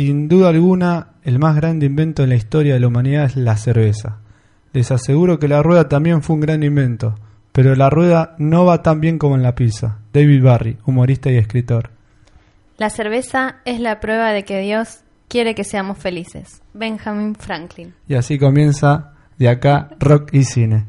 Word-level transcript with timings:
Sin 0.00 0.28
duda 0.28 0.48
alguna, 0.48 1.08
el 1.24 1.38
más 1.38 1.56
grande 1.56 1.84
invento 1.84 2.22
en 2.22 2.30
la 2.30 2.34
historia 2.34 2.72
de 2.72 2.80
la 2.80 2.86
humanidad 2.86 3.26
es 3.26 3.36
la 3.36 3.58
cerveza. 3.58 4.16
Les 4.72 4.90
aseguro 4.90 5.38
que 5.38 5.46
la 5.46 5.62
rueda 5.62 5.90
también 5.90 6.22
fue 6.22 6.36
un 6.36 6.40
gran 6.40 6.62
invento, 6.62 7.16
pero 7.52 7.74
la 7.74 7.90
rueda 7.90 8.34
no 8.38 8.64
va 8.64 8.82
tan 8.82 9.02
bien 9.02 9.18
como 9.18 9.34
en 9.34 9.42
la 9.42 9.54
pizza. 9.54 9.98
David 10.14 10.42
Barry, 10.42 10.78
humorista 10.86 11.30
y 11.30 11.36
escritor. 11.36 11.90
La 12.78 12.88
cerveza 12.88 13.56
es 13.66 13.78
la 13.78 14.00
prueba 14.00 14.32
de 14.32 14.44
que 14.44 14.62
Dios 14.62 15.00
quiere 15.28 15.54
que 15.54 15.64
seamos 15.64 15.98
felices. 15.98 16.62
Benjamin 16.72 17.34
Franklin. 17.34 17.92
Y 18.08 18.14
así 18.14 18.38
comienza 18.38 19.12
de 19.36 19.50
acá 19.50 19.90
Rock 20.00 20.32
y 20.32 20.44
Cine. 20.44 20.86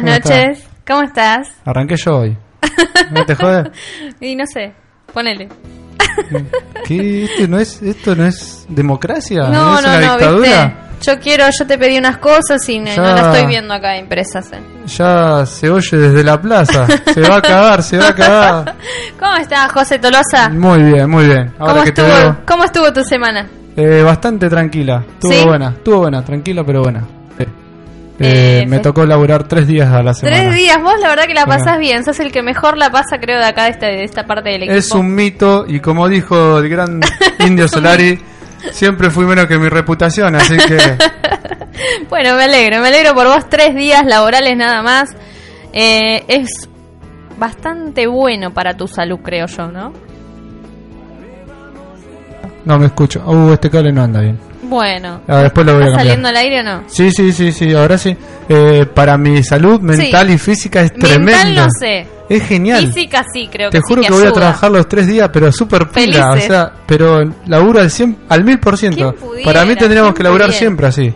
Buenas 0.00 0.24
noches, 0.24 0.64
¿cómo 0.86 1.02
estás? 1.02 1.48
Arranqué 1.64 1.96
yo 1.96 2.18
hoy. 2.18 2.36
¿No 3.10 3.26
te 3.26 3.34
jodas? 3.34 3.68
y 4.20 4.36
no 4.36 4.44
sé, 4.46 4.72
ponele. 5.12 5.48
¿Qué? 6.86 7.24
¿Esto 7.24 7.48
no 7.48 7.58
es, 7.58 8.64
no 8.68 8.76
democracia? 8.76 9.42
No, 9.48 9.50
no, 9.50 9.78
es 9.78 9.82
no, 9.82 9.88
una 9.88 9.98
dictadura? 9.98 10.64
¿viste? 10.64 11.10
Yo 11.10 11.18
quiero, 11.18 11.44
yo 11.50 11.66
te 11.66 11.78
pedí 11.78 11.98
unas 11.98 12.18
cosas 12.18 12.68
y 12.68 12.78
no, 12.78 12.94
ya, 12.94 13.02
las 13.02 13.26
estoy 13.26 13.46
viendo 13.48 13.74
acá 13.74 13.96
impresas. 13.96 14.52
Eh. 14.52 14.60
Ya 14.86 15.44
se 15.46 15.68
oye 15.68 15.96
desde 15.96 16.22
la 16.22 16.40
plaza. 16.40 16.86
se 17.12 17.22
va 17.22 17.34
a 17.34 17.38
acabar, 17.38 17.82
se 17.82 17.98
va 17.98 18.06
a 18.06 18.10
acabar. 18.10 18.74
¿Cómo 19.18 19.34
estás, 19.34 19.72
José 19.72 19.98
Tolosa? 19.98 20.48
Muy 20.48 20.80
bien, 20.80 21.10
muy 21.10 21.26
bien. 21.26 21.54
¿Cómo, 21.58 21.82
estuvo, 21.82 22.36
¿Cómo 22.46 22.62
estuvo 22.62 22.92
tu 22.92 23.02
semana? 23.02 23.48
Eh, 23.76 24.02
bastante 24.04 24.48
tranquila. 24.48 25.04
Estuvo 25.08 25.48
buena, 25.48 25.70
estuvo 25.70 25.98
buena, 25.98 26.24
tranquila 26.24 26.62
pero 26.64 26.82
buena. 26.82 27.17
Eh, 28.20 28.62
Eh, 28.62 28.66
me 28.66 28.80
tocó 28.80 29.06
laburar 29.06 29.46
tres 29.46 29.66
días 29.68 29.88
a 29.92 30.02
la 30.02 30.12
semana. 30.14 30.36
Tres 30.38 30.54
días, 30.54 30.78
vos 30.82 30.94
la 31.00 31.08
verdad 31.08 31.24
que 31.26 31.34
la 31.34 31.44
Bueno. 31.44 31.64
pasás 31.64 31.78
bien, 31.78 32.04
sos 32.04 32.18
el 32.20 32.32
que 32.32 32.42
mejor 32.42 32.76
la 32.76 32.90
pasa 32.90 33.18
creo 33.20 33.38
de 33.38 33.44
acá 33.44 33.64
de 33.64 33.70
esta, 33.70 33.86
de 33.86 34.02
esta 34.04 34.24
parte 34.26 34.48
del 34.50 34.62
equipo. 34.64 34.76
Es 34.76 34.90
un 34.92 35.14
mito 35.14 35.64
y 35.68 35.78
como 35.80 36.08
dijo 36.08 36.58
el 36.58 36.68
gran 36.68 37.00
Indio 37.46 37.68
Solari, 37.68 38.18
siempre 38.72 39.10
fui 39.10 39.24
menos 39.24 39.46
que 39.46 39.56
mi 39.58 39.68
reputación, 39.68 40.34
así 40.34 40.56
que 40.56 40.76
Bueno, 42.08 42.34
me 42.34 42.44
alegro, 42.44 42.80
me 42.80 42.88
alegro 42.88 43.14
por 43.14 43.28
vos, 43.28 43.48
tres 43.48 43.74
días 43.76 44.04
laborales 44.04 44.56
nada 44.56 44.82
más. 44.82 45.14
Eh, 45.72 46.24
es 46.26 46.48
bastante 47.38 48.08
bueno 48.08 48.52
para 48.52 48.76
tu 48.76 48.88
salud, 48.88 49.20
creo 49.22 49.46
yo, 49.46 49.68
¿no? 49.68 49.92
no 52.64 52.78
me 52.78 52.86
escucho. 52.86 53.22
Uh, 53.24 53.52
este 53.52 53.70
cable 53.70 53.92
no 53.92 54.02
anda 54.02 54.20
bien. 54.20 54.38
Bueno. 54.68 55.20
Ah, 55.26 55.42
después 55.42 55.66
lo 55.66 55.74
voy 55.74 55.82
a 55.82 55.86
¿Estás 55.86 55.98
cambiar. 55.98 56.16
saliendo 56.16 56.28
al 56.28 56.36
aire 56.36 56.60
o 56.60 56.62
no? 56.62 56.82
Sí, 56.88 57.10
sí, 57.10 57.32
sí, 57.32 57.52
sí, 57.52 57.74
ahora 57.74 57.96
sí. 57.98 58.16
Eh, 58.48 58.86
para 58.94 59.16
mi 59.18 59.42
salud 59.42 59.80
mental 59.80 60.26
Sí. 60.28 60.32
y 60.34 60.38
física 60.38 60.82
es 60.82 60.92
Mental 60.92 61.10
tremendo. 61.10 61.62
no 61.62 61.68
sé. 61.78 62.06
Es 62.28 62.42
genial. 62.46 62.86
Física 62.92 63.24
sí, 63.32 63.48
creo 63.50 63.70
Te 63.70 63.78
que 63.78 63.82
juro 63.88 64.02
sí 64.02 64.08
que, 64.08 64.14
voy 64.14 64.26
a 64.26 64.32
trabajar 64.32 64.70
los 64.70 64.86
tres 64.88 65.06
días, 65.06 65.30
pero 65.32 65.50
súper 65.50 65.88
pila, 65.88 66.30
o 66.32 66.36
sea, 66.38 66.70
pero 66.86 67.22
laburo 67.46 67.80
al 67.80 67.90
100, 67.90 68.18
al 68.28 68.44
mil 68.44 68.58
por 68.60 68.76
ciento. 68.76 69.14
Para 69.44 69.64
mí 69.64 69.74
tendríamos 69.76 70.10
¿Quién 70.12 70.16
que 70.16 70.22
laburar 70.24 70.48
pudiera? 70.48 70.58
siempre 70.58 70.86
así. 70.86 71.12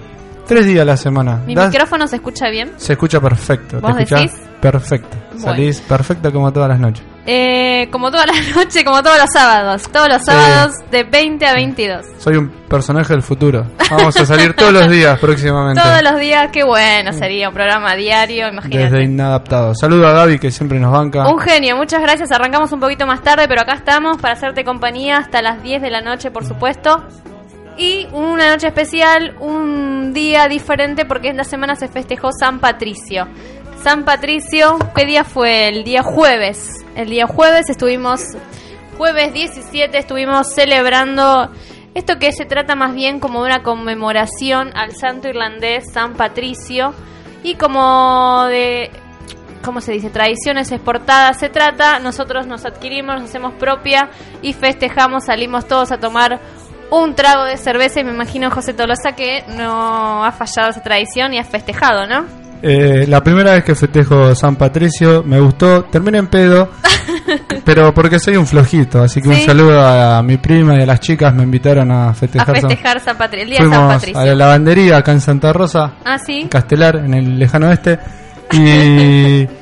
Tres 0.46 0.66
días 0.66 0.82
a 0.82 0.84
la 0.87 0.96
semana. 0.96 1.40
¿Mi 1.46 1.54
Das- 1.54 1.70
micrófono 1.70 2.06
se 2.08 2.16
escucha 2.16 2.49
bien? 2.49 2.72
Se 2.76 2.94
escucha 2.94 3.20
perfecto. 3.20 3.81
¿Vos 3.81 3.94
¿Te 3.96 4.02
escuchás? 4.02 4.20
decís? 4.32 4.38
Perfecto. 4.60 5.16
Bueno. 5.32 5.43
Salís 5.44 5.81
perfecta 5.81 6.31
como 6.31 6.52
todas 6.52 6.69
las 6.70 6.81
noches. 6.81 7.04
Eh, 7.25 7.89
como 7.93 8.11
todas 8.11 8.27
las 8.27 8.49
noches, 8.57 8.83
como 8.85 9.01
todos 9.03 9.17
los 9.17 9.29
sábados. 9.33 9.83
Todos 9.93 10.09
los 10.09 10.19
Sí. 10.19 10.25
sábados 10.27 10.73
de 10.91 11.05
20 11.05 11.47
a 11.47 11.55
22. 11.55 12.05
Soy 12.19 12.37
un 12.37 12.49
personaje 12.69 13.13
del 13.13 13.23
futuro. 13.23 13.65
Vamos 13.91 14.17
a 14.17 14.27
salir 14.27 14.55
todos 14.55 14.73
los 14.73 14.91
días 14.91 15.19
próximamente. 15.21 15.81
Todos 15.81 16.03
los 16.03 16.19
días, 16.19 16.49
qué 16.53 16.65
bueno 16.65 17.13
sería 17.13 17.49
un 17.49 17.55
programa 17.55 17.95
diario, 17.95 18.49
imagínate. 18.49 18.85
Desde 18.91 19.05
Inadaptado. 19.05 19.73
Saludo 19.75 20.09
a 20.09 20.13
Gaby 20.13 20.39
que 20.41 20.51
siempre 20.51 20.81
nos 20.81 20.91
banca. 20.93 21.29
Un 21.29 21.39
genio, 21.39 21.77
muchas 21.77 22.03
gracias. 22.03 22.33
Arrancamos 22.33 22.73
un 22.73 22.81
poquito 22.81 23.07
más 23.07 23.23
tarde, 23.23 23.47
pero 23.47 23.61
acá 23.63 23.75
estamos 23.75 24.17
para 24.21 24.35
hacerte 24.35 24.65
compañía 24.65 25.19
hasta 25.19 25.43
las 25.43 25.63
10 25.63 25.81
de 25.81 25.91
la 25.91 26.01
noche, 26.01 26.31
por 26.33 26.45
supuesto. 26.45 27.05
Y 27.79 28.09
una 28.13 28.51
noche 28.51 28.67
especial, 28.67 29.35
un 29.41 30.13
día 30.13 30.49
diferente 30.49 31.05
porque 31.05 31.29
esta 31.29 31.45
semana 31.45 31.77
se 31.77 31.87
festejó 31.89 32.31
San 32.33 32.59
Patricio. 32.59 33.29
San 33.83 34.05
Patricio, 34.05 34.77
¿qué 34.95 35.07
día 35.07 35.25
fue? 35.25 35.69
El 35.69 35.85
día 35.85 36.03
jueves. 36.03 36.81
El 36.94 37.09
día 37.09 37.27
jueves 37.27 37.71
estuvimos, 37.71 38.21
jueves 38.99 39.33
17, 39.33 39.97
estuvimos 39.97 40.53
celebrando 40.53 41.50
esto 41.94 42.19
que 42.19 42.33
se 42.33 42.44
trata 42.44 42.75
más 42.75 42.94
bien 42.94 43.19
como 43.19 43.41
una 43.41 43.62
conmemoración 43.62 44.71
al 44.75 44.94
santo 44.94 45.29
irlandés 45.29 45.91
San 45.93 46.15
Patricio 46.15 46.93
y 47.43 47.55
como 47.55 48.44
de 48.44 48.91
¿cómo 49.65 49.81
se 49.81 49.93
dice? 49.93 50.11
Tradiciones 50.11 50.71
exportadas 50.71 51.39
se 51.39 51.49
trata, 51.49 51.99
nosotros 51.99 52.47
nos 52.47 52.67
adquirimos, 52.67 53.17
nos 53.17 53.31
hacemos 53.31 53.55
propia 53.55 54.11
y 54.43 54.53
festejamos, 54.53 55.25
salimos 55.27 55.67
todos 55.67 55.93
a 55.93 55.99
tomar 55.99 56.41
un 56.91 57.15
trago 57.15 57.45
de 57.45 57.56
cerveza 57.56 58.00
y 58.00 58.05
me 58.05 58.12
imagino 58.12 58.50
José 58.50 58.75
Tolosa 58.75 59.12
que 59.12 59.45
no 59.56 60.25
ha 60.25 60.33
fallado 60.33 60.71
esa 60.71 60.83
tradición 60.83 61.33
y 61.33 61.38
ha 61.38 61.45
festejado, 61.45 62.06
¿no? 62.06 62.42
Eh, 62.62 63.06
la 63.09 63.23
primera 63.25 63.53
vez 63.55 63.64
que 63.64 63.75
festejo 63.75 64.35
San 64.37 64.55
Patricio 64.56 65.25
me 65.26 65.41
gustó, 65.41 65.85
terminé 65.85 66.19
en 66.19 66.29
pedo, 66.29 66.70
pero 67.64 67.93
porque 67.93 68.19
soy 68.20 68.37
un 68.37 68.47
flojito, 68.47 69.03
así 69.03 69.20
que 69.20 69.29
un 69.31 69.41
saludo 69.41 69.81
a 69.85 70.23
mi 70.23 70.37
prima 70.37 70.76
y 70.79 70.82
a 70.82 70.87
las 70.87 71.00
chicas 71.00 71.35
me 71.35 71.43
invitaron 71.43 71.91
a 71.91 72.11
A 72.11 72.14
festejar. 72.14 72.47
San- 72.61 72.69
festejar 72.70 73.00
San 73.00 73.19
Patri- 73.19 73.41
el 73.41 73.49
día 73.50 73.59
de 73.59 73.64
San 73.64 73.69
Fuimos 73.70 73.79
a 73.79 73.88
la 73.88 73.94
Patricio. 73.99 74.35
lavandería 74.37 74.97
acá 74.99 75.12
en 75.12 75.20
Santa 75.20 75.53
Rosa, 75.53 75.94
Ah, 76.05 76.19
sí. 76.19 76.43
en 76.43 76.49
Castelar, 76.49 76.97
en 76.97 77.14
el 77.14 77.38
lejano 77.38 77.69
oeste, 77.69 77.99
y 78.53 79.49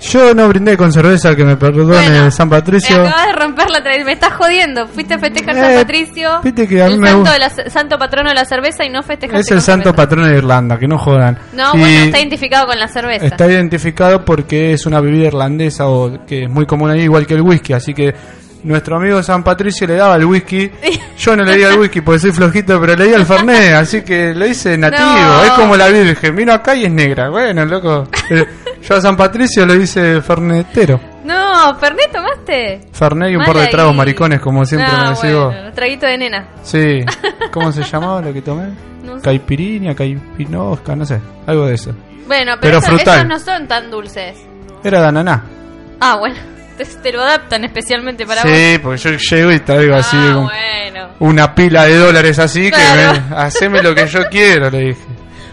yo 0.00 0.34
no 0.34 0.48
brindé 0.48 0.76
con 0.76 0.92
cerveza, 0.92 1.34
que 1.34 1.44
me 1.44 1.56
perdone 1.56 1.84
Bueno, 1.94 2.30
San 2.30 2.48
Me 2.48 2.56
Patricio. 2.56 3.00
acabas 3.00 3.26
de 3.26 3.32
romper 3.32 3.70
la 3.70 3.80
tradición, 3.82 4.06
me 4.06 4.12
estás 4.12 4.32
jodiendo. 4.34 4.86
Fuiste 4.88 5.14
a 5.14 5.18
festejar 5.18 5.54
San 5.54 5.70
Eh, 5.72 5.76
Patricio, 5.78 6.40
viste 6.42 6.68
que 6.68 6.82
a 6.82 6.86
mí 6.86 6.94
el 6.94 7.00
me 7.00 7.08
santo, 7.10 7.30
de 7.32 7.38
la 7.38 7.50
santo 7.50 7.98
patrono 7.98 8.28
de 8.28 8.34
la 8.34 8.44
cerveza 8.44 8.84
y 8.84 8.90
no 8.90 9.02
festejaste 9.02 9.40
Es 9.40 9.50
el 9.50 9.60
santo 9.60 9.90
cerveza. 9.90 9.96
patrón 10.08 10.30
de 10.30 10.36
Irlanda, 10.38 10.78
que 10.78 10.86
no 10.88 10.98
jodan. 10.98 11.38
No, 11.52 11.74
Y- 11.74 11.78
bueno, 11.78 11.98
está 12.04 12.18
identificado 12.18 12.66
con 12.66 12.78
la 12.78 12.88
cerveza. 12.88 13.26
Está 13.26 13.46
identificado 13.46 14.24
porque 14.24 14.72
es 14.72 14.86
una 14.86 15.00
bebida 15.00 15.26
irlandesa 15.28 15.88
o 15.88 16.24
que 16.26 16.44
es 16.44 16.50
muy 16.50 16.66
común 16.66 16.90
ahí, 16.90 17.00
igual 17.02 17.26
que 17.26 17.34
el 17.34 17.42
whisky. 17.42 17.72
Así 17.72 17.92
que 17.94 18.14
nuestro 18.64 18.96
amigo 18.96 19.22
San 19.22 19.42
Patricio 19.44 19.86
le 19.86 19.94
daba 19.94 20.16
el 20.16 20.24
whisky. 20.24 20.70
Yo 21.18 21.36
no 21.36 21.44
le 21.44 21.56
di 21.56 21.62
el 21.62 21.76
whisky 21.78 22.00
porque 22.00 22.18
soy 22.20 22.32
flojito, 22.32 22.80
pero 22.80 22.96
le 22.96 23.06
di 23.06 23.12
el 23.14 23.24
Fernet. 23.26 23.74
Así 23.74 24.02
que 24.02 24.34
lo 24.34 24.46
hice 24.46 24.76
nativo. 24.78 25.08
No. 25.08 25.44
Es 25.44 25.50
como 25.52 25.76
la 25.76 25.88
Virgen. 25.88 26.34
Vino 26.36 26.52
acá 26.52 26.74
y 26.74 26.84
es 26.84 26.90
negra. 26.92 27.30
Bueno, 27.30 27.64
loco. 27.64 28.08
Yo 28.82 28.94
a 28.96 29.00
San 29.00 29.16
Patricio 29.16 29.66
le 29.66 29.76
hice 29.76 30.20
Fernetero. 30.22 31.00
No, 31.24 31.76
¿Fernet 31.78 32.10
tomaste? 32.12 32.80
Fernet 32.92 33.32
y 33.32 33.36
un 33.36 33.44
par 33.44 33.56
de 33.58 33.66
tragos 33.66 33.94
maricones, 33.94 34.40
como 34.40 34.64
siempre 34.64 34.90
No, 34.90 35.02
me 35.02 35.08
decís 35.10 35.34
vos. 35.34 35.46
bueno, 35.52 35.72
traguito 35.72 36.06
de 36.06 36.18
nena. 36.18 36.48
Sí. 36.62 37.00
¿Cómo 37.52 37.70
se 37.72 37.82
llamaba 37.82 38.20
lo 38.22 38.32
que 38.32 38.40
tomé? 38.40 38.68
No 39.04 39.16
sé. 39.16 39.22
Caipirinha, 39.22 39.94
caipinosca, 39.94 40.94
no 40.96 41.04
sé. 41.04 41.20
Algo 41.46 41.66
de 41.66 41.74
eso. 41.74 41.90
Bueno, 42.26 42.52
pero, 42.60 42.60
Pero 42.60 42.78
eso- 42.78 42.86
frutal. 42.88 43.16
esos 43.16 43.28
no 43.28 43.38
son 43.38 43.66
tan 43.68 43.90
dulces. 43.90 44.36
Era 44.84 45.00
de 45.02 45.08
ananá. 45.08 45.42
Ah, 46.00 46.16
bueno, 46.18 46.36
te, 46.76 46.84
te 46.84 47.12
lo 47.12 47.20
adaptan 47.22 47.64
especialmente 47.64 48.24
para 48.24 48.42
vos. 48.44 48.50
Sí, 48.52 48.78
porque 48.82 48.98
yo 48.98 49.10
llego 49.36 49.52
y 49.52 49.60
traigo 49.60 49.96
así 49.96 50.16
ah, 50.18 50.30
como 50.34 50.42
bueno. 50.48 51.08
una 51.18 51.54
pila 51.54 51.84
de 51.84 51.96
dólares 51.96 52.38
así 52.38 52.70
Claro. 52.70 53.12
que 53.14 53.20
me, 53.30 53.36
haceme 53.36 53.82
lo 53.82 53.94
que 53.94 54.06
yo 54.06 54.20
quiero, 54.30 54.70
le 54.70 54.78
dije. 54.78 55.00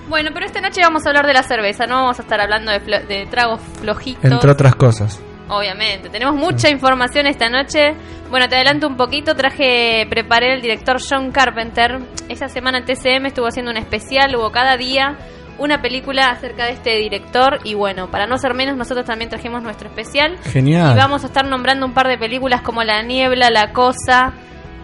Bueno, 0.08 0.30
pero 0.34 0.46
esta 0.46 0.62
noche 0.62 0.82
vamos 0.82 1.06
a 1.06 1.10
hablar 1.10 1.26
de 1.26 1.34
la 1.34 1.44
cerveza, 1.44 1.86
no 1.88 1.96
vamos 1.96 2.20
a 2.20 2.22
estar 2.22 2.40
hablando 2.40 2.72
de, 2.72 2.80
flo- 2.82 3.06
de 3.08 3.26
tragos 3.26 3.60
flojitos. 3.82 4.24
Entre 4.24 4.50
otras 4.52 4.76
cosas. 4.76 5.22
Obviamente, 5.48 6.10
tenemos 6.10 6.36
mucha 6.36 6.70
información 6.70 7.28
esta 7.28 7.50
noche. 7.50 7.94
Bueno, 8.30 8.48
te 8.50 8.56
adelanto 8.56 8.88
un 8.88 8.98
poquito, 8.98 9.36
traje, 9.36 10.06
preparé 10.10 10.54
el 10.56 10.62
director 10.62 10.98
John 11.08 11.32
Carpenter. 11.32 12.00
Esta 12.30 12.48
semana 12.50 12.80
en 12.80 12.86
TCM 12.86 13.28
estuvo 13.28 13.46
haciendo 13.48 13.72
un 13.72 13.78
especial, 13.78 14.36
hubo 14.36 14.52
cada 14.52 14.76
día 14.78 15.18
una 15.58 15.82
película 15.82 16.32
acerca 16.32 16.66
de 16.66 16.72
este 16.72 16.98
director 16.98 17.60
y 17.64 17.76
bueno, 17.76 18.10
para 18.12 18.28
no 18.28 18.38
ser 18.38 18.54
menos, 18.56 18.76
nosotros 18.76 19.06
también 19.06 19.30
trajimos 19.30 19.62
nuestro 19.64 19.88
especial. 19.88 20.38
Genial. 20.44 20.94
Y 20.94 20.98
vamos 20.98 21.24
a 21.24 21.28
estar 21.28 21.46
nombrando 21.48 21.86
un 21.86 21.94
par 21.94 22.08
de 22.08 22.18
películas 22.18 22.62
como 22.62 22.84
La 22.84 23.02
Niebla, 23.04 23.50
La 23.52 23.72
Cosa, 23.72 24.34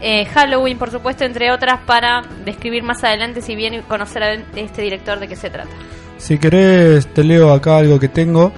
eh, 0.02 0.26
Halloween, 0.26 0.78
por 0.78 0.90
supuesto, 0.92 1.24
entre 1.24 1.52
otras, 1.52 1.82
para 1.86 2.22
describir 2.46 2.84
más 2.84 3.04
adelante, 3.04 3.42
si 3.42 3.56
bien 3.56 3.82
conocer 3.88 4.24
a 4.24 4.34
este 4.56 4.82
director 4.82 5.20
de 5.20 5.28
qué 5.28 5.36
se 5.36 5.50
trata. 5.50 5.70
Si 6.18 6.38
querés, 6.38 7.08
te 7.08 7.24
leo 7.24 7.52
acá 7.54 7.78
algo 7.78 8.00
que 8.00 8.08
tengo. 8.10 8.52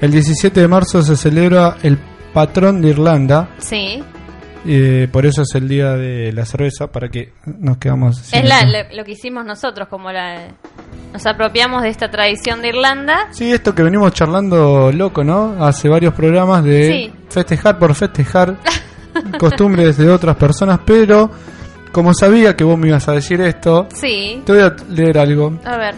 El 0.00 0.10
17 0.12 0.60
de 0.60 0.68
marzo 0.68 1.02
se 1.02 1.16
celebra 1.16 1.76
el 1.82 1.98
patrón 2.32 2.80
de 2.82 2.88
Irlanda. 2.90 3.48
Sí, 3.58 4.02
eh, 4.66 5.08
por 5.12 5.26
eso 5.26 5.42
es 5.42 5.54
el 5.54 5.68
día 5.68 5.92
de 5.92 6.32
la 6.32 6.44
cerveza, 6.44 6.86
para 6.88 7.08
que 7.08 7.32
nos 7.46 7.78
quedamos. 7.78 8.18
sin 8.18 8.40
es 8.40 8.48
la- 8.48 8.62
lo, 8.64 8.96
lo 8.96 9.04
que 9.04 9.12
hicimos 9.12 9.44
nosotros, 9.44 9.88
como 9.88 10.10
la, 10.10 10.48
nos 11.12 11.26
apropiamos 11.26 11.82
de 11.82 11.90
esta 11.90 12.10
tradición 12.10 12.62
de 12.62 12.68
Irlanda. 12.68 13.28
Sí, 13.30 13.52
esto 13.52 13.74
que 13.74 13.82
venimos 13.82 14.12
charlando 14.12 14.90
loco, 14.92 15.22
¿no? 15.24 15.64
Hace 15.64 15.88
varios 15.88 16.14
programas 16.14 16.64
de 16.64 16.86
Sí. 16.86 17.12
festejar 17.28 17.78
por 17.78 17.94
festejar 17.94 18.56
costumbres 19.38 19.96
de 19.96 20.10
otras 20.10 20.36
personas, 20.36 20.80
pero 20.84 21.30
como 21.92 22.12
sabía 22.14 22.56
que 22.56 22.64
vos 22.64 22.78
me 22.78 22.88
ibas 22.88 23.08
a 23.08 23.12
decir 23.12 23.40
esto, 23.40 23.86
Sí, 23.94 24.42
te 24.44 24.52
voy 24.52 24.62
a 24.62 24.74
leer 24.90 25.18
algo. 25.18 25.58
a 25.64 25.76
ver. 25.76 25.94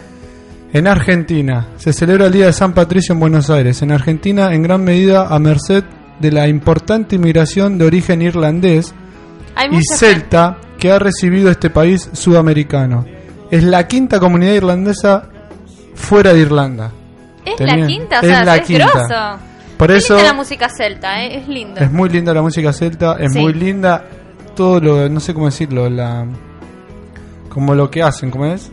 En 0.73 0.85
Argentina 0.87 1.67
se 1.77 1.93
celebra 1.93 2.25
el 2.27 2.33
Día 2.33 2.47
de 2.47 2.53
San 2.53 2.73
Patricio 2.73 3.13
en 3.13 3.19
Buenos 3.19 3.49
Aires. 3.49 3.81
En 3.81 3.91
Argentina, 3.91 4.53
en 4.53 4.63
gran 4.63 4.83
medida 4.83 5.27
a 5.27 5.39
merced 5.39 5.83
de 6.19 6.31
la 6.31 6.47
importante 6.47 7.15
inmigración 7.15 7.77
de 7.77 7.85
origen 7.85 8.21
irlandés 8.21 8.93
Hay 9.55 9.69
y 9.71 9.81
celta 9.95 10.57
que 10.77 10.91
ha 10.91 10.99
recibido 10.99 11.49
este 11.49 11.69
país 11.69 12.09
sudamericano. 12.13 13.05
Es 13.49 13.63
la 13.63 13.87
quinta 13.87 14.19
comunidad 14.19 14.53
irlandesa 14.53 15.29
fuera 15.95 16.33
de 16.33 16.39
Irlanda. 16.41 16.91
Es 17.45 17.55
Tenía- 17.55 17.77
la 17.77 17.87
quinta, 17.87 18.19
o 18.19 18.21
es 18.23 18.27
sea, 18.27 18.43
la 18.43 18.55
es 18.57 18.67
quinta. 18.67 18.85
grosso. 18.93 19.43
Por 19.77 19.87
Qué 19.89 19.97
eso 19.97 20.15
linda 20.15 20.31
la 20.31 20.35
música 20.37 20.69
celta, 20.69 21.23
¿eh? 21.23 21.37
es 21.37 21.47
lindo. 21.47 21.79
es 21.81 21.91
muy 21.91 22.09
linda 22.09 22.33
la 22.33 22.41
música 22.41 22.73
celta, 22.73 23.17
es 23.19 23.31
Sí. 23.33 23.39
muy 23.39 23.53
linda 23.53 24.03
todo 24.55 24.79
lo, 24.79 25.07
no 25.09 25.19
sé 25.19 25.33
cómo 25.33 25.45
decirlo, 25.45 25.89
la 25.89 26.25
como 27.49 27.73
lo 27.75 27.89
que 27.89 28.03
hacen, 28.03 28.29
¿cómo 28.31 28.45
es? 28.47 28.71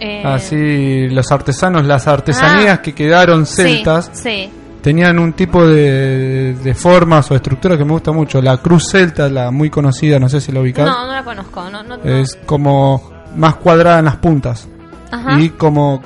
Eh, 0.00 0.22
Así, 0.24 1.08
los 1.08 1.30
artesanos, 1.30 1.84
las 1.84 2.06
artesanías 2.08 2.78
Ah. 2.78 2.82
que 2.82 2.94
quedaron 2.94 3.44
sí, 3.46 3.56
celtas, 3.62 4.10
Sí, 4.14 4.48
tenían 4.82 5.18
un 5.18 5.32
tipo 5.34 5.66
de, 5.66 6.54
de 6.54 6.74
formas 6.74 7.30
o 7.30 7.34
estructuras 7.34 7.76
que 7.76 7.84
me 7.84 7.92
gusta 7.92 8.10
mucho. 8.12 8.40
La 8.40 8.56
cruz 8.58 8.88
celta, 8.90 9.28
la 9.28 9.50
muy 9.50 9.68
conocida, 9.68 10.18
no 10.18 10.28
sé 10.28 10.40
si 10.40 10.52
la 10.52 10.60
ubicás, 10.60 10.86
No, 10.86 11.06
no 11.06 11.12
la 11.12 11.22
conozco. 11.22 11.68
No, 11.70 11.82
no, 11.82 11.96
no. 11.98 12.04
es 12.04 12.38
como 12.46 13.10
más 13.36 13.56
cuadrada 13.56 13.98
en 13.98 14.06
las 14.06 14.16
puntas. 14.16 14.68
Ajá. 15.10 15.38
Y 15.40 15.50
como... 15.50 16.00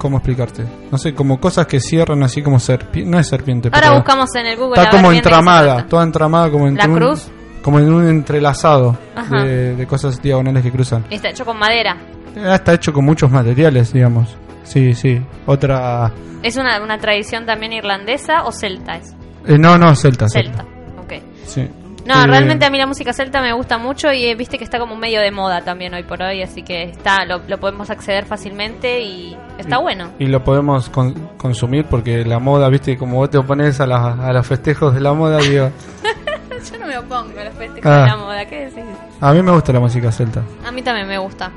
¿Cómo 0.00 0.16
explicarte? 0.16 0.64
No 0.90 0.96
sé, 0.96 1.12
como 1.14 1.38
cosas 1.38 1.66
que 1.66 1.78
cierran 1.78 2.22
así 2.22 2.40
como 2.42 2.58
serpiente. 2.58 3.10
No 3.10 3.18
es 3.18 3.28
serpiente, 3.28 3.68
Ahora 3.70 3.80
pero 3.88 3.94
buscamos 3.96 4.34
en 4.34 4.46
el 4.46 4.56
Google. 4.56 4.80
está 4.82 4.90
como 4.96 5.12
entramada, 5.12 5.86
toda 5.86 6.02
entramada 6.04 6.50
como 6.50 6.66
entre 6.68 6.84
¿La 6.86 6.90
un- 6.90 6.96
cruz? 6.98 7.28
como 7.62 7.78
en 7.78 7.92
un 7.92 8.08
entrelazado 8.08 8.96
de, 9.30 9.76
de 9.76 9.86
cosas 9.86 10.22
diagonales 10.22 10.62
que 10.62 10.72
cruzan. 10.72 11.04
Y 11.10 11.16
Está 11.16 11.28
hecho 11.28 11.44
con 11.44 11.58
madera. 11.58 11.98
Eh, 12.34 12.50
Está 12.54 12.72
hecho 12.72 12.94
con 12.94 13.04
muchos 13.04 13.30
materiales, 13.30 13.92
digamos. 13.92 14.34
Sí, 14.62 14.94
sí. 14.94 15.20
Otra... 15.44 16.10
¿Es 16.42 16.56
una, 16.56 16.82
una 16.82 16.96
tradición 16.96 17.44
también 17.44 17.74
irlandesa 17.74 18.44
o 18.44 18.52
celta? 18.52 18.96
Es 18.96 19.14
eh, 19.46 19.58
no, 19.58 19.76
no, 19.76 19.94
celta. 19.94 20.26
celta. 20.30 20.64
Ok. 20.98 21.12
Sí. 21.44 21.68
No, 22.06 22.22
Eh, 22.22 22.26
realmente 22.26 22.64
a 22.64 22.70
mí 22.70 22.78
la 22.78 22.86
música 22.86 23.12
celta 23.12 23.42
me 23.42 23.52
gusta 23.52 23.76
mucho 23.76 24.10
y 24.10 24.24
eh, 24.24 24.34
viste 24.34 24.56
que 24.56 24.64
está 24.64 24.78
como 24.78 24.96
medio 24.96 25.20
de 25.20 25.30
moda 25.30 25.60
también 25.60 25.92
hoy 25.92 26.02
por 26.04 26.22
hoy, 26.22 26.42
así 26.42 26.62
que 26.62 26.84
está 26.84 27.26
lo, 27.26 27.42
lo 27.46 27.60
podemos 27.60 27.90
acceder 27.90 28.24
fácilmente 28.24 29.02
y 29.02 29.36
está 29.60 29.76
y- 29.78 29.82
bueno. 29.82 30.08
Y 30.18 30.26
lo 30.26 30.42
podemos 30.44 30.88
con- 30.90 31.14
consumir 31.36 31.84
porque 31.86 32.24
la 32.24 32.38
moda, 32.38 32.68
viste, 32.68 32.96
como 32.98 33.16
vos 33.16 33.30
te 33.30 33.38
opones 33.38 33.80
a, 33.80 33.86
la- 33.86 34.12
a 34.12 34.32
los 34.32 34.46
festejos 34.46 34.94
de 34.94 35.00
la 35.00 35.12
moda, 35.12 35.38
digo... 35.38 35.70
Yo 36.72 36.78
no 36.78 36.86
me 36.86 36.98
opongo 36.98 37.40
a 37.40 37.44
los 37.44 37.54
festejos 37.54 37.86
Ah. 37.90 38.00
de 38.02 38.06
la 38.08 38.16
moda, 38.18 38.44
¿qué 38.46 38.66
decís? 38.66 38.84
A 39.20 39.32
mí 39.32 39.42
me 39.42 39.50
gusta 39.52 39.72
la 39.72 39.80
música 39.80 40.12
celta. 40.12 40.42
A 40.66 40.70
mí 40.70 40.82
también 40.82 41.08
me 41.08 41.16
gusta. 41.18 41.50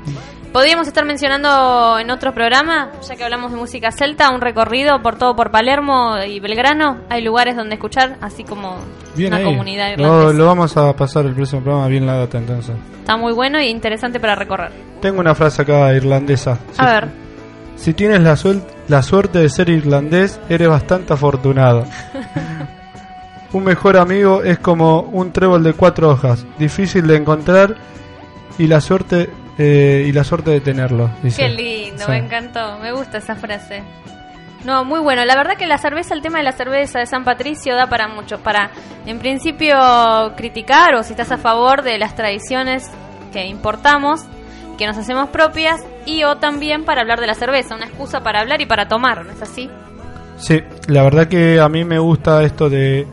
Podríamos 0.50 0.86
estar 0.86 1.04
mencionando 1.04 1.98
en 1.98 2.10
otro 2.10 2.32
programa, 2.32 2.90
ya 3.06 3.16
que 3.16 3.24
hablamos 3.24 3.50
de 3.50 3.58
música 3.58 3.90
celta, 3.90 4.30
un 4.30 4.40
recorrido 4.40 5.02
por 5.02 5.16
todo 5.16 5.34
por 5.34 5.50
Palermo 5.50 6.16
y 6.26 6.38
Belgrano. 6.40 6.98
Hay 7.10 7.22
lugares 7.22 7.56
donde 7.56 7.74
escuchar, 7.74 8.16
así 8.22 8.44
como 8.44 8.76
Bien 9.16 9.32
una 9.32 9.38
ahí. 9.38 9.44
comunidad 9.44 9.90
irlandesa. 9.92 10.32
lo 10.32 10.46
vamos 10.46 10.76
a 10.76 10.92
pasar 10.94 11.26
el 11.26 11.34
próximo 11.34 11.60
programa 11.62 11.88
bien 11.88 12.06
la 12.06 12.16
data 12.18 12.38
entonces. 12.38 12.74
Está 13.00 13.16
muy 13.16 13.32
bueno 13.32 13.60
y 13.60 13.66
interesante 13.68 14.20
para 14.20 14.36
recorrer. 14.36 14.70
Tengo 15.02 15.20
una 15.20 15.34
frase 15.34 15.62
acá 15.62 15.92
irlandesa. 15.92 16.56
A 16.78 16.86
ver, 16.86 17.08
Si 17.76 17.92
tienes 17.94 18.20
la, 18.20 18.34
suel- 18.36 18.62
la 18.88 19.02
suerte 19.02 19.38
de 19.40 19.48
ser 19.48 19.68
irlandés, 19.68 20.40
eres 20.48 20.68
bastante 20.68 21.12
afortunado. 21.12 21.84
un 23.52 23.64
mejor 23.64 23.96
amigo 23.96 24.42
es 24.42 24.58
como 24.58 25.00
un 25.00 25.32
trébol 25.32 25.62
de 25.62 25.74
cuatro 25.74 26.10
hojas, 26.10 26.44
difícil 26.58 27.06
de 27.06 27.16
encontrar 27.16 27.76
y 28.58 28.66
la 28.66 28.80
suerte 28.80 29.30
eh, 29.58 30.04
y 30.08 30.12
la 30.12 30.24
suerte 30.24 30.50
de 30.50 30.60
tenerlo. 30.60 31.10
dice. 31.22 31.42
qué 31.42 31.48
lindo, 31.48 32.04
Sí. 32.04 32.10
me 32.10 32.18
encantó, 32.18 32.78
me 32.80 32.92
gusta 32.92 33.18
esa 33.18 33.36
frase. 33.36 33.82
No, 34.64 34.82
muy 34.84 34.98
bueno. 35.00 35.24
La 35.26 35.36
verdad 35.36 35.56
que 35.58 35.66
la 35.66 35.76
cerveza, 35.78 36.14
el 36.14 36.22
tema 36.22 36.38
de 36.38 36.44
la 36.44 36.52
cerveza 36.52 36.98
de 36.98 37.06
San 37.06 37.22
Patricio 37.22 37.76
da 37.76 37.86
para 37.88 38.08
mucho. 38.08 38.38
Para, 38.38 38.70
en 39.04 39.18
principio, 39.18 39.76
criticar 40.36 40.94
o 40.94 41.02
si 41.02 41.12
estás 41.12 41.30
a 41.32 41.36
favor 41.36 41.82
de 41.82 41.98
las 41.98 42.14
tradiciones 42.16 42.90
que 43.30 43.44
importamos, 43.46 44.22
que 44.76 44.86
nos 44.86 44.96
hacemos 44.98 45.28
propias, 45.30 45.84
y 46.06 46.24
o 46.24 46.36
también 46.36 46.84
para 46.84 47.02
hablar 47.02 47.20
de 47.20 47.26
la 47.26 47.34
cerveza, 47.34 47.74
una 47.74 47.86
excusa 47.86 48.20
para 48.22 48.40
hablar 48.40 48.60
y 48.60 48.66
para 48.66 48.88
tomar, 48.88 49.24
¿no 49.24 49.32
es 49.32 49.42
así? 49.42 49.68
Sí, 50.36 50.60
la 50.88 51.02
verdad 51.02 51.26
que 51.28 51.60
a 51.60 51.68
mí 51.68 51.84
me 51.84 51.98
gusta 51.98 52.42
esto 52.42 52.68
de, 52.68 53.06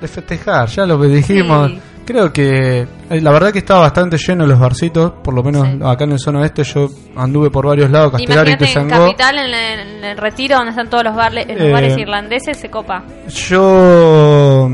de 0.00 0.08
festejar, 0.08 0.66
ya 0.68 0.86
lo 0.86 1.00
que 1.00 1.08
dijimos. 1.08 1.70
Sí. 1.70 1.80
Creo 2.04 2.32
que 2.32 2.80
eh, 2.80 3.20
la 3.20 3.30
verdad 3.30 3.52
que 3.52 3.60
estaba 3.60 3.82
bastante 3.82 4.16
lleno 4.18 4.44
los 4.44 4.58
barcitos, 4.58 5.12
por 5.22 5.34
lo 5.34 5.42
menos 5.44 5.68
Sí. 5.68 5.78
acá 5.84 6.02
en 6.02 6.12
el 6.12 6.18
zona 6.18 6.40
oeste 6.40 6.64
yo 6.64 6.88
anduve 7.16 7.48
por 7.48 7.64
varios 7.64 7.90
lados, 7.90 8.10
Castelar 8.10 8.48
y 8.48 8.56
en. 8.56 8.88
Capital, 8.88 9.38
en 9.38 9.44
el, 9.54 9.54
en 9.98 10.04
el 10.04 10.16
retiro 10.18 10.56
donde 10.56 10.70
están 10.70 10.90
todos 10.90 11.04
los 11.04 11.14
Eh, 11.14 11.70
bares 11.72 11.96
irlandeses, 11.96 12.56
se 12.58 12.68
copa. 12.68 13.04
Yo 13.28 14.68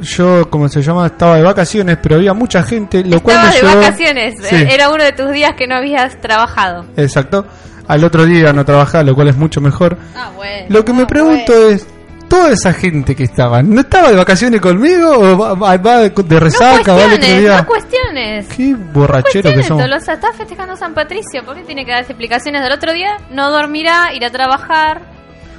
yo 0.00 0.48
como 0.50 0.68
se 0.68 0.82
llama 0.82 1.06
estaba 1.06 1.36
de 1.36 1.42
vacaciones, 1.42 1.98
pero 2.02 2.16
había 2.16 2.34
mucha 2.34 2.62
gente, 2.62 3.04
lo 3.04 3.20
cual 3.22 3.38
me 3.42 3.52
de 3.54 3.60
llevó 3.60 3.80
vacaciones, 3.80 4.34
Sí. 4.42 4.54
eh, 4.56 4.68
era 4.70 4.90
uno 4.90 5.02
de 5.04 5.12
tus 5.12 5.30
días 5.32 5.52
que 5.56 5.66
no 5.66 5.76
habías 5.76 6.20
trabajado. 6.20 6.84
Exacto. 6.96 7.46
Al 7.86 8.04
otro 8.04 8.24
día 8.26 8.52
no 8.52 8.64
trabajaba, 8.64 9.02
lo 9.04 9.14
cual 9.14 9.28
es 9.28 9.36
mucho 9.36 9.60
mejor. 9.60 9.96
Ah, 10.14 10.30
bueno. 10.36 10.66
Lo 10.68 10.84
que 10.84 10.92
me 10.92 11.06
pregunto 11.06 11.52
es 11.70 11.86
toda 12.28 12.52
esa 12.52 12.74
gente 12.74 13.16
que 13.16 13.24
estaba, 13.24 13.62
¿no 13.62 13.80
estaba 13.80 14.10
de 14.10 14.16
vacaciones 14.16 14.60
conmigo 14.60 15.10
o 15.10 15.38
va, 15.38 15.54
va- 15.54 15.76
va 15.78 15.96
de 16.00 16.12
No 16.14 16.38
resaca, 16.40 16.94
otro 16.94 17.08
cuestiones, 17.08 17.40
día? 17.40 17.56
no 17.56 17.66
cuestiones. 17.66 18.46
Qué 18.48 18.74
borrachero 18.74 19.22
que 19.24 19.54
Cuestiones, 19.54 19.66
somos. 19.66 19.82
Tolosa, 19.84 20.12
está 20.12 20.32
festejando 20.34 20.76
San 20.76 20.92
Patricio, 20.92 21.42
¿por 21.46 21.54
qué 21.56 21.62
tiene 21.62 21.86
que 21.86 21.92
dar 21.92 22.02
explicaciones 22.02 22.62
del 22.62 22.72
otro 22.72 22.92
día? 22.92 23.16
No 23.30 23.50
dormirá, 23.50 24.12
irá 24.12 24.26
a 24.26 24.30
trabajar, 24.30 25.00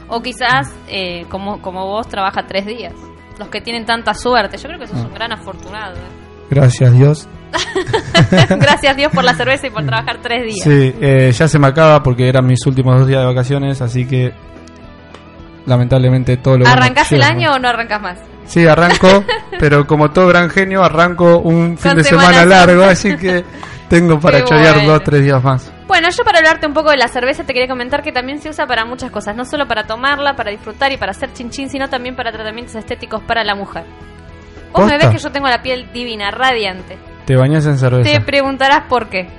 o 0.08 0.22
quizás, 0.22 0.68
eh, 0.88 1.26
como, 1.30 1.60
como 1.64 1.88
vos, 1.88 2.08
trabaja 2.08 2.46
tres 2.48 2.68
días. 2.68 2.94
Los 3.40 3.48
que 3.48 3.62
tienen 3.62 3.86
tanta 3.86 4.14
suerte, 4.14 4.58
yo 4.58 4.68
creo 4.68 4.80
que 4.80 4.88
sos 4.88 4.98
Ah. 5.00 5.08
un 5.08 5.14
gran 5.14 5.32
afortunado. 5.32 5.96
¿eh? 5.96 6.46
Gracias 6.52 6.94
Dios. 6.94 7.28
Gracias 8.50 8.96
Dios 8.98 9.12
por 9.12 9.24
la 9.24 9.34
cerveza 9.34 9.68
y 9.68 9.70
por 9.72 9.84
trabajar 9.86 10.20
tres 10.22 10.44
días. 10.44 10.64
Sí, 10.64 10.94
eh, 11.02 11.32
ya 11.32 11.48
se 11.48 11.58
me 11.58 11.68
acaba 11.68 12.04
porque 12.04 12.28
eran 12.28 12.46
mis 12.46 12.60
últimos 12.68 13.00
dos 13.00 13.08
días 13.08 13.22
de 13.22 13.26
vacaciones, 13.26 13.82
así 13.82 14.06
que 14.06 14.34
lamentablemente 15.66 16.38
todo 16.38 16.58
lo 16.58 16.68
¿Arrancás 16.68 17.12
el 17.12 17.24
año 17.24 17.54
o 17.54 17.60
no 17.60 17.68
arrancás 17.70 18.02
más? 18.02 18.20
Sí, 18.46 18.66
arranco, 18.68 19.24
pero 19.60 19.86
como 19.86 20.12
todo 20.12 20.28
gran 20.28 20.50
genio, 20.50 20.84
arranco 20.84 21.38
un 21.40 21.78
fin 21.78 21.92
Con 21.92 21.98
de 21.98 22.04
Semana 22.04 22.34
semana 22.42 22.46
largo, 22.46 22.84
así 22.84 23.16
que 23.16 23.44
tengo 23.88 24.20
para 24.20 24.44
chorear 24.44 24.76
bueno. 24.76 24.92
dos, 24.94 25.04
tres 25.04 25.24
días 25.24 25.44
más. 25.44 25.72
Bueno, 25.90 26.08
yo 26.16 26.24
para 26.24 26.38
hablarte 26.38 26.68
un 26.68 26.74
poco 26.76 26.92
de 26.92 26.98
la 26.98 27.08
cerveza 27.08 27.44
te 27.44 27.52
quería 27.52 27.68
comentar 27.68 28.04
que 28.04 28.12
también 28.12 28.40
se 28.40 28.48
usa 28.48 28.68
para 28.68 28.86
muchas 28.86 29.10
cosas, 29.10 29.36
no 29.36 29.44
solo 29.44 29.68
para 29.68 29.86
tomarla, 29.86 30.36
para 30.36 30.52
disfrutar 30.52 30.92
y 30.92 30.98
para 30.98 31.14
hacer 31.14 31.34
chinchín, 31.34 31.68
sino 31.68 31.90
también 31.90 32.16
para 32.16 32.32
tratamientos 32.32 32.76
estéticos 32.76 33.24
para 33.24 33.44
la 33.44 33.56
mujer. 33.56 33.86
Vos 34.72 34.86
me 34.86 35.00
ves 35.00 35.08
que 35.08 35.18
yo 35.18 35.32
tengo 35.32 35.48
la 35.48 35.64
piel 35.64 35.92
divina, 35.92 36.30
radiante. 36.30 36.96
Te 37.26 37.36
bañas 37.36 37.66
en 37.66 37.80
cerveza. 37.80 38.08
Te 38.08 38.22
preguntarás 38.22 38.84
por 38.88 39.10
qué. 39.10 39.30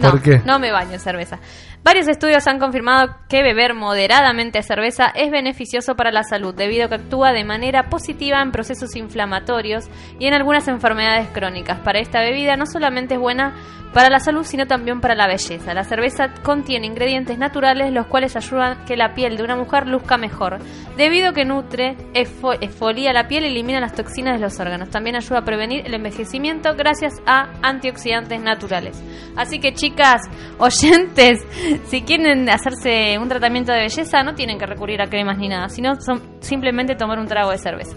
No, 0.00 0.10
¿Por 0.10 0.22
qué? 0.22 0.42
No 0.44 0.58
me 0.58 0.72
baño 0.72 0.94
en 0.94 0.98
cerveza. 0.98 1.38
Varios 1.84 2.06
estudios 2.06 2.46
han 2.46 2.60
confirmado 2.60 3.16
que 3.28 3.42
beber 3.42 3.74
moderadamente 3.74 4.62
cerveza 4.62 5.06
es 5.16 5.32
beneficioso 5.32 5.96
para 5.96 6.12
la 6.12 6.22
salud 6.22 6.54
debido 6.54 6.86
a 6.86 6.88
que 6.88 6.94
actúa 6.94 7.32
de 7.32 7.44
manera 7.44 7.88
positiva 7.90 8.40
en 8.40 8.52
procesos 8.52 8.94
inflamatorios 8.94 9.88
y 10.20 10.26
en 10.26 10.34
algunas 10.34 10.68
enfermedades 10.68 11.28
crónicas. 11.32 11.80
Para 11.80 11.98
esta 11.98 12.20
bebida 12.20 12.56
no 12.56 12.66
solamente 12.66 13.14
es 13.14 13.20
buena 13.20 13.54
para 13.92 14.08
la 14.08 14.20
salud, 14.20 14.44
sino 14.44 14.66
también 14.66 15.02
para 15.02 15.14
la 15.14 15.26
belleza. 15.26 15.74
La 15.74 15.84
cerveza 15.84 16.32
contiene 16.42 16.86
ingredientes 16.86 17.36
naturales 17.36 17.92
los 17.92 18.06
cuales 18.06 18.36
ayudan 18.36 18.86
que 18.86 18.96
la 18.96 19.12
piel 19.12 19.36
de 19.36 19.42
una 19.42 19.54
mujer 19.54 19.86
luzca 19.86 20.16
mejor, 20.16 20.60
debido 20.96 21.28
a 21.28 21.32
que 21.34 21.44
nutre, 21.44 21.96
esfo- 22.14 22.56
esfolía 22.62 23.12
la 23.12 23.28
piel 23.28 23.44
y 23.44 23.48
elimina 23.48 23.80
las 23.80 23.92
toxinas 23.92 24.36
de 24.36 24.40
los 24.40 24.58
órganos. 24.60 24.88
También 24.88 25.16
ayuda 25.16 25.40
a 25.40 25.44
prevenir 25.44 25.82
el 25.84 25.92
envejecimiento 25.92 26.74
gracias 26.74 27.12
a 27.26 27.50
antioxidantes 27.60 28.40
naturales. 28.40 28.98
Así 29.36 29.58
que 29.60 29.74
chicas, 29.74 30.22
oyentes, 30.58 31.40
si 31.86 32.02
quieren 32.02 32.48
hacerse 32.48 33.18
un 33.18 33.28
tratamiento 33.28 33.72
de 33.72 33.80
belleza, 33.80 34.22
no 34.22 34.34
tienen 34.34 34.58
que 34.58 34.66
recurrir 34.66 35.00
a 35.02 35.06
cremas 35.08 35.38
ni 35.38 35.48
nada, 35.48 35.68
sino 35.68 36.00
son- 36.00 36.22
simplemente 36.40 36.94
tomar 36.94 37.18
un 37.18 37.26
trago 37.26 37.50
de 37.50 37.58
cerveza. 37.58 37.96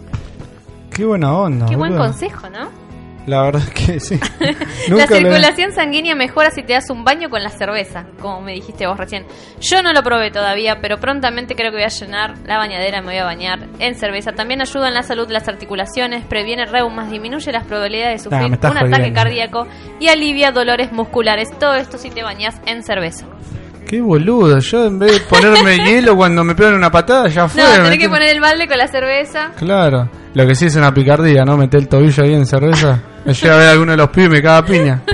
Qué 0.93 1.05
buena 1.05 1.33
onda. 1.37 1.65
Qué 1.65 1.75
buen 1.75 1.91
boludo. 1.93 2.07
consejo, 2.09 2.49
¿no? 2.49 2.69
La 3.25 3.41
verdad 3.41 3.63
que 3.69 3.99
sí. 3.99 4.19
la 4.87 4.95
le- 4.97 5.07
circulación 5.07 5.71
sanguínea 5.73 6.13
mejora 6.13 6.51
si 6.51 6.61
te 6.61 6.73
das 6.73 6.91
un 6.91 7.03
baño 7.03 7.27
con 7.31 7.41
la 7.41 7.49
cerveza, 7.49 8.05
como 8.21 8.39
me 8.41 8.53
dijiste 8.53 8.85
vos 8.85 8.99
recién. 8.99 9.25
Yo 9.59 9.81
no 9.81 9.93
lo 9.93 10.03
probé 10.03 10.29
todavía, 10.29 10.77
pero 10.79 10.99
prontamente 10.99 11.55
creo 11.55 11.71
que 11.71 11.77
voy 11.77 11.85
a 11.85 11.87
llenar 11.87 12.35
la 12.45 12.57
bañadera 12.59 12.99
y 12.99 13.01
me 13.01 13.07
voy 13.07 13.17
a 13.17 13.23
bañar 13.25 13.67
en 13.79 13.95
cerveza. 13.95 14.33
También 14.33 14.61
ayuda 14.61 14.89
en 14.89 14.93
la 14.93 15.01
salud 15.01 15.25
de 15.25 15.33
las 15.33 15.47
articulaciones, 15.47 16.23
previene 16.23 16.65
reumas, 16.67 17.09
disminuye 17.09 17.51
las 17.51 17.63
probabilidades 17.63 18.21
de 18.23 18.29
sufrir 18.29 18.45
un 18.71 18.77
ataque 18.77 19.11
cardíaco 19.11 19.65
y 19.99 20.07
alivia 20.09 20.51
dolores 20.51 20.91
musculares. 20.91 21.49
Todo 21.57 21.73
esto 21.73 21.97
si 21.97 22.11
te 22.11 22.21
bañas 22.21 22.61
en 22.67 22.83
cerveza. 22.83 23.25
Qué 23.87 24.01
boludo. 24.01 24.59
Yo 24.59 24.85
en 24.87 24.99
vez 24.99 25.11
de 25.13 25.19
ponerme 25.21 25.77
hielo 25.85 26.15
cuando 26.15 26.43
me 26.43 26.55
pegan 26.55 26.75
una 26.75 26.91
patada, 26.91 27.27
ya 27.27 27.47
fue. 27.47 27.61
No, 27.61 27.69
tenés 27.69 27.91
metí- 27.91 27.99
que 27.99 28.09
poner 28.09 28.29
el 28.29 28.39
balde 28.41 28.67
con 28.67 28.77
la 28.77 28.87
cerveza. 28.87 29.51
Claro. 29.57 30.09
Lo 30.33 30.45
que 30.47 30.55
sí 30.55 30.65
es 30.65 30.75
una 30.75 30.93
picardía, 30.93 31.43
¿no? 31.45 31.55
Meter 31.57 31.79
el 31.81 31.87
tobillo 31.87 32.23
ahí 32.23 32.33
en 32.33 32.45
cerveza. 32.45 33.01
Me 33.23 33.33
llega 33.33 33.55
a 33.55 33.57
ver 33.57 33.67
a 33.67 33.71
alguno 33.71 33.91
de 33.91 33.97
los 33.97 34.09
pibes 34.09 34.27
y 34.27 34.31
me 34.31 34.41
caga 34.41 34.65
piña. 34.65 35.01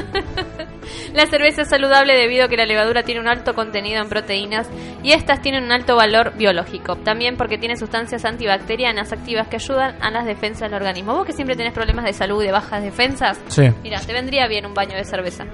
La 1.14 1.26
cerveza 1.28 1.64
es 1.64 1.68
saludable 1.70 2.14
debido 2.14 2.46
a 2.46 2.48
que 2.48 2.56
la 2.56 2.66
levadura 2.66 3.04
tiene 3.04 3.20
un 3.20 3.28
alto 3.28 3.54
contenido 3.54 4.02
en 4.02 4.08
proteínas 4.08 4.70
y 5.04 5.12
estas 5.12 5.42
tienen 5.42 5.66
un 5.66 5.72
alto 5.74 5.98
valor 5.98 6.32
biológico. 6.38 6.96
También 6.96 7.36
porque 7.36 7.58
tiene 7.58 7.76
sustancias 7.76 8.24
antibacterianas 8.24 9.12
activas 9.12 9.50
que 9.50 9.58
ayudan 9.58 9.96
a 10.02 10.10
las 10.10 10.26
defensas 10.26 10.70
del 10.70 10.74
organismo. 10.76 11.14
Vos 11.14 11.26
que 11.26 11.34
siempre 11.34 11.58
tenés 11.58 11.74
problemas 11.74 12.06
de 12.06 12.14
salud 12.14 12.42
y 12.42 12.46
de 12.46 12.54
bajas 12.54 12.82
defensas, 12.82 13.42
Sí. 13.50 13.64
mira, 13.84 14.00
te 14.00 14.14
vendría 14.14 14.48
bien 14.48 14.66
un 14.66 14.74
baño 14.74 14.96
de 14.96 15.04
cerveza. 15.04 15.46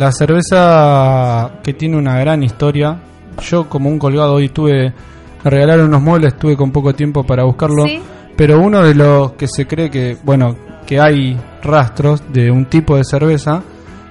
La 0.00 0.12
cerveza 0.12 1.60
que 1.62 1.74
tiene 1.74 1.98
una 1.98 2.18
gran 2.18 2.42
historia. 2.42 2.98
Yo 3.42 3.68
como 3.68 3.90
un 3.90 3.98
colgado 3.98 4.32
hoy 4.32 4.48
tuve... 4.48 4.94
Me 5.44 5.50
regalaron 5.50 5.88
unos 5.88 6.00
muebles, 6.00 6.38
tuve 6.38 6.56
con 6.56 6.72
poco 6.72 6.94
tiempo 6.94 7.22
para 7.22 7.44
buscarlo. 7.44 7.84
Sí. 7.84 8.00
Pero 8.34 8.60
uno 8.60 8.82
de 8.82 8.94
los 8.94 9.32
que 9.32 9.46
se 9.46 9.66
cree 9.66 9.90
que, 9.90 10.16
bueno, 10.22 10.56
que 10.86 10.98
hay 10.98 11.38
rastros 11.62 12.22
de 12.32 12.50
un 12.50 12.64
tipo 12.64 12.96
de 12.96 13.04
cerveza 13.04 13.62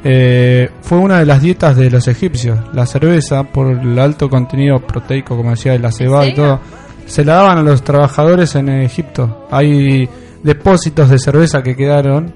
eh, 0.03 0.69
fue 0.83 0.99
una 0.99 1.17
de 1.17 1.25
las 1.25 1.41
dietas 1.41 1.75
de 1.75 1.89
los 1.89 2.07
egipcios. 2.07 2.59
La 2.71 2.85
cerveza, 2.85 3.45
por 3.45 3.71
el 3.71 3.97
alto 3.97 4.29
contenido 4.29 4.77
proteico, 4.77 5.35
como 5.35 5.49
decía, 5.49 5.71
de 5.71 5.79
la 5.79 5.91
cebada 5.91 6.27
y 6.27 6.35
todo, 6.35 6.59
se 7.07 7.25
la 7.25 7.37
daban 7.37 7.57
a 7.57 7.63
los 7.63 7.81
trabajadores 7.81 8.53
en 8.53 8.69
Egipto. 8.69 9.47
Hay 9.49 10.07
depósitos 10.43 11.09
de 11.09 11.17
cerveza 11.17 11.63
que 11.63 11.75
quedaron 11.75 12.31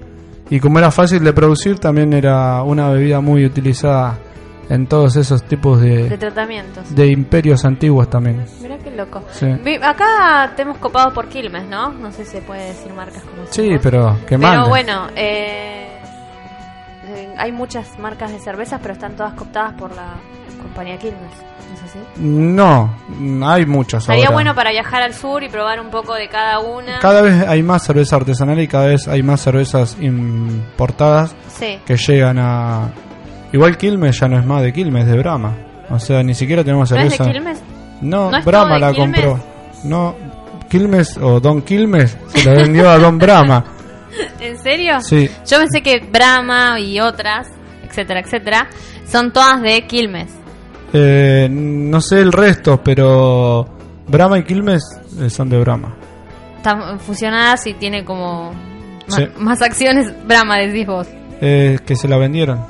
y 0.55 0.60
como 0.60 0.77
era 0.79 0.91
fácil 0.91 1.24
de 1.24 1.33
producir, 1.33 1.79
también 1.79 2.13
era 2.13 2.62
una 2.63 2.89
bebida 2.89 3.22
muy 3.22 3.45
utilizada 3.45 4.17
en 4.69 4.88
todos 4.88 5.15
esos 5.15 5.43
tipos 5.43 5.81
De 5.81 6.10
de, 6.10 6.17
tratamientos. 6.17 6.93
de 6.95 7.07
imperios 7.07 7.65
antiguos 7.65 8.10
también. 8.10 8.45
Mira 8.62 8.77
qué 8.77 8.91
loco. 8.91 9.24
Sí. 9.31 9.48
Acá 9.81 10.53
tenemos 10.55 10.77
copados 10.77 11.13
por 11.13 11.27
Quilmes, 11.27 11.67
¿no? 11.67 11.91
No 11.93 12.12
sé 12.12 12.24
si 12.25 12.31
se 12.33 12.41
puede 12.41 12.67
decir 12.67 12.93
marcas 12.93 13.24
como 13.24 13.45
Sí, 13.50 13.72
pero 13.81 14.15
que 14.27 14.38
Pero 14.38 14.39
manden. 14.39 14.69
bueno, 14.69 15.07
eh, 15.15 16.00
hay 17.38 17.51
muchas 17.51 17.98
marcas 18.00 18.32
de 18.32 18.39
cervezas, 18.39 18.79
pero 18.82 18.93
están 18.93 19.15
todas 19.15 19.34
cooptadas 19.34 19.74
por 19.74 19.96
la 19.96 20.13
compañía 20.62 20.98
Quilmes. 20.98 21.32
¿No 21.70 21.75
es 21.75 21.84
así? 21.84 22.00
No, 22.20 22.93
hay 23.46 23.65
muchos 23.65 24.03
Estaría 24.03 24.25
ahora. 24.25 24.36
bueno 24.36 24.55
para 24.55 24.72
viajar 24.72 25.01
al 25.01 25.13
sur 25.13 25.43
y 25.43 25.50
probar 25.50 25.79
un 25.79 25.89
poco 25.89 26.13
de 26.15 26.27
cada 26.29 26.60
una. 26.60 27.00
Cada 27.00 27.22
vez 27.22 27.48
hay 27.48 27.63
más 27.63 27.84
cerveza 27.84 28.15
artesanal 28.17 28.60
y 28.60 28.67
cada 28.67 28.88
vez 28.88 29.08
hay 29.08 29.24
más 29.24 29.41
cervezas 29.41 29.98
importadas 30.00 31.36
Sí. 31.50 31.79
que 31.86 31.98
llegan 31.98 32.38
a... 32.39 32.91
Igual 33.51 33.77
Quilmes 33.77 34.20
ya 34.20 34.27
no 34.27 34.39
es 34.39 34.46
más 34.46 34.62
de 34.63 34.74
Quilmes, 34.74 35.05
es 35.05 35.12
de 35.12 35.17
Brahma. 35.17 35.55
O 35.89 36.00
sea, 36.00 36.24
ni 36.24 36.34
siquiera 36.34 36.63
tenemos 36.63 36.89
¿No 36.91 36.98
es 36.98 37.01
cerveza... 37.03 37.24
de 37.25 37.32
Quilmes? 37.32 37.62
No, 38.01 38.32
¿No 38.32 38.38
es 38.38 38.46
Brahma 38.46 38.79
la 38.79 38.91
Quilmes? 38.93 39.22
compró. 39.22 39.43
No, 39.84 40.15
Quilmes 40.70 41.17
o 41.17 41.39
Don 41.39 41.62
Quilmes 41.62 42.17
se 42.27 42.46
la 42.50 42.62
vendió 42.62 42.89
a 42.89 42.98
Don 42.98 43.17
Brahma. 43.17 43.63
¿En 44.39 44.58
serio? 44.62 45.01
Sí, 45.01 45.29
Yo 45.50 45.58
pensé 45.60 45.82
que 45.82 46.00
Brahma 46.00 46.79
y 46.79 47.00
otras, 47.00 47.48
etcétera, 47.88 48.20
etcétera, 48.22 48.67
son 49.08 49.32
todas 49.34 49.62
de 49.62 49.86
Quilmes. 49.88 50.32
eh, 50.93 51.48
no 51.50 52.00
sé 52.01 52.20
el 52.20 52.32
resto, 52.32 52.82
pero 52.84 53.65
Brahma 54.08 54.39
y 54.39 54.43
Quilmes 54.43 54.84
eh, 55.22 55.29
son 55.29 55.50
de 55.50 55.60
Brahma. 55.60 55.96
Están 56.58 57.00
fusionadas 57.00 57.65
y 57.67 57.74
tiene 57.74 58.05
como 58.05 58.53
Sí. 59.08 59.27
más 59.38 59.62
acciones. 59.62 60.13
Brahma, 60.25 60.58
decís 60.60 60.88
vos. 60.88 61.08
Eh, 61.41 61.77
que 61.86 61.96
se 61.96 62.08
la 62.08 62.17
vendieron. 62.17 62.65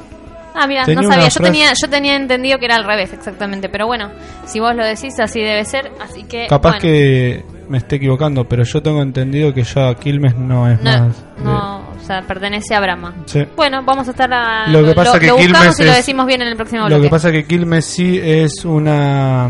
Ah, 0.55 0.65
mira, 0.67 0.85
no 0.87 1.03
sabía. 1.03 1.27
Yo 1.29 1.39
tenía, 1.41 1.73
yo 1.79 1.89
tenía 1.89 2.15
entendido 2.15 2.57
que 2.59 2.65
era 2.65 2.75
al 2.75 2.85
revés, 2.85 3.13
exactamente. 3.13 3.69
Pero 3.69 3.85
bueno, 3.85 4.11
si 4.45 4.59
vos 4.59 4.75
lo 4.75 4.83
decís, 4.83 5.19
así 5.19 5.39
debe 5.41 5.63
ser. 5.65 5.91
Así 6.01 6.23
que. 6.23 6.47
Capaz 6.47 6.79
bueno, 6.79 6.81
que 6.81 7.45
me 7.73 7.79
esté 7.79 7.95
equivocando, 7.97 8.47
pero 8.47 8.63
yo 8.63 8.81
tengo 8.81 9.01
entendido 9.01 9.53
que 9.53 9.63
ya 9.63 9.93
Quilmes 9.95 10.35
no 10.37 10.69
es 10.69 10.79
No, 10.81 10.91
más. 10.91 11.01
de- 11.37 11.43
no, 11.43 11.77
o 11.89 11.99
sea, 12.05 12.21
pertenece 12.21 12.75
a 12.75 12.79
Brahma. 12.79 13.13
Sí. 13.25 13.43
Bueno, 13.55 13.81
vamos 13.83 14.07
a 14.07 14.11
estar 14.11 14.31
a. 14.31 14.67
Lo 14.69 14.83
que 14.85 14.93
pasa 14.93 15.19
que 15.19 15.27
lo 15.27 15.33
buscamos 15.37 15.57
Quilmes 15.59 15.79
y 15.79 15.83
lo 15.85 15.91
decimos 15.93 16.25
bien 16.27 16.41
en 16.43 16.47
el 16.49 16.55
próximo 16.55 16.81
Lo 16.83 16.87
bloque. 16.87 17.01
que 17.03 17.09
pasa 17.09 17.31
que 17.31 17.45
Quilmes 17.45 17.83
sí 17.85 18.19
es 18.23 18.63
una 18.63 19.49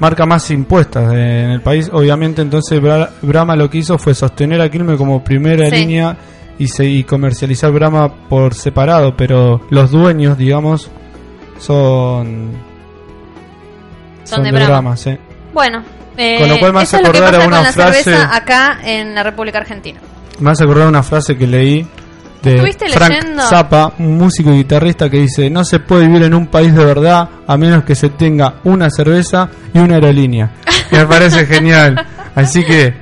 marca 0.00 0.26
más 0.26 0.50
impuesta 0.50 1.08
de- 1.08 1.44
en 1.44 1.50
el 1.50 1.60
país. 1.60 1.88
Obviamente, 1.92 2.42
entonces 2.42 2.82
Bra- 2.82 3.10
Brahma 3.22 3.56
lo 3.56 3.70
que 3.70 3.78
hizo 3.78 3.96
fue 3.98 4.14
sostener 4.14 4.60
a 4.60 4.68
Quilmes 4.68 4.96
como 4.98 5.22
primera 5.24 5.70
Sí. 5.70 5.76
línea 5.76 6.16
y, 6.58 6.68
se, 6.68 6.84
y 6.86 7.04
comercializar 7.04 7.70
Brahma 7.70 8.12
por 8.28 8.54
separado, 8.54 9.16
pero 9.16 9.60
los 9.70 9.90
dueños, 9.90 10.36
digamos, 10.36 10.90
son 11.58 12.50
Son 14.24 14.42
de 14.42 14.50
Brahma. 14.52 14.96
sí. 14.96 15.16
Bueno, 15.54 15.82
eh, 16.16 16.36
Con 16.38 16.48
lo 16.48 16.58
cual 16.58 16.72
me 16.72 16.80
hace 16.82 16.96
acordar 16.96 17.34
a 17.34 17.46
una 17.46 17.64
frase- 17.72 18.14
acá 18.30 18.78
en 18.82 19.14
la 19.14 19.22
República 19.22 19.58
Argentina. 19.58 20.00
Me 20.40 20.50
hace 20.50 20.64
acordar 20.64 20.88
una 20.88 21.02
frase 21.02 21.36
que 21.36 21.46
leí 21.46 21.86
de 22.42 22.52
¿Estuviste 22.54 22.88
Frank 22.90 23.10
leyendo? 23.10 23.42
Zappa, 23.48 23.92
un 23.98 24.16
músico 24.18 24.50
y 24.52 24.58
guitarrista 24.58 25.08
que 25.10 25.18
dice, 25.18 25.48
no 25.50 25.64
se 25.64 25.80
puede 25.80 26.06
vivir 26.06 26.24
en 26.24 26.34
un 26.34 26.46
país 26.46 26.74
de 26.74 26.84
verdad 26.84 27.28
a 27.46 27.56
menos 27.56 27.84
que 27.84 27.94
se 27.94 28.10
tenga 28.10 28.56
una 28.64 28.88
cerveza 28.90 29.48
y 29.74 29.78
una 29.78 29.94
aerolínea. 29.94 30.50
Y 30.92 30.94
me 30.96 31.06
parece 31.06 31.46
genial. 31.46 32.06
Así 32.34 32.62
que 32.64 32.94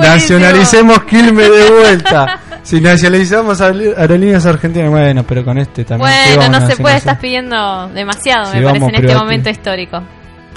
nacionalicemos 0.00 1.04
Quilmes 1.04 1.50
de 1.50 1.70
vuelta. 1.70 2.40
Si 2.60 2.82
nacionalizamos 2.82 3.62
aer- 3.62 3.94
aerolíneas 3.96 4.44
argentinas, 4.44 4.90
bueno, 4.90 5.24
pero 5.26 5.42
con 5.42 5.56
este 5.56 5.84
también. 5.86 6.12
Bueno, 6.36 6.60
no 6.60 6.66
se 6.68 6.76
puede, 6.76 6.96
estás 6.96 7.16
pidiendo 7.18 7.88
demasiado, 7.94 8.52
me 8.52 8.60
parece, 8.62 8.84
en 8.84 8.94
este 8.96 9.14
momento 9.14 9.48
histórico. 9.48 10.02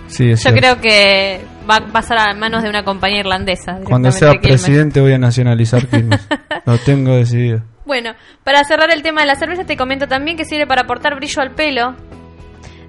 Sí, 0.07 0.31
es 0.31 0.43
Yo 0.43 0.51
cierto. 0.51 0.59
creo 0.59 0.81
que 0.81 1.41
va 1.71 1.77
a 1.77 1.87
pasar 1.91 2.17
a 2.19 2.33
manos 2.35 2.63
de 2.63 2.69
una 2.69 2.83
compañía 2.83 3.19
irlandesa. 3.21 3.79
Cuando 3.85 4.11
sea 4.11 4.33
presidente 4.41 4.99
voy 5.01 5.13
a 5.13 5.17
nacionalizar 5.17 5.87
Quilmes. 5.87 6.27
Lo 6.65 6.77
tengo 6.79 7.15
decidido. 7.15 7.61
Bueno, 7.85 8.11
para 8.43 8.63
cerrar 8.63 8.91
el 8.91 9.01
tema 9.01 9.21
de 9.21 9.27
la 9.27 9.35
cerveza, 9.35 9.63
te 9.65 9.77
comento 9.77 10.07
también 10.07 10.35
que 10.37 10.45
sirve 10.45 10.67
para 10.67 10.81
aportar 10.81 11.15
brillo 11.15 11.41
al 11.41 11.51
pelo. 11.55 11.95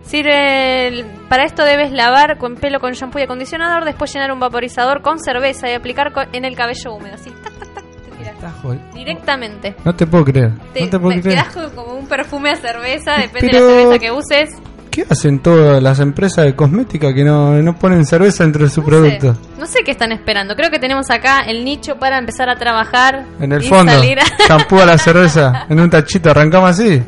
Sirve 0.02 1.04
para 1.28 1.44
esto 1.44 1.64
debes 1.64 1.92
lavar 1.92 2.36
con 2.36 2.56
pelo 2.56 2.80
con 2.80 2.92
shampoo 2.92 3.20
y 3.20 3.22
acondicionador, 3.22 3.84
después 3.84 4.12
llenar 4.12 4.32
un 4.32 4.40
vaporizador 4.40 5.00
con 5.00 5.18
cerveza 5.20 5.70
y 5.70 5.74
aplicar 5.74 6.12
en 6.32 6.44
el 6.44 6.56
cabello 6.56 6.94
húmedo, 6.94 7.14
así, 7.14 7.30
tac, 7.30 7.52
tac, 7.58 7.68
tac, 7.74 7.84
te 7.84 8.10
tirás. 8.18 8.94
directamente. 8.94 9.74
No 9.84 9.94
te 9.94 10.06
puedo 10.06 10.24
creer. 10.24 10.50
Te, 10.74 10.82
no 10.84 10.90
te 10.90 10.98
puedo 10.98 11.14
te 11.16 11.22
creer. 11.22 11.38
quedás 11.38 11.54
con- 11.54 11.70
como 11.74 11.94
un 11.98 12.06
perfume 12.08 12.50
a 12.50 12.56
cerveza, 12.56 13.12
depende 13.16 13.48
Pero- 13.52 13.66
de 13.66 13.72
la 13.74 13.80
cerveza 13.82 13.98
que 14.00 14.10
uses. 14.12 14.48
¿Qué 14.92 15.06
hacen 15.08 15.38
todas 15.38 15.82
las 15.82 16.00
empresas 16.00 16.44
de 16.44 16.54
cosmética 16.54 17.14
que 17.14 17.24
no, 17.24 17.52
no 17.62 17.78
ponen 17.78 18.04
cerveza 18.04 18.44
entre 18.44 18.68
sus 18.68 18.78
No 18.78 18.84
sé, 18.84 18.90
productos? 18.90 19.36
no 19.58 19.66
sé 19.66 19.78
qué 19.84 19.90
están 19.92 20.12
esperando. 20.12 20.54
Creo 20.54 20.70
que 20.70 20.78
tenemos 20.78 21.10
acá 21.10 21.40
el 21.46 21.64
nicho 21.64 21.96
para 21.98 22.18
empezar 22.18 22.50
a 22.50 22.56
trabajar. 22.56 23.24
En 23.40 23.52
el 23.52 23.64
y 23.64 23.68
fondo, 23.68 23.90
salir 23.90 24.18
a- 24.20 24.84
la 24.86 24.98
cerveza, 24.98 25.64
en 25.70 25.80
un 25.80 25.88
tachito, 25.88 26.30
arrancamos 26.30 26.70
así. 26.78 27.02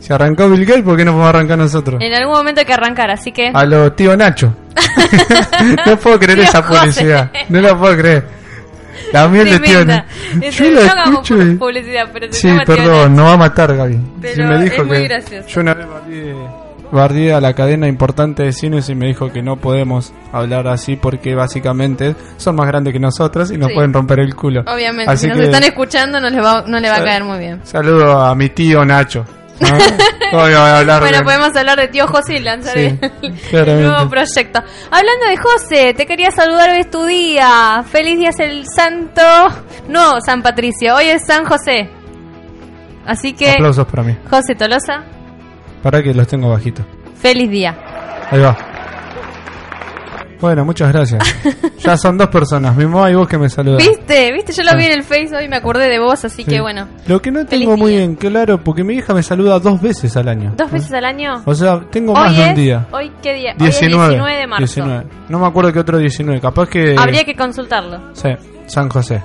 Si 0.00 0.10
arrancó 0.14 0.48
Bill 0.48 0.64
Gates, 0.64 0.82
¿por 0.82 0.96
qué 0.96 1.04
no 1.04 1.12
podemos 1.12 1.28
arrancar 1.28 1.58
nosotros? 1.58 2.00
en 2.02 2.14
algún 2.14 2.34
momento 2.34 2.60
hay 2.60 2.66
que 2.66 2.72
arrancar, 2.72 3.10
así 3.10 3.32
que. 3.32 3.50
A 3.52 3.64
lo 3.66 3.92
tío 3.92 4.16
Nacho. 4.16 4.54
no 5.86 5.96
puedo 5.98 6.18
creer 6.18 6.38
Tío 6.38 6.48
esa 6.48 6.62
José. 6.62 6.80
publicidad. 6.80 7.32
No 7.50 7.60
la 7.60 7.78
puedo 7.78 7.96
creer. 7.98 8.24
La 9.12 9.28
miel 9.28 9.50
de 9.50 9.58
tío. 9.58 9.84
Nacho. 9.84 10.04
Este, 10.40 10.64
Yo 10.64 10.70
la 10.86 10.94
no 11.04 11.10
escucho 11.12 11.42
y- 11.42 11.54
publicidad, 11.56 12.08
pero 12.14 12.32
se 12.32 12.40
Sí, 12.40 12.48
llama 12.48 12.64
Tío 12.64 12.76
perdón, 12.76 12.96
Nacho. 12.96 13.08
nos 13.10 13.26
va 13.26 13.32
a 13.32 13.36
matar 13.36 13.76
Gaby. 13.76 14.00
Pero 14.22 14.46
me 14.48 14.64
dijo 14.64 14.76
es 14.82 14.88
muy 14.88 14.96
que 14.96 15.04
gracioso. 15.08 15.48
yo 15.48 15.60
una 15.60 15.74
vez 15.74 15.86
bardeé, 16.92 17.32
a 17.32 17.40
la 17.40 17.54
cadena 17.54 17.86
importante 17.88 18.42
de 18.42 18.52
cines 18.52 18.88
y 18.88 18.94
me 18.94 19.06
dijo 19.06 19.30
que 19.32 19.42
no 19.42 19.56
podemos 19.56 20.12
hablar 20.32 20.66
así 20.68 20.96
porque 20.96 21.34
básicamente 21.34 22.14
son 22.36 22.56
más 22.56 22.66
grandes 22.66 22.92
que 22.92 22.98
nosotros 23.00 23.50
y 23.50 23.56
nos 23.58 23.68
Sí. 23.68 23.74
pueden 23.74 23.92
romper 23.92 24.20
el 24.20 24.34
culo. 24.34 24.62
Obviamente, 24.66 25.10
Así 25.10 25.22
si 25.22 25.28
nos 25.28 25.38
que 25.38 25.44
están 25.44 25.62
escuchando 25.62 26.20
no 26.20 26.28
les 26.30 26.42
va, 26.44 26.64
no 26.66 26.78
le 26.80 26.88
va 26.88 26.96
a 26.96 27.04
caer 27.04 27.24
muy 27.24 27.38
bien. 27.38 27.60
saludo 27.64 28.20
a 28.20 28.34
mi 28.34 28.48
tío 28.50 28.84
Nacho. 28.84 29.24
¿no? 29.60 29.68
Voy 30.32 30.52
a 30.54 30.78
hablar 30.78 31.00
Bueno, 31.02 31.18
de- 31.18 31.24
podemos 31.24 31.54
hablar 31.54 31.78
de 31.78 31.88
tío 31.88 32.06
José 32.06 32.36
y 32.36 32.38
lanzar 32.40 32.72
Sí, 32.78 32.98
el, 33.52 33.68
el 33.68 33.82
nuevo 33.86 34.08
proyecto. 34.08 34.62
Hablando 34.90 35.26
de 35.28 35.36
José, 35.36 35.92
te 35.94 36.06
quería 36.06 36.30
saludar, 36.30 36.70
hoy 36.70 36.78
es 36.80 36.90
tu 36.90 37.04
día. 37.04 37.84
Feliz 37.86 38.18
día 38.18 38.30
es 38.30 38.40
el 38.40 38.64
santo. 38.74 39.20
No, 39.88 40.18
San 40.24 40.40
Patricio, 40.42 40.94
hoy 40.96 41.06
es 41.10 41.26
San 41.26 41.44
José. 41.44 41.90
Así 43.06 43.32
que, 43.34 43.50
Aplausos 43.50 43.86
para 43.86 44.02
mí. 44.02 44.16
José 44.30 44.54
Tolosa, 44.54 45.04
Para 45.82 46.02
que 46.02 46.12
los 46.14 46.26
tengo 46.26 46.48
bajitos. 46.50 46.84
feliz 47.20 47.50
día. 47.50 47.76
Ahí 48.30 48.40
va. 48.40 48.56
Bueno, 50.40 50.64
muchas 50.64 50.90
gracias. 50.90 51.22
ya 51.80 51.98
son 51.98 52.16
dos 52.16 52.28
personas, 52.28 52.74
mi 52.74 52.86
mamá 52.86 53.10
y 53.10 53.14
vos 53.14 53.28
que 53.28 53.36
me 53.36 53.50
saludan. 53.50 53.76
¿Viste? 53.78 54.32
¿Viste? 54.32 54.52
Yo 54.54 54.62
lo 54.62 54.74
vi 54.74 54.86
en 54.86 54.92
el 54.92 55.02
Face 55.02 55.36
hoy, 55.36 55.48
me 55.48 55.56
acordé 55.56 55.86
de 55.90 55.98
vos, 55.98 56.24
así 56.24 56.44
Sí. 56.44 56.50
que 56.50 56.60
bueno. 56.62 56.88
Lo 57.06 57.20
que 57.20 57.30
no 57.30 57.44
tengo 57.44 57.76
muy 57.76 57.92
día. 57.92 58.04
en 58.04 58.14
claro, 58.14 58.56
porque 58.64 58.82
mi 58.82 58.94
hija 58.94 59.12
me 59.12 59.22
saluda 59.22 59.58
dos 59.58 59.82
veces 59.82 60.16
al 60.16 60.28
año. 60.28 60.54
¿Dos 60.56 60.70
veces 60.70 60.92
al 60.94 61.04
año? 61.04 61.42
O 61.44 61.54
sea, 61.54 61.80
tengo 61.90 62.14
hoy 62.14 62.20
más 62.20 62.36
de 62.36 62.42
es, 62.42 62.48
un 62.48 62.54
día. 62.54 62.86
¿Hoy 62.90 63.12
qué 63.22 63.34
día? 63.34 63.54
19. 63.58 63.62
Hoy 63.62 63.68
es 63.68 64.08
19 64.08 64.38
de 64.38 64.46
marzo. 64.46 64.64
19. 64.64 65.06
No 65.28 65.38
me 65.40 65.46
acuerdo 65.46 65.72
qué 65.74 65.78
otro 65.80 65.98
19. 65.98 66.40
Capaz 66.40 66.68
que. 66.70 66.96
Habría 66.98 67.24
que 67.24 67.34
consultarlo. 67.36 68.00
Sí, 68.14 68.30
San 68.66 68.88
José. 68.88 69.22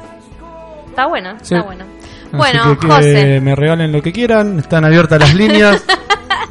Está 0.90 1.08
bueno, 1.08 1.30
Sí. 1.42 1.56
está 1.56 1.66
bueno. 1.66 1.86
Así 1.86 2.36
Bueno, 2.36 2.78
que, 2.78 2.88
que 2.88 2.94
José, 2.94 3.40
me 3.42 3.56
regalen 3.56 3.94
lo 3.94 4.02
que 4.02 4.12
quieran. 4.12 4.60
Están 4.60 4.84
abiertas 4.84 5.18
las 5.22 5.34
líneas. 5.34 5.86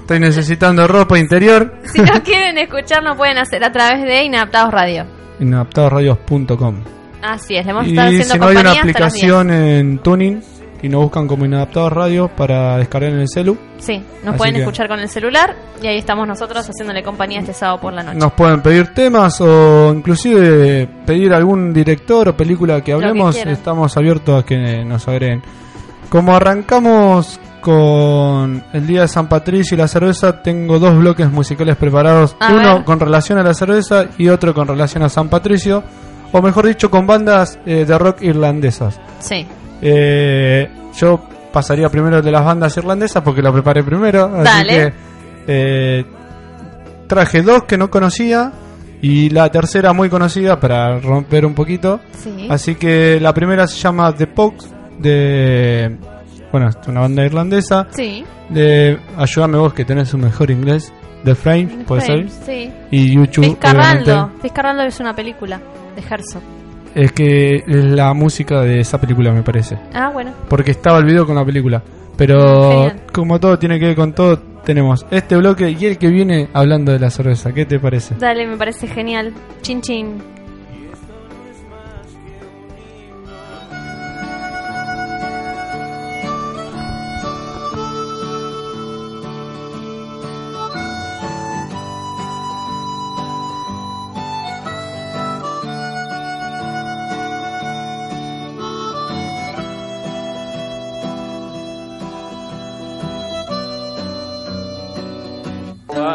Estoy 0.04 0.20
necesitando 0.20 0.86
ropa 0.86 1.18
interior. 1.18 1.72
si 1.94 2.02
no 2.02 2.22
quieren 2.22 2.58
escuchar, 2.58 3.02
lo 3.02 3.16
pueden 3.16 3.38
hacer 3.38 3.64
a 3.64 3.72
través 3.72 4.02
de 4.04 4.22
Inadaptados 4.24 4.70
Radio. 4.70 5.06
Inadaptadosradios.com. 5.40 6.76
Así 7.22 7.56
es, 7.56 7.64
le 7.64 7.72
vamos 7.72 7.86
a 7.86 7.88
Y 7.88 7.92
estar 7.92 8.06
haciendo 8.08 8.34
si 8.34 8.38
no 8.38 8.46
hay 8.48 8.56
una 8.56 8.60
hasta 8.60 8.74
las 8.74 8.74
10. 8.84 8.94
aplicación 8.96 9.50
en 9.50 9.98
Tuning 10.00 10.42
y 10.82 10.88
nos 10.90 11.02
buscan 11.04 11.26
como 11.26 11.46
Inadaptados 11.46 11.90
Radio 11.94 12.28
para 12.28 12.76
descargar 12.76 13.12
en 13.12 13.20
el 13.20 13.28
celu, 13.28 13.56
Sí, 13.78 13.96
nos 14.22 14.28
Así 14.34 14.38
pueden 14.38 14.54
que- 14.56 14.60
escuchar 14.60 14.88
con 14.88 15.00
el 15.00 15.08
celular 15.08 15.56
y 15.82 15.86
ahí 15.86 15.96
estamos 15.96 16.28
nosotros 16.28 16.68
haciéndole 16.68 17.02
compañía 17.02 17.40
este 17.40 17.54
sábado 17.54 17.80
por 17.80 17.94
la 17.94 18.02
noche. 18.02 18.18
nos 18.18 18.32
pueden 18.34 18.60
pedir 18.60 18.88
temas 18.92 19.40
o 19.40 19.90
inclusive 19.94 20.86
pedir 21.06 21.32
algún 21.32 21.72
director 21.72 22.28
o 22.28 22.36
película 22.36 22.82
que 22.82 22.92
hablemos. 22.92 23.34
Estamos 23.36 23.96
abiertos 23.96 24.42
a 24.42 24.46
que 24.46 24.84
nos 24.84 25.08
agreguen. 25.08 25.42
Como 26.10 26.36
arrancamos 26.36 27.40
con 27.64 28.62
el 28.74 28.86
día 28.86 29.00
de 29.00 29.08
San 29.08 29.26
Patricio 29.26 29.74
y 29.74 29.78
la 29.78 29.88
cerveza, 29.88 30.42
tengo 30.42 30.78
dos 30.78 30.96
bloques 30.98 31.30
musicales 31.30 31.76
preparados. 31.76 32.36
A 32.38 32.52
Uno 32.52 32.74
ver. 32.76 32.84
con 32.84 33.00
relación 33.00 33.38
a 33.38 33.42
la 33.42 33.54
cerveza 33.54 34.04
y 34.18 34.28
otro 34.28 34.52
con 34.52 34.68
relación 34.68 35.02
a 35.02 35.08
San 35.08 35.28
Patricio. 35.30 35.82
O 36.32 36.42
mejor 36.42 36.66
dicho, 36.66 36.90
con 36.90 37.06
bandas 37.06 37.58
eh, 37.64 37.84
de 37.86 37.98
rock 37.98 38.20
irlandesas. 38.22 39.00
Sí, 39.18 39.46
Eh, 39.80 40.68
yo 40.98 41.20
pasaría 41.52 41.88
primero 41.88 42.20
de 42.20 42.30
las 42.30 42.44
bandas 42.44 42.76
irlandesas 42.76 43.22
porque 43.22 43.40
lo 43.40 43.52
preparé 43.52 43.82
primero. 43.82 44.26
Así 44.26 44.44
Dale. 44.44 44.74
que 44.74 44.92
eh, 45.46 46.04
traje 47.06 47.40
dos 47.42 47.64
que 47.64 47.78
no 47.78 47.88
conocía 47.90 48.52
y 49.00 49.30
la 49.30 49.48
tercera 49.50 49.92
muy 49.94 50.08
conocida 50.10 50.60
para 50.60 50.98
romper 51.00 51.46
un 51.46 51.54
poquito. 51.54 52.00
Sí. 52.22 52.46
Así 52.50 52.74
que 52.74 53.18
la 53.20 53.32
primera 53.32 53.66
se 53.66 53.76
llama 53.78 54.14
The 54.14 54.26
Pogues 54.26 54.70
de 54.98 55.96
bueno, 56.54 56.68
es 56.68 56.76
una 56.86 57.00
banda 57.00 57.24
irlandesa 57.24 57.88
Sí. 57.90 58.24
de 58.48 58.96
Ayúdame 59.16 59.58
vos 59.58 59.74
que 59.74 59.84
tenés 59.84 60.14
un 60.14 60.20
mejor 60.20 60.52
inglés, 60.52 60.92
The 61.24 61.34
Frame, 61.34 61.84
puede 61.84 62.02
ser. 62.02 62.28
Sí. 62.30 62.70
Y 62.92 63.12
YouTube 63.16 63.44
Fiscarraldo. 63.46 64.30
Fiscarraldo 64.40 64.84
es 64.84 65.00
una 65.00 65.16
película 65.16 65.60
de 65.96 66.02
Herzog. 66.02 66.42
Es 66.94 67.10
que 67.10 67.56
es 67.56 67.84
la 67.86 68.14
música 68.14 68.60
de 68.60 68.78
esa 68.78 69.00
película 69.00 69.32
me 69.32 69.42
parece. 69.42 69.76
Ah, 69.92 70.10
bueno. 70.12 70.30
porque 70.48 70.70
estaba 70.70 70.98
el 70.98 71.06
video 71.06 71.26
con 71.26 71.34
la 71.34 71.44
película. 71.44 71.82
Pero 72.16 72.70
Genial. 72.70 73.02
como 73.12 73.40
todo 73.40 73.58
tiene 73.58 73.80
que 73.80 73.86
ver 73.86 73.96
con 73.96 74.12
todo, 74.12 74.38
tenemos 74.64 75.04
este 75.10 75.36
bloque 75.36 75.70
y 75.76 75.86
el 75.86 75.98
que 75.98 76.06
viene 76.06 76.48
hablando 76.52 76.92
de 76.92 77.00
la 77.00 77.10
cerveza. 77.10 77.52
¿Qué 77.52 77.66
te 77.66 77.80
parece? 77.80 78.14
Dale, 78.16 78.46
me 78.46 78.56
parece 78.56 78.86
genial. 78.86 79.32
Chin 79.62 79.80
chin. 79.80 80.22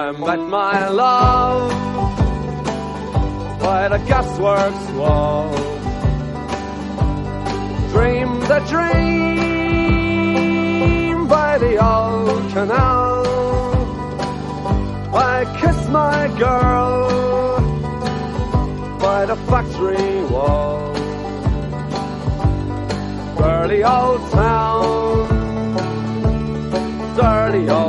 I 0.09 0.11
met 0.11 0.39
my 0.39 0.89
love 0.89 1.69
by 3.59 3.89
the 3.89 3.99
gasworks 4.09 4.95
wall. 4.97 5.53
Dreamed 7.91 8.49
a 8.49 8.59
dream 8.67 9.27
by 11.27 11.59
the 11.59 11.77
old 11.93 12.51
canal. 12.53 13.23
I 15.13 15.45
kissed 15.61 15.89
my 15.89 16.27
girl 16.39 17.59
by 18.99 19.27
the 19.27 19.35
factory 19.35 20.23
wall. 20.33 20.91
Dirty 23.37 23.83
old 23.83 24.31
town, 24.31 25.27
dirty 27.15 27.69
old 27.69 27.88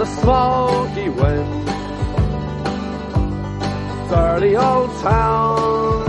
The 0.00 0.06
smoky 0.06 1.10
wind. 1.10 1.66
Dirty 4.08 4.56
old 4.56 4.90
town, 5.02 6.04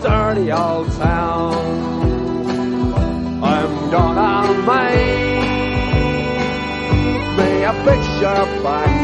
dirty 0.00 0.52
old 0.52 0.86
town. 0.92 1.56
I'm 3.42 3.72
gonna 3.90 4.34
make 4.70 5.56
me 7.38 7.50
a 7.70 7.74
picture 7.88 8.44
back, 8.62 8.94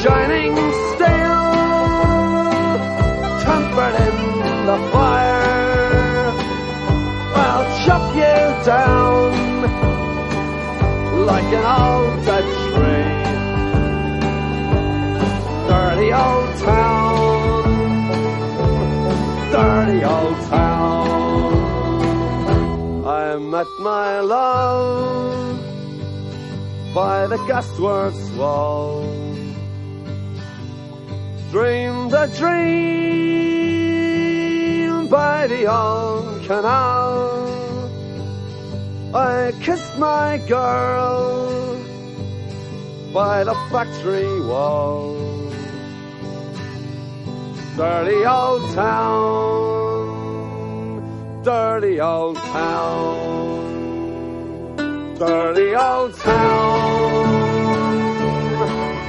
shining 0.00 0.54
steel, 0.90 1.44
tempered 3.42 3.96
in 4.06 4.66
the 4.66 4.78
fire. 4.92 5.55
Like 11.26 11.50
an 11.58 11.66
old 11.80 12.24
dead 12.24 12.46
tree. 12.70 13.10
Dirty 15.68 16.10
old 16.24 16.50
town, 16.62 17.62
dirty 19.50 20.00
old 20.04 20.38
town. 20.48 21.04
I 23.04 23.36
met 23.38 23.70
my 23.80 24.20
love 24.20 25.58
by 26.94 27.26
the 27.26 27.38
gasworks 27.48 28.30
wall. 28.36 29.02
Dreamed 31.50 32.12
a 32.12 32.26
dream 32.38 32.76
by 35.08 35.48
the 35.48 35.66
old 35.66 36.44
canal. 36.46 37.45
I 39.16 39.52
kissed 39.62 39.96
my 39.96 40.36
girl 40.46 41.80
by 43.14 43.44
the 43.44 43.54
factory 43.72 44.40
wall. 44.42 45.16
Dirty 47.78 48.26
old 48.26 48.74
town, 48.74 49.72
dirty 51.42 51.98
old 51.98 52.36
town, 52.36 53.96
dirty 55.18 55.74
old 55.74 56.14
town, 56.18 57.32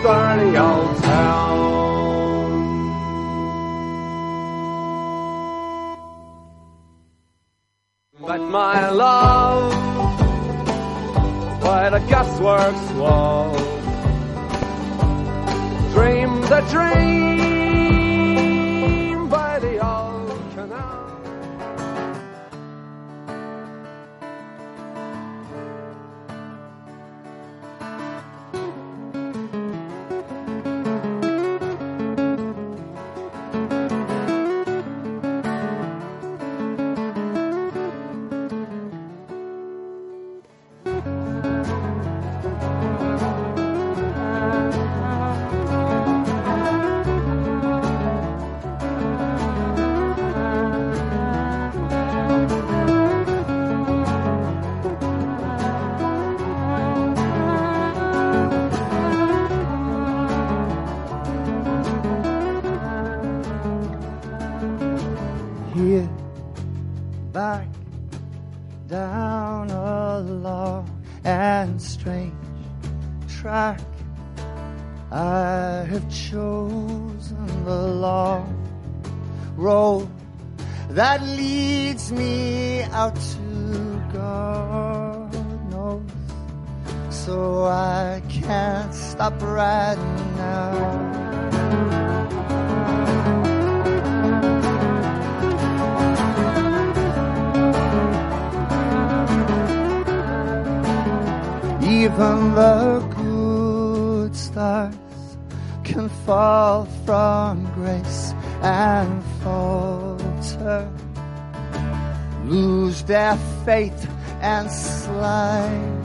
dirty 0.03 0.57
old 0.57 1.03
town. 1.03 1.57
Met 8.25 8.41
my 8.41 8.89
love 8.89 9.96
by 11.67 11.89
the 11.89 11.99
gasworks 12.12 12.97
wall. 12.97 13.51
Dreamed 15.91 16.49
a 16.49 16.62
dream 16.71 17.66
faith 113.67 114.10
and 114.39 114.71
slide. 114.71 115.96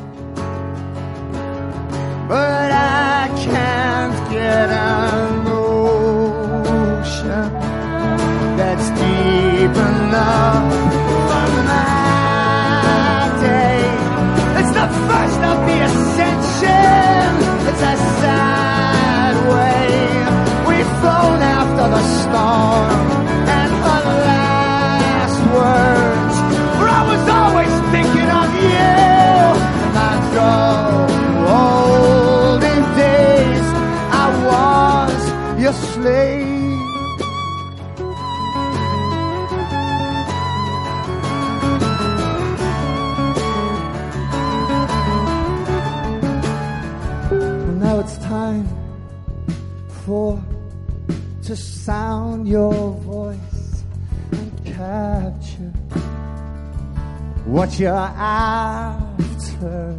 what 57.44 57.78
you're 57.78 57.92
after. 57.94 59.96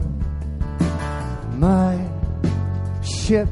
My 1.58 2.00
ship 3.04 3.48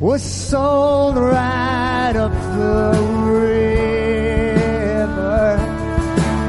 was 0.00 0.22
sold 0.22 1.16
right 1.16 2.14
up 2.16 2.32
the 2.32 2.92
river, 3.30 3.56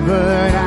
but 0.05 0.55
I 0.55 0.66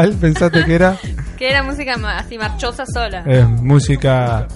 cuál 0.00 0.14
pensaste 0.14 0.64
que 0.64 0.74
era? 0.74 0.96
que 1.38 1.50
era 1.50 1.62
música 1.62 1.94
así 2.16 2.38
marchosa 2.38 2.84
sola. 2.86 3.22
Es 3.26 3.46
música. 3.46 4.46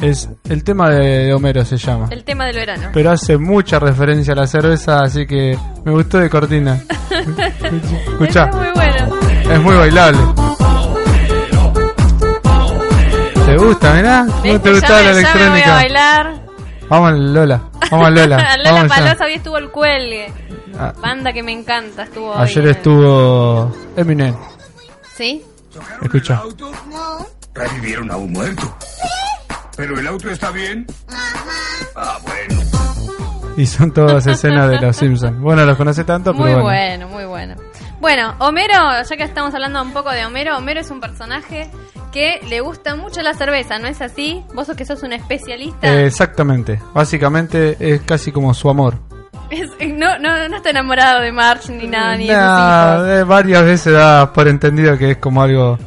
Es 0.00 0.28
el 0.48 0.64
tema 0.64 0.88
de 0.88 1.32
Homero 1.34 1.64
se 1.64 1.76
llama. 1.76 2.08
El 2.10 2.24
tema 2.24 2.46
del 2.46 2.56
verano. 2.56 2.88
Pero 2.92 3.10
hace 3.10 3.36
mucha 3.36 3.78
referencia 3.78 4.32
a 4.32 4.36
la 4.36 4.46
cerveza, 4.46 5.02
así 5.02 5.26
que 5.26 5.56
me 5.84 5.92
gustó 5.92 6.18
de 6.18 6.30
cortina. 6.30 6.78
Escucha. 7.10 8.48
Es 8.48 8.56
muy 8.56 8.68
bueno. 8.74 9.20
Es 9.50 9.60
muy 9.60 9.76
bailable. 9.76 10.18
¿Te 13.46 13.56
gusta, 13.56 13.94
mirá? 13.94 14.26
¿Cómo 14.26 14.42
te 14.42 14.54
este, 14.54 14.70
gustaba 14.70 15.02
la 15.02 15.10
electrónica? 15.10 15.76
Me 15.76 15.88
voy 15.88 15.96
a. 15.96 16.40
Vamos 16.88 17.18
Lola. 17.18 17.62
Vamos 17.90 18.10
Lola. 18.12 18.56
Lola 18.56 18.72
Vamos 18.72 19.20
estuvo 19.34 19.58
el 19.58 19.70
cuelgue. 19.70 20.32
Ah. 20.78 20.94
Banda 21.02 21.32
que 21.32 21.42
me 21.42 21.52
encanta, 21.52 22.04
estuvo. 22.04 22.34
Ayer 22.34 22.68
estuvo 22.68 23.70
Eminem. 23.96 24.34
¿Sí? 25.20 25.44
escucha. 26.00 26.38
auto? 26.38 26.72
Revivieron 27.52 28.10
a 28.10 28.16
un 28.16 28.32
muerto. 28.32 28.74
¿Pero 29.76 29.98
el 29.98 30.06
auto 30.06 30.30
está 30.30 30.50
bien? 30.50 30.86
Ah, 31.94 32.18
bueno. 32.22 32.62
Y 33.58 33.66
son 33.66 33.92
todas 33.92 34.26
escenas 34.26 34.70
de 34.70 34.80
los 34.80 34.96
Simpsons. 34.96 35.38
Bueno, 35.38 35.66
los 35.66 35.76
conoce 35.76 36.04
tanto, 36.04 36.32
Muy 36.32 36.44
pero 36.44 36.62
bueno. 36.62 36.64
bueno, 36.64 37.08
muy 37.08 37.24
bueno. 37.26 37.54
Bueno, 38.00 38.34
Homero, 38.38 38.72
ya 39.06 39.16
que 39.18 39.24
estamos 39.24 39.52
hablando 39.52 39.82
un 39.82 39.92
poco 39.92 40.08
de 40.10 40.24
Homero, 40.24 40.56
Homero 40.56 40.80
es 40.80 40.90
un 40.90 41.00
personaje 41.02 41.70
que 42.12 42.40
le 42.48 42.62
gusta 42.62 42.96
mucho 42.96 43.20
la 43.20 43.34
cerveza, 43.34 43.78
¿no 43.78 43.88
es 43.88 44.00
así? 44.00 44.42
Vos 44.54 44.68
sos 44.68 44.76
que 44.76 44.86
sos 44.86 45.02
un 45.02 45.12
especialista. 45.12 45.86
Eh, 45.86 46.06
exactamente. 46.06 46.80
Básicamente 46.94 47.76
es 47.78 48.00
casi 48.00 48.32
como 48.32 48.54
su 48.54 48.70
amor. 48.70 48.96
Es- 49.50 49.88
no, 49.88 50.18
no, 50.18 50.48
no 50.48 50.56
está 50.56 50.70
enamorado 50.70 51.20
de 51.20 51.32
Marge 51.32 51.72
ni 51.72 51.86
nada, 51.86 52.16
ni 52.16 52.26
de 52.28 52.34
sus 52.34 52.42
hijos. 52.42 53.08
eh, 53.20 53.24
varias 53.24 53.64
veces 53.64 53.92
da 53.92 54.32
por 54.32 54.46
entendido 54.48 54.96
que 54.96 55.12
es 55.12 55.16
como 55.18 55.42
algo. 55.42 55.78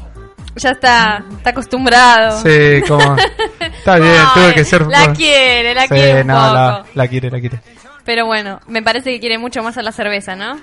Ya 0.56 0.72
está, 0.72 1.24
está 1.38 1.50
acostumbrado. 1.52 2.40
Sí, 2.42 2.82
como. 2.88 3.16
Está 3.60 3.98
bien, 3.98 4.22
tuve 4.36 4.54
que 4.54 4.64
ser. 4.64 4.86
La 4.86 5.12
quiere, 5.14 5.74
la 5.74 5.84
Sí, 5.84 5.88
quiere 5.90 6.22
un 6.22 6.28
no, 6.28 6.36
poco. 6.36 6.54
la, 6.54 6.86
la 6.94 7.08
quiere, 7.08 7.32
la 7.32 7.40
quiere. 7.40 7.60
Pero 8.06 8.26
bueno, 8.26 8.60
me 8.68 8.84
parece 8.84 9.12
que 9.12 9.20
quiere 9.20 9.38
mucho 9.40 9.64
más 9.64 9.78
a 9.78 9.82
la 9.82 9.92
cerveza, 9.92 10.36
¿no? 10.36 10.58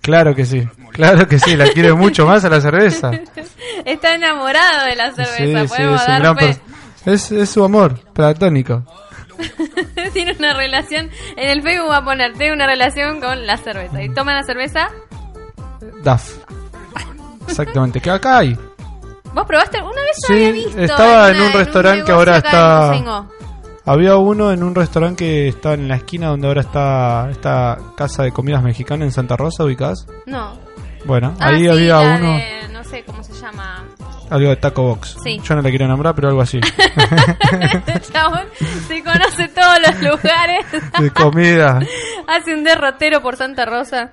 Claro 0.00 0.34
que 0.34 0.44
sí, 0.46 0.66
claro 0.92 1.26
que 1.28 1.38
sí, 1.38 1.56
la 1.56 1.68
quiere 1.70 1.92
mucho 1.92 2.26
más 2.26 2.44
a 2.44 2.48
la 2.50 2.60
cerveza. 2.60 3.10
Está 3.84 4.14
enamorado 4.14 4.86
de 4.86 4.96
la 4.96 5.12
cerveza, 5.12 5.36
Sí, 5.36 5.68
sí, 5.68 5.68
podemos 5.68 6.00
es 6.02 6.06
un 6.08 6.12
dar 6.12 6.20
gran 6.22 6.36
fe. 6.38 6.58
es, 7.06 7.32
es 7.32 7.50
su 7.50 7.64
amor 7.64 7.98
platónico. 8.12 8.84
Tiene 10.12 10.34
una 10.38 10.54
relación, 10.54 11.10
en 11.36 11.48
el 11.50 11.62
Facebook 11.62 11.90
va 11.90 11.98
a 11.98 12.04
poner, 12.04 12.32
tiene 12.34 12.52
una 12.54 12.66
relación 12.66 13.20
con 13.20 13.46
la 13.46 13.56
cerveza. 13.56 14.02
Y 14.02 14.08
toma 14.14 14.34
la 14.34 14.42
cerveza. 14.42 14.88
DAF. 16.02 16.36
Exactamente, 17.48 18.00
que 18.00 18.10
acá 18.10 18.38
hay. 18.38 18.56
¿Vos 19.34 19.46
probaste? 19.46 19.78
Una 19.78 19.90
vez 20.02 20.16
Sí, 20.26 20.32
había 20.34 20.52
visto. 20.52 20.78
estaba 20.80 21.30
en 21.30 21.36
una- 21.36 21.46
un 21.46 21.52
restaurante 21.52 22.04
que 22.04 22.12
ahora 22.12 22.36
está-. 22.38 22.92
Había 23.84 24.16
uno 24.16 24.52
en 24.52 24.62
un 24.62 24.74
restaurante 24.74 25.24
que 25.24 25.48
está 25.48 25.72
en 25.74 25.88
la 25.88 25.96
esquina 25.96 26.28
donde 26.28 26.46
ahora 26.46 26.60
está 26.60 27.28
esta 27.30 27.78
casa 27.96 28.22
de 28.22 28.30
comidas 28.30 28.62
mexicana 28.62 29.04
en 29.04 29.10
Santa 29.10 29.36
Rosa, 29.36 29.64
ubicás. 29.64 30.06
No. 30.26 30.52
Bueno, 31.04 31.34
Ah, 31.40 31.48
ahí 31.48 31.60
sí, 31.62 31.68
había 31.68 31.98
uno, 32.00 32.36
de- 32.36 32.68
no 32.70 32.84
sé 32.84 33.04
cómo 33.04 33.24
se 33.24 33.32
llama. 33.32 33.84
Algo 34.32 34.50
de 34.50 34.56
Taco 34.56 34.82
Box. 34.82 35.16
Sí. 35.22 35.40
Yo 35.44 35.54
no 35.54 35.62
le 35.62 35.70
quiero 35.70 35.86
nombrar, 35.86 36.14
pero 36.14 36.28
algo 36.28 36.40
así. 36.40 36.58
Este 37.60 38.12
chabón 38.12 38.46
se 38.88 39.02
conoce 39.02 39.48
todos 39.48 39.78
los 39.86 40.02
lugares. 40.02 40.66
de 40.98 41.10
comida. 41.10 41.80
Hace 42.26 42.54
un 42.54 42.64
derrotero 42.64 43.20
por 43.20 43.36
Santa 43.36 43.66
Rosa. 43.66 44.12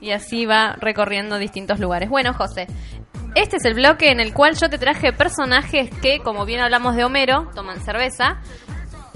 Y 0.00 0.10
así 0.10 0.44
va 0.44 0.76
recorriendo 0.78 1.38
distintos 1.38 1.80
lugares. 1.80 2.10
Bueno, 2.10 2.34
José, 2.34 2.66
este 3.34 3.56
es 3.56 3.64
el 3.64 3.74
bloque 3.74 4.10
en 4.10 4.20
el 4.20 4.34
cual 4.34 4.54
yo 4.54 4.68
te 4.68 4.78
traje 4.78 5.12
personajes 5.12 5.90
que, 6.02 6.20
como 6.20 6.44
bien 6.44 6.60
hablamos 6.60 6.94
de 6.94 7.04
Homero, 7.04 7.50
toman 7.54 7.80
cerveza. 7.80 8.40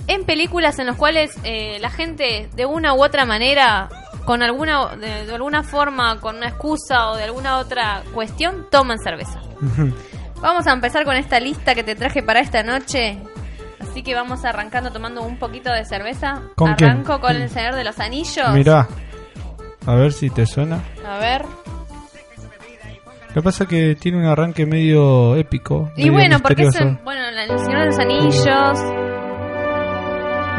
En 0.07 0.25
películas 0.25 0.79
en 0.79 0.87
las 0.87 0.97
cuales 0.97 1.37
eh, 1.45 1.79
la 1.81 1.91
gente, 1.91 2.49
de 2.55 2.67
una 2.67 2.95
u 2.95 3.05
otra 3.05 3.27
manera, 3.27 3.89
con 4.25 4.43
alguna, 4.43 4.97
de, 4.97 5.27
de 5.27 5.35
alguna 5.35 5.63
forma, 5.63 6.19
con 6.21 6.37
una 6.37 6.49
excusa 6.49 7.11
o 7.11 7.17
de 7.17 7.25
alguna 7.25 7.59
otra 7.59 8.03
cuestión, 8.15 8.67
toman 8.71 8.99
cerveza. 8.99 9.41
Vamos 10.41 10.67
a 10.67 10.73
empezar 10.73 11.05
con 11.05 11.17
esta 11.17 11.39
lista 11.39 11.75
que 11.75 11.85
te 11.85 11.95
traje 11.95 12.23
para 12.23 12.41
esta 12.41 12.63
noche. 12.63 13.19
Así 13.79 14.03
que 14.03 14.15
vamos 14.15 14.45
arrancando 14.45 14.91
tomando 14.91 15.23
un 15.23 15.39
poquito 15.39 15.73
de 15.73 15.85
cerveza. 15.85 16.43
¿Con 16.55 16.75
quién? 16.75 16.91
Arranco 16.91 17.21
con 17.21 17.35
el 17.35 17.49
Señor 17.51 17.75
de 17.75 17.85
los 17.85 17.99
Anillos. 17.99 18.49
Mirá, 18.53 18.87
a 19.87 19.95
ver 19.95 20.13
si 20.13 20.31
te 20.31 20.47
suena. 20.47 20.83
A 21.07 21.19
ver. 21.19 21.45
Lo 23.29 23.35
que 23.35 23.43
pasa 23.43 23.65
es 23.65 23.71
que 23.71 23.95
tiene 23.97 24.19
un 24.19 24.25
arranque 24.27 24.67
medio 24.67 25.37
épico. 25.37 25.91
Y 25.97 26.03
medio 26.05 26.13
bueno, 26.13 26.39
porque 26.41 26.63
es 26.65 26.79
bueno, 27.05 27.23
el 27.29 27.59
Señor 27.59 27.81
de 27.81 27.87
los 27.87 27.99
Anillos. 27.99 28.79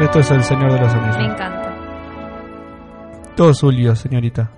Esto 0.00 0.20
es 0.20 0.30
el 0.30 0.42
Señor 0.42 0.72
de 0.72 0.80
los 0.80 0.94
Me 0.94 1.00
Anillos. 1.00 1.34
encanta. 1.34 1.74
Todo 3.36 3.54
suyo, 3.54 3.94
señorita. 3.94 4.50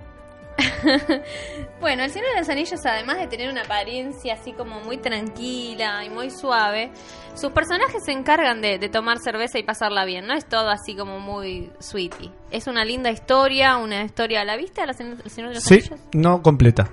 Bueno, 1.85 2.01
el 2.03 2.09
Señor 2.09 2.29
de 2.33 2.39
los 2.39 2.49
Anillos, 2.49 2.79
además 2.83 3.17
de 3.19 3.27
tener 3.27 3.47
una 3.47 3.61
apariencia 3.61 4.33
así 4.33 4.53
como 4.53 4.79
muy 4.79 4.97
tranquila 4.97 6.03
y 6.03 6.09
muy 6.09 6.31
suave, 6.31 6.89
sus 7.35 7.51
personajes 7.51 8.03
se 8.03 8.11
encargan 8.11 8.59
de, 8.59 8.79
de 8.79 8.89
tomar 8.89 9.19
cerveza 9.19 9.59
y 9.59 9.63
pasarla 9.63 10.03
bien. 10.03 10.25
No 10.25 10.33
es 10.33 10.45
todo 10.47 10.69
así 10.69 10.95
como 10.95 11.19
muy 11.19 11.69
sweetie. 11.79 12.31
Es 12.49 12.65
una 12.65 12.83
linda 12.85 13.11
historia, 13.11 13.77
una 13.77 14.01
historia 14.03 14.41
a 14.41 14.45
la 14.45 14.57
vista, 14.57 14.83
el 14.83 14.95
Señor 14.95 15.49
de 15.49 15.53
los 15.55 15.63
Sí, 15.63 15.75
Anillos. 15.75 15.99
no 16.13 16.41
completa. 16.41 16.89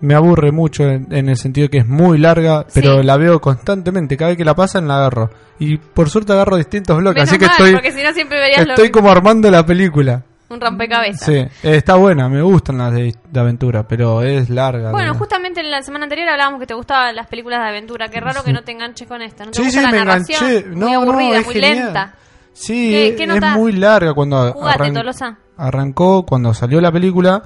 Me 0.00 0.16
aburre 0.16 0.50
mucho 0.50 0.82
en, 0.82 1.06
en 1.14 1.28
el 1.28 1.36
sentido 1.36 1.68
que 1.70 1.78
es 1.78 1.86
muy 1.86 2.18
larga, 2.18 2.66
pero 2.74 3.00
Sí. 3.00 3.06
la 3.06 3.16
veo 3.16 3.40
constantemente. 3.40 4.16
Cada 4.16 4.30
vez 4.30 4.36
que 4.36 4.44
la 4.44 4.56
pasan 4.56 4.88
la 4.88 4.96
agarro. 4.96 5.30
Y 5.60 5.76
por 5.76 6.10
suerte 6.10 6.32
agarro 6.32 6.56
distintos 6.56 6.98
bloques, 6.98 7.20
Menos 7.22 7.28
así 7.30 7.38
que 7.38 7.46
mal, 7.46 7.52
estoy, 7.52 7.72
porque 7.72 7.92
si 7.92 8.02
no 8.02 8.12
siempre 8.12 8.40
verías 8.40 8.66
lo 8.66 8.72
estoy 8.72 8.88
mismo. 8.88 9.00
como 9.00 9.12
armando 9.12 9.48
la 9.48 9.64
película. 9.64 10.24
Un 10.48 10.60
rompecabezas. 10.60 11.26
Sí, 11.26 11.34
eh, 11.34 11.50
está 11.62 11.96
buena, 11.96 12.28
me 12.28 12.40
gustan 12.42 12.78
las 12.78 12.92
de, 12.92 13.14
de 13.30 13.40
aventura, 13.40 13.86
pero 13.88 14.22
es 14.22 14.48
larga. 14.48 14.90
Bueno, 14.92 15.12
¿no? 15.12 15.18
justamente 15.18 15.62
la 15.62 15.82
semana 15.82 16.04
anterior 16.04 16.28
hablábamos 16.28 16.60
que 16.60 16.66
te 16.66 16.74
gustaban 16.74 17.14
las 17.16 17.26
películas 17.26 17.60
de 17.62 17.68
aventura. 17.68 18.08
Qué 18.08 18.20
raro 18.20 18.42
que 18.44 18.52
no 18.52 18.62
te 18.62 18.72
enganches 18.72 19.08
con 19.08 19.22
esta. 19.22 19.44
¿No 19.44 19.50
te 19.50 19.56
Sí, 19.58 19.64
gusta 19.64 19.80
sí, 19.80 19.84
la 19.86 19.90
me 19.92 19.98
narración? 20.04 20.44
enganché. 20.44 20.68
No, 20.70 20.86
muy 20.86 20.94
aburrida, 20.94 21.40
muy 21.42 21.54
genial. 21.54 21.74
lenta. 21.84 22.14
Sí, 22.52 22.90
¿Qué- 22.90 23.14
qué 23.16 23.24
es 23.36 23.42
muy 23.54 23.72
larga 23.72 24.14
cuando 24.14 24.52
Jugate, 24.52 24.78
arran- 24.84 24.94
Tolosa. 24.94 25.36
arrancó, 25.58 26.24
cuando 26.24 26.54
salió 26.54 26.80
la 26.80 26.90
película. 26.92 27.42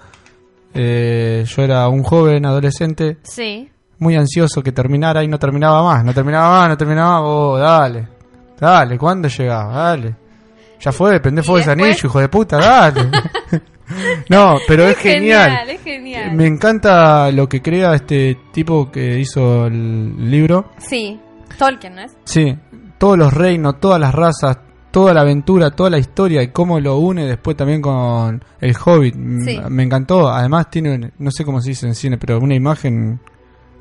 eh, 0.73 1.45
yo 1.49 1.63
era 1.63 1.89
un 1.89 2.03
joven 2.05 2.47
adolescente 2.47 3.17
Sí. 3.23 3.69
muy 3.99 4.15
ansioso 4.15 4.63
que 4.63 4.71
terminara 4.71 5.25
y 5.25 5.27
no 5.29 5.37
terminaba 5.39 5.83
más, 5.83 6.05
no 6.05 6.15
terminaba 6.15 6.61
más, 6.61 6.69
no 6.69 6.77
terminaba 6.77 7.11
más. 7.15 7.23
Oh, 7.25 7.59
dale, 7.59 8.07
dale, 8.61 8.97
¿cuándo 8.97 9.27
llegaba? 9.27 9.73
Dale. 9.75 10.15
Ya 10.81 10.93
fue, 10.93 11.21
prende 11.21 11.43
¿Y 11.43 11.45
fuego 11.45 11.59
ese 11.59 11.71
después? 11.71 11.89
anillo, 11.89 12.09
hijo 12.09 12.21
de 12.21 12.29
puta, 12.29 12.57
dale. 12.59 13.11
no, 14.29 14.57
pero 14.67 14.85
es, 14.89 14.97
genial. 14.97 15.69
Es 15.69 15.83
genial. 15.83 16.33
Me 16.35 16.47
encanta 16.47 17.31
lo 17.31 17.49
que 17.49 17.61
crea 17.61 17.95
este 17.95 18.39
tipo 18.53 18.91
que 18.91 19.19
hizo 19.19 19.67
el 19.67 20.31
libro. 20.31 20.71
Sí. 20.79 21.21
Tolkien, 21.59 21.97
¿no 21.97 22.03
es? 22.03 22.17
Sí, 22.25 22.57
todos 22.97 23.19
los 23.19 23.33
reinos, 23.33 23.79
todas 23.81 24.01
las 24.01 24.15
razas, 24.15 24.59
toda 24.91 25.13
la 25.13 25.21
aventura, 25.21 25.71
toda 25.71 25.91
la 25.91 25.99
historia 25.99 26.43
y 26.43 26.49
cómo 26.49 26.81
lo 26.81 26.97
une 26.97 27.27
después 27.27 27.57
también 27.57 27.83
con 27.83 28.43
el 28.61 28.75
Hobbit. 28.83 29.15
Sí. 29.45 29.61
Me 29.69 29.83
encantó. 29.83 30.29
Además 30.29 30.71
tiene, 30.71 31.13
no 31.19 31.31
sé 31.31 31.45
cómo 31.45 31.61
se 31.61 31.71
dice 31.71 31.87
en 31.87 31.95
cine, 31.95 32.17
pero 32.17 32.39
una 32.39 32.55
imagen 32.55 33.21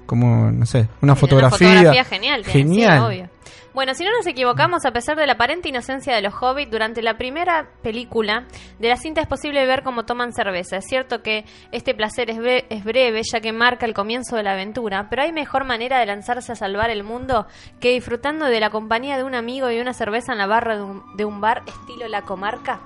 como, 0.10 0.52
no 0.52 0.66
sé, 0.66 0.80
una 1.02 1.14
Tiene 1.14 1.16
fotografía. 1.16 1.68
Una 1.68 1.76
fotografía 1.78 2.04
genial. 2.04 2.44
tiene, 2.44 2.52
sí, 2.52 2.60
Genial. 2.76 3.00
obvio. 3.04 3.30
Bueno, 3.72 3.94
si 3.94 4.04
no 4.04 4.10
nos 4.12 4.26
equivocamos, 4.26 4.84
a 4.86 4.92
pesar 4.92 5.16
de 5.16 5.28
la 5.28 5.34
aparente 5.34 5.70
inocencia 5.70 6.16
de 6.16 6.24
los 6.24 6.34
hobbits, 6.42 6.72
durante 6.72 7.04
la 7.04 7.18
primera 7.18 7.70
película 7.84 8.46
de 8.80 8.90
la 8.90 8.96
cinta 8.98 9.22
es 9.22 9.28
posible 9.28 9.64
ver 9.68 9.84
cómo 9.84 10.06
toman 10.06 10.34
cerveza. 10.34 10.78
Es 10.78 10.86
cierto 10.88 11.22
que 11.22 11.46
este 11.72 11.94
placer 11.94 12.32
es, 12.32 12.40
es 12.70 12.84
breve, 12.84 13.22
ya 13.32 13.40
que 13.40 13.54
marca 13.54 13.86
el 13.86 13.94
comienzo 13.94 14.36
de 14.36 14.44
la 14.44 14.54
aventura, 14.54 15.06
pero 15.10 15.22
hay 15.22 15.32
mejor 15.32 15.66
manera 15.66 16.00
de 16.00 16.08
lanzarse 16.08 16.52
a 16.52 16.56
salvar 16.56 16.90
el 16.90 17.04
mundo 17.04 17.46
que 17.80 17.92
disfrutando 17.92 18.48
de 18.48 18.60
la 18.60 18.72
compañía 18.72 19.18
de 19.18 19.24
un 19.24 19.36
amigo 19.36 19.70
y 19.70 19.80
una 19.80 19.94
cerveza 19.94 20.32
en 20.34 20.40
la 20.40 20.48
barra 20.48 20.76
de 20.76 20.82
un, 20.84 21.04
de 21.16 21.26
un 21.26 21.40
bar 21.40 21.62
estilo 21.68 22.08
La 22.08 22.24
Comarca. 22.24 22.80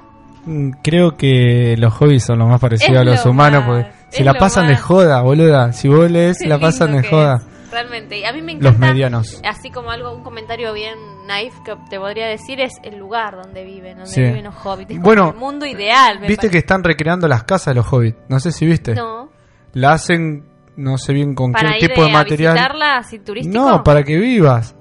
Mm, 0.45 0.71
Creo 0.83 1.15
que 1.15 1.75
los 1.77 1.93
hobbies 1.93 2.25
son 2.25 2.39
los 2.39 2.49
más 2.49 2.59
parecidos 2.59 2.95
Es 2.95 2.99
a 3.01 3.03
los 3.05 3.25
lo 3.25 3.31
humanos, 3.31 3.65
más, 3.65 3.67
porque 3.85 3.89
es 3.89 4.02
se 4.17 4.23
la 4.23 4.33
pasan 4.35 4.67
de 4.67 4.77
joda, 4.77 5.21
boluda. 5.21 5.73
Si 5.73 5.87
vos 5.87 6.09
lees, 6.09 6.37
la 6.45 6.59
pasan 6.59 6.95
de 7.01 7.07
joda. 7.07 7.41
es, 7.65 7.71
realmente. 7.71 8.19
Y 8.19 8.23
a 8.25 8.33
mí 8.33 8.41
me 8.41 8.53
Los 8.53 8.67
encanta. 8.75 8.87
medianos. 8.87 9.41
Así 9.43 9.69
como 9.71 9.89
algo, 9.91 10.13
un 10.15 10.23
comentario 10.23 10.73
bien 10.73 10.97
naif 11.27 11.53
que 11.65 11.75
te 11.89 11.99
podría 11.99 12.27
decir 12.27 12.59
es 12.61 12.73
el 12.83 12.97
lugar 12.99 13.35
donde 13.41 13.63
viven, 13.63 13.97
donde 13.97 14.11
Sí. 14.11 14.21
viven 14.21 14.43
los 14.45 14.55
hobbits. 14.63 14.91
Es 14.91 14.99
como 14.99 15.29
el 15.31 15.35
mundo 15.35 15.65
ideal. 15.65 16.19
me 16.19 16.27
Viste 16.27 16.49
que 16.49 16.57
están 16.59 16.83
recreando 16.83 17.27
las 17.27 17.43
casas 17.43 17.73
de 17.73 17.75
los 17.81 17.91
hobbits. 17.91 18.17
No 18.29 18.39
sé 18.39 18.51
si 18.51 18.65
viste. 18.65 18.93
No, 18.95 19.29
La 19.73 19.93
hacen, 19.93 20.45
no 20.75 20.97
sé 20.99 21.13
bien 21.13 21.33
con 21.33 21.51
para 21.51 21.71
qué 21.71 21.85
ir 21.85 21.89
tipo 21.89 22.03
de 22.05 22.11
material. 22.11 22.51
a 22.51 22.53
visitarla 22.53 22.97
así 22.97 23.19
turístico. 23.19 23.57
No, 23.69 23.83
para 23.83 24.03
que 24.03 24.17
vivas. 24.17 24.75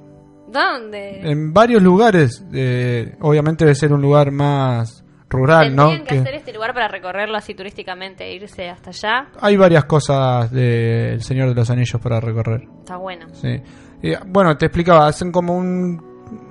¿Dónde? 0.49 1.21
En 1.31 1.55
varios 1.55 1.83
lugares. 1.83 2.45
eh, 2.53 3.17
obviamente 3.21 3.65
debe 3.65 3.75
ser 3.75 3.93
un 3.93 4.03
lugar 4.03 4.31
más 4.33 5.02
rural, 5.33 5.75
¿no? 5.75 5.87
Tendrían 5.89 6.07
que 6.07 6.15
Que 6.15 6.21
hacer 6.21 6.35
este 6.35 6.53
lugar 6.53 6.73
para 6.75 6.89
recorrerlo 6.89 7.37
así 7.37 7.55
turísticamente, 7.55 8.33
irse 8.33 8.69
hasta 8.69 8.91
allá. 8.91 9.29
Hay 9.41 9.57
varias 9.57 9.85
cosas 9.87 10.51
del 10.51 11.21
Señor 11.23 11.49
de 11.49 11.55
los 11.55 11.69
Anillos 11.71 12.01
para 12.01 12.21
recorrer. 12.21 12.63
Está 12.81 12.97
bueno. 12.99 13.27
Sí. 13.33 13.61
Y, 14.03 14.13
bueno, 14.29 14.57
te 14.57 14.67
explicaba, 14.67 15.07
hacen 15.07 15.33
como 15.33 15.57
un, 15.57 16.01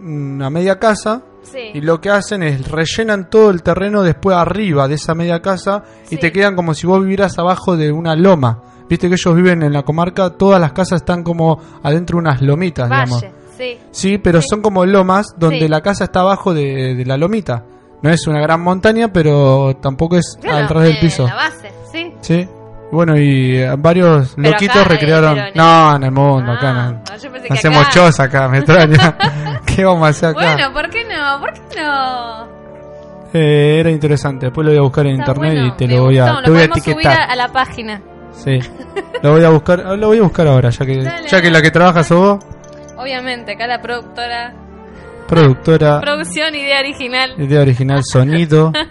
una 0.04 0.50
media 0.50 0.78
casa 0.80 1.24
Sí. 1.44 1.72
y 1.74 1.82
lo 1.82 2.00
que 2.00 2.10
hacen 2.12 2.44
es 2.44 2.70
rellenan 2.70 3.28
todo 3.30 3.50
el 3.50 3.64
terreno 3.64 4.04
después 4.04 4.38
arriba 4.38 4.88
de 4.88 4.94
esa 4.96 5.16
media 5.16 5.42
casa 5.42 5.84
Sí. 6.04 6.16
y 6.16 6.18
te 6.20 6.32
quedan 6.32 6.56
como 6.56 6.74
si 6.76 6.86
vos 6.86 7.02
vivieras 7.02 7.38
abajo 7.40 7.76
de 7.78 7.92
una 7.92 8.16
loma. 8.16 8.62
Viste 8.88 9.08
que 9.08 9.16
ellos 9.16 9.36
viven 9.36 9.64
en 9.64 9.74
la 9.74 9.84
comarca, 9.84 10.30
todas 10.32 10.60
las 10.62 10.74
casas 10.74 11.02
están 11.02 11.24
como 11.24 11.60
adentro 11.82 12.18
de 12.18 12.20
unas 12.22 12.42
lomitas, 12.42 12.90
digamos. 12.90 13.22
Valle, 13.24 13.34
sí. 13.58 13.78
Sí, 13.92 14.18
pero 14.20 14.42
Sí. 14.42 14.48
son 14.50 14.62
como 14.62 14.86
lomas 14.86 15.28
donde 15.38 15.60
Sí. 15.62 15.68
la 15.68 15.82
casa 15.82 16.04
está 16.04 16.20
abajo 16.22 16.54
de, 16.54 16.94
de 16.96 17.06
la 17.06 17.18
lomita. 17.18 17.66
No 18.02 18.10
es 18.10 18.26
una 18.28 18.42
gran 18.42 18.62
montaña, 18.62 19.10
pero 19.14 19.76
tampoco 19.82 20.18
es 20.18 20.38
Claro, 20.42 20.58
al 20.58 20.70
ras 20.70 20.84
del 20.84 20.96
eh, 20.96 21.00
piso. 21.02 21.26
La 21.28 21.36
base, 21.36 21.72
sí. 21.92 22.14
Sí. 22.22 22.50
Bueno, 22.92 23.18
y 23.18 23.58
eh, 23.58 23.74
varios 23.78 24.34
Pero 24.36 24.50
loquitos 24.52 24.76
acá, 24.78 24.90
recrearon. 24.90 25.40
no, 25.56 25.96
en 25.96 26.04
el 26.04 26.12
mundo, 26.12 26.52
Ah, 26.52 26.56
acá 26.56 26.74
no. 26.74 27.04
que 27.48 27.54
Hacemos 27.54 27.82
acá. 27.84 27.90
choza 27.92 28.24
acá, 28.24 28.48
me 28.50 28.58
extraña. 28.58 29.16
¿Qué 29.66 29.86
vamos 29.86 30.06
a 30.06 30.10
hacer 30.10 30.30
acá? 30.30 30.42
Bueno, 30.56 30.74
¿por 30.74 30.90
qué 30.90 31.04
no? 31.06 31.40
¿Por 31.40 31.54
qué 31.54 31.62
no? 31.82 32.48
Eh, 33.34 33.78
era 33.80 33.90
interesante. 33.90 34.48
Después 34.48 34.66
lo 34.66 34.72
voy 34.72 34.80
a 34.80 34.84
buscar 34.84 35.06
en 35.06 35.20
Está 35.20 35.32
internet 35.32 35.54
bueno, 35.54 35.68
y 35.68 35.78
te 35.78 35.88
lo 35.88 36.04
voy 36.04 36.18
a, 36.20 36.42
te 36.44 36.50
voy 36.52 36.60
a 36.60 36.64
subir 36.66 36.78
etiquetar. 36.78 37.22
a, 37.22 37.24
a 37.26 37.36
la 37.36 37.48
página. 37.48 38.02
Sí. 38.34 38.60
Lo 39.24 39.34
voy 39.34 39.44
a 39.44 39.50
buscar, 39.50 39.80
lo 40.00 40.08
voy 40.08 40.18
a 40.18 40.24
buscar 40.24 40.48
ahora, 40.48 40.70
ya 40.72 40.84
que, 40.86 41.04
Dale, 41.04 41.28
ya 41.28 41.42
que 41.42 41.52
la 41.52 41.62
que 41.62 41.70
trabaja 41.70 42.04
sos 42.04 42.18
vos, 42.40 42.46
Obviamente, 42.98 43.52
acá 43.54 43.68
la 43.68 43.80
productora. 43.82 44.54
Productora, 45.36 46.00
Producción, 46.02 46.54
idea 46.56 46.80
original. 46.80 47.34
idea 47.40 47.62
original, 47.62 48.02
sonido. 48.04 48.72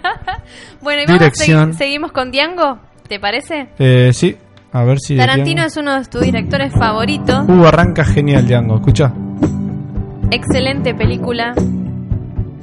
Bueno, 0.82 1.02
y 1.02 1.06
vamos 1.06 1.20
a 1.20 1.24
Dirección. 1.24 1.72
segui- 1.72 1.76
seguimos 1.76 2.12
con 2.12 2.30
Diango, 2.30 2.78
¿te 3.06 3.20
parece? 3.20 3.68
Eh, 3.78 4.10
sí, 4.14 4.36
a 4.72 4.82
ver 4.82 4.98
si. 4.98 5.16
Tarantino 5.16 5.62
es 5.62 5.76
uno 5.76 5.98
de 6.00 6.06
tus 6.06 6.22
directores 6.22 6.72
favoritos. 6.72 7.44
Uh, 7.46 7.64
arranca 7.66 8.02
genial, 8.04 8.46
Django. 8.46 8.76
Escucha. 8.76 9.12
Excelente 10.30 10.94
película. 10.94 11.52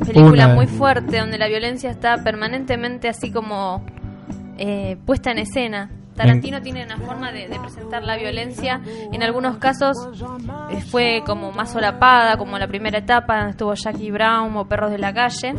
Película 0.06 0.46
Una- 0.46 0.56
muy 0.56 0.66
fuerte 0.68 1.20
donde 1.20 1.38
la 1.38 1.48
violencia 1.48 1.92
está 1.92 2.24
permanentemente 2.24 3.08
así 3.10 3.32
como 3.32 3.86
eh, 4.58 4.98
puesta 5.06 5.32
en 5.32 5.38
escena. 5.40 5.92
Tarantino 6.18 6.62
tiene 6.62 6.84
una 6.84 6.98
forma 6.98 7.32
de, 7.32 7.48
de 7.48 7.60
presentar 7.60 8.04
la 8.04 8.18
violencia. 8.18 8.82
En 9.14 9.24
algunos 9.24 9.58
casos 9.58 9.96
eh, 10.72 10.82
fue 10.82 11.22
como 11.26 11.52
más 11.52 11.72
solapada, 11.72 12.38
como 12.38 12.58
la 12.58 12.68
primera 12.68 12.98
etapa 12.98 13.38
donde 13.38 13.52
estuvo 13.52 13.74
Jackie 13.74 14.12
Brown 14.12 14.58
o 14.58 14.68
Perros 14.68 14.92
de 14.92 14.98
la 14.98 15.14
Calle. 15.14 15.54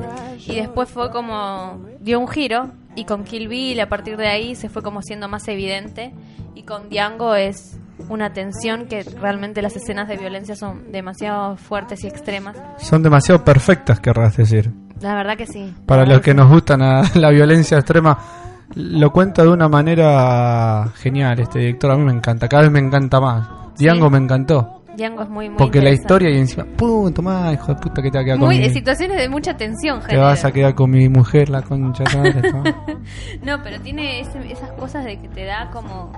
Y 0.47 0.57
después 0.57 0.91
fue 0.91 1.11
como 1.11 1.81
dio 2.01 2.21
un 2.21 2.29
giro. 2.29 2.73
Y 2.95 3.05
con 3.05 3.23
Kill 3.23 3.47
Bill, 3.47 3.81
a 3.81 3.89
partir 3.89 4.17
de 4.17 4.27
ahí, 4.27 4.57
se 4.57 4.69
fue 4.69 4.83
como 4.83 5.03
siendo 5.03 5.29
más 5.29 5.47
evidente. 5.47 6.13
Y 6.55 6.65
con 6.65 6.89
Django 6.89 7.37
es 7.37 7.79
una 8.09 8.33
tensión 8.33 8.87
que 8.87 9.03
realmente 9.03 9.63
las 9.63 9.77
escenas 9.77 10.09
de 10.09 10.17
violencia 10.17 10.57
son 10.57 10.91
demasiado 10.91 11.57
fuertes 11.57 12.03
y 12.05 12.09
extremas. 12.09 12.57
Son 12.79 13.03
demasiado 13.03 13.45
perfectas, 13.45 14.01
querrás 14.01 14.37
decir. 14.37 14.73
La 15.01 15.15
verdad 15.15 15.37
que 15.37 15.47
sí. 15.47 15.73
Para 15.87 16.05
La 16.05 16.15
los 16.15 16.23
que 16.23 16.35
nos 16.35 16.49
gustan 16.51 16.83
a 16.83 17.03
la 17.15 17.31
violencia 17.31 17.79
extrema, 17.79 18.19
lo 18.75 19.11
cuenta 19.13 19.43
de 19.43 19.49
una 19.49 19.69
manera 19.69 20.89
genial 20.97 21.39
este 21.41 21.59
director. 21.61 21.91
A 21.91 21.97
mí 21.97 22.05
me 22.05 22.13
encanta, 22.13 22.49
cada 22.49 22.63
vez 22.65 22.73
me 22.73 22.81
encanta 22.81 23.21
más. 23.21 23.49
Django 23.79 24.07
Sí. 24.07 24.13
me 24.13 24.19
encantó. 24.19 24.75
Django 24.97 25.23
es 25.23 25.29
muy, 25.29 25.49
muy 25.49 25.57
Porque 25.59 25.81
la 25.81 25.91
historia 25.91 26.29
y 26.29 26.39
encima, 26.39 26.65
¡pum! 26.77 27.13
Tomá, 27.13 27.53
hijo 27.53 27.73
de 27.73 27.81
puta, 27.81 28.03
que 28.03 28.11
te 28.11 28.19
va 28.19 28.23
a 28.23 28.25
quedar 28.25 28.39
con 28.39 28.49
Muy, 28.49 28.59
mi- 28.59 28.69
situaciones 28.71 29.17
de 29.17 29.29
mucha 29.29 29.57
tensión, 29.57 30.01
Te 30.01 30.17
vas 30.17 30.45
a 30.45 30.51
quedar 30.51 30.75
con 30.75 30.91
mi 30.91 31.09
mujer, 31.09 31.49
la 31.51 31.63
concha. 31.63 32.03
No, 33.43 33.63
pero 33.63 33.81
tiene 33.81 34.21
ese- 34.21 34.51
esas 34.53 34.73
cosas 34.73 35.05
de 35.05 35.19
que 35.19 35.29
te 35.29 35.45
da 35.45 35.71
como 35.71 36.13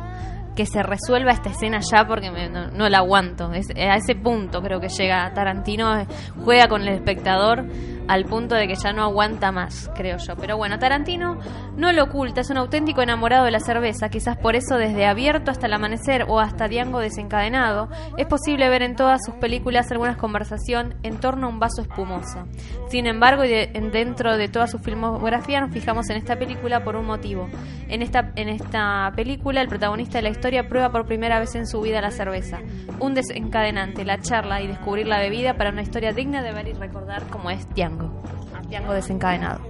que 0.56 0.66
se 0.66 0.82
resuelva 0.82 1.30
esta 1.32 1.50
escena 1.50 1.78
ya 1.92 2.06
porque 2.06 2.30
me- 2.30 2.48
no, 2.48 2.70
no 2.70 2.88
la 2.88 2.98
aguanto. 2.98 3.52
Es, 3.52 3.68
a 3.70 3.94
ese 3.96 4.14
punto 4.14 4.60
creo 4.62 4.80
que 4.80 4.88
llega 4.88 5.32
Tarantino, 5.34 6.04
juega 6.44 6.66
con 6.68 6.82
el 6.82 6.88
espectador 6.88 7.64
al 8.10 8.24
punto 8.24 8.56
de 8.56 8.66
que 8.66 8.74
ya 8.74 8.92
no 8.92 9.04
aguanta 9.04 9.52
más, 9.52 9.88
creo 9.94 10.16
yo. 10.16 10.34
Pero 10.34 10.56
bueno, 10.56 10.80
Tarantino 10.80 11.38
no 11.76 11.92
lo 11.92 12.02
oculta, 12.04 12.40
es 12.40 12.50
un 12.50 12.56
auténtico 12.56 13.02
enamorado 13.02 13.44
de 13.44 13.52
la 13.52 13.60
cerveza, 13.60 14.08
quizás 14.08 14.36
por 14.36 14.56
eso 14.56 14.76
desde 14.76 15.06
Abierto 15.06 15.52
hasta 15.52 15.68
el 15.68 15.74
amanecer 15.74 16.24
o 16.26 16.40
hasta 16.40 16.66
Diango 16.66 16.98
desencadenado, 16.98 17.88
es 18.16 18.26
posible 18.26 18.68
ver 18.68 18.82
en 18.82 18.96
todas 18.96 19.24
sus 19.24 19.36
películas 19.36 19.92
alguna 19.92 20.16
conversación 20.16 20.96
en 21.04 21.18
torno 21.18 21.46
a 21.46 21.50
un 21.50 21.60
vaso 21.60 21.82
espumoso. 21.82 22.48
Sin 22.88 23.06
embargo, 23.06 23.42
dentro 23.42 24.36
de 24.36 24.48
toda 24.48 24.66
su 24.66 24.80
filmografía 24.80 25.60
nos 25.60 25.70
fijamos 25.70 26.10
en 26.10 26.16
esta 26.16 26.36
película 26.36 26.82
por 26.82 26.96
un 26.96 27.06
motivo. 27.06 27.48
En 27.88 28.02
esta, 28.02 28.32
en 28.34 28.48
esta 28.48 29.12
película, 29.14 29.60
el 29.60 29.68
protagonista 29.68 30.18
de 30.18 30.22
la 30.22 30.30
historia 30.30 30.68
prueba 30.68 30.90
por 30.90 31.06
primera 31.06 31.38
vez 31.38 31.54
en 31.54 31.68
su 31.68 31.80
vida 31.80 32.00
la 32.00 32.10
cerveza. 32.10 32.58
Un 32.98 33.14
desencadenante, 33.14 34.04
la 34.04 34.18
charla 34.18 34.60
y 34.62 34.66
descubrir 34.66 35.06
la 35.06 35.20
bebida 35.20 35.54
para 35.54 35.70
una 35.70 35.82
historia 35.82 36.12
digna 36.12 36.42
de 36.42 36.52
ver 36.52 36.66
y 36.66 36.72
recordar 36.72 37.22
como 37.28 37.50
es 37.50 37.68
Django. 38.08 38.68
Django 38.68 38.92
desencadenado. 38.94 39.60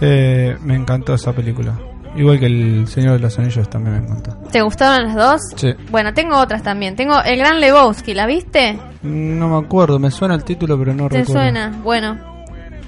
Eh, 0.00 0.56
me 0.62 0.74
encantó 0.74 1.14
esa 1.14 1.32
película. 1.32 1.74
Igual 2.16 2.38
que 2.40 2.46
El 2.46 2.86
Señor 2.88 3.12
de 3.14 3.18
los 3.20 3.38
Anillos 3.38 3.68
también 3.68 4.00
me 4.00 4.06
encantó. 4.06 4.32
¿Te 4.50 4.62
gustaron 4.62 5.06
las 5.08 5.14
dos? 5.16 5.40
Sí. 5.56 5.72
Bueno, 5.90 6.14
tengo 6.14 6.36
otras 6.38 6.62
también. 6.62 6.96
Tengo 6.96 7.22
El 7.22 7.38
Gran 7.38 7.60
Lebowski, 7.60 8.14
¿la 8.14 8.26
viste? 8.26 8.78
No 9.02 9.48
me 9.48 9.64
acuerdo, 9.66 9.98
me 9.98 10.10
suena 10.10 10.34
el 10.34 10.42
título, 10.44 10.78
pero 10.78 10.94
no 10.94 11.08
¿Te 11.08 11.18
recuerdo. 11.18 11.42
suena? 11.42 11.72
Bueno, 11.82 12.16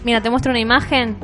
mira, 0.04 0.20
te 0.20 0.30
muestro 0.30 0.50
una 0.50 0.60
imagen. 0.60 1.16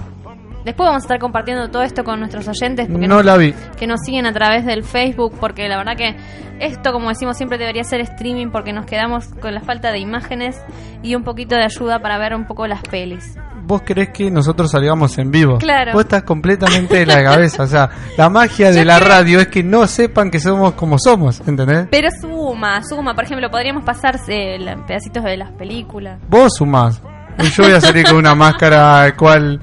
Después 0.65 0.87
vamos 0.89 1.03
a 1.03 1.05
estar 1.05 1.19
compartiendo 1.21 1.71
todo 1.71 1.83
esto 1.83 2.03
con 2.05 2.19
nuestros 2.19 2.47
oyentes 2.49 2.89
porque 2.91 3.07
No 3.07 3.17
nos- 3.17 3.25
la 3.25 3.37
vi. 3.37 3.55
que 3.79 3.87
nos 3.87 4.01
siguen 4.05 4.27
a 4.27 4.33
través 4.33 4.67
del 4.67 4.83
Facebook, 4.85 5.35
porque 5.41 5.69
la 5.69 5.77
verdad 5.79 5.97
que 5.97 6.17
esto, 6.59 6.93
como 6.93 7.09
decimos 7.09 7.37
siempre, 7.37 7.57
debería 7.57 7.85
ser 7.85 8.01
streaming 8.01 8.49
porque 8.51 8.73
nos 8.73 8.85
quedamos 8.85 9.29
con 9.41 9.55
la 9.55 9.61
falta 9.61 9.93
de 9.93 10.01
imágenes 10.01 10.61
y 11.03 11.15
un 11.15 11.23
poquito 11.23 11.55
de 11.55 11.63
ayuda 11.65 12.01
para 12.01 12.19
ver 12.19 12.35
un 12.35 12.47
poco 12.47 12.67
las 12.67 12.83
pelis. 12.83 13.37
¿Vos 13.67 13.83
querés 13.83 14.11
que 14.11 14.31
nosotros 14.31 14.71
salgamos 14.71 15.19
en 15.19 15.31
vivo? 15.33 15.59
Claro. 15.59 15.93
Vos 15.93 16.03
estás 16.03 16.23
completamente 16.23 16.99
de 16.99 17.07
la 17.07 17.23
cabeza. 17.25 17.65
O 17.65 17.67
sea, 17.67 17.91
la 18.17 18.29
magia 18.31 18.71
de 18.71 18.79
Yo 18.79 18.85
la 18.85 18.97
creo- 18.99 19.09
radio 19.09 19.41
es 19.41 19.49
que 19.49 19.65
no 19.65 19.87
sepan 19.89 20.31
que 20.31 20.39
somos 20.39 20.75
como 20.75 20.99
somos, 21.01 21.41
¿entendés? 21.49 21.89
Pero 21.91 22.09
suma, 22.21 22.81
suma. 22.89 23.15
Por 23.15 23.25
ejemplo, 23.25 23.51
podríamos 23.51 23.85
pasarse 23.85 24.57
la- 24.61 24.77
pedacitos 24.87 25.25
de 25.25 25.37
las 25.37 25.51
películas. 25.53 26.21
Vos 26.29 26.55
sumás. 26.57 27.03
Y 27.41 27.45
yo 27.51 27.65
voy 27.65 27.73
a 27.73 27.81
salir 27.81 28.07
con 28.07 28.17
una 28.17 28.35
máscara 28.37 29.15
cual 29.17 29.61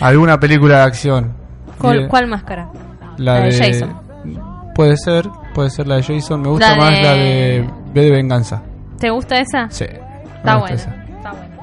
alguna 0.00 0.38
película 0.40 0.78
de 0.78 0.82
acción. 0.82 1.32
¿Cuál, 1.78 2.00
eh, 2.00 2.08
cuál 2.08 2.26
máscara? 2.26 2.68
La, 3.18 3.34
La 3.34 3.40
de 3.46 3.50
de, 3.52 3.58
Jason. 3.72 4.00
Puede 4.74 4.96
ser, 4.96 5.28
puede 5.54 5.70
ser 5.70 5.86
la 5.86 5.96
de 5.96 6.02
Jason. 6.02 6.40
Me 6.42 6.48
gusta 6.48 6.70
La 6.70 6.76
más 6.76 6.90
de- 6.90 7.02
la 7.02 7.12
de 7.12 7.70
B 7.94 8.00
de 8.02 8.10
Venganza. 8.10 8.62
¿Te 8.98 9.10
gusta 9.10 9.38
esa? 9.38 9.68
Sí. 9.70 9.84
Está 9.84 10.56
buena. 10.56 10.74
esa. 10.74 11.01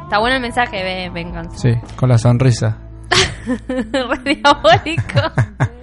Está 0.10 0.18
bueno. 0.18 0.38
El 0.38 0.42
mensaje 0.42 0.84
de 0.84 1.10
venganza. 1.12 1.56
Sí, 1.56 1.70
con 1.96 2.10
la 2.10 2.18
sonrisa. 2.18 2.80
Re 3.68 4.34
diabólico. 4.34 5.22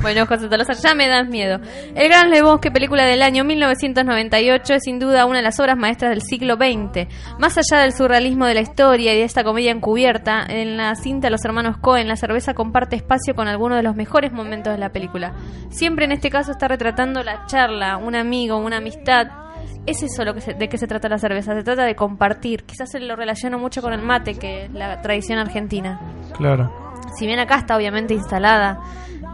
Bueno, 0.00 0.26
José 0.26 0.48
Tolosa, 0.48 0.72
ya 0.72 0.92
me 0.92 1.06
das 1.06 1.28
miedo. 1.28 1.60
El 1.94 2.08
Gran 2.08 2.30
Lebowski, 2.30 2.70
película 2.70 3.04
del 3.04 3.22
año 3.22 3.44
1998, 3.44 4.74
es 4.74 4.82
sin 4.82 4.98
duda 4.98 5.24
una 5.24 5.36
de 5.36 5.44
las 5.44 5.60
obras 5.60 5.76
maestras 5.76 6.10
del 6.10 6.20
siglo 6.20 6.56
XX. 6.56 7.06
Más 7.38 7.56
allá 7.56 7.82
del 7.82 7.92
surrealismo 7.92 8.44
de 8.46 8.54
la 8.54 8.60
historia 8.60 9.14
y 9.14 9.18
de 9.18 9.22
esta 9.22 9.44
comedia 9.44 9.70
encubierta, 9.70 10.44
en 10.48 10.76
la 10.76 10.96
cinta 10.96 11.30
Los 11.30 11.44
Hermanos 11.44 11.76
Cohen, 11.78 12.08
la 12.08 12.16
cerveza 12.16 12.54
comparte 12.54 12.96
espacio 12.96 13.36
con 13.36 13.46
algunos 13.46 13.76
de 13.76 13.84
los 13.84 13.94
mejores 13.94 14.32
momentos 14.32 14.72
de 14.72 14.80
la 14.80 14.90
película. 14.90 15.34
Siempre 15.70 16.06
en 16.06 16.12
este 16.12 16.28
caso 16.28 16.50
está 16.50 16.66
retratando 16.66 17.22
la 17.22 17.46
charla, 17.46 17.98
un 17.98 18.16
amigo, 18.16 18.56
una 18.56 18.78
amistad. 18.78 19.28
Es 19.86 20.02
eso 20.02 20.24
lo 20.24 20.32
que 20.34 20.40
se- 20.40 20.54
de 20.54 20.68
qué 20.68 20.78
se 20.78 20.86
trata 20.86 21.08
la 21.08 21.18
cerveza, 21.18 21.54
se 21.54 21.62
trata 21.64 21.84
de 21.84 21.96
compartir. 21.96 22.64
Quizás 22.64 22.90
se 22.90 23.00
lo 23.00 23.16
relaciono 23.16 23.58
mucho 23.58 23.82
con 23.82 23.92
el 23.92 24.00
mate, 24.02 24.34
que 24.34 24.64
es 24.66 24.72
la 24.72 25.00
tradición 25.02 25.38
argentina 25.38 26.00
Claro. 26.36 26.72
si 27.16 27.26
bien 27.26 27.38
acá 27.40 27.56
está 27.56 27.76
obviamente 27.76 28.14
instalada, 28.14 28.78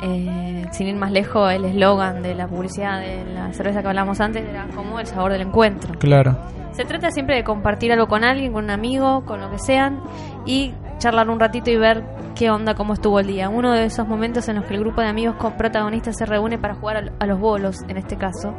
eh, 0.03 0.65
sin 0.73 0.87
ir 0.89 0.97
más 0.97 1.11
lejos, 1.13 1.53
el 1.53 1.65
eslogan 1.67 2.23
de 2.23 2.35
la 2.35 2.47
publicidad 2.47 3.01
de 3.01 3.25
la 3.27 3.53
cerveza 3.53 3.83
que 3.83 3.89
hablamos 3.89 4.21
antes 4.21 4.43
era 4.49 4.67
como 4.75 4.99
el 5.01 5.07
sabor 5.07 5.33
del 5.33 5.43
encuentro. 5.43 5.95
Claro. 5.99 6.37
Se 6.73 6.85
trata 6.85 7.11
siempre 7.11 7.35
de 7.37 7.45
compartir 7.45 7.93
algo 7.93 8.07
con 8.07 8.25
alguien, 8.25 8.53
con 8.53 8.65
un 8.65 8.71
amigo, 8.71 9.25
con 9.25 9.41
lo 9.41 9.51
que 9.51 9.59
sean, 9.59 10.01
y 10.47 10.73
charlar 10.99 11.29
un 11.31 11.41
ratito 11.41 11.71
y 11.71 11.77
ver 11.77 12.05
qué 12.35 12.51
onda, 12.51 12.75
cómo 12.75 12.95
estuvo 12.95 13.19
el 13.21 13.27
día. 13.27 13.49
Uno 13.49 13.73
de 13.73 13.85
esos 13.87 14.07
momentos 14.07 14.49
en 14.49 14.57
los 14.57 14.65
que 14.67 14.75
el 14.75 14.81
grupo 14.81 15.01
de 15.01 15.09
amigos 15.09 15.37
con 15.37 15.57
protagonistas 15.57 16.17
se 16.17 16.27
reúne 16.27 16.59
para 16.59 16.75
jugar 16.75 17.13
a- 17.19 17.27
los 17.27 17.39
bolos, 17.41 17.77
en 17.89 17.97
este 17.97 18.17
caso, 18.17 18.55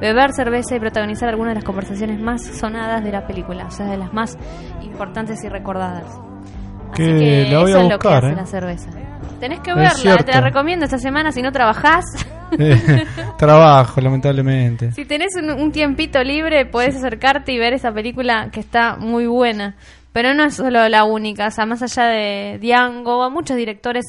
beber 0.00 0.32
cerveza 0.32 0.76
y 0.76 0.80
protagonizar 0.80 1.28
algunas 1.28 1.52
de 1.52 1.56
las 1.56 1.64
conversaciones 1.64 2.20
más 2.20 2.42
sonadas 2.42 3.02
de 3.02 3.10
la 3.12 3.26
película, 3.26 3.66
o 3.66 3.70
sea, 3.70 3.86
de 3.86 3.96
las 3.96 4.12
más 4.12 4.36
importantes 4.82 5.42
y 5.44 5.48
recordadas. 5.48 6.04
Así 6.92 7.02
Que 7.02 7.18
que 7.18 7.48
la 7.50 7.58
voy 7.60 7.70
eso 7.70 7.78
a 7.80 7.82
es 7.84 7.90
lo 7.90 7.98
que 7.98 8.06
buscar, 8.08 8.24
hace 8.24 8.32
¿eh? 8.32 8.36
la 8.36 8.46
cerveza. 8.46 8.90
Tenés 9.40 9.60
que 9.60 9.70
Es 9.70 9.76
verla, 9.76 9.90
cierto. 9.94 10.24
te 10.26 10.32
la 10.32 10.40
recomiendo 10.40 10.84
esta 10.84 10.98
semana 10.98 11.32
si 11.32 11.42
no 11.42 11.50
trabajás. 11.52 12.04
Eh, 12.58 13.04
Trabajo, 13.36 14.00
lamentablemente. 14.00 14.92
Si 14.92 15.04
tenés 15.04 15.30
un, 15.36 15.50
un 15.50 15.72
tiempito 15.72 16.22
libre, 16.22 16.66
podés 16.66 16.94
acercarte 16.96 17.52
y 17.52 17.58
ver 17.58 17.72
esa 17.72 17.90
película 17.92 18.48
que 18.52 18.60
está 18.60 18.96
muy 18.96 19.26
buena. 19.26 19.74
Pero 20.14 20.32
no 20.32 20.44
es 20.44 20.54
solo 20.54 20.88
la 20.88 21.02
única, 21.02 21.48
o 21.48 21.50
sea, 21.50 21.66
más 21.66 21.82
allá 21.82 22.04
de 22.04 22.60
Django, 22.62 23.24
a 23.24 23.30
muchos 23.30 23.56
directores 23.56 24.04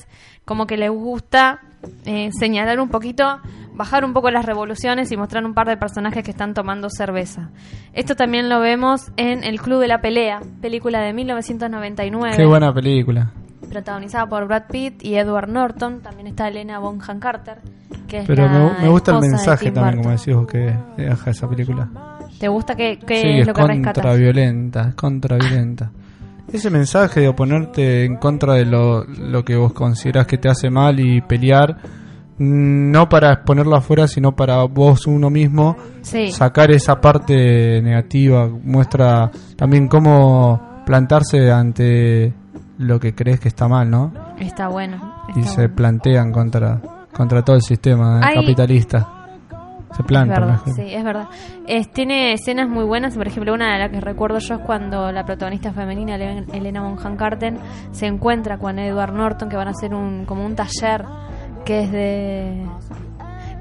como 0.45 0.67
que 0.67 0.77
les 0.77 0.91
gusta 0.91 1.61
eh, 2.05 2.29
señalar 2.39 2.79
un 2.79 2.89
poquito 2.89 3.39
bajar 3.73 4.05
un 4.05 4.13
poco 4.13 4.29
las 4.29 4.45
revoluciones 4.45 5.11
y 5.11 5.17
mostrar 5.17 5.43
un 5.43 5.55
par 5.55 5.67
de 5.67 5.77
personajes 5.77 6.23
que 6.23 6.29
están 6.29 6.53
tomando 6.53 6.89
cerveza. 6.91 7.49
Esto 7.93 8.15
también 8.15 8.49
lo 8.49 8.59
vemos 8.59 9.11
en 9.17 9.43
El 9.43 9.59
Club 9.59 9.81
de 9.81 9.87
la 9.87 9.99
Pelea, 9.99 10.41
película 10.61 11.01
de 11.01 11.11
1999. 11.11 12.37
Qué 12.37 12.45
buena 12.45 12.71
película. 12.71 13.31
Protagonizada 13.67 14.27
por 14.27 14.45
Brad 14.47 14.65
Pitt 14.69 15.03
y 15.03 15.15
Edward 15.15 15.49
Norton. 15.49 16.01
También 16.01 16.27
está 16.27 16.47
Elena 16.47 16.77
Bonham 16.77 17.19
Carter. 17.19 17.57
Que 18.07 18.19
es 18.19 18.27
Pero 18.27 18.45
la 18.45 18.51
me, 18.51 18.81
me 18.83 18.89
gusta 18.89 19.11
el 19.13 19.21
mensaje 19.21 19.71
también, 19.71 20.03
como 20.03 20.15
decís 20.15 20.35
vos, 20.35 20.45
que 20.45 20.77
deja 20.97 21.31
esa 21.31 21.49
película. 21.49 21.89
¿Te 22.39 22.47
gusta 22.47 22.75
que, 22.75 22.99
que 22.99 23.21
sí, 23.21 23.27
es 23.27 23.39
es 23.41 23.47
lo 23.47 23.53
que 23.53 23.61
contraviolenta, 23.61 24.89
es 24.89 24.95
contraviolenta. 24.95 25.91
Ese 26.51 26.69
mensaje 26.69 27.21
de 27.21 27.27
oponerte 27.27 28.05
en 28.05 28.17
contra 28.17 28.53
de 28.53 28.65
lo, 28.65 29.03
lo 29.03 29.43
que 29.43 29.55
vos 29.55 29.73
considerás 29.73 30.27
que 30.27 30.37
te 30.37 30.47
hace 30.49 30.69
mal 30.69 30.99
y 30.99 31.21
pelear, 31.21 31.77
mm, 32.37 32.91
no 32.91 33.09
para 33.09 33.33
exponerlo 33.33 33.75
afuera, 33.75 34.07
sino 34.07 34.35
para 34.35 34.63
vos 34.65 35.07
uno 35.07 35.29
mismo 35.29 35.75
Sí. 36.01 36.31
sacar 36.31 36.71
esa 36.71 37.01
parte 37.01 37.81
negativa, 37.81 38.47
muestra 38.47 39.31
también 39.55 39.87
cómo 39.87 40.83
plantarse 40.85 41.51
ante 41.51 42.31
lo 42.77 42.99
que 42.99 43.15
crees 43.15 43.39
que 43.39 43.47
está 43.47 43.67
mal, 43.67 43.89
¿no? 43.89 44.13
Está 44.39 44.67
bueno. 44.67 45.15
Y 45.35 45.39
está 45.39 45.51
se 45.51 45.61
bueno. 45.61 45.75
plantean 45.75 46.31
contra, 46.31 46.79
contra 47.11 47.41
todo 47.41 47.55
el 47.55 47.61
sistema 47.63 48.19
Hay- 48.21 48.35
capitalista. 48.35 49.09
Se 49.95 50.01
Es 50.01 50.07
plantan. 50.07 50.41
verdad, 50.41 50.51
mejor. 50.65 50.73
sí, 50.73 50.93
es 50.93 51.03
verdad. 51.03 51.27
Es- 51.67 51.91
tiene 51.91 52.33
escenas 52.33 52.67
muy 52.67 52.83
buenas, 52.83 53.15
por 53.15 53.27
ejemplo, 53.27 53.53
una 53.53 53.73
de 53.73 53.79
las 53.79 53.89
que 53.91 54.01
recuerdo 54.01 54.39
yo 54.39 54.55
es 54.55 54.61
cuando 54.61 55.11
la 55.11 55.25
protagonista 55.25 55.71
femenina, 55.71 56.15
Elena 56.15 56.81
Bonham 56.81 57.15
Carter, 57.15 57.53
se 57.91 58.07
encuentra 58.07 58.57
con 58.57 58.77
Edward 58.79 59.13
Norton, 59.13 59.47
que 59.49 59.55
van 59.55 59.67
a 59.69 59.71
hacer 59.71 59.93
un, 59.93 60.25
como 60.25 60.45
un 60.45 60.55
taller 60.55 61.05
que 61.63 61.81
es 61.83 61.91
de... 61.91 62.65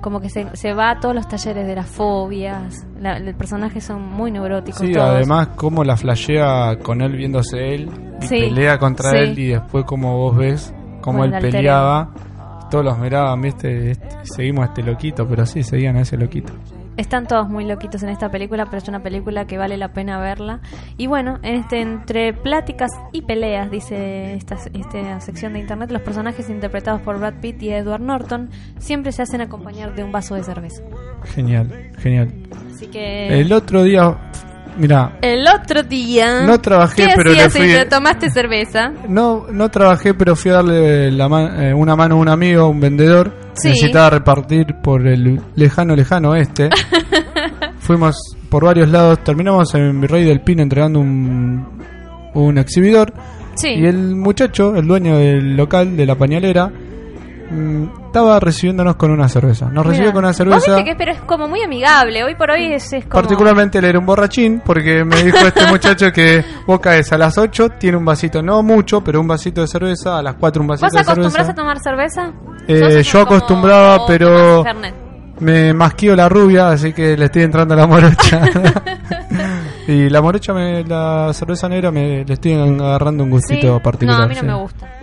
Como 0.00 0.20
que 0.20 0.28
se, 0.28 0.54
se 0.54 0.74
va 0.74 0.90
a 0.90 1.00
todos 1.00 1.14
los 1.14 1.26
talleres 1.26 1.66
de 1.66 1.74
las 1.74 1.86
fobias. 1.86 2.86
La, 3.00 3.18
los 3.18 3.34
personajes 3.36 3.82
son 3.84 4.02
muy 4.02 4.30
neuróticos. 4.30 4.80
Sí, 4.80 4.92
todos. 4.92 5.08
además 5.08 5.48
cómo 5.56 5.82
la 5.82 5.96
flashea 5.96 6.76
con 6.82 7.00
él 7.00 7.12
viéndose 7.16 7.74
él 7.74 7.88
y 8.20 8.26
Sí, 8.26 8.40
pelea 8.40 8.78
contra 8.78 9.12
sí. 9.12 9.16
él 9.16 9.38
y 9.38 9.46
después 9.48 9.86
como 9.86 10.18
vos 10.18 10.36
ves 10.36 10.74
cómo 11.00 11.20
Como 11.20 11.24
él 11.24 11.32
el 11.34 11.40
peleaba, 11.40 12.10
todos 12.74 12.86
los 12.86 12.98
miraban, 12.98 13.40
viste, 13.40 13.92
Este, 13.92 14.08
seguimos 14.24 14.64
a 14.64 14.68
este 14.70 14.82
loquito, 14.82 15.28
pero 15.28 15.46
sí, 15.46 15.62
seguían 15.62 15.94
a 15.94 16.00
ese 16.00 16.16
loquito. 16.16 16.52
Están 16.96 17.28
todos 17.28 17.48
muy 17.48 17.64
loquitos 17.64 18.02
en 18.02 18.08
esta 18.08 18.32
película, 18.32 18.64
pero 18.64 18.78
es 18.78 18.88
una 18.88 19.00
película 19.00 19.46
que 19.46 19.56
vale 19.58 19.76
la 19.76 19.92
pena 19.92 20.18
verla. 20.18 20.58
Y 20.96 21.06
bueno, 21.06 21.38
en 21.42 21.54
este 21.54 21.80
entre 21.80 22.32
pláticas 22.32 22.90
y 23.12 23.22
peleas, 23.22 23.70
dice 23.70 24.34
esta, 24.34 24.56
esta 24.56 25.20
sección 25.20 25.52
de 25.52 25.60
internet, 25.60 25.92
los 25.92 26.02
personajes 26.02 26.50
interpretados 26.50 27.00
por 27.02 27.20
Brad 27.20 27.34
Pitt 27.40 27.62
y 27.62 27.70
Edward 27.70 28.00
Norton 28.00 28.50
siempre 28.78 29.12
se 29.12 29.22
hacen 29.22 29.40
acompañar 29.40 29.94
de 29.94 30.02
un 30.02 30.10
vaso 30.10 30.34
de 30.34 30.42
cerveza. 30.42 30.82
Genial, 31.22 31.92
genial. 31.98 32.28
Así 32.74 32.88
que 32.88 33.40
El 33.40 33.52
otro 33.52 33.84
día, 33.84 34.18
mira, 34.76 35.18
el 35.22 35.44
otro 35.48 35.82
día 35.82 36.42
No 36.46 36.60
trabajé, 36.60 37.06
¿qué 37.06 37.12
pero 37.16 37.32
le 37.32 37.48
fui- 37.50 37.68
si 37.68 37.74
te 37.74 37.84
tomaste 37.86 38.30
cerveza? 38.30 38.92
no, 39.08 39.46
no 39.50 39.70
trabajé, 39.70 40.14
pero 40.14 40.34
fui 40.36 40.50
a 40.50 40.54
darle 40.54 41.10
la 41.10 41.26
eh, 41.68 41.74
una 41.74 41.96
mano 41.96 42.16
a 42.16 42.18
un 42.18 42.28
amigo, 42.28 42.62
a 42.62 42.68
un 42.68 42.80
vendedor. 42.80 43.32
Sí. 43.54 43.68
Necesitaba 43.68 44.10
repartir 44.10 44.66
por 44.82 45.06
el 45.06 45.40
lejano, 45.54 45.94
lejano 45.94 46.30
oeste. 46.30 46.70
Fuimos 47.78 48.16
por 48.48 48.64
varios 48.64 48.88
lados, 48.88 49.18
terminamos 49.22 49.74
en 49.74 50.00
Virrey 50.00 50.24
del 50.24 50.40
Pino 50.40 50.62
entregando 50.62 51.00
un, 51.00 51.66
un 52.34 52.58
exhibidor. 52.58 53.12
Sí. 53.56 53.68
Y 53.68 53.86
el 53.86 54.16
muchacho, 54.16 54.74
el 54.74 54.86
dueño 54.86 55.16
del 55.18 55.56
local, 55.56 55.96
de 55.96 56.06
la 56.06 56.16
pañalera, 56.16 56.72
mm, 57.50 58.06
estaba 58.06 58.38
recibiéndonos 58.40 58.96
con 58.96 59.10
una 59.10 59.28
cerveza. 59.28 59.68
Nos 59.70 59.84
recibió 59.86 60.12
con 60.12 60.18
una 60.20 60.28
vos 60.28 60.36
cerveza. 60.36 60.76
viste 60.76 60.84
que 60.84 60.94
pero 60.96 61.12
es 61.12 61.20
como 61.22 61.48
muy 61.48 61.62
amigable. 61.62 62.22
Hoy 62.24 62.34
por 62.34 62.50
hoy 62.50 62.72
es, 62.72 62.92
es 62.92 63.04
como 63.04 63.14
Particularmente 63.14 63.78
él 63.78 63.84
era 63.84 63.98
un 63.98 64.06
borrachín, 64.06 64.62
porque 64.64 65.04
me 65.04 65.22
dijo 65.22 65.38
este 65.38 65.66
muchacho 65.70 66.12
que 66.12 66.44
vos 66.66 66.80
caes 66.80 67.12
a 67.12 67.18
las 67.18 67.36
8, 67.38 67.70
tiene 67.78 67.96
un 67.96 68.04
vasito, 68.04 68.42
no 68.42 68.62
mucho, 68.62 69.02
pero 69.02 69.20
un 69.20 69.26
vasito 69.28 69.60
de 69.62 69.66
cerveza, 69.68 70.18
a 70.18 70.22
las 70.22 70.34
4 70.34 70.62
un 70.62 70.68
vasito 70.68 70.86
¿Vos 70.86 70.92
de 70.92 71.00
acostumbras 71.00 71.32
cerveza. 71.32 71.52
a 71.52 71.54
tomar 71.54 71.78
cerveza? 71.80 72.32
Eh, 72.68 73.02
yo 73.02 73.20
acostumbraba, 73.20 74.06
pero-. 74.06 74.64
Me 75.40 75.74
masquío 75.74 76.14
la 76.14 76.28
rubia, 76.28 76.68
así 76.68 76.92
que 76.92 77.16
le 77.16 77.24
estoy 77.24 77.42
entrando 77.42 77.74
a 77.74 77.76
la 77.76 77.86
morocha. 77.88 78.40
y 79.88 80.08
la 80.08 80.22
morocha, 80.22 80.52
me, 80.54 80.84
la 80.84 81.32
cerveza 81.32 81.68
negra, 81.68 81.90
me, 81.90 82.24
le 82.24 82.34
estoy 82.34 82.52
agarrando 82.54 83.24
un 83.24 83.30
gustito 83.30 83.76
Sí. 83.76 83.82
particular. 83.82 84.20
No, 84.20 84.24
a 84.24 84.28
mí 84.28 84.34
no 84.36 84.40
sí. 84.40 84.46
me 84.46 84.54
gusta. 84.54 84.93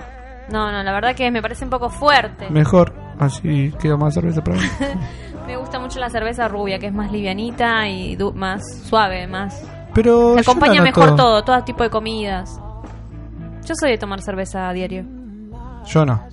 No, 0.51 0.71
no, 0.71 0.83
la 0.83 0.91
verdad 0.91 1.15
que 1.15 1.29
me 1.31 1.41
parece 1.41 1.63
un 1.63 1.69
poco 1.69 1.89
fuerte. 1.89 2.49
Mejor, 2.49 2.93
así 3.19 3.73
queda 3.79 3.97
más 3.97 4.13
cerveza 4.13 4.43
para 4.43 4.57
mí. 4.57 4.63
Me 5.47 5.57
gusta 5.57 5.79
mucho 5.79 5.99
la 5.99 6.09
cerveza 6.09 6.47
rubia, 6.47 6.77
que 6.79 6.87
es 6.87 6.93
más 6.93 7.11
livianita 7.11 7.87
y 7.87 8.15
du- 8.15 8.31
más 8.33 8.61
suave, 8.87 9.27
más... 9.27 9.61
Pero 9.93 10.35
yo 10.35 10.39
acompaña 10.39 10.81
mejor 10.81 11.15
todo, 11.15 11.43
todo 11.43 11.61
tipo 11.63 11.83
de 11.83 11.89
comidas. 11.89 12.59
Yo 13.65 13.73
soy 13.75 13.91
de 13.91 13.97
tomar 13.97 14.21
cerveza 14.21 14.69
a 14.69 14.73
diario. 14.73 15.03
Yo 15.85 16.05
no. 16.05 16.23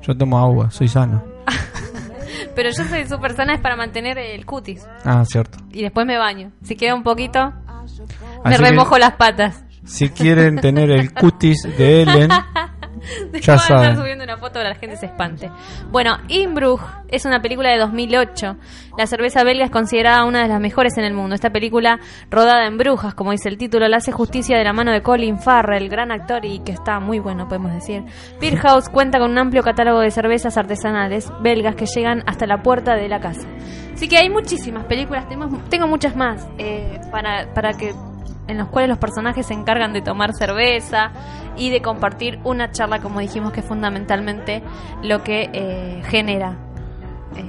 Yo 0.00 0.16
tomo 0.16 0.38
agua, 0.38 0.70
soy 0.70 0.88
sano. 0.88 1.22
Pero 2.54 2.70
yo 2.70 2.84
soy 2.84 3.06
súper 3.06 3.34
sana 3.34 3.54
es 3.54 3.60
para 3.60 3.76
mantener 3.76 4.16
el 4.18 4.46
cutis. 4.46 4.86
Ah, 5.04 5.24
cierto. 5.26 5.58
Y 5.72 5.82
después 5.82 6.06
me 6.06 6.16
baño. 6.16 6.52
Si 6.62 6.76
queda 6.76 6.94
un 6.94 7.02
poquito, 7.02 7.52
me 8.44 8.54
Así 8.54 8.62
remojo 8.62 8.96
las 8.98 9.12
patas. 9.16 9.64
Si 9.84 10.08
quieren 10.08 10.56
tener 10.60 10.90
el 10.90 11.12
cutis 11.12 11.62
de 11.76 12.02
Ellen, 12.02 12.30
Después 13.32 13.44
Ya 13.46 13.52
a 13.54 13.56
estar 13.56 13.78
saben. 13.78 13.96
subiendo 13.96 14.24
una 14.24 14.36
foto 14.36 14.54
para 14.54 14.70
que 14.70 14.74
la 14.74 14.80
gente 14.80 14.96
se 14.96 15.06
espante. 15.06 15.50
Bueno, 15.90 16.16
Inbruch 16.28 16.80
es 17.08 17.24
una 17.24 17.40
película 17.40 17.70
de 17.70 17.78
2008. 17.78 18.56
La 18.98 19.06
cerveza 19.06 19.44
belga 19.44 19.64
es 19.64 19.70
considerada 19.70 20.24
una 20.24 20.42
de 20.42 20.48
las 20.48 20.60
mejores 20.60 20.96
en 20.98 21.04
el 21.04 21.14
mundo. 21.14 21.34
Esta 21.34 21.50
película, 21.50 21.98
rodada 22.30 22.66
en 22.66 22.78
Brujas, 22.78 23.14
como 23.14 23.32
dice 23.32 23.48
el 23.48 23.58
título, 23.58 23.86
la 23.88 23.98
hace 23.98 24.12
justicia 24.12 24.56
de 24.56 24.64
la 24.64 24.72
mano 24.72 24.92
de 24.92 25.02
Colin 25.02 25.38
Farrell, 25.38 25.88
gran 25.88 26.10
actor 26.10 26.44
y 26.44 26.60
que 26.60 26.72
está 26.72 26.98
muy 27.00 27.18
bueno, 27.18 27.46
podemos 27.48 27.72
decir. 27.72 28.04
Beer 28.40 28.56
House 28.58 28.88
cuenta 28.88 29.18
con 29.18 29.30
un 29.30 29.38
amplio 29.38 29.62
catálogo 29.62 30.00
de 30.00 30.10
cervezas 30.10 30.56
artesanales 30.56 31.30
belgas 31.42 31.74
que 31.76 31.86
llegan 31.86 32.22
hasta 32.26 32.46
la 32.46 32.62
puerta 32.62 32.94
de 32.94 33.08
la 33.08 33.20
casa. 33.20 33.46
Así 33.94 34.08
que 34.08 34.18
hay 34.18 34.28
muchísimas 34.28 34.84
películas, 34.84 35.26
tengo 35.28 35.86
muchas 35.86 36.16
más 36.16 36.46
eh, 36.58 37.00
para, 37.10 37.52
para 37.54 37.72
que 37.72 37.94
en 38.48 38.58
los 38.58 38.68
cuales 38.68 38.88
los 38.88 38.98
personajes 38.98 39.46
se 39.46 39.54
encargan 39.54 39.92
de 39.92 40.02
tomar 40.02 40.30
cerveza 40.34 41.10
y 41.56 41.70
de 41.70 41.80
compartir 41.82 42.38
una 42.44 42.70
charla, 42.70 43.00
como 43.00 43.20
dijimos, 43.20 43.52
que 43.52 43.60
es 43.60 43.66
fundamentalmente 43.66 44.62
lo 45.02 45.22
que 45.22 45.50
eh, 45.52 46.02
genera 46.06 46.56
eh, 47.36 47.42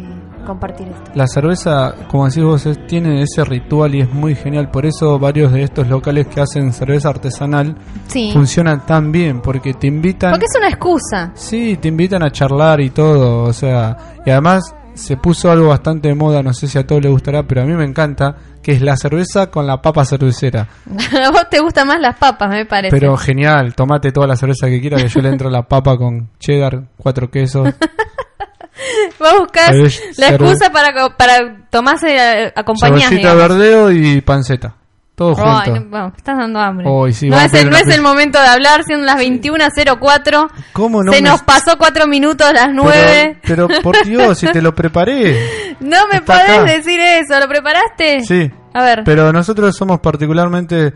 compartir 0.45 0.87
esto. 0.87 1.11
la 1.13 1.27
cerveza, 1.27 1.93
como 2.09 2.25
decís 2.27 2.43
vos, 2.43 2.65
es- 2.65 2.87
tiene 2.87 3.21
ese 3.21 3.43
ritual 3.43 3.95
y 3.95 4.01
es 4.01 4.11
muy 4.11 4.33
genial. 4.33 4.71
Por 4.71 4.85
eso 4.85 5.19
varios 5.19 5.51
de 5.51 5.63
estos 5.63 5.87
locales 5.87 6.27
que 6.27 6.39
hacen 6.41 6.71
cerveza 6.73 7.09
artesanal 7.09 7.75
Sí, 8.07 8.31
funcionan 8.33 8.85
tan 8.85 9.11
bien, 9.11 9.41
porque 9.41 9.73
te 9.73 9.87
invitan... 9.87 10.31
porque 10.31 10.45
es 10.45 10.57
una 10.57 10.69
excusa. 10.69 11.31
Sí, 11.35 11.77
te 11.81 11.89
invitan 11.89 12.23
a 12.23 12.31
charlar 12.31 12.79
y 12.81 12.89
todo, 12.91 13.43
o 13.43 13.53
sea, 13.53 13.97
y 14.25 14.29
además 14.29 14.73
se 14.97 15.17
puso 15.17 15.51
algo 15.51 15.69
bastante 15.69 16.09
de 16.09 16.15
moda, 16.15 16.43
no 16.43 16.53
sé 16.53 16.67
si 16.67 16.77
a 16.77 16.85
todos 16.85 17.01
les 17.01 17.11
gustará, 17.11 17.43
pero 17.43 17.61
a 17.61 17.65
mí 17.65 17.73
me 17.73 17.85
encanta, 17.85 18.35
que 18.61 18.73
es 18.73 18.81
la 18.81 18.97
cerveza 18.97 19.49
con 19.49 19.65
la 19.67 19.81
papa 19.81 20.03
cervecera. 20.03 20.67
a 21.25 21.31
vos 21.31 21.49
te 21.49 21.59
gustan 21.59 21.87
más 21.87 21.99
las 21.99 22.17
papas, 22.17 22.49
me 22.49 22.65
parece. 22.65 22.95
Pero 22.95 23.15
genial, 23.15 23.75
tomate 23.75 24.11
toda 24.11 24.27
la 24.27 24.35
cerveza 24.35 24.67
que 24.67 24.81
quieras, 24.81 25.03
que 25.03 25.09
yo 25.09 25.21
le 25.21 25.29
entro 25.29 25.49
la 25.49 25.63
papa 25.63 25.97
con 25.97 26.29
cheddar, 26.39 26.83
cuatro 26.97 27.29
quesos. 27.29 27.69
Vos 29.19 29.39
buscás 29.39 29.71
la 30.17 30.29
excusa 30.29 30.71
para, 30.71 31.09
para 31.17 31.65
tomarse 31.71 32.15
eh, 32.15 32.53
Cebollita 32.79 33.09
digamos. 33.09 33.37
verdeo 33.37 33.91
y 33.91 34.21
panceta. 34.21 34.75
Todo 35.17 35.33
Ay, 35.35 35.71
junto. 35.71 35.79
no, 35.79 35.89
bueno, 35.89 36.13
estás 36.15 36.37
dando 36.37 36.59
hambre. 36.59 36.85
Hoy 36.87 37.11
sí, 37.11 37.27
no 37.27 37.39
es, 37.39 37.51
el, 37.55 37.71
no 37.71 37.75
es 37.75 37.87
el 37.87 38.03
momento 38.03 38.39
de 38.39 38.45
hablar, 38.45 38.83
siendo 38.85 39.03
las 39.03 39.17
21.04. 39.17 40.47
¿Cómo 40.73 41.03
no 41.03 41.11
Se 41.11 41.23
me- 41.23 41.29
nos 41.29 41.41
pasó 41.41 41.75
cuatro 41.79 42.05
minutos 42.05 42.53
las 42.53 42.67
nueve. 42.71 43.39
Pero, 43.43 43.67
pero 43.67 43.81
por 43.81 43.95
Dios, 44.05 44.37
si 44.37 44.45
te 44.51 44.61
lo 44.61 44.75
preparé. 44.75 45.75
No 45.79 46.07
me 46.13 46.21
podés 46.21 46.49
acá. 46.49 46.63
decir 46.65 46.99
eso, 46.99 47.39
¿lo 47.39 47.47
preparaste? 47.47 48.21
Sí. 48.25 48.51
A 48.75 48.83
ver, 48.83 49.01
Pero 49.05 49.33
nosotros 49.33 49.75
somos 49.75 49.99
particularmente, 50.01 50.93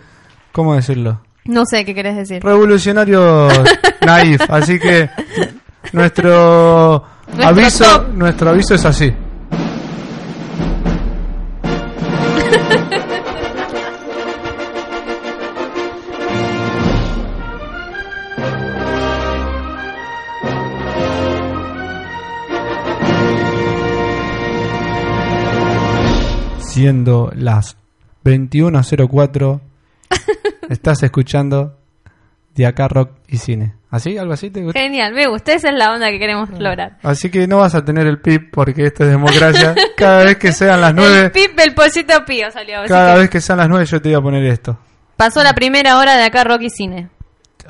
¿cómo 0.52 0.76
decirlo? 0.76 1.22
no 1.46 1.64
sé 1.66 1.84
qué 1.84 1.96
querés 1.96 2.16
decir. 2.16 2.44
revolucionarios 2.44 3.52
naif, 4.06 4.42
así 4.52 4.78
que 4.80 5.10
nuestro, 5.94 7.04
Nuestro 7.34 7.48
aviso, 7.48 7.84
top. 7.84 8.08
nuestro 8.14 8.50
aviso 8.52 8.76
es 8.76 8.86
así. 8.86 9.12
Siendo 26.82 27.32
las 27.36 27.78
21.04, 28.26 29.60
estás 30.70 31.04
escuchando 31.04 31.78
de 32.56 32.66
acá 32.66 32.88
rock 32.88 33.12
y 33.28 33.38
cine. 33.38 33.76
¿Así? 33.92 34.18
¿Algo 34.18 34.34
así 34.34 34.50
te 34.50 34.64
gusta? 34.64 34.80
Genial, 34.80 35.14
me 35.14 35.28
gusta, 35.28 35.54
esa 35.54 35.70
es 35.70 35.76
la 35.76 35.94
onda 35.94 36.10
que 36.10 36.18
queremos 36.18 36.50
lograr. 36.52 36.98
Así 37.04 37.30
que 37.30 37.46
no 37.46 37.58
vas 37.58 37.76
a 37.76 37.86
tener 37.86 38.08
el 38.08 38.20
pip 38.20 38.50
porque 38.52 38.86
esto 38.88 39.04
es 39.04 39.12
democracia. 39.12 39.76
Cada 39.98 40.24
vez 40.24 40.38
que 40.38 40.52
sean 40.54 40.82
las 40.82 40.90
El 40.92 40.96
nueve, 40.96 41.30
pip 41.30 41.56
del 41.56 41.76
pollito 41.76 42.26
pío 42.26 42.50
salió. 42.52 42.80
cada 42.88 43.16
vez 43.16 43.30
que 43.30 43.42
sean 43.42 43.60
las 43.60 43.70
nueve 43.70 43.86
yo 43.86 44.02
te 44.02 44.10
voy 44.10 44.18
a 44.18 44.22
poner 44.22 44.44
esto. 44.46 44.80
Pasó 45.18 45.44
la 45.44 45.54
primera 45.54 46.00
hora 46.00 46.16
de 46.18 46.24
acá 46.24 46.44
Rock 46.44 46.62
y 46.64 46.70
Cine. 46.72 47.10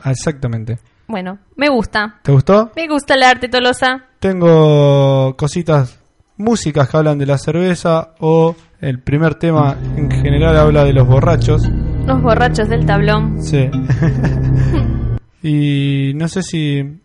Ah, 0.04 0.12
Exactamente. 0.12 0.80
Bueno, 1.08 1.40
me 1.58 1.68
gusta. 1.68 2.20
¿Te 2.24 2.32
gustó? 2.32 2.72
Me 2.78 2.88
gusta 2.88 3.16
el 3.16 3.24
arte 3.24 3.50
Tolosa. 3.50 4.06
Tengo 4.22 5.36
cositas, 5.36 6.00
músicas 6.38 6.88
que 6.88 6.96
hablan 6.98 7.18
de 7.18 7.26
la 7.26 7.38
cerveza 7.38 8.14
o 8.20 8.56
el 8.82 9.00
primer 9.00 9.36
tema 9.36 9.78
en 9.96 10.10
general 10.12 10.58
habla 10.58 10.84
de 10.84 10.94
los 10.94 11.08
borrachos. 11.08 11.70
Los 12.06 12.22
borrachos 12.22 12.68
del 12.68 12.86
tablón. 12.86 13.42
Sí. 13.42 13.70
y 15.44 16.14
no 16.16 16.28
sé 16.28 16.44
si 16.44 17.00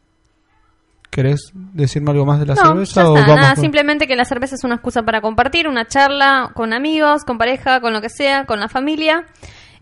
querés 1.11 1.53
decirme 1.55 2.11
algo 2.11 2.27
más 2.27 2.41
de 2.41 2.47
la 2.47 2.55
no, 2.55 2.62
cerveza 2.62 3.03
ya 3.03 3.09
o 3.11 3.14
vamos 3.14 3.37
nada, 3.37 3.55
con- 3.55 3.62
simplemente 3.62 4.07
que 4.07 4.16
la 4.16 4.24
cerveza 4.24 4.55
es 4.55 4.64
una 4.64 4.74
excusa 4.74 5.03
para 5.03 5.20
compartir, 5.20 5.68
una 5.68 5.87
charla 5.87 6.51
con 6.55 6.72
amigos, 6.72 7.24
con 7.24 7.39
pareja, 7.39 7.81
con 7.81 7.93
lo 7.93 8.01
que 8.01 8.11
sea, 8.11 8.45
con 8.45 8.61
la 8.61 8.68
familia. 8.68 9.24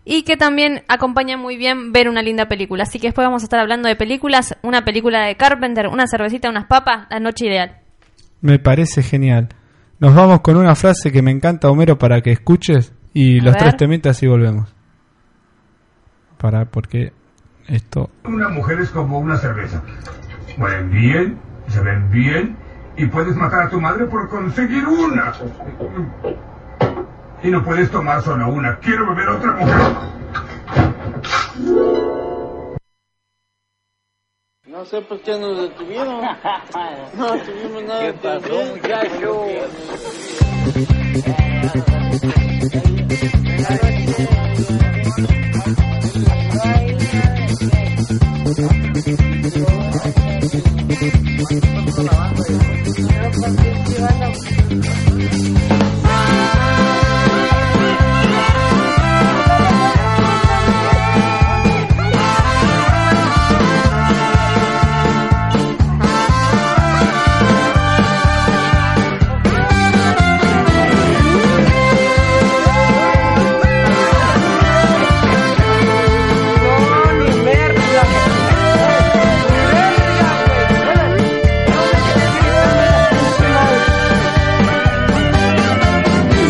Y 0.07 0.21
que 0.21 0.37
también 0.37 0.83
acompaña 0.87 1.35
muy 1.35 1.57
bien 1.57 1.91
ver 1.91 2.07
una 2.09 2.21
linda 2.21 2.47
película. 2.47 2.83
Así 2.83 2.99
que 2.99 3.07
después 3.07 3.25
vamos 3.25 3.41
a 3.41 3.45
estar 3.45 3.59
hablando 3.59 3.87
de 3.89 3.95
películas. 3.95 4.55
Una 4.61 4.85
película 4.85 5.25
de 5.25 5.35
Carpenter, 5.35 5.87
una 5.87 6.05
cervecita, 6.05 6.47
unas 6.47 6.67
papas, 6.67 7.07
la 7.09 7.19
noche 7.19 7.47
ideal. 7.47 7.77
Me 8.39 8.59
parece 8.59 9.01
genial. 9.01 9.49
Nos 9.99 10.13
vamos 10.13 10.41
con 10.41 10.57
una 10.57 10.75
frase 10.75 11.11
que 11.11 11.21
me 11.21 11.31
encanta, 11.31 11.69
Homero, 11.69 11.97
para 11.97 12.21
que 12.21 12.31
escuches 12.31 12.93
y 13.13 13.39
A 13.39 13.43
los 13.43 13.53
ver. 13.53 13.61
tres 13.63 13.77
temitas 13.77 14.21
y 14.23 14.27
volvemos. 14.27 14.73
Para, 16.37 16.65
porque 16.65 17.13
esto... 17.67 18.09
Una 18.25 18.49
mujer 18.49 18.79
es 18.81 18.89
como 18.89 19.19
una 19.19 19.37
cerveza. 19.37 19.81
Huelen 20.57 20.91
bien, 20.91 21.37
se 21.67 21.79
ven 21.81 22.09
bien 22.11 22.57
y 22.97 23.05
puedes 23.05 23.35
matar 23.35 23.63
a 23.63 23.69
tu 23.69 23.79
madre 23.79 24.05
por 24.05 24.27
conseguir 24.29 24.85
una. 24.85 25.33
Y 27.41 27.49
no 27.49 27.63
puedes 27.63 27.89
tomar 27.89 28.21
solo 28.21 28.49
una. 28.49 28.77
Quiero 28.79 29.07
beber 29.09 29.29
otra 29.29 29.51
mujer. 29.53 29.81
No 34.75 34.83
sé 34.83 35.01
por 35.03 35.21
qué 35.21 35.39
nos 35.39 35.57
detuvieron. 35.57 36.21
No 37.15 37.27
tuvimos 37.39 37.83
nada 37.83 38.01
¿Qué 38.01 38.13
pasó, 38.13 38.65
muchacho? 38.73 39.45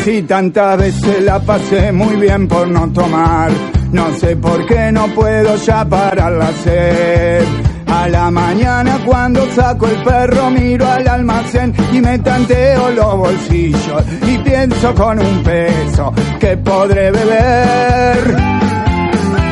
Si 0.06 0.22
tantas 0.22 0.78
veces 0.78 1.24
la 1.24 1.39
pasé 1.39 1.91
muy 1.91 2.16
bien 2.18 2.47
por 2.47 2.68
no 2.68 2.88
tomar, 2.93 3.49
no 3.91 4.14
sé 4.14 4.36
por 4.36 4.64
qué 4.68 4.91
no 4.91 5.08
puedo 5.08 5.56
ya 5.56 5.84
parar 5.84 6.32
la 6.32 6.51
sed. 6.51 7.43
A 7.88 8.08
la 8.10 8.30
mañana 8.30 8.99
cuando 9.03 9.43
saco 9.56 9.88
el 9.88 10.03
perro 10.03 10.51
miro 10.51 10.88
al 10.88 11.08
almacén 11.08 11.74
y 11.91 12.01
me 12.01 12.20
tanteo 12.20 12.91
los 12.91 13.18
bolsillos 13.18 14.03
y 14.28 14.38
pienso 14.47 14.93
con 14.93 15.18
un 15.18 15.43
peso 15.43 16.14
que 16.39 16.56
podré 16.58 17.10
beber. 17.10 18.36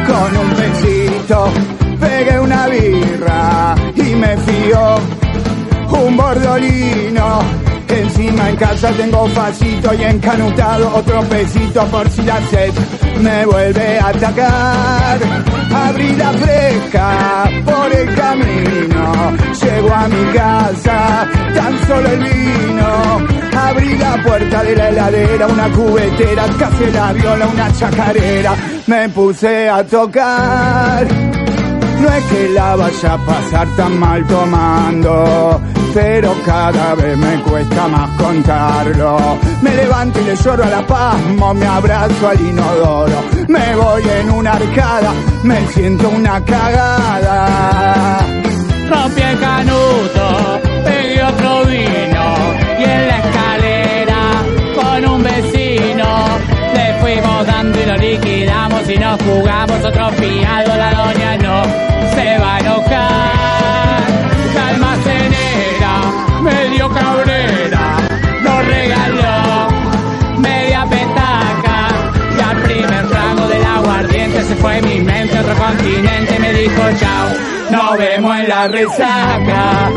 Con 0.06 0.38
un 0.38 0.50
pesito 0.52 1.48
pegué 2.00 2.40
una 2.40 2.68
birra 2.68 3.74
y 3.96 4.16
me 4.16 4.38
fío 4.38 4.98
un 6.00 6.16
bordolino. 6.16 7.63
Encima 7.96 8.50
en 8.50 8.56
casa 8.56 8.92
tengo 8.92 9.28
facito 9.28 9.94
y 9.94 10.04
encanutado 10.04 10.96
otro 10.96 11.22
pesito 11.24 11.86
por 11.88 12.10
si 12.10 12.24
la 12.24 12.42
sed 12.48 12.74
me 13.22 13.46
vuelve 13.46 14.00
a 14.00 14.08
atacar. 14.08 15.20
Abrí 15.74 16.16
la 16.16 16.32
fresca 16.34 17.44
por 17.64 17.94
el 17.94 18.16
camino, 18.16 19.38
llego 19.62 19.94
a 19.94 20.08
mi 20.08 20.34
casa, 20.34 21.30
tan 21.56 21.88
solo 21.88 22.10
el 22.10 22.20
vino. 22.20 23.28
Abrí 23.56 23.98
la 23.98 24.24
puerta 24.24 24.64
de 24.64 24.76
la 24.76 24.90
heladera, 24.90 25.48
una 25.48 25.70
cubetera, 25.70 26.46
casi 26.58 26.92
la 26.92 27.14
viola, 27.14 27.48
una 27.48 27.72
chacarera. 27.74 28.56
Me 28.88 29.10
puse 29.10 29.70
a 29.70 29.84
tocar. 29.84 31.23
No 32.02 32.10
es 32.10 32.24
que 32.26 32.50
la 32.50 32.76
vaya 32.76 33.14
a 33.14 33.18
pasar 33.18 33.68
tan 33.76 34.00
mal 34.00 34.26
tomando, 34.26 35.62
pero 35.94 36.36
cada 36.46 36.96
vez 36.96 37.18
me 37.18 37.42
cuesta 37.42 37.88
más 37.88 38.10
contarlo. 38.22 39.40
Me 39.62 39.76
levanto 39.76 40.20
y 40.20 40.24
le 40.26 40.36
lloro 40.36 40.64
a 40.64 40.70
la 40.70 40.86
pasmo, 40.86 41.54
me 41.54 41.66
abrazo 41.66 42.28
al 42.28 42.42
inodoro, 42.42 43.24
me 43.48 43.76
voy 43.76 44.04
en 44.20 44.32
una 44.32 44.54
arcada, 44.54 45.14
me 45.44 45.68
siento 45.68 46.10
una 46.10 46.44
cagada. 46.44 48.20
el 49.18 49.40
canuto, 49.40 50.62
nos 59.04 59.22
jugamos 59.22 59.84
otro 59.84 60.10
fiado, 60.12 60.78
la 60.78 60.94
doña 60.94 61.38
no 61.38 61.64
se 62.16 62.38
va 62.40 62.56
a 62.56 62.60
enojar. 62.60 64.04
La 64.56 64.68
almacenera 64.70 65.94
me 66.42 66.70
dio 66.70 66.90
cabrera, 66.90 67.86
nos 68.44 68.66
regaló 68.66 70.38
media 70.38 70.86
petaca 70.86 71.80
y 72.38 72.42
al 72.50 72.58
primer 72.62 73.10
trago 73.10 73.48
del 73.48 73.66
aguardiente 73.66 74.42
se 74.44 74.56
fue 74.56 74.82
mi 74.82 75.02
mente 75.02 75.38
otro 75.38 75.56
continente 75.56 76.40
me 76.40 76.54
dijo 76.54 76.82
chao, 77.00 77.28
nos 77.72 77.98
vemos 77.98 78.40
en 78.40 78.48
la 78.48 78.68
resaca. 78.70 79.92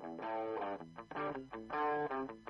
Thank 0.00 0.20
you. 2.32 2.41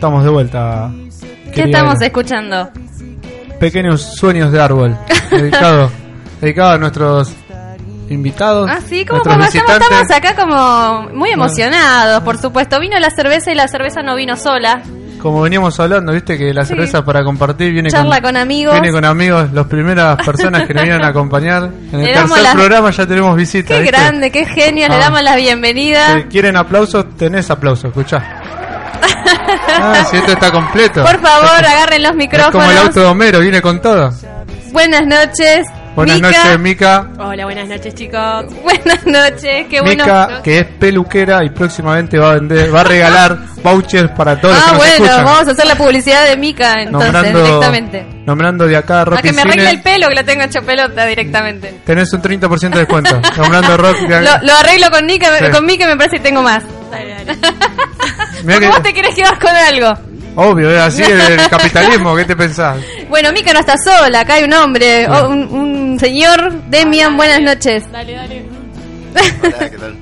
Estamos 0.00 0.24
de 0.24 0.30
vuelta. 0.30 0.90
¿Qué 1.54 1.64
estamos 1.64 2.00
escuchando? 2.00 2.70
Pequeños 3.58 4.00
sueños 4.16 4.50
de 4.50 4.58
árbol. 4.58 4.96
dedicado, 5.30 5.90
dedicado 6.40 6.70
a 6.70 6.78
nuestros 6.78 7.30
invitados. 8.08 8.70
Ah, 8.72 8.78
sí, 8.88 9.04
¿cómo 9.04 9.22
nuestros 9.22 9.62
como 9.62 9.74
estamos, 9.74 10.10
acá 10.10 10.34
como 10.34 11.10
muy 11.14 11.28
emocionados, 11.32 12.22
por 12.22 12.38
supuesto. 12.38 12.80
Vino 12.80 12.98
la 12.98 13.10
cerveza 13.10 13.52
y 13.52 13.54
la 13.54 13.68
cerveza 13.68 14.00
no 14.02 14.14
vino 14.16 14.36
sola. 14.36 14.80
Como 15.20 15.42
veníamos 15.42 15.78
hablando, 15.78 16.12
viste 16.12 16.38
que 16.38 16.54
la 16.54 16.62
Sí. 16.62 16.68
cerveza 16.68 17.04
para 17.04 17.22
compartir 17.22 17.70
viene 17.70 17.90
Charla 17.90 18.22
con 18.22 18.38
amigos. 18.38 18.72
Viene 18.72 18.90
con 18.90 19.04
amigos, 19.04 19.52
las 19.52 19.66
primeras 19.66 20.16
personas 20.24 20.66
que 20.66 20.72
nos 20.72 20.82
vienen 20.82 21.04
a 21.04 21.08
acompañar. 21.08 21.64
En 21.92 22.00
Le 22.00 22.06
el 22.06 22.14
tercer 22.14 22.42
las- 22.42 22.54
programa 22.54 22.90
ya 22.90 23.06
tenemos 23.06 23.36
visitas. 23.36 23.76
Qué 23.76 23.82
¿viste? 23.82 23.96
grande, 23.98 24.30
qué 24.32 24.46
genio. 24.46 24.88
Le 24.88 24.94
Ah. 24.94 24.98
damos 24.98 25.22
la 25.22 25.36
bienvenida. 25.36 26.14
Si 26.16 26.22
quieren 26.22 26.56
aplausos, 26.56 27.04
tenés 27.18 27.50
aplausos, 27.50 27.84
escuchá. 27.90 28.24
Ah, 29.82 30.04
si 30.10 30.16
esto 30.16 30.32
está 30.32 30.50
completo. 30.50 31.02
Por 31.04 31.20
favor, 31.20 31.64
agarren 31.64 32.02
los 32.02 32.10
Es 32.12 32.16
micrófonos. 32.16 32.52
como 32.52 32.70
el 32.70 32.78
auto 32.78 33.00
de 33.00 33.06
Homero, 33.06 33.40
viene 33.40 33.60
con 33.62 33.80
todo. 33.80 34.10
Buenas 34.72 35.02
noches. 35.06 35.66
Buenas 35.96 36.16
Mica. 36.20 36.28
noches, 36.30 36.58
Mica. 36.60 37.08
Hola, 37.18 37.44
buenas 37.46 37.68
noches, 37.68 37.94
chicos. 37.96 38.44
Buenas 38.62 39.04
noches, 39.04 39.66
qué 39.68 39.80
bueno. 39.80 40.04
Mica, 40.04 40.40
que 40.42 40.60
es 40.60 40.64
peluquera 40.78 41.44
y 41.44 41.50
próximamente 41.50 42.16
va 42.16 42.30
a 42.30 42.34
vender, 42.34 42.72
va 42.72 42.82
a 42.82 42.84
regalar 42.84 43.36
vouchers 43.64 44.08
para 44.12 44.40
todos 44.40 44.54
los 44.54 44.62
Ah, 44.62 44.66
que 44.66 44.70
nos 44.76 44.78
bueno, 44.78 44.94
escuchan. 45.04 45.24
vamos 45.24 45.48
a 45.48 45.50
hacer 45.50 45.66
la 45.66 45.74
publicidad 45.74 46.24
de 46.26 46.36
Mica 46.36 46.74
entonces, 46.80 47.12
nombrando, 47.12 47.42
directamente. 47.44 48.06
nombrando 48.24 48.66
de 48.68 48.76
acá 48.76 49.00
A 49.00 49.04
Rock 49.06 49.20
que 49.20 49.28
y 49.28 49.32
me 49.32 49.40
arregle 49.42 49.60
Cine, 49.62 49.70
el 49.72 49.82
pelo, 49.82 50.08
que 50.08 50.14
lo 50.14 50.24
tengo 50.24 50.44
hecho 50.44 50.62
pelota 50.62 51.04
directamente. 51.06 51.80
tenés 51.84 52.12
un 52.12 52.22
30% 52.22 52.70
de 52.70 52.78
descuento. 52.78 53.20
nombrando 53.36 53.76
Rock 53.76 53.98
de 53.98 54.20
Lo, 54.22 54.30
lo 54.42 54.52
arreglo 54.54 54.90
con 54.92 55.04
Mica, 55.06 55.26
Sí. 55.40 55.50
con 55.50 55.66
Mica 55.66 55.86
me 55.88 55.96
parece 55.96 56.16
que 56.18 56.22
tengo 56.22 56.40
más. 56.42 56.62
Porque 58.44 58.60
que- 58.60 58.66
vos 58.68 58.82
te 58.82 58.92
querés 58.94 59.14
quedar 59.14 59.38
con 59.38 59.50
algo. 59.50 59.92
Obvio, 60.36 60.70
es 60.70 60.80
así 60.80 61.02
el, 61.02 61.20
el 61.20 61.48
capitalismo, 61.48 62.14
¿qué 62.16 62.24
te 62.24 62.36
pensás? 62.36 62.78
Bueno, 63.08 63.32
Mica 63.32 63.52
no 63.52 63.60
está 63.60 63.74
sola, 63.76 64.20
acá 64.20 64.34
hay 64.34 64.44
un 64.44 64.52
hombre, 64.54 65.08
o 65.08 65.28
un, 65.28 65.42
un 65.48 65.98
señor. 65.98 66.52
Demian, 66.68 67.16
buenas 67.16 67.40
noches. 67.40 67.90
Dale, 67.90 68.14
dale. 68.14 68.46
Hola, 69.42 69.70
¿qué 69.70 69.76
tal? 69.76 69.96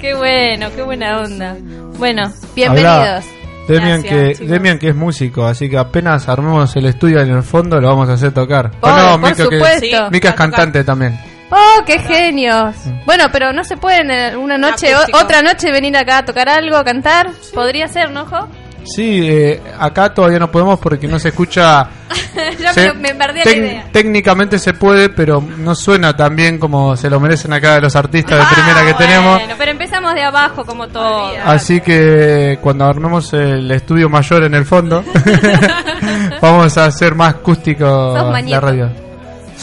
Qué 0.00 0.14
bueno, 0.14 0.68
qué 0.74 0.82
buena 0.82 1.18
onda. 1.20 1.56
Bueno, 1.98 2.32
bienvenidos. 2.54 3.24
Demian 3.66 4.02
Gracias, 4.02 4.38
que. 4.38 4.46
Demian 4.46 4.78
que 4.78 4.88
es 4.90 4.94
músico, 4.94 5.44
así 5.44 5.68
que 5.68 5.76
apenas 5.76 6.28
armemos 6.28 6.76
el 6.76 6.86
estudio 6.86 7.20
en 7.20 7.30
el 7.30 7.42
fondo 7.42 7.80
lo 7.80 7.88
vamos 7.88 8.08
a 8.08 8.12
hacer 8.12 8.30
tocar. 8.32 8.70
Oh, 8.80 8.86
¿O 8.88 8.96
no, 8.96 9.20
por 9.20 9.30
Mica, 9.30 9.34
que- 9.48 9.56
supuesto. 9.56 9.80
Sí. 9.80 10.12
Mica 10.12 10.28
es 10.28 10.34
cantante 10.36 10.84
también. 10.84 11.18
Oh, 11.50 11.82
qué 11.86 11.98
genios. 12.00 12.74
Bueno, 13.04 13.24
pero 13.32 13.52
no 13.52 13.62
se 13.64 13.76
pueden 13.76 14.10
eh, 14.10 14.36
una 14.36 14.58
noche, 14.58 14.94
o- 14.96 15.16
otra 15.16 15.42
noche 15.42 15.70
venir 15.70 15.96
acá 15.96 16.18
a 16.18 16.24
tocar 16.24 16.48
algo, 16.48 16.76
a 16.76 16.84
cantar. 16.84 17.30
Podría 17.54 17.86
ser, 17.88 18.10
¿no, 18.10 18.26
Jo? 18.26 18.48
Sí, 18.84 19.28
eh, 19.28 19.60
acá 19.80 20.14
todavía 20.14 20.38
no 20.38 20.48
podemos 20.50 20.78
porque 20.78 21.08
no 21.08 21.18
se 21.18 21.28
escucha. 21.28 21.88
se- 22.72 22.92
me, 22.94 22.94
me 22.94 23.14
perdí 23.14 23.38
la 23.40 23.44
tec- 23.44 23.56
idea. 23.56 23.88
Técnicamente 23.92 24.58
se 24.60 24.74
puede, 24.74 25.08
pero 25.08 25.40
no 25.40 25.74
suena 25.74 26.16
tan 26.16 26.34
bien 26.36 26.58
como 26.58 26.96
se 26.96 27.10
lo 27.10 27.18
merecen 27.20 27.52
acá 27.52 27.80
los 27.80 27.94
artistas 27.96 28.38
de 28.38 28.44
Ah, 28.44 28.50
primera 28.52 28.84
que 28.86 28.94
tenemos. 28.94 29.40
Pero 29.58 29.70
empezamos 29.70 30.14
de 30.14 30.22
abajo 30.22 30.64
como 30.64 30.86
todo. 30.88 31.32
Así 31.44 31.80
que 31.80 32.58
cuando 32.60 32.84
armemos 32.86 33.32
el 33.32 33.70
estudio 33.72 34.08
mayor 34.08 34.44
en 34.44 34.54
el 34.54 34.64
fondo, 34.64 35.04
vamos 36.40 36.76
a 36.76 36.86
hacer 36.86 37.14
más 37.14 37.34
acústico 37.34 37.84
Sos 37.86 38.24
la 38.24 38.30
Mañeto. 38.30 38.60
radio. 38.60 39.05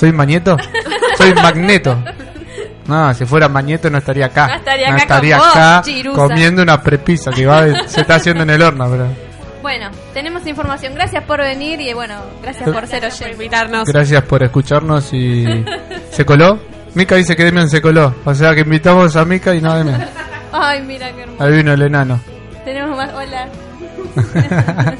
¿Soy 0.03 0.11
Mañeto? 0.11 0.57
Soy 1.17 1.33
Magneto. 1.33 1.97
No, 2.87 3.13
si 3.13 3.25
fuera 3.25 3.47
Mañeto 3.47 3.89
no 3.89 3.99
estaría 3.99 4.25
acá. 4.25 4.47
No 4.49 4.53
estaría 4.55 4.87
acá 4.89 4.97
estaría 4.97 5.37
con 5.37 5.47
vos, 5.47 5.55
acá 5.55 5.81
chirusa. 5.85 6.17
comiendo 6.17 6.61
una 6.61 6.81
prepisa 6.81 7.31
que 7.31 7.45
va, 7.45 7.63
se 7.87 8.01
está 8.01 8.15
haciendo 8.15 8.43
en 8.43 8.49
el 8.49 8.61
horno. 8.61 8.89
Pero 8.91 9.07
Bueno, 9.61 9.89
tenemos 10.13 10.45
información. 10.45 10.93
Gracias 10.93 11.23
por 11.23 11.39
venir 11.39 11.79
y 11.79 11.93
bueno, 11.93 12.15
gracias 12.41 12.69
por 12.69 12.85
ser 12.85 12.99
Por 12.99 13.11
oyente. 13.13 13.31
invitarnos. 13.31 13.87
gracias 13.87 14.21
por 14.23 14.43
escucharnos 14.43 15.13
y... 15.13 15.63
¿Se 16.11 16.25
coló? 16.25 16.59
Mica 16.95 17.15
dice 17.15 17.37
que 17.37 17.45
Demian 17.45 17.69
se 17.69 17.81
coló. 17.81 18.13
O 18.25 18.33
sea 18.35 18.53
que 18.53 18.59
invitamos 18.61 19.15
a 19.15 19.23
Mica 19.23 19.55
y 19.55 19.61
no 19.61 19.71
a 19.71 19.77
Demian. 19.77 20.05
Ay, 20.51 20.81
mira 20.81 21.09
qué 21.13 21.21
hermoso. 21.21 21.41
Ahí 21.45 21.51
vino 21.55 21.71
el 21.71 21.81
enano. 21.81 22.19
Tenemos 22.65 22.97
más. 22.97 23.09
Hola. 23.13 23.47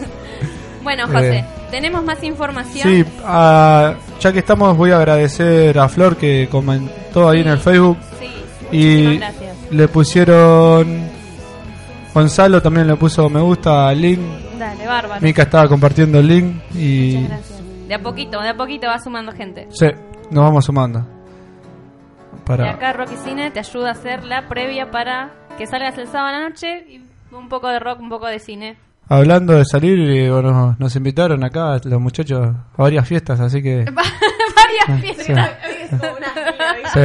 bueno, 0.84 1.08
José, 1.08 1.38
Eh. 1.40 1.46
Tenemos 1.74 2.04
más 2.04 2.24
información. 2.24 2.88
Sí, 2.88 3.04
ah, 3.26 3.96
ya 4.20 4.32
que 4.32 4.40
estamos 4.40 4.78
voy 4.78 4.92
a 4.92 4.98
agradecer 4.98 5.78
a 5.80 5.90
Flor 5.90 6.16
que 6.16 6.48
comentó 6.50 7.28
ahí 7.30 7.42
en 7.42 7.48
el 7.48 7.58
Facebook 7.58 7.98
Sí, 8.20 8.28
y 8.72 9.18
gracias. 9.18 9.58
le 9.72 9.88
pusieron 9.88 11.10
Gonzalo 12.14 12.62
también 12.62 12.88
le 12.88 12.96
puso 12.96 13.28
me 13.30 13.42
gusta 13.42 13.88
al 13.90 14.00
link, 14.02 14.20
Dale, 14.60 14.86
bárbaro. 14.86 15.22
Mica 15.22 15.42
estaba 15.44 15.68
compartiendo 15.68 16.20
el 16.20 16.28
link 16.28 16.62
y 16.76 17.16
Muchas 17.18 17.30
gracias. 17.40 17.88
De 17.88 17.94
a 17.96 18.00
poquito, 18.02 18.40
de 18.42 18.50
a 18.50 18.56
poquito 18.56 18.88
va 18.88 19.00
sumando 19.00 19.32
gente. 19.32 19.68
sí, 19.72 19.88
nos 20.30 20.44
vamos 20.44 20.64
sumando. 20.66 21.00
Y 22.36 22.46
Para 22.46 22.72
acá 22.72 22.94
Rocky 22.94 23.16
Cine 23.24 23.50
te 23.52 23.60
ayuda 23.60 23.90
a 23.90 23.92
hacer 23.94 24.24
la 24.26 24.48
previa 24.48 24.92
para 24.92 25.32
que 25.58 25.66
salgas 25.66 25.98
el 25.98 26.06
sábado 26.08 26.28
a 26.28 26.32
la 26.40 26.50
noche 26.50 26.86
y 26.88 27.04
un 27.36 27.50
poco 27.50 27.68
de 27.70 27.80
rock, 27.80 28.00
un 28.00 28.10
poco 28.10 28.28
de 28.28 28.38
cine. 28.40 28.78
Hablando 29.10 29.54
de 29.54 29.66
salir, 29.66 30.00
y, 30.00 30.30
bueno, 30.30 30.76
nos 30.80 30.96
invitaron 30.96 31.44
acá 31.44 31.80
los 31.84 32.00
muchachos 32.02 32.56
a 32.78 32.82
varias 32.82 33.08
fiestas, 33.08 33.40
así 33.40 33.62
que 33.62 33.86
Varias 33.86 35.02
fiestas. 35.02 35.52
sí. 36.94 37.00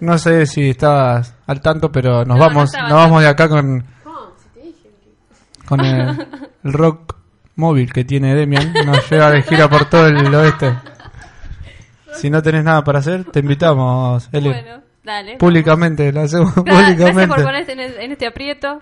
No 0.00 0.16
sé 0.18 0.46
si 0.46 0.70
estabas 0.70 1.34
al 1.46 1.60
tanto, 1.60 1.92
pero 1.92 2.24
nos 2.24 2.28
No, 2.28 2.34
no 2.34 2.40
vamos, 2.40 2.70
nos 2.72 2.92
vamos 2.92 3.22
de 3.22 3.28
acá 3.28 3.48
con 3.48 3.84
con 5.66 5.80
el, 5.84 6.26
el 6.64 6.72
rock 6.72 7.14
móvil 7.56 7.92
que 7.92 8.04
tiene 8.04 8.34
Demian, 8.34 8.72
nos 8.86 9.08
lleva 9.10 9.30
de 9.30 9.42
gira 9.42 9.68
por 9.68 9.84
todo 9.88 10.06
el 10.06 10.34
oeste. 10.34 10.74
Si 12.14 12.28
no 12.30 12.42
tenés 12.42 12.64
nada 12.64 12.82
para 12.82 12.98
hacer, 12.98 13.24
te 13.24 13.40
invitamos, 13.40 14.28
Eli. 14.32 14.48
Bueno, 14.48 14.82
dale. 15.04 15.36
Públicamente, 15.36 16.10
lo 16.12 16.22
hacemos 16.22 16.54
Gra- 16.56 16.64
Gracias 16.64 16.96
por 16.98 17.12
públicamente. 17.12 17.44
ponerte 17.44 17.72
en, 17.72 17.80
el- 17.80 17.98
en 18.00 18.12
este 18.12 18.26
aprieto. 18.26 18.80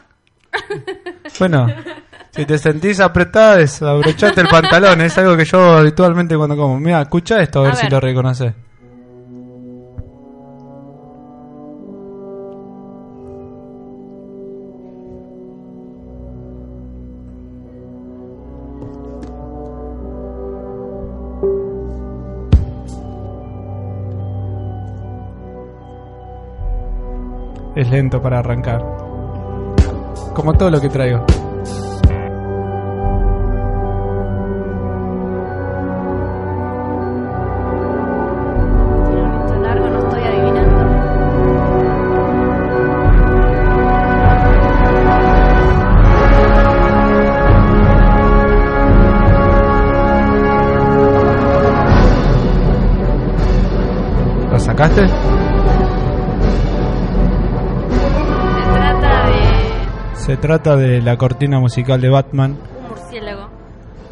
Bueno, 1.38 1.66
si 2.30 2.44
te 2.44 2.58
sentís 2.58 3.00
apretada, 3.00 3.56
desabrochate 3.56 4.40
el 4.40 4.48
pantalón, 4.48 5.00
es 5.02 5.16
algo 5.18 5.36
que 5.36 5.44
yo 5.44 5.76
habitualmente 5.76 6.36
cuando 6.36 6.56
como. 6.56 6.78
Mira, 6.80 7.02
escucha 7.02 7.40
esto 7.40 7.60
a 7.60 7.62
ver, 7.64 7.72
A 7.72 7.76
si 7.76 7.82
ver. 7.84 7.92
lo 7.92 8.00
reconoces. 8.00 8.54
Es 27.76 27.88
lento 27.90 28.20
para 28.20 28.40
arrancar. 28.40 29.07
Como 30.38 30.52
todo 30.54 30.70
lo 30.70 30.80
que 30.80 30.88
traigo. 30.88 31.26
Tiene 54.98 55.37
Se 60.28 60.36
trata 60.36 60.76
de 60.76 61.00
la 61.00 61.16
cortina 61.16 61.58
musical 61.58 62.02
de 62.02 62.10
Batman. 62.10 62.50
un 62.50 62.88
murciélago. 62.90 63.48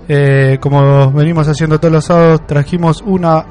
Eh, 0.08 0.56
como 0.62 1.12
venimos 1.12 1.46
haciendo 1.46 1.78
todos 1.78 1.92
los 1.92 2.06
sábados, 2.06 2.46
trajimos 2.46 3.02
una 3.02 3.44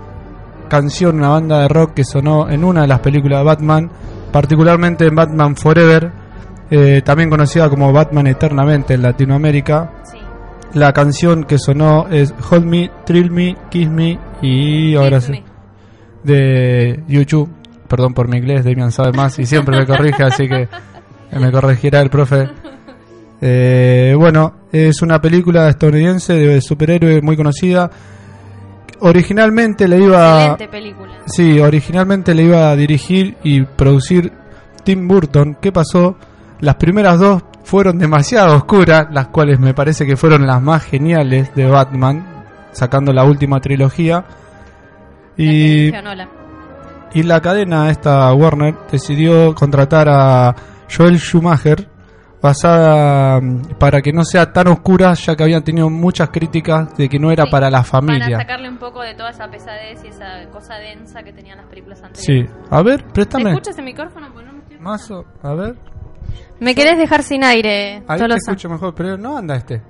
canción, 0.68 1.18
una 1.18 1.30
banda 1.30 1.60
de 1.60 1.68
rock 1.68 1.94
que 1.94 2.04
sonó 2.04 2.50
en 2.50 2.64
una 2.64 2.82
de 2.82 2.88
las 2.88 3.02
películas 3.02 3.42
de 3.42 3.46
Batman, 3.46 3.92
particularmente 4.32 5.06
en 5.06 5.14
Batman 5.14 5.56
Forever, 5.56 6.12
eh, 6.72 7.04
también 7.06 7.30
conocida 7.30 7.70
como 7.70 7.94
Batman 7.94 8.26
Eternamente 8.26 8.96
en 8.96 9.04
Latinoamérica. 9.04 9.92
Sí. 10.02 10.18
La 10.74 10.92
canción 10.92 11.44
que 11.44 11.60
sonó 11.60 12.08
es 12.10 12.34
Hold 12.50 12.66
Me, 12.66 12.90
Thrill 13.06 13.30
Me, 13.30 13.56
Kiss 13.70 13.92
Me 13.92 14.18
y 14.42 14.96
ahora 14.96 15.22
sí, 15.22 15.44
de 16.24 17.04
YouTube. 17.08 17.48
Perdón 17.88 18.16
por 18.16 18.28
mi 18.28 18.38
inglés, 18.38 18.66
Damian 18.66 18.92
sabe 18.92 19.12
más 19.12 19.38
y 19.38 19.46
siempre 19.46 19.78
me 19.78 19.86
corrige, 19.86 20.24
así 20.24 20.48
que 20.48 20.68
me 21.40 21.52
corregirá 21.52 22.02
el 22.02 22.10
profe. 22.10 22.50
Eh, 23.42 24.16
bueno, 24.18 24.62
es 24.72 25.02
una 25.02 25.20
película 25.22 25.68
estadounidense 25.68 26.34
de 26.34 26.62
superhéroe 26.62 27.22
muy 27.22 27.36
conocida. 27.36 27.92
Originalmente 29.02 29.88
le 29.88 29.98
iba 29.98 30.54
Excelente 30.54 30.68
película. 30.70 31.14
Sí, 31.28 31.60
originalmente 31.60 32.34
le 32.34 32.44
iba 32.44 32.70
a 32.70 32.76
dirigir 32.76 33.36
y 33.44 33.62
producir 33.62 34.32
Tim 34.84 35.08
Burton. 35.08 35.58
¿Qué 35.62 35.72
pasó? 35.72 36.16
Las 36.62 36.76
primeras 36.76 37.20
dos 37.20 37.44
fueron 37.66 38.00
demasiado 38.00 38.56
oscuras, 38.56 39.08
las 39.12 39.28
cuales 39.28 39.60
me 39.60 39.74
parece 39.74 40.06
que 40.06 40.16
fueron 40.16 40.48
las 40.48 40.62
más 40.62 40.84
geniales 40.84 41.54
de 41.56 41.66
Batman, 41.66 42.46
sacando 42.72 43.12
la 43.12 43.26
última 43.26 43.60
trilogía. 43.60 44.24
Y, 45.36 45.92
y 47.14 47.24
la 47.24 47.42
cadena, 47.42 47.90
esta 47.90 48.34
Warner, 48.34 48.76
decidió 48.92 49.54
contratar 49.54 50.08
a 50.10 50.56
Joel 50.90 51.18
Schumacher 51.20 51.88
basada 52.42 53.40
mm, 53.42 53.76
para 53.80 54.02
que 54.02 54.12
no 54.14 54.24
sea 54.24 54.52
tan 54.54 54.68
oscura, 54.68 55.14
ya 55.16 55.36
que 55.36 55.44
habían 55.44 55.64
tenido 55.64 55.90
muchas 55.90 56.30
críticas 56.30 56.96
de 56.96 57.10
que 57.10 57.18
no 57.18 57.32
era 57.32 57.46
Sí, 57.46 57.50
para 57.52 57.70
la 57.72 57.80
Para 57.80 57.84
familia. 57.84 58.38
sacarle 58.38 58.70
un 58.70 58.78
poco 58.78 59.02
de 59.02 59.16
toda 59.16 59.32
esa 59.32 59.48
pesadez 59.50 60.04
y 60.04 60.08
esa 60.10 60.46
cosa 60.52 60.76
densa 60.76 61.24
que 61.24 61.34
tenían 61.34 61.58
las 61.58 61.66
películas 61.68 62.00
Sí, 62.14 62.40
anteriores. 62.42 62.52
a 62.70 62.82
ver, 62.84 63.00
¿Se 63.00 63.06
préstame. 63.08 63.50
escucha 63.52 63.72
ese 63.72 63.82
micrófono? 63.82 64.28
Porque 64.32 64.46
no 64.48 64.54
me 64.54 64.60
estoy- 64.60 64.78
Mazo, 64.80 65.26
a 65.42 65.54
ver. 65.56 65.76
Me 66.60 66.76
querés 66.76 66.98
dejar 66.98 67.24
sin 67.24 67.44
aire, 67.44 68.04
Ahí 68.08 68.18
te 68.18 68.18
Tolosa. 68.18 68.38
escucho 68.52 68.70
mejor, 68.70 68.94
pero 68.96 69.18
no 69.18 69.38
anda 69.38 69.56
este. 69.56 69.82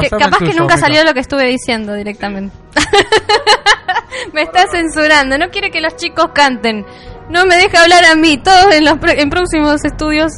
Que 0.00 0.08
capaz 0.10 0.40
el 0.42 0.50
que 0.50 0.58
nunca 0.58 0.76
salió 0.76 1.04
lo 1.04 1.14
que 1.14 1.20
estuve 1.20 1.44
diciendo 1.46 1.92
directamente. 1.94 2.56
me 4.32 4.42
está 4.42 4.64
censurando, 4.70 5.38
no 5.38 5.50
quiere 5.50 5.70
que 5.70 5.80
los 5.80 5.94
chicos 5.96 6.30
canten. 6.34 6.84
No 7.30 7.46
me 7.46 7.56
deja 7.56 7.82
hablar 7.82 8.04
a 8.04 8.14
mí, 8.16 8.36
todos 8.38 8.74
en 8.74 8.84
los 8.84 8.94
en 9.02 9.30
próximos 9.30 9.84
estudios. 9.84 10.32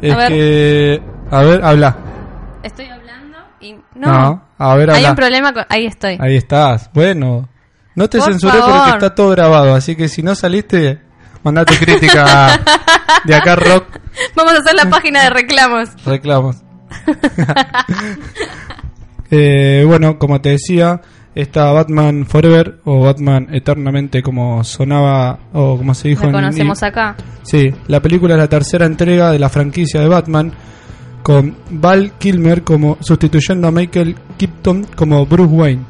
Es 0.00 0.12
a 0.12 0.16
ver, 0.16 0.28
que... 0.28 1.02
A 1.30 1.42
ver, 1.42 1.64
habla. 1.64 1.96
estoy 2.62 2.86
hablando 2.86 3.38
y 3.60 3.72
no. 3.94 4.06
No, 4.12 4.44
a 4.58 4.74
ver, 4.76 4.90
Hay 4.90 4.96
habla. 4.96 5.10
un 5.10 5.16
problema 5.16 5.52
con 5.52 5.64
ahí 5.68 5.86
estoy. 5.86 6.16
Ahí 6.20 6.36
estás. 6.36 6.90
Bueno, 6.94 7.48
no 7.94 8.08
te 8.08 8.18
Por 8.18 8.28
censuré 8.30 8.58
favor. 8.58 8.76
porque 8.76 8.90
está 8.92 9.14
todo 9.14 9.30
grabado, 9.30 9.74
así 9.74 9.96
que 9.96 10.08
si 10.08 10.22
no 10.22 10.34
saliste, 10.34 11.00
mandate 11.42 11.76
crítica 11.76 12.60
de 13.24 13.34
acá 13.34 13.56
rock 13.56 13.98
Vamos 14.36 14.54
a 14.54 14.58
hacer 14.58 14.74
la 14.74 14.88
página 14.88 15.24
de 15.24 15.30
reclamos. 15.30 15.90
reclamos. 16.04 16.56
Eh, 19.30 19.84
bueno, 19.86 20.18
como 20.18 20.40
te 20.40 20.48
decía, 20.50 21.02
esta 21.38 21.70
Batman 21.70 22.26
Forever 22.26 22.80
o 22.84 23.02
Batman 23.02 23.46
Eternamente 23.52 24.24
como 24.24 24.64
sonaba 24.64 25.38
o 25.52 25.76
como 25.76 25.94
se 25.94 26.08
dijo 26.08 26.22
La 26.22 26.26
en 26.30 26.34
conocemos 26.34 26.82
acá. 26.82 27.14
Sí, 27.44 27.72
la 27.86 28.02
película 28.02 28.34
es 28.34 28.40
la 28.40 28.48
tercera 28.48 28.86
entrega 28.86 29.30
de 29.30 29.38
la 29.38 29.48
franquicia 29.48 30.00
de 30.00 30.08
Batman, 30.08 30.52
con 31.22 31.54
Val 31.70 32.14
Kilmer 32.18 32.64
como 32.64 32.98
sustituyendo 33.00 33.68
a 33.68 33.70
Michael 33.70 34.16
Keaton 34.36 34.88
como 34.96 35.24
Bruce 35.26 35.54
Wayne. 35.54 35.84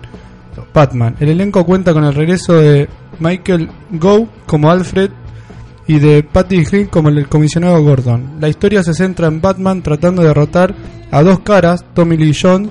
Batman. 0.74 1.16
El 1.18 1.30
elenco 1.30 1.64
cuenta 1.64 1.94
con 1.94 2.04
el 2.04 2.14
regreso 2.14 2.52
de 2.54 2.86
Michael 3.18 3.70
Gough 3.92 4.28
como 4.44 4.70
Alfred 4.70 5.10
y 5.86 5.98
de 5.98 6.24
Patty 6.24 6.66
Hill 6.70 6.90
como 6.90 7.08
el 7.08 7.26
comisionado 7.26 7.82
Gordon. 7.82 8.36
La 8.38 8.50
historia 8.50 8.82
se 8.82 8.92
centra 8.92 9.28
en 9.28 9.40
Batman 9.40 9.80
tratando 9.80 10.20
de 10.20 10.28
derrotar 10.28 10.74
a 11.10 11.22
dos 11.22 11.38
caras, 11.38 11.86
Tommy 11.94 12.18
Lee 12.18 12.36
Jones 12.38 12.68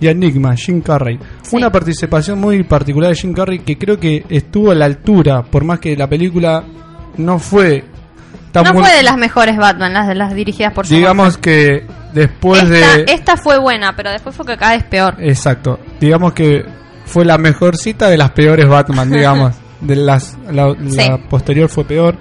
y 0.00 0.08
Enigma, 0.08 0.56
Jim 0.56 0.80
Carrey. 0.80 1.18
Una 1.52 1.70
participación 1.70 2.40
muy 2.40 2.62
particular 2.64 3.10
de 3.10 3.16
Jim 3.16 3.32
Carrey 3.32 3.60
que 3.60 3.76
creo 3.76 3.98
que 3.98 4.24
estuvo 4.28 4.70
a 4.70 4.74
la 4.74 4.86
altura, 4.86 5.42
por 5.42 5.64
más 5.64 5.78
que 5.78 5.96
la 5.96 6.08
película 6.08 6.64
no 7.18 7.38
fue 7.38 7.84
tan 8.50 8.64
No 8.64 8.72
buena. 8.72 8.88
fue 8.88 8.96
de 8.96 9.02
las 9.02 9.16
mejores 9.18 9.56
Batman, 9.56 9.92
las 9.92 10.08
de 10.08 10.14
las 10.14 10.34
dirigidas 10.34 10.72
por 10.72 10.86
Digamos 10.86 11.36
que 11.36 11.86
después 12.14 12.68
de... 12.68 13.04
esta, 13.08 13.36
fue 13.36 13.58
buena, 13.58 13.94
pero 13.94 14.10
después 14.10 14.34
fue 14.34 14.46
que 14.46 14.56
cada 14.56 14.72
vez 14.72 14.84
peor. 14.84 15.16
Exacto. 15.18 15.78
Digamos 16.00 16.32
que 16.32 16.64
fue 17.04 17.24
la 17.24 17.38
mejor 17.38 17.76
cita 17.76 18.08
de 18.08 18.16
las 18.16 18.30
peores 18.30 18.68
Batman, 18.68 19.10
digamos. 19.12 19.54
De 19.80 19.96
las, 19.96 20.36
la, 20.50 20.74
posterior 21.28 21.68
fue 21.68 21.84
peor. 21.84 22.16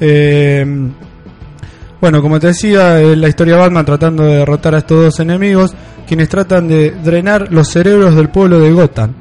Eh, 0.00 0.64
bueno, 2.00 2.20
como 2.20 2.38
te 2.38 2.48
decía, 2.48 3.00
eh, 3.00 3.16
la 3.16 3.28
historia 3.28 3.54
de 3.54 3.60
Batman 3.60 3.84
tratando 3.84 4.24
de 4.24 4.36
derrotar 4.36 4.74
a 4.74 4.78
estos 4.78 5.04
dos 5.04 5.20
enemigos, 5.20 5.74
quienes 6.06 6.28
tratan 6.28 6.68
de 6.68 6.90
drenar 6.90 7.48
los 7.50 7.68
cerebros 7.68 8.14
del 8.14 8.28
pueblo 8.28 8.60
de 8.60 8.72
Gotham. 8.72 9.14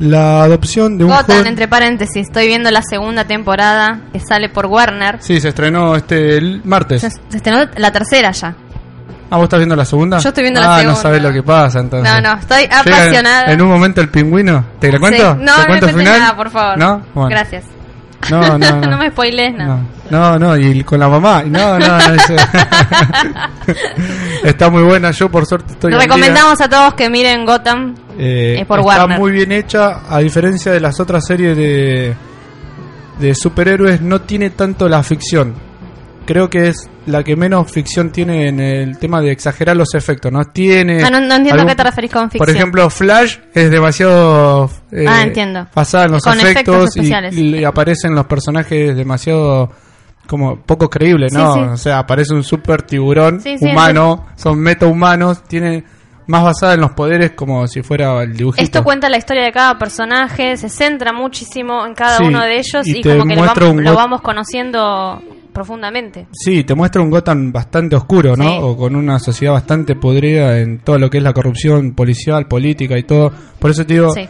La 0.00 0.44
adopción 0.44 0.96
de 0.96 1.04
un 1.04 1.10
Gotham, 1.10 1.26
joven... 1.38 1.46
entre 1.48 1.66
paréntesis, 1.66 2.28
estoy 2.28 2.46
viendo 2.46 2.70
la 2.70 2.82
segunda 2.82 3.24
temporada 3.24 4.02
que 4.12 4.20
sale 4.20 4.48
por 4.48 4.66
Warner. 4.66 5.16
Sí, 5.20 5.40
se 5.40 5.48
estrenó 5.48 5.96
este 5.96 6.36
el 6.36 6.60
martes. 6.64 7.00
Se, 7.00 7.10
se 7.10 7.36
estrenó 7.36 7.64
la 7.76 7.90
tercera 7.90 8.30
ya. 8.30 8.54
Ah, 9.30 9.36
¿vos 9.36 9.44
estás 9.44 9.58
viendo 9.58 9.74
la 9.76 9.84
segunda? 9.84 10.18
Yo 10.18 10.28
estoy 10.28 10.42
viendo 10.44 10.60
ah, 10.60 10.64
la 10.64 10.68
no 10.68 10.78
segunda. 10.78 11.02
sabés 11.02 11.22
lo 11.22 11.32
que 11.32 11.42
pasa 11.42 11.80
entonces. 11.80 12.10
No, 12.10 12.20
no, 12.20 12.38
estoy 12.40 12.64
apasionada. 12.64 13.46
En, 13.46 13.50
en 13.52 13.62
un 13.62 13.68
momento 13.68 14.00
el 14.00 14.08
pingüino. 14.08 14.64
¿Te 14.78 14.90
lo 14.92 15.00
cuento? 15.00 15.34
Sí. 15.34 15.40
No, 15.42 15.44
¿Te 15.44 15.44
no 15.44 15.56
me 15.58 15.66
cuento 15.66 15.86
cuentes 15.86 15.96
final? 15.96 16.20
nada, 16.20 16.36
por 16.36 16.50
favor. 16.50 16.78
¿No? 16.78 17.02
Bueno. 17.12 17.30
Gracias. 17.30 17.64
No, 18.30 18.40
no, 18.58 18.80
no. 18.80 18.98
me 18.98 19.10
spoilees 19.10 19.54
nada. 19.54 19.80
No, 20.10 20.38
no, 20.38 20.56
y 20.56 20.82
con 20.84 20.98
la 21.00 21.08
mamá. 21.08 21.42
No, 21.46 21.78
no, 21.78 21.86
no. 21.86 21.96
eso- 22.14 22.34
Está 24.44 24.70
muy 24.70 24.82
buena. 24.82 25.10
Yo, 25.10 25.30
por 25.30 25.46
suerte, 25.46 25.72
estoy. 25.74 25.92
Recomendamos 25.92 26.60
a 26.60 26.68
todos 26.68 26.94
que 26.94 27.08
miren 27.10 27.44
Gotham. 27.44 27.94
Eh, 28.18 28.56
es 28.60 28.66
por 28.66 28.80
está 28.80 29.00
Warner. 29.00 29.18
muy 29.18 29.32
bien 29.32 29.52
hecha. 29.52 30.00
A 30.08 30.18
diferencia 30.20 30.72
de 30.72 30.80
las 30.80 30.98
otras 31.00 31.24
series 31.26 31.56
de, 31.56 32.14
de 33.18 33.34
superhéroes, 33.34 34.00
no 34.00 34.20
tiene 34.22 34.50
tanto 34.50 34.88
la 34.88 35.02
ficción. 35.02 35.54
Creo 36.26 36.50
que 36.50 36.68
es 36.68 36.88
la 37.08 37.24
que 37.24 37.36
menos 37.36 37.70
ficción 37.70 38.10
tiene 38.10 38.48
en 38.48 38.60
el 38.60 38.98
tema 38.98 39.20
de 39.20 39.32
exagerar 39.32 39.76
los 39.76 39.94
efectos. 39.94 40.30
No 40.30 40.44
tiene. 40.44 41.02
Ah, 41.02 41.10
no, 41.10 41.20
no 41.20 41.34
entiendo 41.34 41.62
a 41.62 41.66
qué 41.66 41.74
te 41.74 41.82
referís 41.84 42.12
con 42.12 42.30
ficción. 42.30 42.46
Por 42.46 42.54
ejemplo, 42.54 42.90
Flash 42.90 43.38
es 43.54 43.70
demasiado 43.70 44.70
eh, 44.92 45.06
Ah, 45.08 45.22
entiendo. 45.22 45.66
basada 45.74 46.04
en 46.04 46.12
los 46.12 46.22
Con 46.22 46.38
efectos 46.40 46.96
efectos 46.96 47.36
y, 47.36 47.64
aparecen 47.64 48.14
los 48.14 48.26
personajes 48.26 48.96
demasiado 48.96 49.70
como 50.26 50.60
poco 50.60 50.90
creíbles, 50.90 51.32
¿no? 51.32 51.54
Sí, 51.54 51.60
sí. 51.60 51.66
O 51.72 51.76
sea, 51.76 51.98
aparece 52.00 52.34
un 52.34 52.44
super 52.44 52.82
tiburón 52.82 53.40
Sí, 53.40 53.56
humano, 53.60 54.26
son 54.36 54.60
metahumanos, 54.60 55.42
tiene 55.44 55.84
más 56.26 56.42
basada 56.44 56.74
en 56.74 56.82
los 56.82 56.90
poderes 56.90 57.32
como 57.32 57.66
si 57.66 57.82
fuera 57.82 58.22
el 58.22 58.36
dibujito. 58.36 58.62
Esto 58.62 58.84
cuenta 58.84 59.08
la 59.08 59.16
historia 59.16 59.44
de 59.44 59.52
cada 59.52 59.78
personaje, 59.78 60.58
se 60.58 60.68
centra 60.68 61.12
muchísimo 61.14 61.86
en 61.86 61.94
cada 61.94 62.18
Sí, 62.18 62.24
uno 62.24 62.42
de 62.42 62.58
ellos 62.58 62.86
y 62.86 62.98
y, 62.98 63.02
como 63.02 63.24
que 63.24 63.34
lo 63.34 63.42
vamos, 63.46 63.82
lo 63.82 63.94
vamos 63.94 64.20
conociendo 64.20 65.22
profundamente. 65.58 66.26
Sí, 66.32 66.62
te 66.62 66.74
muestra 66.74 67.02
un 67.02 67.10
Gotham 67.10 67.50
bastante 67.52 67.96
oscuro, 67.96 68.36
¿no? 68.36 68.44
Sí. 68.44 68.58
O 68.62 68.76
con 68.76 68.94
una 68.94 69.18
sociedad 69.18 69.54
bastante 69.54 69.96
podrida 69.96 70.58
en 70.60 70.78
todo 70.78 70.98
lo 70.98 71.10
que 71.10 71.18
es 71.18 71.24
la 71.24 71.32
corrupción 71.32 71.92
policial, 71.94 72.46
política 72.46 72.96
y 72.96 73.02
todo. 73.02 73.32
Por 73.58 73.72
eso 73.72 73.84
te 73.84 73.94
digo, 73.94 74.12
Sí. 74.12 74.28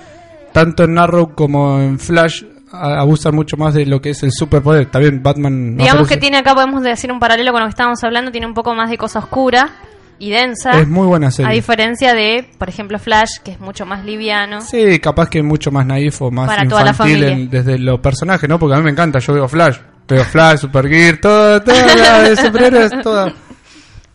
tanto 0.53 0.85
en 0.85 0.99
Arrow 0.99 1.35
como 1.35 1.79
en 1.81 1.99
Flash 1.99 2.45
abusan 2.73 3.35
mucho 3.35 3.57
más 3.57 3.75
de 3.75 3.85
lo 3.87 4.01
que 4.01 4.11
es 4.11 4.23
el 4.23 4.31
superpoder. 4.33 4.91
También 4.91 5.23
Batman 5.23 5.77
no 5.77 5.83
Digamos 5.83 6.09
que 6.09 6.17
tiene 6.17 6.39
acá, 6.39 6.55
podemos 6.55 6.83
decir 6.83 7.13
un 7.13 7.21
paralelo 7.21 7.53
con 7.53 7.61
lo 7.61 7.67
que 7.67 7.71
estábamos 7.71 8.03
hablando, 8.05 8.31
tiene 8.31 8.47
un 8.47 8.55
poco 8.55 8.75
más 8.75 8.89
de 8.91 8.97
cosa 8.99 9.19
oscura 9.21 9.71
y 10.19 10.31
densa. 10.31 10.79
Es 10.81 10.89
muy 10.89 11.07
buena 11.07 11.31
serie. 11.31 11.51
A 11.51 11.55
diferencia 11.55 12.13
de, 12.13 12.45
por 12.59 12.69
ejemplo, 12.69 12.99
Flash, 12.99 13.39
que 13.45 13.53
es 13.53 13.61
mucho 13.61 13.87
más 13.87 14.05
liviano. 14.05 14.61
Sí, 14.63 14.99
capaz 14.99 15.29
que 15.31 15.43
mucho 15.43 15.71
más 15.71 15.87
naif 15.87 16.21
o 16.23 16.31
más 16.31 16.49
Para 16.49 16.67
toda 16.69 16.83
la 16.85 16.91
infantil 16.91 17.17
familia. 17.21 17.37
en- 17.45 17.51
desde 17.51 17.79
los 17.79 18.01
personajes, 18.01 18.49
¿no? 18.49 18.59
Porque 18.59 18.75
a 18.75 18.79
mí 18.79 18.85
me 18.85 18.91
encanta, 18.91 19.19
yo 19.21 19.33
veo 19.35 19.47
Flash. 19.49 19.77
Veo 20.09 20.25
Flash, 20.25 20.61
Supergear, 20.61 21.19
todo, 21.21 21.61
todo 21.63 21.75
la 21.97 22.23
de 22.23 22.37
superhéroes. 22.37 22.93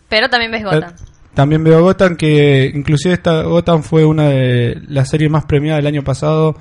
Pero 0.10 0.30
también 0.30 0.52
ves 0.52 0.64
Gotham. 0.64 0.84
Eh, 0.91 1.03
También 1.34 1.64
veo 1.64 1.82
Gotham, 1.82 2.15
que 2.15 2.72
inclusive 2.74 3.14
esta 3.15 3.44
Gotham 3.44 3.84
fue 3.84 4.06
una 4.06 4.28
de 4.30 4.80
las 4.88 5.10
series 5.10 5.30
más 5.32 5.45
premiadas 5.45 5.80
del 5.80 5.88
año 5.88 6.03
pasado 6.03 6.56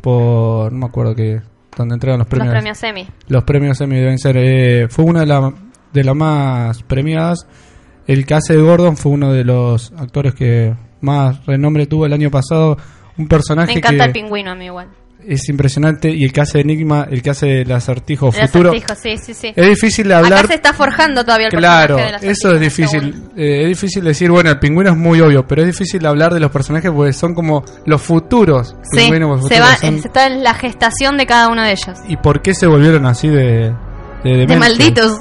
por, 0.00 0.72
no 0.72 0.78
me 0.78 0.86
acuerdo 0.86 1.14
que, 1.14 1.40
donde 1.76 1.94
entregan 1.94 2.18
los 2.18 2.26
Los 2.26 2.30
premios. 2.30 2.52
premios 2.52 2.82
Emmy. 2.82 3.08
Los 3.28 3.44
premios 3.44 3.80
Emmy 3.80 3.96
deben 3.96 4.18
ser, 4.18 4.36
eh, 4.38 4.86
fue 4.88 5.04
una 5.04 5.20
de, 5.20 5.26
la- 5.26 5.52
de 5.92 6.04
las 6.04 6.14
más 6.16 6.82
premiadas. 6.82 7.46
El 8.06 8.26
que 8.26 8.34
hace 8.34 8.54
de 8.54 8.60
Gordon 8.62 8.96
fue 8.98 9.12
uno 9.12 9.32
de 9.32 9.44
los 9.44 9.92
actores 9.96 10.34
que 10.34 10.74
más 11.00 11.44
renombre 11.46 11.86
tuvo 11.86 12.04
el 12.06 12.12
año 12.12 12.30
pasado. 12.30 12.76
Un 13.16 13.28
personaje 13.28 13.72
Me 13.72 13.78
encanta 13.78 14.04
que 14.04 14.08
el 14.08 14.12
pingüino 14.12 14.50
a 14.50 14.54
mí 14.54 14.66
igual. 14.66 14.88
Es 15.28 15.48
impresionante 15.48 16.10
y 16.10 16.24
el 16.24 16.32
que 16.32 16.40
hace 16.40 16.60
Enigma, 16.60 17.06
el 17.10 17.22
que 17.22 17.30
hace 17.30 17.62
el 17.62 17.72
acertijo 17.72 18.28
El 18.28 18.48
futuro. 18.48 18.70
acertijo, 18.70 18.94
sí, 19.00 19.16
sí, 19.16 19.34
sí. 19.34 19.52
Es 19.54 19.66
difícil 19.68 20.10
hablar. 20.12 20.40
Acá 20.40 20.48
se 20.48 20.54
está 20.54 20.72
forjando 20.72 21.24
todavía 21.24 21.46
el 21.48 21.52
Claro, 21.56 21.96
personaje 21.96 22.30
eso 22.30 22.52
es 22.54 22.60
difícil. 22.60 23.14
Eh, 23.36 23.62
es 23.62 23.68
difícil 23.68 24.04
decir, 24.04 24.30
bueno, 24.30 24.50
el 24.50 24.58
pingüino 24.58 24.90
es 24.90 24.96
muy 24.96 25.20
obvio, 25.20 25.46
pero 25.46 25.62
es 25.62 25.66
difícil 25.68 26.04
hablar 26.06 26.32
de 26.34 26.40
los 26.40 26.50
personajes 26.50 26.90
porque 26.90 27.12
son 27.12 27.34
como 27.34 27.64
los 27.86 28.00
futuros. 28.02 28.76
Sí, 28.92 29.00
se 29.48 29.60
va, 29.60 29.76
son- 29.76 29.94
está 29.96 30.26
en 30.26 30.42
la 30.42 30.54
gestación 30.54 31.16
de 31.16 31.26
cada 31.26 31.48
uno 31.48 31.62
de 31.62 31.70
ellos. 31.72 31.98
¿Y 32.08 32.16
por 32.16 32.42
qué 32.42 32.54
se 32.54 32.66
volvieron 32.66 33.06
así 33.06 33.28
de, 33.28 33.72
de, 34.24 34.56
malditos. 34.56 35.20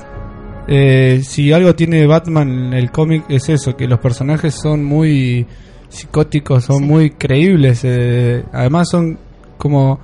Eh, 0.67 1.21
si 1.25 1.51
algo 1.51 1.75
tiene 1.75 2.05
Batman 2.07 2.49
en 2.67 2.73
el 2.73 2.89
cómic 2.91 3.25
es 3.29 3.49
eso, 3.49 3.75
que 3.75 3.85
los 3.87 3.99
personajes 3.99 4.55
son 4.55 4.83
muy 4.83 5.45
psicóticos, 5.89 6.63
son 6.65 6.83
muy 6.85 7.11
creíbles. 7.11 7.81
eh, 7.83 8.43
además 8.53 8.87
son 8.89 9.19
como 9.63 9.99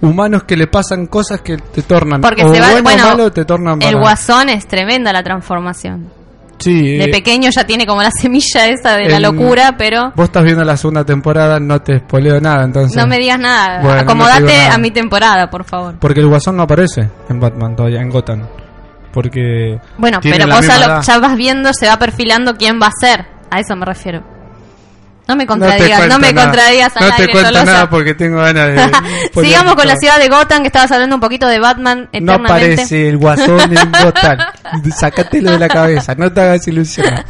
humanos 0.00 0.44
que 0.44 0.56
le 0.56 0.66
pasan 0.68 1.06
cosas 1.06 1.40
que 1.42 1.56
te 1.56 1.82
tornan. 1.82 2.20
Porque 2.20 2.44
o 2.44 2.54
se 2.54 2.60
va, 2.60 2.80
bueno 2.80 3.04
o 3.04 3.08
malo 3.08 3.32
te 3.32 3.44
tornan 3.44 3.82
el 3.82 3.88
para- 3.92 3.98
guasón 4.00 4.48
es 4.48 4.66
tremenda 4.66 5.12
la 5.12 5.22
transformación. 5.22 6.08
Sí, 6.58 6.96
De 6.96 7.04
eh, 7.06 7.08
pequeño 7.08 7.50
ya 7.50 7.64
tiene 7.66 7.84
como 7.86 8.02
la 8.02 8.10
semilla 8.20 8.68
esa 8.68 8.96
de 8.96 9.08
la 9.08 9.18
locura, 9.18 9.74
pero 9.76 10.12
Vos 10.14 10.26
estás 10.26 10.44
viendo 10.44 10.62
la 10.64 10.76
segunda 10.76 11.04
temporada, 11.04 11.58
no 11.58 11.82
te 11.82 11.98
spoileo 11.98 12.40
nada, 12.40 12.62
entonces. 12.64 12.96
no 12.96 13.06
me 13.08 13.18
digas 13.18 13.38
nada. 13.40 13.80
Bueno, 13.82 13.88
no 13.90 13.98
te 13.98 14.04
Acomodate 14.04 14.56
nada. 14.58 14.74
a 14.74 14.78
mi 14.78 14.90
temporada, 14.92 15.50
por 15.50 15.64
favor. 15.64 15.96
Porque 15.98 16.20
el 16.20 16.28
Guasón 16.28 16.56
no 16.56 16.62
aparece 16.62 17.08
en 17.28 17.40
Batman 17.40 17.74
todavía, 17.74 18.00
en 18.00 18.10
Gotham. 18.10 18.46
porque 19.12 19.78
Bueno, 19.98 20.18
pero 20.22 20.46
vos 20.46 20.66
ya, 20.66 20.78
lo- 20.88 21.02
ya 21.02 21.18
vas 21.18 21.36
viendo, 21.36 21.70
se 21.72 21.86
va 21.86 21.98
perfilando 21.98 22.54
quién 22.56 22.78
va 22.80 22.86
a 22.86 22.92
ser. 22.98 23.26
A 23.50 23.58
eso 23.60 23.76
me 23.76 23.84
refiero. 23.84 24.22
No 25.28 25.36
me 25.36 25.44
No 25.44 25.48
contradigas, 25.48 26.08
no, 26.08 26.18
me 26.18 26.32
nada. 26.32 26.46
contradigas 26.46 26.96
al 26.96 27.08
No 27.08 27.14
te 27.16 27.28
cuento 27.28 27.50
Tolosa. 27.52 27.64
nada 27.64 27.88
porque 27.90 28.14
tengo 28.14 28.38
ganas 28.38 28.66
de 28.74 28.90
Sigamos 29.42 29.74
con 29.76 29.86
la 29.86 29.96
ciudad 29.96 30.18
de 30.18 30.28
Gotham, 30.28 30.62
que 30.62 30.66
estabas 30.66 30.90
hablando 30.90 31.14
un 31.14 31.20
poquito 31.20 31.46
de 31.46 31.60
Batman 31.60 32.08
No 32.12 32.34
eternamente. 32.34 32.52
aparece 32.74 33.08
el 33.08 33.18
guasón 33.18 33.60
en 33.60 33.92
Gotham. 34.02 34.38
Sácatelo 34.98 35.52
de 35.52 35.58
la 35.60 35.68
cabeza, 35.68 36.14
no 36.16 36.32
te 36.32 36.40
hagas 36.40 36.66
ilusionar. 36.66 37.24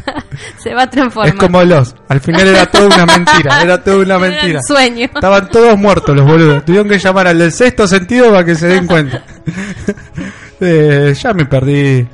Se 0.59 0.73
va 0.75 0.85
a 0.85 0.91
transformar. 0.91 1.29
Es 1.29 1.35
como 1.35 1.63
los. 1.63 1.95
Al 2.09 2.21
final 2.21 2.49
era 2.49 2.67
todo 2.67 2.87
una 2.87 3.05
mentira. 3.05 3.61
Era 3.63 3.85
todo 3.85 3.97
una 3.97 4.17
Era 4.17 4.19
mentira. 4.19 4.59
el 4.59 4.65
sueño. 4.67 5.05
Estaban 5.15 5.49
todos 5.51 5.77
muertos 5.79 6.17
los 6.17 6.25
boludos. 6.27 6.65
Tuvieron 6.65 6.89
que 6.89 6.99
llamar 6.99 7.27
al 7.29 7.39
del 7.39 7.53
sexto 7.53 7.87
sentido 7.87 8.31
para 8.31 8.45
que 8.45 8.55
se 8.55 8.69
den 8.69 8.87
cuenta. 8.87 9.23
Eh, 10.61 11.15
ya 11.21 11.33
me 11.35 11.45
perdí. 11.45 12.07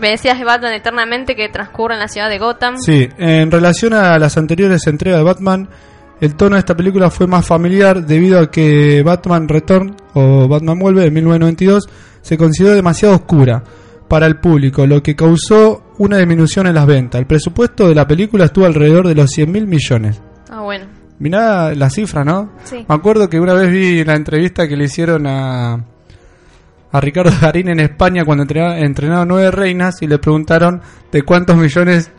Me 0.00 0.10
decías 0.10 0.38
de 0.38 0.44
Batman 0.44 0.72
eternamente 0.72 1.34
que 1.34 1.48
transcurre 1.48 1.94
en 1.94 2.00
la 2.00 2.08
ciudad 2.08 2.28
de 2.28 2.38
Gotham. 2.38 2.76
Sí, 2.78 3.08
en 3.18 3.50
relación 3.50 3.92
a 3.94 4.18
las 4.18 4.36
anteriores 4.36 4.86
entregas 4.86 5.18
de 5.18 5.24
Batman, 5.24 5.68
el 6.20 6.34
tono 6.34 6.56
de 6.56 6.60
esta 6.60 6.76
película 6.76 7.10
fue 7.10 7.26
más 7.26 7.46
familiar 7.46 8.04
debido 8.06 8.40
a 8.40 8.50
que 8.50 9.02
Batman 9.02 9.48
Return 9.48 9.96
o 10.14 10.48
Batman 10.48 10.78
Vuelve 10.78 11.02
de 11.02 11.10
1992 11.10 11.88
se 12.22 12.38
consideró 12.38 12.74
demasiado 12.74 13.14
oscura 13.14 13.62
para 14.08 14.26
el 14.26 14.38
público, 14.38 14.86
lo 14.86 15.02
que 15.02 15.16
causó 15.16 15.92
una 15.98 16.18
disminución 16.18 16.66
en 16.66 16.74
las 16.74 16.86
ventas. 16.86 17.20
El 17.20 17.26
presupuesto 17.26 17.88
de 17.88 17.94
la 17.94 18.06
película 18.06 18.46
estuvo 18.46 18.64
alrededor 18.64 19.08
de 19.08 19.14
los 19.14 19.30
100 19.30 19.50
mil 19.50 19.66
millones. 19.66 20.20
Ah, 20.50 20.60
bueno. 20.60 20.86
Mirá 21.18 21.74
la 21.74 21.90
cifra, 21.90 22.24
¿no? 22.24 22.52
Sí. 22.64 22.84
Me 22.88 22.94
acuerdo 22.94 23.28
que 23.28 23.40
una 23.40 23.54
vez 23.54 23.70
vi 23.70 24.04
la 24.04 24.14
entrevista 24.14 24.68
que 24.68 24.76
le 24.76 24.84
hicieron 24.84 25.26
a, 25.26 25.84
a 26.92 27.00
Ricardo 27.00 27.32
Garín 27.40 27.68
en 27.68 27.80
España 27.80 28.24
cuando 28.24 28.42
entrenaba, 28.42 28.78
entrenaba 28.78 29.24
Nueve 29.24 29.50
Reinas 29.50 30.00
y 30.02 30.06
le 30.06 30.18
preguntaron 30.18 30.80
de 31.12 31.22
cuántos 31.22 31.56
millones 31.56 32.10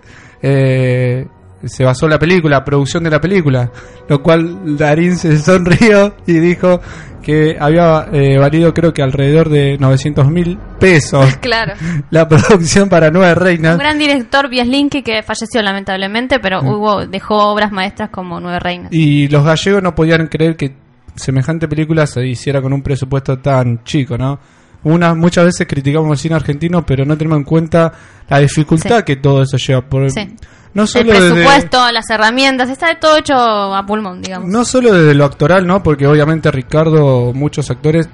eh, 0.41 1.25
se 1.63 1.83
basó 1.83 2.07
la 2.07 2.19
película, 2.19 2.63
producción 2.63 3.03
de 3.03 3.09
la 3.09 3.19
película. 3.21 3.71
Lo 4.07 4.21
cual 4.21 4.77
Darín 4.77 5.15
se 5.17 5.37
sonrió 5.39 6.15
y 6.27 6.33
dijo 6.33 6.79
que 7.23 7.57
había 7.59 8.07
eh, 8.13 8.37
valido 8.37 8.73
creo 8.73 8.93
que 8.93 9.01
alrededor 9.01 9.49
de 9.49 9.77
900 9.77 10.29
mil 10.29 10.57
pesos 10.79 11.25
Claro. 11.41 11.73
la 12.09 12.25
producción 12.27 12.87
para 12.87 13.09
Nueve 13.11 13.33
Un 13.33 13.39
Reinas. 13.39 13.77
gran 13.77 13.97
director, 13.99 14.49
Bieslinki, 14.49 15.01
que 15.03 15.23
falleció 15.23 15.61
lamentablemente, 15.61 16.39
pero 16.39 16.61
hubo 16.61 17.05
dejó 17.05 17.51
obras 17.51 17.71
maestras 17.71 18.11
como 18.11 18.39
Nueve 18.39 18.59
Reinas. 18.59 18.91
Mm. 18.91 18.95
Y 18.95 19.27
los 19.27 19.43
gallegos 19.43 19.83
no 19.83 19.93
podían 19.93 20.27
creer 20.27 20.55
que 20.55 20.75
semejante 21.15 21.67
película 21.67 22.07
se 22.07 22.25
hiciera 22.25 22.61
con 22.61 22.71
un 22.71 22.81
presupuesto 22.81 23.39
tan 23.39 23.83
chico, 23.83 24.17
¿no? 24.17 24.39
Una, 24.87 25.13
muchas 25.15 25.45
veces 25.45 25.67
criticamos 25.67 26.11
el 26.11 26.17
cine 26.17 26.35
argentino, 26.35 26.85
pero 26.85 27.05
no 27.05 27.17
tenemos 27.17 27.37
en 27.37 27.43
cuenta 27.43 27.91
la 28.29 28.39
dificultad 28.39 28.97
Sí. 28.99 29.03
que 29.05 29.15
todo 29.17 29.41
eso 29.43 29.57
lleva. 29.57 29.81
Por, 29.81 30.09
Sí. 30.11 30.35
No 30.73 30.83
El 30.83 31.07
desde, 31.07 31.31
presupuesto, 31.31 31.91
las 31.91 32.07
herramientas, 32.09 32.69
está 32.69 32.99
todo 32.99 33.17
hecho 33.17 33.33
a 33.33 33.83
pulmón, 33.85 34.21
digamos. 34.21 34.47
no 34.47 34.63
solo 34.63 34.93
desde 34.93 35.15
lo 35.15 35.25
actoral, 35.25 35.65
¿no? 35.65 35.81
Porque 35.81 36.05
obviamente 36.05 36.51
Ricardo, 36.51 37.33
muchos 37.33 37.71
actores 37.71 38.07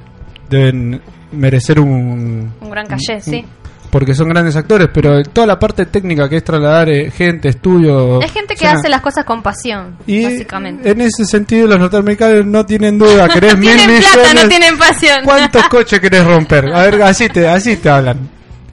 deben 0.49 1.01
merecer 1.33 1.79
un... 1.79 2.53
Un 2.61 2.69
gran 2.69 2.85
caché, 2.87 3.19
sí. 3.19 3.43
Porque 3.93 4.15
son 4.15 4.27
grandes 4.27 4.55
actores, 4.55 4.89
pero 4.91 5.21
toda 5.21 5.45
la 5.45 5.59
parte 5.59 5.85
técnica 5.85 6.27
que 6.27 6.37
es 6.37 6.43
trasladar 6.43 6.89
eh, 6.89 7.11
gente, 7.11 7.49
estudio... 7.49 8.23
Es 8.23 8.31
gente 8.31 8.55
que 8.55 8.65
hace 8.65 8.89
las 8.89 9.01
cosas 9.01 9.23
con 9.23 9.43
pasión, 9.43 9.97
Y 10.07 10.23
básicamente. 10.23 10.89
en 10.89 11.01
ese 11.01 11.25
sentido 11.27 11.67
los 11.67 11.77
norteamericanos 11.77 12.43
no 12.43 12.65
tienen 12.65 12.97
duda, 12.97 13.29
querés 13.33 13.55
mil 13.55 13.69
Tienen 13.69 13.87
millones. 13.89 14.11
plata, 14.15 14.33
no 14.33 14.49
tienen 14.49 14.77
pasión. 14.79 15.23
¿Cuántos 15.23 15.67
coches 15.69 15.99
querés 15.99 16.25
romper? 16.25 16.73
A 16.73 16.81
ver, 16.81 17.03
así 17.03 17.29
te, 17.29 17.47
así 17.47 17.77
te 17.77 17.87
hablan. 17.87 18.17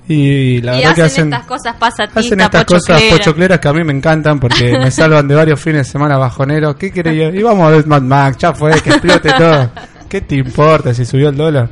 Y 0.08 0.62
la 0.62 0.76
y 0.76 0.84
verdad 0.86 0.92
hacen, 0.92 0.94
que 0.94 1.02
hacen, 1.02 1.32
estas 1.34 1.46
cosas 1.46 1.76
pasatistas, 1.76 2.24
hacen 2.24 2.40
estas 2.40 2.64
cosas 2.64 3.02
pochocleras. 3.02 3.60
que 3.60 3.68
a 3.68 3.72
mí 3.74 3.84
me 3.84 3.92
encantan 3.92 4.40
porque 4.40 4.72
me 4.78 4.90
salvan 4.90 5.28
de 5.28 5.34
varios 5.34 5.60
fines 5.60 5.86
de 5.86 5.92
semana 5.92 6.16
bajoneros. 6.16 6.76
¿Qué 6.76 6.90
querés? 6.90 7.14
ir? 7.14 7.38
Y 7.38 7.42
vamos 7.42 7.66
a 7.68 7.76
ver 7.76 7.86
Mad 7.86 8.00
Max, 8.00 8.38
ya 8.38 8.54
fue, 8.54 8.72
que 8.80 8.88
explote 8.88 9.30
todo. 9.36 9.70
¿Qué 10.08 10.22
te 10.22 10.36
importa 10.36 10.94
si 10.94 11.04
subió 11.04 11.28
el 11.28 11.36
dólar? 11.36 11.68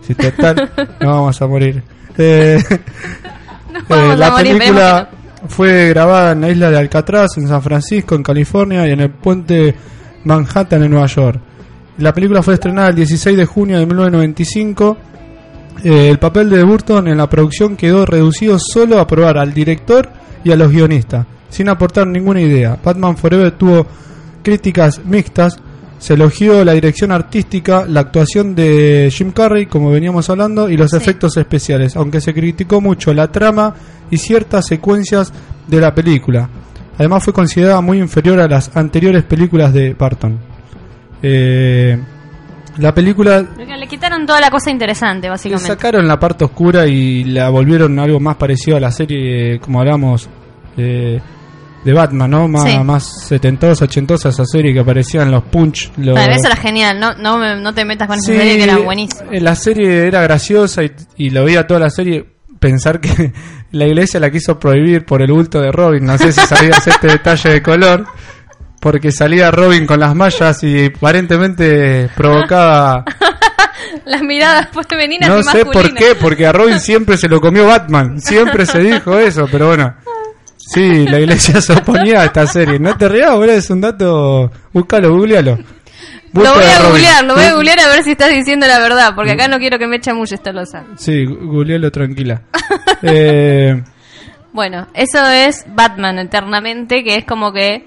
Si 0.00 0.14
total, 0.14 0.70
no 1.00 1.10
vamos 1.10 1.42
a 1.42 1.46
morir. 1.46 1.82
Eh, 2.18 2.58
No 3.88 3.96
eh, 3.96 4.16
la 4.16 4.30
morir, 4.30 4.58
película 4.58 5.08
fue 5.48 5.88
grabada 5.90 6.32
en 6.32 6.40
la 6.40 6.50
isla 6.50 6.70
de 6.70 6.78
Alcatraz, 6.78 7.36
en 7.36 7.48
San 7.48 7.62
Francisco, 7.62 8.14
en 8.14 8.22
California, 8.22 8.86
y 8.86 8.92
en 8.92 9.00
el 9.00 9.10
puente 9.10 9.74
Manhattan, 10.24 10.82
en 10.82 10.90
Nueva 10.90 11.06
York. 11.06 11.40
La 11.98 12.12
película 12.12 12.42
fue 12.42 12.54
estrenada 12.54 12.88
el 12.88 12.96
16 12.96 13.36
de 13.36 13.44
junio 13.44 13.78
de 13.78 13.86
1995. 13.86 14.96
Eh, 15.84 16.08
el 16.08 16.18
papel 16.18 16.50
de 16.50 16.62
Burton 16.64 17.08
en 17.08 17.18
la 17.18 17.28
producción 17.28 17.76
quedó 17.76 18.04
reducido 18.06 18.58
solo 18.58 18.98
a 18.98 19.06
probar 19.06 19.38
al 19.38 19.52
director 19.52 20.08
y 20.42 20.50
a 20.50 20.56
los 20.56 20.70
guionistas, 20.70 21.26
sin 21.48 21.68
aportar 21.68 22.06
ninguna 22.06 22.40
idea. 22.40 22.78
Batman 22.82 23.16
Forever 23.16 23.52
tuvo 23.52 23.86
críticas 24.42 25.00
mixtas. 25.04 25.58
Se 25.98 26.14
elogió 26.14 26.64
la 26.64 26.72
dirección 26.72 27.10
artística, 27.10 27.84
la 27.86 28.00
actuación 28.00 28.54
de 28.54 29.10
Jim 29.12 29.32
Carrey, 29.32 29.66
como 29.66 29.90
veníamos 29.90 30.30
hablando, 30.30 30.68
y 30.70 30.76
los 30.76 30.92
efectos 30.92 31.36
especiales, 31.36 31.96
aunque 31.96 32.20
se 32.20 32.32
criticó 32.32 32.80
mucho 32.80 33.12
la 33.12 33.30
trama 33.32 33.74
y 34.10 34.16
ciertas 34.16 34.66
secuencias 34.66 35.32
de 35.66 35.80
la 35.80 35.94
película. 35.94 36.48
Además 36.98 37.24
fue 37.24 37.32
considerada 37.32 37.80
muy 37.80 37.98
inferior 37.98 38.40
a 38.40 38.48
las 38.48 38.76
anteriores 38.76 39.24
películas 39.24 39.72
de 39.72 39.94
Barton. 39.94 40.38
Eh, 41.22 41.98
la 42.78 42.94
película 42.94 43.44
Le 43.56 43.86
quitaron 43.88 44.24
toda 44.24 44.40
la 44.40 44.50
cosa 44.50 44.70
interesante, 44.70 45.26
le 45.26 45.30
básicamente. 45.30 45.66
sacaron 45.66 46.06
la 46.06 46.18
parte 46.18 46.44
oscura 46.44 46.86
y 46.86 47.24
la 47.24 47.50
volvieron 47.50 47.98
algo 47.98 48.20
más 48.20 48.36
parecido 48.36 48.76
a 48.76 48.80
la 48.80 48.92
serie, 48.92 49.58
como 49.58 49.80
hablamos, 49.80 50.28
eh, 50.76 51.20
de 51.88 51.94
Batman, 51.94 52.30
¿no? 52.30 52.48
Más, 52.48 52.64
Sí. 52.70 52.78
más 52.84 53.26
setentosa, 53.28 53.86
ochentosa 53.86 54.28
esa 54.28 54.44
serie 54.44 54.74
que 54.74 54.80
aparecía 54.80 55.22
en 55.22 55.30
los 55.30 55.42
Punch. 55.44 55.90
Los... 55.96 56.18
Eso 56.18 56.46
era 56.48 56.56
genial, 56.56 57.00
no, 57.00 57.14
no, 57.14 57.56
no 57.56 57.72
te 57.72 57.86
metas 57.86 58.06
con 58.08 58.20
Sí, 58.20 58.32
esa 58.32 58.42
serie 58.42 58.56
que 58.58 58.64
era 58.64 58.76
buenísima. 58.78 59.30
eh, 59.32 59.40
La 59.40 59.54
serie 59.54 60.06
era 60.06 60.20
graciosa 60.20 60.82
y, 60.84 60.92
y 61.16 61.30
lo 61.30 61.44
veía 61.44 61.66
toda 61.66 61.80
la 61.80 61.88
serie. 61.90 62.26
Pensar 62.60 63.00
que 63.00 63.32
la 63.72 63.86
iglesia 63.86 64.20
la 64.20 64.30
quiso 64.30 64.58
prohibir 64.58 65.06
por 65.06 65.22
el 65.22 65.32
bulto 65.32 65.60
de 65.62 65.72
Robin. 65.72 66.04
No 66.04 66.18
sé 66.18 66.30
si 66.32 66.40
sabías 66.42 66.86
este 66.86 67.06
detalle 67.12 67.50
de 67.54 67.62
color. 67.62 68.04
Porque 68.80 69.10
salía 69.10 69.50
Robin 69.50 69.86
con 69.86 69.98
las 69.98 70.14
mallas 70.14 70.62
y 70.62 70.86
aparentemente 70.94 72.08
provocaba. 72.14 73.04
Las 74.04 74.22
miradas 74.22 74.68
femeninas 74.88 75.28
No 75.28 75.40
y 75.40 75.42
sé 75.44 75.64
por 75.64 75.92
qué, 75.94 76.14
porque 76.20 76.46
a 76.46 76.52
Robin 76.52 76.78
siempre 76.80 77.16
se 77.16 77.28
lo 77.28 77.40
comió 77.40 77.66
Batman. 77.66 78.20
Siempre 78.20 78.66
se 78.66 78.78
dijo 78.80 79.18
eso, 79.18 79.46
pero 79.50 79.66
bueno. 79.68 79.94
Sí, 80.72 81.06
la 81.06 81.18
iglesia 81.20 81.60
se 81.60 81.72
oponía 81.72 82.20
a 82.22 82.24
esta 82.26 82.46
serie. 82.46 82.78
No 82.78 82.96
te 82.96 83.08
rías, 83.08 83.30
boludo, 83.32 83.52
es 83.52 83.70
un 83.70 83.80
dato. 83.80 84.50
Búscalo, 84.72 85.10
googlealo. 85.14 85.56
Lo 86.34 86.42
Bulto 86.42 86.54
voy 86.56 86.64
a 86.64 86.82
googlear, 86.88 87.24
lo 87.24 87.34
voy 87.34 87.44
a 87.44 87.54
googlear 87.54 87.80
a 87.80 87.88
ver 87.88 88.02
si 88.04 88.10
estás 88.10 88.30
diciendo 88.30 88.66
la 88.66 88.78
verdad, 88.80 89.14
porque 89.14 89.32
acá 89.32 89.48
no 89.48 89.58
quiero 89.58 89.78
que 89.78 89.86
me 89.86 89.96
eche 89.96 90.12
mucho 90.12 90.34
esta 90.34 90.52
losa. 90.52 90.84
Sí, 90.96 91.24
googlealo 91.24 91.90
tranquila. 91.90 92.42
Eh, 93.02 93.80
Bueno, 94.52 94.88
eso 94.92 95.24
es 95.28 95.64
Batman 95.74 96.18
eternamente, 96.18 97.02
que 97.04 97.16
es 97.16 97.24
como 97.24 97.52
que 97.52 97.84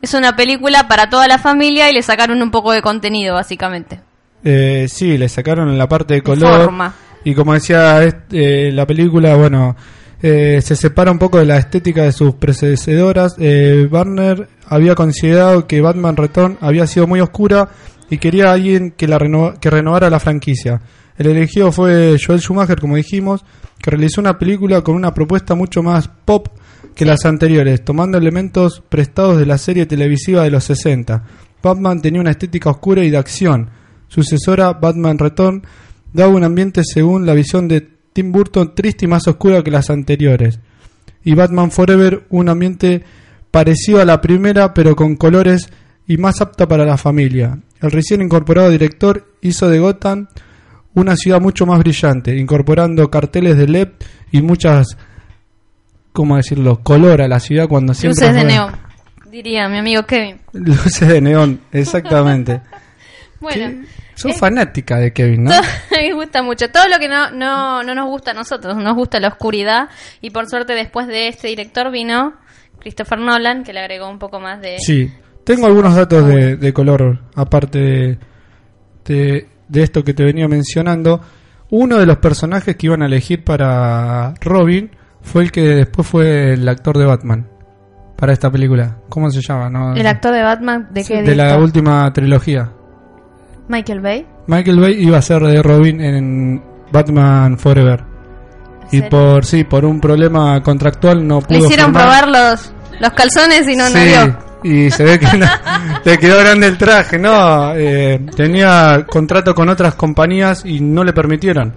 es 0.00 0.14
una 0.14 0.36
película 0.36 0.86
para 0.88 1.10
toda 1.10 1.26
la 1.28 1.38
familia 1.38 1.90
y 1.90 1.94
le 1.94 2.02
sacaron 2.02 2.40
un 2.42 2.50
poco 2.50 2.72
de 2.72 2.80
contenido, 2.80 3.34
básicamente. 3.34 4.00
eh, 4.44 4.86
sí, 4.88 5.18
le 5.18 5.28
sacaron 5.28 5.76
la 5.76 5.88
parte 5.88 6.14
de 6.14 6.22
color. 6.22 6.64
forma. 6.64 6.94
Y 7.24 7.34
como 7.34 7.54
decía 7.54 8.02
este, 8.04 8.68
eh, 8.68 8.72
la 8.72 8.86
película, 8.86 9.34
bueno, 9.36 9.74
eh, 10.22 10.60
se 10.62 10.76
separa 10.76 11.10
un 11.10 11.18
poco 11.18 11.38
de 11.38 11.46
la 11.46 11.58
estética 11.58 12.02
de 12.02 12.12
sus 12.12 12.34
predecedoras. 12.34 13.36
Eh, 13.38 13.88
Warner 13.90 14.48
había 14.66 14.94
considerado 14.94 15.66
que 15.66 15.80
Batman 15.80 16.16
Return 16.16 16.58
había 16.60 16.86
sido 16.86 17.06
muy 17.06 17.20
oscura 17.20 17.68
y 18.08 18.18
quería 18.18 18.50
a 18.50 18.52
alguien 18.52 18.92
que, 18.92 19.08
la 19.08 19.18
que 19.60 19.70
renovara 19.70 20.10
la 20.10 20.20
franquicia. 20.20 20.80
El 21.18 21.28
elegido 21.28 21.72
fue 21.72 22.16
Joel 22.24 22.40
Schumacher, 22.40 22.80
como 22.80 22.96
dijimos, 22.96 23.44
que 23.78 23.90
realizó 23.90 24.20
una 24.20 24.38
película 24.38 24.82
con 24.82 24.94
una 24.94 25.12
propuesta 25.12 25.54
mucho 25.54 25.82
más 25.82 26.08
pop 26.08 26.48
que 26.94 27.04
las 27.04 27.24
anteriores, 27.24 27.84
tomando 27.84 28.16
elementos 28.16 28.82
prestados 28.88 29.38
de 29.38 29.46
la 29.46 29.58
serie 29.58 29.86
televisiva 29.86 30.42
de 30.42 30.50
los 30.50 30.64
60. 30.64 31.24
Batman 31.62 32.00
tenía 32.00 32.20
una 32.20 32.30
estética 32.30 32.70
oscura 32.70 33.04
y 33.04 33.10
de 33.10 33.18
acción. 33.18 33.70
Sucesora, 34.08 34.72
Batman 34.72 35.18
Return, 35.18 35.62
daba 36.12 36.32
un 36.32 36.44
ambiente 36.44 36.82
según 36.84 37.26
la 37.26 37.34
visión 37.34 37.68
de 37.68 37.95
Tim 38.16 38.32
Burton 38.32 38.74
triste 38.74 39.04
y 39.04 39.08
más 39.08 39.28
oscura 39.28 39.62
que 39.62 39.70
las 39.70 39.90
anteriores. 39.90 40.58
Y 41.22 41.34
Batman 41.34 41.70
Forever, 41.70 42.24
un 42.30 42.48
ambiente 42.48 43.04
parecido 43.50 44.00
a 44.00 44.06
la 44.06 44.22
primera, 44.22 44.72
pero 44.72 44.96
con 44.96 45.16
colores 45.16 45.68
y 46.06 46.16
más 46.16 46.40
apta 46.40 46.66
para 46.66 46.86
la 46.86 46.96
familia. 46.96 47.58
El 47.78 47.90
recién 47.90 48.22
incorporado 48.22 48.70
director 48.70 49.34
hizo 49.42 49.68
de 49.68 49.80
Gotham 49.80 50.28
una 50.94 51.14
ciudad 51.14 51.42
mucho 51.42 51.66
más 51.66 51.78
brillante, 51.78 52.34
incorporando 52.34 53.10
carteles 53.10 53.58
de 53.58 53.68
LED 53.68 53.88
y 54.32 54.40
muchas, 54.40 54.96
¿cómo 56.14 56.38
decirlo?, 56.38 56.80
color 56.82 57.20
a 57.20 57.28
la 57.28 57.38
ciudad 57.38 57.68
cuando 57.68 57.92
siempre... 57.92 58.28
Luces 58.28 58.34
de 58.34 58.44
neón, 58.44 58.72
diría 59.30 59.68
mi 59.68 59.76
amigo 59.76 60.04
Kevin. 60.04 60.40
Luces 60.54 61.06
de 61.06 61.20
neón, 61.20 61.60
exactamente. 61.70 62.62
Bueno, 63.40 63.84
Sos 64.14 64.32
Eh. 64.32 64.34
fanática 64.38 64.96
de 64.98 65.12
Kevin, 65.12 65.44
¿no? 65.44 65.50
todo- 65.90 66.00
me 66.00 66.12
gusta 66.14 66.42
mucho. 66.42 66.70
Todo 66.70 66.88
lo 66.88 66.98
que 66.98 67.08
no, 67.08 67.30
no, 67.32 67.82
no 67.82 67.94
nos 67.94 68.06
gusta 68.06 68.30
a 68.30 68.34
nosotros, 68.34 68.76
nos 68.76 68.94
gusta 68.94 69.20
la 69.20 69.28
oscuridad. 69.28 69.88
Y 70.22 70.30
por 70.30 70.48
suerte, 70.48 70.72
después 70.74 71.06
de 71.06 71.28
este 71.28 71.48
director 71.48 71.90
vino 71.90 72.34
Christopher 72.80 73.18
Nolan, 73.18 73.62
que 73.64 73.72
le 73.72 73.80
agregó 73.80 74.08
un 74.08 74.18
poco 74.18 74.40
más 74.40 74.60
de. 74.60 74.78
Sí. 74.78 75.12
Tengo 75.44 75.66
algunos 75.66 75.94
datos 75.94 76.26
de, 76.26 76.56
de 76.56 76.72
color, 76.72 77.20
aparte 77.36 77.78
de, 77.78 78.18
de, 79.04 79.48
de 79.68 79.82
esto 79.82 80.02
que 80.02 80.14
te 80.14 80.24
venía 80.24 80.48
mencionando. 80.48 81.20
Uno 81.70 81.98
de 81.98 82.06
los 82.06 82.18
personajes 82.18 82.76
que 82.76 82.86
iban 82.86 83.02
a 83.02 83.06
elegir 83.06 83.44
para 83.44 84.34
Robin 84.40 84.90
fue 85.20 85.42
el 85.42 85.52
que 85.52 85.60
después 85.62 86.06
fue 86.06 86.54
el 86.54 86.68
actor 86.68 86.96
de 86.98 87.04
Batman 87.04 87.48
para 88.16 88.32
esta 88.32 88.50
película. 88.50 88.98
¿Cómo 89.08 89.30
se 89.30 89.40
llama? 89.40 89.68
No, 89.68 89.94
El 89.94 90.06
actor 90.06 90.32
de 90.32 90.42
Batman, 90.42 90.88
¿de 90.90 91.04
qué 91.04 91.22
de 91.22 91.34
la 91.36 91.58
última 91.58 92.12
trilogía. 92.12 92.70
Michael 93.68 94.00
Bay. 94.00 94.26
Michael 94.46 94.80
Bay 94.80 94.94
iba 95.02 95.18
a 95.18 95.22
ser 95.22 95.42
de 95.42 95.62
Robin 95.62 96.00
en 96.00 96.62
Batman 96.92 97.58
Forever. 97.58 98.04
Y 98.92 98.98
serio? 98.98 99.08
por 99.10 99.44
sí, 99.44 99.64
por 99.64 99.84
un 99.84 100.00
problema 100.00 100.62
contractual 100.62 101.26
no 101.26 101.40
pudo 101.40 101.58
Le 101.58 101.64
hicieron 101.64 101.86
firmar. 101.86 102.02
probar 102.24 102.28
los, 102.28 102.72
los 103.00 103.10
calzones 103.12 103.68
y 103.68 103.74
no, 103.76 103.84
no 103.90 103.96
Sí, 103.98 104.04
dio. 104.04 104.38
y 104.62 104.90
se 104.92 105.02
ve 105.04 105.18
que 105.18 105.36
no- 105.36 105.46
le 106.04 106.18
quedó 106.18 106.38
grande 106.38 106.68
el 106.68 106.78
traje, 106.78 107.18
no, 107.18 107.74
eh, 107.74 108.20
tenía 108.36 109.04
contrato 109.08 109.54
con 109.56 109.68
otras 109.68 109.96
compañías 109.96 110.64
y 110.64 110.80
no 110.80 111.02
le 111.02 111.12
permitieron. 111.12 111.74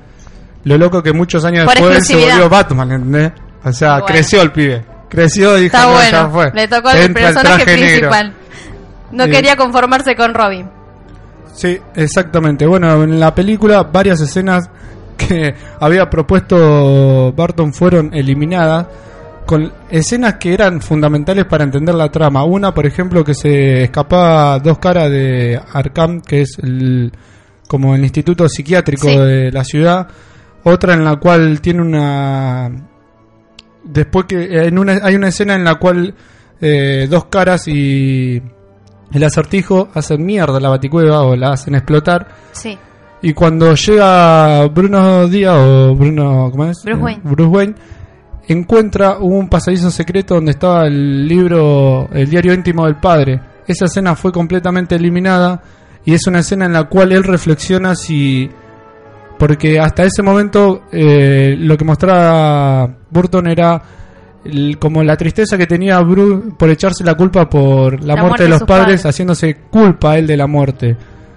Lo 0.66 0.78
loco 0.78 1.02
que 1.02 1.12
muchos 1.14 1.44
años 1.46 1.66
Por 1.66 1.74
después 1.76 2.06
se 2.06 2.16
volvió 2.16 2.48
Batman, 2.50 2.92
¿entendés? 2.92 3.32
O 3.64 3.72
sea, 3.74 3.94
Bueno. 3.94 4.06
creció 4.06 4.42
el 4.44 4.52
pibe, 4.52 4.86
creció 5.10 5.58
y 5.58 5.64
dijo, 5.64 5.76
Está 5.78 5.88
"No, 5.88 5.94
ya 6.00 6.28
bueno. 6.28 6.30
fue". 6.32 6.52
Le 6.54 6.68
tocó 6.68 6.92
el 6.92 6.98
Entra 7.02 7.24
personaje 7.24 7.66
negro. 7.66 7.82
principal. 7.88 8.34
No 9.12 9.24
Sí. 9.26 9.32
quería 9.32 9.56
conformarse 9.56 10.16
con 10.16 10.34
Robin. 10.36 10.70
Sí, 11.60 11.78
exactamente. 11.94 12.66
Bueno, 12.66 13.04
en 13.04 13.20
la 13.20 13.36
película 13.36 13.84
varias 13.84 14.22
escenas 14.22 14.70
que 15.18 15.54
había 15.82 16.10
propuesto 16.10 17.34
Barton 17.36 17.74
fueron 17.74 18.14
eliminadas 18.14 18.88
con 19.46 19.70
escenas 19.90 20.36
que 20.36 20.54
eran 20.54 20.80
fundamentales 20.80 21.44
para 21.44 21.66
entender 21.66 21.96
la 21.96 22.10
trama. 22.10 22.46
Una, 22.46 22.74
por 22.74 22.86
ejemplo, 22.86 23.26
que 23.26 23.34
se 23.34 23.84
escapaba 23.84 24.58
dos 24.60 24.78
caras 24.78 25.10
de 25.12 25.60
Arkham, 25.74 26.22
que 26.22 26.44
es 26.44 26.58
el, 26.64 27.12
como 27.68 27.94
el 27.94 28.04
instituto 28.04 28.48
psiquiátrico 28.48 29.10
Sí. 29.10 29.18
de 29.18 29.52
la 29.52 29.66
ciudad. 29.66 30.08
Otra 30.64 30.94
en 30.94 31.04
la 31.04 31.18
cual 31.18 31.60
tiene 31.60 31.82
una 31.82 32.72
después 33.84 34.28
que 34.28 34.46
en 34.66 34.80
una 34.80 35.00
hay 35.04 35.16
una 35.16 35.28
escena 35.28 35.56
en 35.56 35.66
la 35.66 35.76
cual 35.76 36.14
eh, 36.62 37.08
dos 37.10 37.26
caras 37.26 37.68
y 37.68 38.42
el 39.12 39.24
acertijo 39.24 39.90
hacen 39.94 40.26
mierda 40.26 40.60
la 40.60 40.70
baticueva 40.70 41.22
o 41.24 41.36
la 41.36 41.52
hacen 41.54 41.76
explotar 41.76 42.28
Sí. 42.52 42.78
y 43.22 43.34
cuando 43.34 43.74
llega 43.76 44.66
Bruno 44.68 45.28
Díaz 45.28 45.56
o 45.58 45.96
Bruno 45.96 46.50
¿cómo 46.52 46.66
es? 46.66 46.84
Bruce 46.84 47.02
Wayne. 47.02 47.22
Bruce 47.24 47.50
Wayne 47.50 47.76
encuentra 48.48 49.18
un 49.20 49.48
pasadizo 49.50 49.92
secreto 49.92 50.36
donde 50.36 50.52
estaba 50.52 50.88
el 50.88 51.28
libro 51.28 52.08
el 52.12 52.30
diario 52.30 52.54
íntimo 52.54 52.86
del 52.86 52.96
padre 52.98 53.40
esa 53.68 53.86
escena 53.86 54.16
fue 54.16 54.32
completamente 54.32 54.96
eliminada 54.96 55.62
y 56.06 56.14
es 56.14 56.26
una 56.28 56.40
escena 56.40 56.66
en 56.66 56.74
la 56.74 56.86
cual 56.86 57.12
él 57.12 57.24
reflexiona 57.24 57.94
si 57.96 58.50
porque 59.38 59.80
hasta 59.80 60.04
ese 60.04 60.22
momento 60.22 60.84
eh, 60.92 61.56
lo 61.58 61.78
que 61.78 61.86
mostraba 61.86 62.90
Burton 63.10 63.48
era 63.48 63.82
como 64.80 65.04
la 65.04 65.18
tristeza 65.18 65.58
que 65.58 65.68
tenía 65.68 66.00
Bruce 66.00 66.52
por 66.58 66.70
echarse 66.70 67.04
la 67.04 67.16
culpa 67.16 67.50
por 67.50 68.02
la, 68.02 68.16
La 68.16 68.22
muerte, 68.22 68.28
muerte 68.28 68.44
de 68.44 68.50
los 68.50 68.60
padres, 68.64 68.84
padres. 68.86 69.06
haciéndose 69.06 69.56
culpa 69.70 70.12
a 70.12 70.18
él 70.18 70.28
de 70.28 70.38
la 70.38 70.48
muerte. 70.48 70.96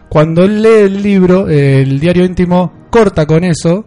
Cuando 0.08 0.44
él 0.44 0.62
lee 0.62 0.84
el 0.84 1.02
libro, 1.02 1.48
el 1.48 1.98
diario 1.98 2.24
íntimo, 2.24 2.72
corta 2.90 3.26
con 3.26 3.44
eso 3.44 3.86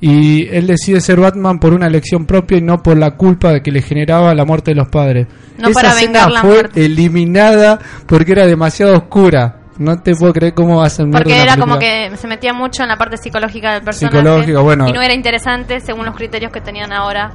y 0.00 0.48
él 0.48 0.66
decide 0.66 1.00
ser 1.00 1.20
Batman 1.20 1.58
por 1.60 1.72
una 1.74 1.86
elección 1.86 2.26
propia 2.26 2.58
y 2.58 2.62
no 2.62 2.82
por 2.82 2.96
la 2.96 3.12
culpa 3.12 3.60
que 3.60 3.70
le 3.70 3.82
generaba 3.82 4.34
la 4.34 4.44
muerte 4.44 4.72
de 4.72 4.76
los 4.76 4.88
padres. 4.88 5.26
No 5.58 5.68
Esa 5.68 5.74
para 5.80 5.88
escena 5.90 6.06
vengar 6.06 6.30
la 6.32 6.40
fue 6.40 6.50
muerte. 6.50 6.84
eliminada 6.84 7.78
porque 8.06 8.32
era 8.32 8.46
demasiado 8.46 8.94
oscura. 8.96 9.56
No 9.78 9.98
te 10.02 10.14
puedo 10.14 10.32
creer 10.34 10.52
cómo 10.52 10.82
hacen 10.82 11.10
Porque 11.10 11.40
era 11.40 11.56
como 11.56 11.78
que 11.78 12.10
se 12.16 12.26
metía 12.28 12.52
mucho 12.52 12.82
en 12.82 12.88
la 12.88 12.98
parte 12.98 13.16
psicológica 13.16 13.72
del 13.72 13.82
personaje. 13.82 14.18
Psicológica, 14.18 14.60
bueno. 14.60 14.86
Y 14.88 14.92
no 14.92 15.00
era 15.00 15.14
interesante 15.14 15.80
según 15.80 16.04
los 16.04 16.14
criterios 16.14 16.52
que 16.52 16.60
tenían 16.60 16.92
ahora 16.92 17.32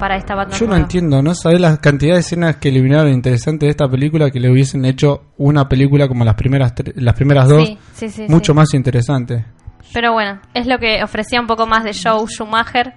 para 0.00 0.16
esta 0.16 0.34
Batman. 0.34 0.58
Yo 0.58 0.64
no 0.66 0.70
nueva. 0.70 0.82
entiendo, 0.82 1.22
¿no? 1.22 1.34
¿Sabés 1.36 1.60
la 1.60 1.76
cantidad 1.76 2.14
de 2.14 2.20
escenas 2.20 2.56
que 2.56 2.70
eliminaron 2.70 3.12
interesantes 3.12 3.68
de 3.68 3.70
esta 3.70 3.88
película 3.88 4.30
que 4.32 4.40
le 4.40 4.50
hubiesen 4.50 4.84
hecho 4.84 5.22
una 5.36 5.68
película 5.68 6.08
como 6.08 6.24
las 6.24 6.34
primeras 6.34 6.74
las 6.96 7.14
primeras 7.14 7.48
dos? 7.48 7.68
Sí, 7.68 7.78
sí, 7.94 8.08
sí, 8.08 8.26
mucho 8.28 8.54
más 8.54 8.74
interesante. 8.74 9.44
Pero 9.92 10.12
bueno, 10.12 10.40
es 10.54 10.66
lo 10.66 10.78
que 10.78 11.04
ofrecía 11.04 11.40
un 11.40 11.46
poco 11.46 11.66
más 11.66 11.84
de 11.84 11.92
show 11.92 12.26
Schumacher 12.26 12.94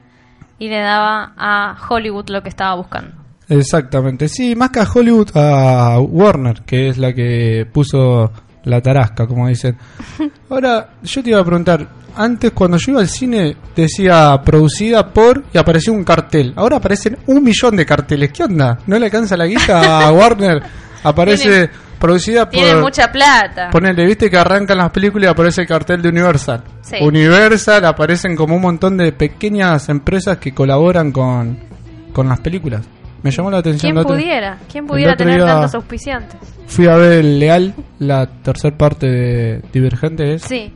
y 0.57 0.69
le 0.69 0.79
daba 0.79 1.33
a 1.37 1.75
Hollywood 1.89 2.29
lo 2.29 2.41
que 2.41 2.49
estaba 2.49 2.75
buscando. 2.75 3.11
Exactamente. 3.49 4.29
Sí, 4.29 4.55
más 4.55 4.69
que 4.69 4.79
a 4.79 4.87
Hollywood, 4.91 5.29
a 5.35 5.99
Warner, 5.99 6.61
que 6.65 6.87
es 6.87 6.97
la 6.97 7.13
que 7.13 7.67
puso 7.71 8.31
la 8.65 8.81
tarasca, 8.81 9.27
como 9.27 9.47
dicen. 9.47 9.77
Ahora, 10.49 10.89
yo 11.03 11.23
te 11.23 11.29
iba 11.31 11.39
a 11.39 11.45
preguntar, 11.45 11.87
antes 12.15 12.51
cuando 12.51 12.77
yo 12.77 12.91
iba 12.93 13.01
al 13.01 13.07
cine 13.09 13.57
decía 13.75 14.39
producida 14.43 15.11
por 15.11 15.43
y 15.53 15.57
aparecía 15.57 15.91
un 15.93 16.03
cartel. 16.03 16.53
Ahora 16.55 16.77
aparecen 16.77 17.17
un 17.27 17.43
millón 17.43 17.75
de 17.75 17.85
carteles. 17.85 18.31
¿Qué 18.31 18.43
onda? 18.43 18.77
¿No 18.87 18.97
le 18.99 19.05
alcanza 19.05 19.35
la 19.37 19.45
guita 19.45 20.07
a 20.07 20.11
Warner? 20.13 20.61
Aparece 21.03 21.43
Tiene- 21.49 21.69
producida 21.99 22.45
por... 22.45 22.53
Tiene 22.53 22.75
mucha 22.81 23.11
plata. 23.11 23.69
Ponele, 23.71 24.05
viste 24.05 24.29
que 24.29 24.37
arrancan 24.37 24.77
las 24.77 24.91
películas 24.91 25.27
y 25.27 25.31
aparece 25.31 25.61
el 25.61 25.67
cartel 25.67 26.01
de 26.01 26.09
Universal. 26.09 26.63
Sí. 26.81 26.97
Universal 27.01 27.83
aparecen 27.85 28.35
como 28.35 28.55
un 28.55 28.61
montón 28.61 28.97
de 28.97 29.11
pequeñas 29.11 29.89
empresas 29.89 30.37
que 30.37 30.53
colaboran 30.53 31.11
con, 31.11 31.57
con 32.13 32.27
las 32.29 32.39
películas. 32.41 32.81
Me 33.23 33.31
llamó 33.31 33.49
la 33.49 33.59
atención. 33.59 33.93
¿Quién 33.93 34.05
pudiera? 34.05 34.57
¿Quién 34.71 34.85
pudiera 34.85 35.15
tener 35.15 35.43
tantos 35.45 35.73
auspiciantes? 35.75 36.39
Fui 36.67 36.87
a 36.87 36.95
ver 36.97 37.13
el 37.19 37.39
Leal, 37.39 37.73
la 37.99 38.25
tercera 38.27 38.77
parte 38.77 39.07
de 39.07 39.61
Divergente 39.71 40.33
es. 40.35 40.41
Sí. 40.43 40.71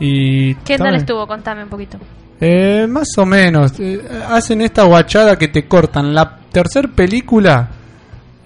Y 0.00 0.54
¿Qué 0.56 0.74
está 0.74 0.84
tal 0.86 0.94
estuvo? 0.94 1.26
Contame 1.26 1.64
un 1.64 1.68
poquito. 1.68 1.98
Eh, 2.40 2.86
más 2.88 3.08
o 3.18 3.26
menos. 3.26 3.72
Eh, 3.80 4.00
hacen 4.30 4.60
esta 4.62 4.84
guachada 4.84 5.36
que 5.36 5.48
te 5.48 5.66
cortan. 5.66 6.14
La 6.14 6.36
tercera 6.52 6.88
película. 6.88 7.68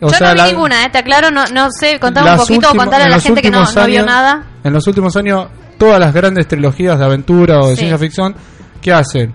O 0.00 0.08
Yo 0.10 0.16
sea, 0.16 0.28
no 0.28 0.32
vi 0.34 0.38
la- 0.40 0.46
ninguna, 0.48 0.84
¿eh? 0.84 0.88
Te 0.90 0.98
aclaro, 0.98 1.30
no, 1.30 1.44
no 1.52 1.68
sé, 1.70 2.00
contame 2.00 2.30
un 2.32 2.36
poquito 2.38 2.54
o 2.54 2.70
últimas- 2.70 2.84
contale 2.86 3.04
a 3.04 3.08
la 3.08 3.20
gente 3.20 3.40
que 3.42 3.50
no, 3.50 3.58
últimos 3.60 3.76
no 3.76 3.86
vio 3.86 3.98
años- 4.00 4.06
nada. 4.06 4.44
En 4.64 4.72
los 4.72 4.86
últimos 4.88 5.16
años, 5.16 5.46
todas 5.78 6.00
las 6.00 6.12
grandes 6.12 6.48
trilogías 6.48 6.98
de 6.98 7.04
aventura 7.04 7.60
o 7.60 7.68
de 7.68 7.74
Sí. 7.74 7.80
ciencia 7.80 7.98
ficción, 7.98 8.34
¿qué 8.80 8.92
hacen? 8.92 9.32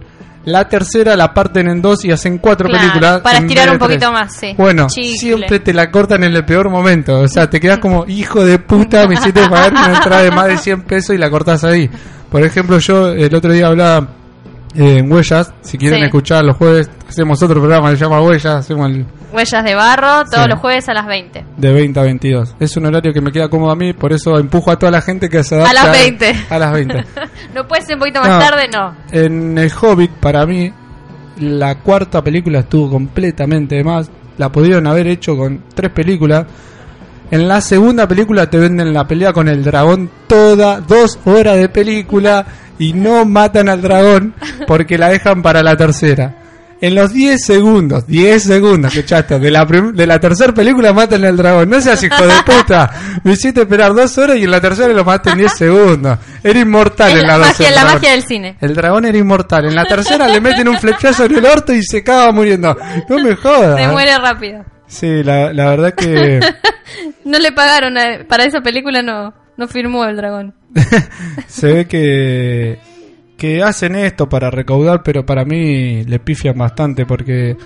La 0.47 0.67
tercera 0.69 1.17
la 1.17 1.33
parten 1.33 1.67
en 1.67 1.81
dos 1.81 2.05
y 2.05 2.11
hacen 2.11 2.37
cuatro 2.37 2.69
Claro, 2.69 2.81
películas. 2.87 3.19
para 3.21 3.39
estirar 3.39 3.69
un 3.69 3.77
poquito 3.77 3.99
tres. 3.99 4.11
más, 4.11 4.33
sí. 4.33 4.55
Bueno, 4.57 4.87
Chicle. 4.87 5.17
siempre 5.17 5.59
te 5.59 5.73
la 5.73 5.91
cortan 5.91 6.23
en 6.23 6.33
el 6.33 6.45
peor 6.45 6.69
momento. 6.69 7.19
O 7.19 7.27
sea, 7.27 7.49
te 7.49 7.59
quedas 7.59 7.79
como, 7.79 8.05
hijo 8.07 8.45
de 8.45 8.57
puta, 8.57 9.05
me 9.07 9.15
hiciste 9.15 9.41
pagar 9.49 9.73
una 9.73 9.93
entrada 9.97 10.23
de 10.23 10.31
más 10.31 10.47
de 10.47 10.57
100 10.57 10.83
pesos 10.83 11.15
y 11.15 11.17
la 11.17 11.29
cortas 11.29 11.65
ahí. 11.65 11.89
Por 12.31 12.43
ejemplo, 12.43 12.79
yo 12.79 13.09
el 13.09 13.35
otro 13.35 13.51
día 13.51 13.67
hablaba 13.67 14.07
en 14.77 15.11
Huellas. 15.11 15.53
Si 15.61 15.77
quieren 15.77 15.99
Sí. 15.99 16.05
escuchar 16.05 16.43
los 16.45 16.55
jueves, 16.55 16.89
hacemos 17.09 17.41
otro 17.41 17.59
programa 17.59 17.89
que 17.89 17.97
se 17.97 18.03
llama 18.05 18.21
Huellas. 18.21 18.45
Hacemos 18.45 18.89
el 18.91 19.05
Huellas 19.33 19.63
de 19.63 19.75
barro, 19.75 20.23
todos 20.29 20.43
Sí. 20.45 20.49
los 20.49 20.59
jueves 20.59 20.87
a 20.87 20.93
las 20.93 21.05
20. 21.07 21.43
de 21.57 21.73
20 21.73 21.99
a 21.99 22.03
22. 22.03 22.55
Es 22.59 22.77
un 22.77 22.85
horario 22.85 23.11
que 23.11 23.19
me 23.21 23.31
queda 23.31 23.49
cómodo 23.49 23.71
a 23.71 23.75
mí, 23.75 23.91
por 23.93 24.13
eso 24.13 24.37
empujo 24.37 24.71
a 24.71 24.77
toda 24.79 24.91
la 24.91 25.01
gente 25.01 25.27
que 25.29 25.43
se 25.43 25.55
adapte 25.55 25.77
A 25.77 25.83
las 25.83 25.99
20. 25.99 26.35
A 26.49 26.57
las 26.59 26.71
20. 26.73 27.03
no 27.55 27.67
puede 27.67 27.81
ser 27.81 27.95
un 27.95 27.99
poquito 27.99 28.19
más 28.21 28.29
No. 28.29 28.39
tarde, 28.39 28.67
no. 28.73 28.95
En 29.11 29.57
El 29.57 29.71
Hobbit, 29.81 30.11
para 30.11 30.45
mí, 30.45 30.71
la 31.39 31.75
cuarta 31.75 32.23
película 32.23 32.59
estuvo 32.59 32.89
completamente 32.91 33.75
de 33.75 33.83
más. 33.83 34.09
La 34.37 34.51
pudieron 34.51 34.85
haber 34.87 35.07
hecho 35.07 35.35
con 35.35 35.63
tres 35.73 35.91
películas. 35.91 36.45
En 37.29 37.47
la 37.47 37.59
segunda 37.61 38.07
película 38.07 38.49
te 38.49 38.57
venden 38.57 38.93
la 38.93 39.05
pelea 39.07 39.33
con 39.33 39.47
el 39.49 39.63
dragón 39.63 40.09
toda, 40.27 40.79
dos 40.79 41.19
horas 41.25 41.57
de 41.57 41.67
película 41.69 42.45
y 42.79 42.93
no 42.93 43.25
matan 43.25 43.67
al 43.69 43.81
dragón 43.81 44.33
porque 44.65 44.97
la 44.97 45.09
dejan 45.09 45.41
para 45.41 45.61
la 45.61 45.75
tercera. 45.75 46.35
En 46.79 46.93
los 46.93 47.11
10 47.11 47.43
segundos, 47.43 48.05
10 48.05 48.43
segundos 48.43 48.93
que 48.93 49.03
chato, 49.03 49.39
de 49.39 49.49
la, 49.49 49.65
de 49.65 50.05
la 50.05 50.19
tercera 50.19 50.53
película 50.53 50.93
matan 50.93 51.25
al 51.25 51.35
dragón. 51.35 51.69
No 51.71 51.81
seas 51.81 52.01
hijo 52.03 52.23
de 52.25 52.33
puta. 52.45 52.91
Me 53.23 53.31
hiciste 53.33 53.61
esperar 53.61 53.95
dos 53.95 54.15
horas 54.19 54.37
y 54.37 54.43
en 54.43 54.51
la 54.51 54.61
tercera 54.61 54.93
lo 54.93 55.03
maté 55.03 55.31
en 55.31 55.39
10 55.39 55.51
segundos. 55.53 56.19
Era 56.43 56.59
inmortal 56.59 57.09
Es 57.09 57.15
en 57.15 57.21
la 57.23 57.27
la, 57.29 57.37
dos, 57.39 57.47
magia, 57.47 57.67
el 57.67 57.73
la 57.75 57.81
dragón. 57.81 57.95
magia 57.99 58.11
del 58.11 58.23
cine. 58.23 58.57
El 58.61 58.75
dragón 58.75 59.05
era 59.05 59.17
inmortal. 59.17 59.65
En 59.65 59.75
la 59.75 59.85
tercera 59.85 60.27
le 60.27 60.39
meten 60.39 60.67
un 60.69 60.77
flechazo 60.77 61.25
en 61.25 61.35
el 61.35 61.45
orto 61.45 61.73
y 61.73 61.81
se 61.83 61.97
acaba 61.97 62.31
muriendo. 62.31 62.77
No 63.09 63.17
me 63.17 63.35
jodas. 63.35 63.81
Se 63.81 63.87
muere 63.87 64.15
rápido. 64.19 64.63
Sí, 64.87 65.23
la, 65.23 65.51
la 65.53 65.69
verdad 65.69 65.93
que 65.93 66.39
No 67.25 67.39
le 67.39 67.51
pagaron, 67.51 67.97
a- 67.97 68.25
para 68.27 68.45
esa 68.45 68.61
película 68.61 69.01
no, 69.01 69.33
no 69.57 69.67
firmó 69.67 70.05
el 70.05 70.15
dragón. 70.17 70.53
se 71.47 71.67
ve 71.73 71.87
que, 71.87 72.79
que 73.37 73.61
hacen 73.63 73.95
esto 73.95 74.29
para 74.29 74.49
recaudar, 74.49 75.03
pero 75.03 75.25
para 75.25 75.43
mí 75.45 76.03
le 76.05 76.19
pifian 76.19 76.57
bastante 76.57 77.05
porque 77.05 77.57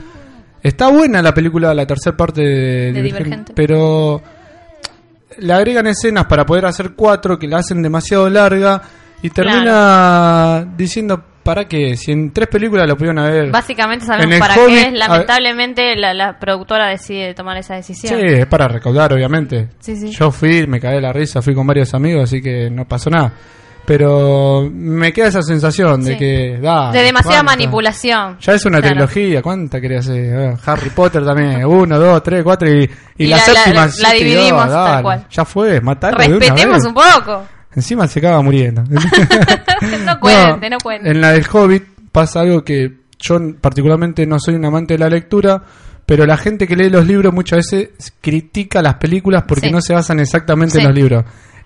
está 0.63 0.89
buena 0.89 1.21
la 1.21 1.33
película, 1.33 1.73
la 1.73 1.85
tercera 1.85 2.17
parte 2.17 2.41
de, 2.41 2.47
De 2.91 3.01
Divergente, 3.01 3.03
Divergente. 3.23 3.53
pero 3.55 4.21
le 5.37 5.53
agregan 5.53 5.87
escenas 5.87 6.25
para 6.25 6.45
poder 6.45 6.65
hacer 6.65 6.91
cuatro 6.95 7.37
que 7.39 7.47
la 7.47 7.59
hacen 7.59 7.81
demasiado 7.81 8.29
larga 8.29 8.81
y 9.21 9.29
termina 9.29 10.65
diciendo, 10.75 11.23
¿para 11.43 11.65
qué? 11.65 11.95
Si 11.97 12.11
en 12.11 12.31
tres 12.31 12.47
películas 12.47 12.87
lo 12.87 12.95
pudieron 12.95 13.19
haber... 13.19 13.51
Básicamente 13.51 14.05
En 14.05 14.07
sabemos 14.11 14.39
para 14.39 14.55
Hobbit, 14.55 14.75
qué 14.79 14.87
a- 14.87 14.91
lamentablemente 14.91 15.95
la, 15.95 16.13
la 16.13 16.37
productora 16.39 16.87
decide 16.89 17.33
tomar 17.33 17.57
esa 17.57 17.75
decisión. 17.75 18.19
Sí, 18.19 18.25
es 18.25 18.45
para 18.45 18.67
recaudar, 18.67 19.13
obviamente. 19.13 19.69
Sí, 19.79 19.95
sí. 19.95 20.11
Yo 20.11 20.31
fui, 20.31 20.67
me 20.67 20.79
caí 20.79 20.95
de 20.95 21.01
la 21.01 21.13
risa, 21.13 21.41
fui 21.41 21.53
con 21.55 21.65
varios 21.67 21.93
amigos, 21.93 22.23
así 22.23 22.41
que 22.41 22.69
no 22.69 22.85
pasó 22.85 23.09
nada. 23.09 23.33
Pero 23.85 24.69
me 24.71 25.11
queda 25.11 25.27
esa 25.29 25.41
sensación 25.41 26.03
de 26.03 26.13
Sí. 26.13 26.17
que... 26.19 26.59
da 26.61 26.91
de 26.91 27.01
demasiada 27.01 27.41
manipulación. 27.41 28.37
Ya 28.39 28.53
es 28.53 28.63
una 28.65 28.79
Claro. 28.79 28.93
trilogía, 29.07 29.41
¿cuánta 29.41 29.81
querías 29.81 30.07
hacer? 30.07 30.35
Ah, 30.37 30.57
Harry 30.71 30.91
Potter 30.91 31.25
también, 31.25 31.65
uno, 31.65 31.97
dos, 31.97 32.21
tres, 32.21 32.43
cuatro 32.43 32.69
y, 32.69 32.83
y, 33.17 33.25
Y 33.25 33.27
la, 33.27 33.37
la- 33.37 33.43
séptima 33.43 33.87
la- 34.01 34.11
dividimos, 34.13 34.67
dos, 34.67 34.85
tal 34.85 35.01
cual. 35.03 35.25
Ya 35.31 35.45
fue, 35.45 35.81
matarlo 35.81 36.19
de 36.19 36.27
una 36.27 36.39
Respetemos 36.39 36.77
vez. 36.77 36.85
un 36.85 36.93
poco. 36.93 37.47
Encima 37.75 38.07
se 38.07 38.19
acaba 38.19 38.41
muriendo. 38.41 38.83
no 40.05 40.19
cuente, 40.19 40.69
no, 40.69 40.77
cuente. 40.83 41.09
En 41.09 41.21
la 41.21 41.31
del 41.31 41.45
Hobbit 41.51 41.83
pasa 42.11 42.41
algo 42.41 42.63
que 42.63 42.97
yo 43.19 43.39
particularmente 43.59 44.25
no 44.25 44.39
soy 44.39 44.55
un 44.55 44.65
amante 44.65 44.95
de 44.95 44.99
la 44.99 45.09
lectura, 45.09 45.61
pero 46.05 46.25
la 46.25 46.37
gente 46.37 46.67
que 46.67 46.75
lee 46.75 46.89
los 46.89 47.05
libros 47.07 47.33
muchas 47.33 47.57
veces 47.57 47.89
critica 48.19 48.81
las 48.81 48.95
películas 48.95 49.43
porque 49.47 49.67
Sí. 49.67 49.71
no 49.71 49.81
se 49.81 49.93
basan 49.93 50.19
exactamente 50.19 50.73
Sí. 50.73 50.79
en 50.79 50.85
los 50.87 50.95
libros. 50.95 51.23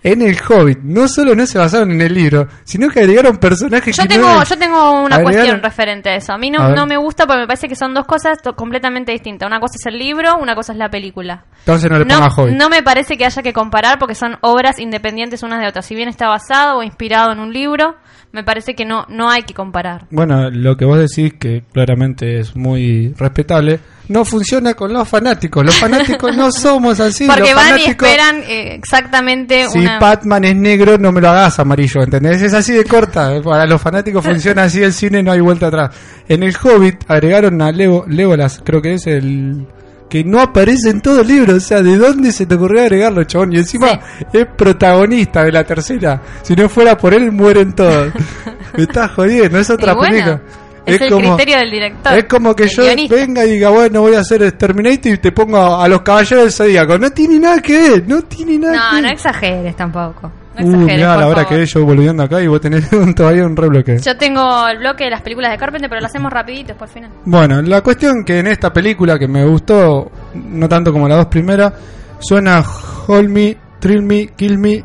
En 0.08 0.22
el 0.22 0.38
Hobbit 0.48 0.80
no 0.84 1.08
solo 1.08 1.34
no 1.36 1.46
se 1.48 1.58
basaron 1.58 1.90
en 1.92 2.00
el 2.02 2.14
libro, 2.14 2.48
sino 2.64 2.90
que 2.90 3.00
agregaron 3.00 3.38
personajes 3.38 3.98
Yo 3.98 4.04
que 4.04 4.10
tengo, 4.10 4.28
no... 4.32 4.44
yo 4.44 4.56
tengo 4.58 4.92
una 5.02 5.16
Agregaron- 5.18 5.24
cuestión 5.24 5.62
referente 5.64 6.10
a 6.10 6.16
eso. 6.16 6.32
A 6.32 6.38
mí 6.38 6.50
A 6.50 6.52
no, 6.52 6.70
no 6.76 6.86
me 6.86 6.96
gusta 6.96 7.26
porque 7.26 7.40
me 7.42 7.48
parece 7.48 7.68
que 7.68 7.76
son 7.76 7.94
dos 7.96 8.06
cosas 8.06 8.38
completamente 8.56 9.12
distintas. 9.12 9.48
Una 9.48 9.60
cosa 9.60 9.76
es 9.80 9.86
el 9.88 9.98
libro, 9.98 10.38
una 10.38 10.54
cosa 10.54 10.74
es 10.74 10.78
la 10.78 10.90
película. 10.90 11.46
Entonces 11.60 11.90
no 11.90 11.98
le 11.98 12.06
No, 12.06 12.16
ponga 12.20 12.30
Hobbit. 12.36 12.56
no 12.56 12.70
me 12.70 12.84
parece 12.84 13.18
que 13.18 13.26
haya 13.26 13.42
que 13.42 13.52
comparar 13.52 13.98
porque 13.98 14.14
son 14.14 14.38
obras 14.42 14.80
independientes 14.80 15.42
unas 15.42 15.60
de 15.60 15.68
otras. 15.68 15.86
Si 15.88 15.96
bien 15.96 16.08
está 16.08 16.28
basado 16.28 16.78
o 16.78 16.84
inspirado 16.84 17.32
en 17.32 17.40
un 17.40 17.52
libro, 17.52 17.96
me 18.32 18.44
parece 18.44 18.76
que 18.76 18.86
no, 18.86 19.06
no 19.10 19.30
hay 19.32 19.42
que 19.42 19.56
comparar. 19.56 20.06
Bueno, 20.12 20.52
lo 20.52 20.78
que 20.78 20.86
vos 20.86 21.00
decís, 21.00 21.34
que 21.40 21.64
claramente 21.74 22.40
es 22.40 22.56
muy 22.56 23.12
respetable, 23.18 23.80
no 24.08 24.26
funciona 24.26 24.74
con 24.74 24.94
los 24.94 25.08
fanáticos. 25.08 25.66
Los 25.66 25.76
fanáticos 25.76 26.36
no 26.36 26.52
somos 26.52 27.00
así. 27.00 27.26
porque 27.26 27.42
los 27.42 27.56
van 27.56 27.68
y 27.68 27.70
fanáticos... 27.72 28.08
esperan 28.08 28.44
eh, 28.48 28.76
exactamente 28.76 29.68
Si 29.70 29.80
una... 29.80 30.00
Batman 30.00 30.44
es 30.46 30.56
negro, 30.56 30.98
no 30.98 31.12
me 31.12 31.22
lo 31.22 31.30
hagas 31.30 31.60
amarillo, 31.60 32.04
¿entendés? 32.04 32.42
Es 32.42 32.54
así 32.54 32.74
de 32.74 32.86
corta. 32.86 33.42
Para 33.42 33.66
los 33.66 33.82
fanáticos 33.82 34.24
funciona 34.24 34.64
así 34.64 34.82
el 34.84 34.94
cine, 34.94 35.24
no 35.24 35.32
hay 35.32 35.42
vuelta 35.42 35.68
atrás. 35.68 35.92
En 36.28 36.44
el 36.44 36.56
Hobbit 36.56 37.04
agregaron 37.08 37.62
a 37.62 37.72
Leo, 37.72 38.06
Legolas, 38.08 38.62
creo 38.64 38.82
que 38.82 38.94
es 38.94 39.08
el 39.08 39.68
que 40.10 40.24
no 40.24 40.40
aparece 40.40 40.90
en 40.90 41.02
todo 41.02 41.22
el 41.22 41.28
libro. 41.28 41.56
O 41.56 41.60
sea, 41.60 41.82
¿de 41.82 41.98
dónde 41.98 42.32
se 42.32 42.46
te 42.46 42.56
ocurrió 42.56 42.82
agregarlo, 42.82 43.24
chabón? 43.24 43.54
Y 43.54 43.58
encima 43.58 44.00
es 44.32 44.46
protagonista 44.56 45.44
de 45.44 45.52
la 45.52 45.64
tercera. 45.64 46.22
Si 46.44 46.56
no 46.56 46.70
fuera 46.70 46.98
por 46.98 47.14
él, 47.14 47.32
mueren 47.32 47.74
todos. 47.74 48.14
me 48.78 48.84
estás 48.84 49.12
jodiendo, 49.12 49.60
es 49.60 49.70
otra 49.70 49.94
Y 49.94 49.96
bueno, 49.96 50.42
película. 50.86 51.08
es 51.22 51.24
el 51.24 51.36
criterio 51.36 51.58
del 51.58 51.72
director, 51.72 52.18
Es 52.18 52.24
como 52.26 52.56
que 52.56 52.68
yo 52.68 52.84
guionista. 52.84 53.16
venga 53.16 53.46
y 53.46 53.52
diga, 53.52 53.70
bueno, 53.70 54.02
voy 54.02 54.16
a 54.16 54.20
hacer 54.20 54.52
Terminator 54.54 55.12
y 55.14 55.18
te 55.18 55.32
pongo 55.32 55.58
a, 55.58 55.84
a 55.84 55.88
los 55.88 56.02
caballeros 56.02 56.44
del 56.46 56.52
Zodíaco. 56.54 56.98
No 56.98 57.10
tiene 57.12 57.40
nada 57.40 57.62
que 57.62 57.74
ver, 57.90 58.08
no 58.08 58.22
tiene 58.24 58.58
nada 58.60 58.74
que 58.74 58.80
No, 58.80 58.94
ver. 58.94 59.04
no 59.04 59.10
exageres 59.10 59.76
tampoco. 59.76 60.32
No 60.58 60.66
Uh, 60.66 60.70
exageres, 60.70 60.96
mirá, 60.96 61.18
la 61.18 61.28
hora 61.28 61.44
que 61.46 61.66
yo 61.66 61.84
volviendo 61.84 62.24
acá 62.24 62.42
y 62.42 62.48
vos 62.48 62.62
tenés 62.62 62.90
un, 62.94 63.14
todavía 63.14 63.46
un 63.46 63.58
rebloque. 63.58 63.98
Yo 64.00 64.16
tengo 64.16 64.66
el 64.70 64.78
bloque 64.78 65.04
de 65.04 65.10
las 65.10 65.22
películas 65.22 65.52
de 65.52 65.58
Carpenter, 65.58 65.90
pero 65.90 66.00
lo 66.00 66.08
hacemos 66.08 66.32
rapidito 66.32 66.76
por 66.78 66.88
final. 66.88 67.10
Bueno, 67.26 67.62
la 67.62 67.82
cuestión 67.82 68.24
que 68.24 68.40
en 68.40 68.48
esta 68.48 68.72
película 68.72 69.20
que 69.20 69.28
me 69.28 69.44
gustó, 69.46 70.10
no 70.34 70.70
tanto 70.70 70.94
como 70.94 71.10
las 71.10 71.18
dos 71.18 71.26
primeras, 71.28 71.74
suena 72.20 72.64
Hold 73.08 73.30
Me, 73.30 73.58
Thrill 73.82 74.02
Me, 74.04 74.28
Kill 74.28 74.58
Me, 74.58 74.82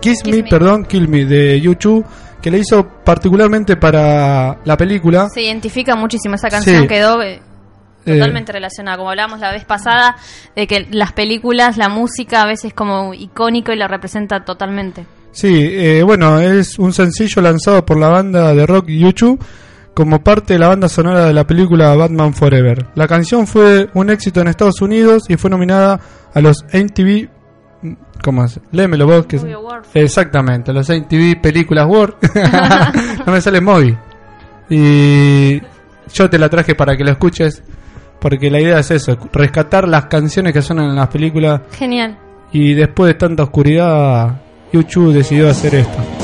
Kiss, 0.00 0.24
me, 0.26 0.42
perdón, 0.42 0.84
Kill 0.86 1.06
Me 1.08 1.24
de 1.24 1.60
YouTube, 1.60 2.04
que 2.46 2.50
le 2.52 2.58
hizo 2.58 2.86
particularmente 3.04 3.74
para 3.74 4.58
la 4.64 4.76
película. 4.76 5.28
Se 5.34 5.42
identifica 5.42 5.96
muchísimo, 5.96 6.36
esa 6.36 6.48
canción 6.48 6.82
Sí. 6.82 6.86
quedó 6.86 7.20
eh, 7.20 7.42
Eh, 8.04 8.12
totalmente 8.18 8.52
relacionada, 8.52 8.98
como 8.98 9.10
hablábamos 9.10 9.40
la 9.40 9.50
vez 9.50 9.64
pasada, 9.64 10.14
de 10.54 10.68
que 10.68 10.86
las 10.92 11.10
películas, 11.10 11.76
la 11.76 11.88
música 11.88 12.42
a 12.42 12.46
veces 12.46 12.72
como 12.72 13.12
icónico 13.14 13.72
y 13.72 13.76
la 13.76 13.88
representa 13.88 14.44
totalmente. 14.44 15.06
Sí, 15.32 15.48
eh, 15.72 16.04
bueno, 16.04 16.38
es 16.38 16.78
un 16.78 16.92
sencillo 16.92 17.42
lanzado 17.42 17.84
por 17.84 17.98
la 17.98 18.10
banda 18.10 18.54
de 18.54 18.64
rock 18.64 18.86
YouTube 18.90 19.44
como 19.92 20.22
parte 20.22 20.52
de 20.52 20.60
la 20.60 20.68
banda 20.68 20.88
sonora 20.88 21.24
de 21.24 21.32
la 21.32 21.48
película 21.48 21.96
Batman 21.96 22.32
Forever. 22.32 22.86
La 22.94 23.08
canción 23.08 23.48
fue 23.48 23.88
un 23.94 24.08
éxito 24.10 24.40
en 24.40 24.46
Estados 24.46 24.80
Unidos 24.80 25.24
y 25.28 25.34
fue 25.36 25.50
nominada 25.50 25.98
a 26.32 26.40
los 26.40 26.64
MTV. 26.72 27.28
¿Cómo 28.22 28.44
es? 28.44 28.60
Léemelo 28.72 29.06
vos. 29.06 29.26
Que. 29.26 29.40
Exactamente, 29.94 30.72
los 30.72 30.88
MTV 30.88 31.40
Películas 31.40 31.86
World. 31.86 32.14
no 33.26 33.32
me 33.32 33.40
sale 33.40 33.60
móvil. 33.60 33.96
Y 34.68 35.60
yo 36.12 36.28
te 36.30 36.38
la 36.38 36.48
traje 36.48 36.74
para 36.74 36.96
que 36.96 37.04
lo 37.04 37.12
escuches. 37.12 37.62
Porque 38.18 38.50
la 38.50 38.58
idea 38.60 38.78
es 38.78 38.90
eso, 38.90 39.16
rescatar 39.32 39.86
las 39.86 40.06
canciones 40.06 40.52
que 40.54 40.62
suenan 40.62 40.88
en 40.88 40.96
las 40.96 41.08
películas 41.08 41.60
Genial. 41.72 42.16
y 42.50 42.72
después 42.72 43.08
de 43.08 43.14
tanta 43.14 43.42
oscuridad, 43.42 44.40
YouTube 44.72 45.12
decidió 45.12 45.50
hacer 45.50 45.74
esto. 45.76 46.15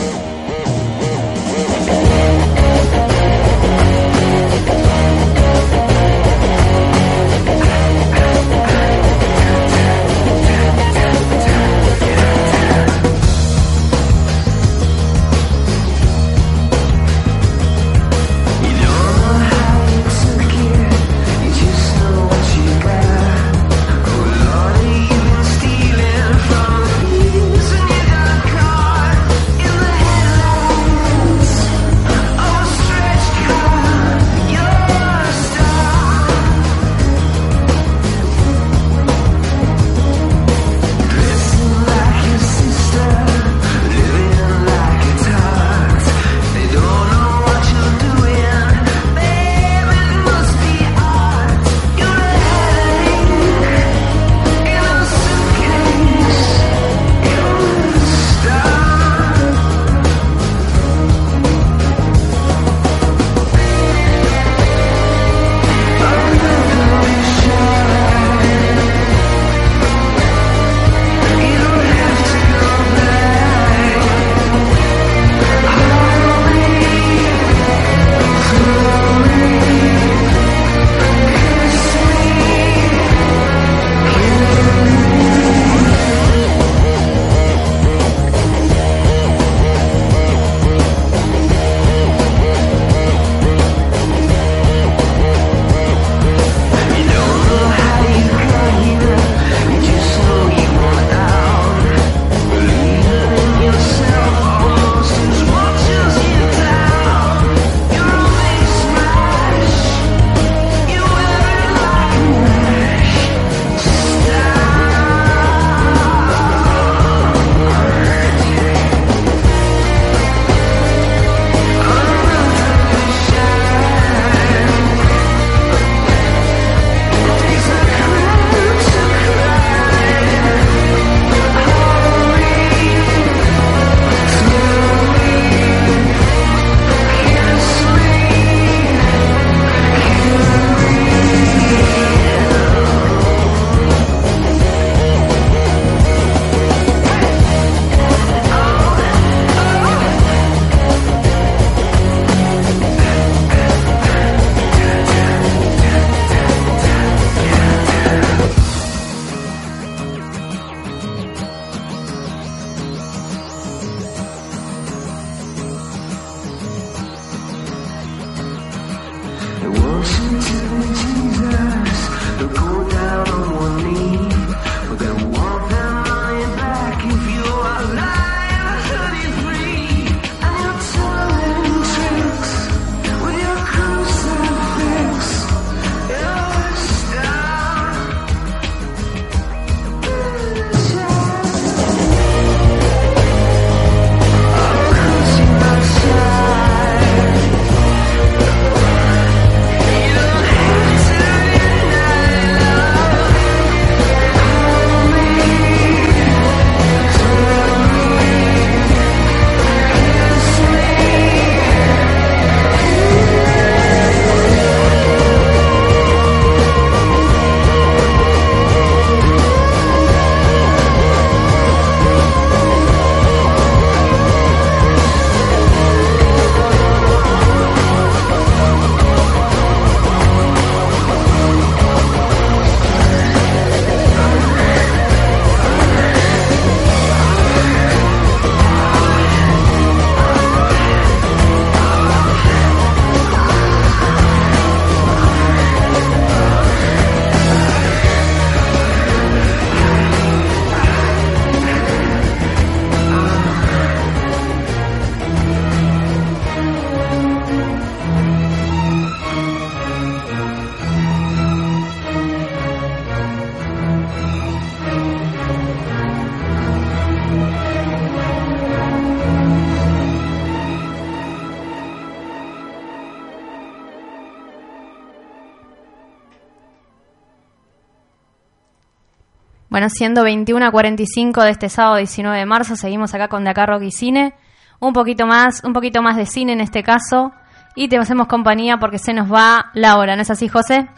Bueno, 279.72 279.88
siendo 279.88 280.22
21 280.22 280.66
a 280.66 280.70
45 280.70 281.44
de 281.44 281.50
este 281.50 281.70
sábado 281.70 281.96
19 281.96 282.36
de 282.36 282.44
marzo, 282.44 282.76
seguimos 282.76 283.14
acá 283.14 283.28
con 283.28 283.42
De 283.42 283.48
Acá 283.48 283.64
Rock 283.64 283.84
y 283.84 283.90
Cine. 283.90 284.34
Un 284.80 284.92
poquito 284.92 285.26
más, 285.26 285.64
un 285.64 285.72
poquito 285.72 286.02
más 286.02 286.14
de 286.18 286.26
cine 286.26 286.52
en 286.52 286.60
este 286.60 286.82
caso. 286.82 287.32
Y 287.74 287.88
te 287.88 287.96
hacemos 287.96 288.26
compañía 288.26 288.76
porque 288.76 288.98
se 288.98 289.14
nos 289.14 289.32
va 289.32 289.70
la 289.72 289.96
hora, 289.96 290.14
¿no 290.14 290.20
es 290.20 290.30
así, 290.30 290.46
José? 290.46 290.90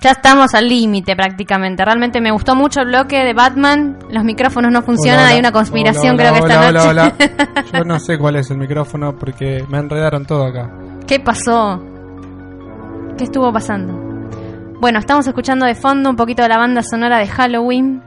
Ya 0.00 0.10
estamos 0.10 0.52
al 0.56 0.68
límite 0.68 1.14
prácticamente. 1.14 1.84
Realmente 1.84 2.20
me 2.20 2.32
gustó 2.32 2.56
mucho 2.56 2.80
el 2.80 2.88
bloque 2.88 3.18
de 3.22 3.34
Batman. 3.34 3.96
Los 4.10 4.24
micrófonos 4.24 4.72
no 4.72 4.82
funcionan, 4.82 5.20
Hola, 5.20 5.28
hay 5.28 5.38
una 5.38 5.52
conspiración 5.52 6.16
Hola, 6.16 6.30
creo 6.30 6.32
que 6.32 6.38
esta 6.40 6.68
hola, 6.68 6.72
noche. 6.72 6.88
hola. 6.88 7.64
Yo 7.72 7.84
no 7.84 8.00
sé 8.00 8.18
cuál 8.18 8.34
es 8.34 8.50
el 8.50 8.58
micrófono 8.58 9.16
porque 9.16 9.64
me 9.68 9.78
enredaron 9.78 10.26
todo 10.26 10.44
acá. 10.46 10.68
¿Qué 11.06 11.20
pasó? 11.20 11.80
¿Qué 13.16 13.22
estuvo 13.22 13.52
pasando? 13.52 13.97
Bueno, 14.80 15.00
estamos 15.00 15.26
escuchando 15.26 15.66
de 15.66 15.74
fondo 15.74 16.08
un 16.08 16.14
poquito 16.14 16.42
de 16.42 16.48
la 16.48 16.56
banda 16.56 16.84
sonora 16.84 17.18
de 17.18 17.26
Halloween. 17.26 18.00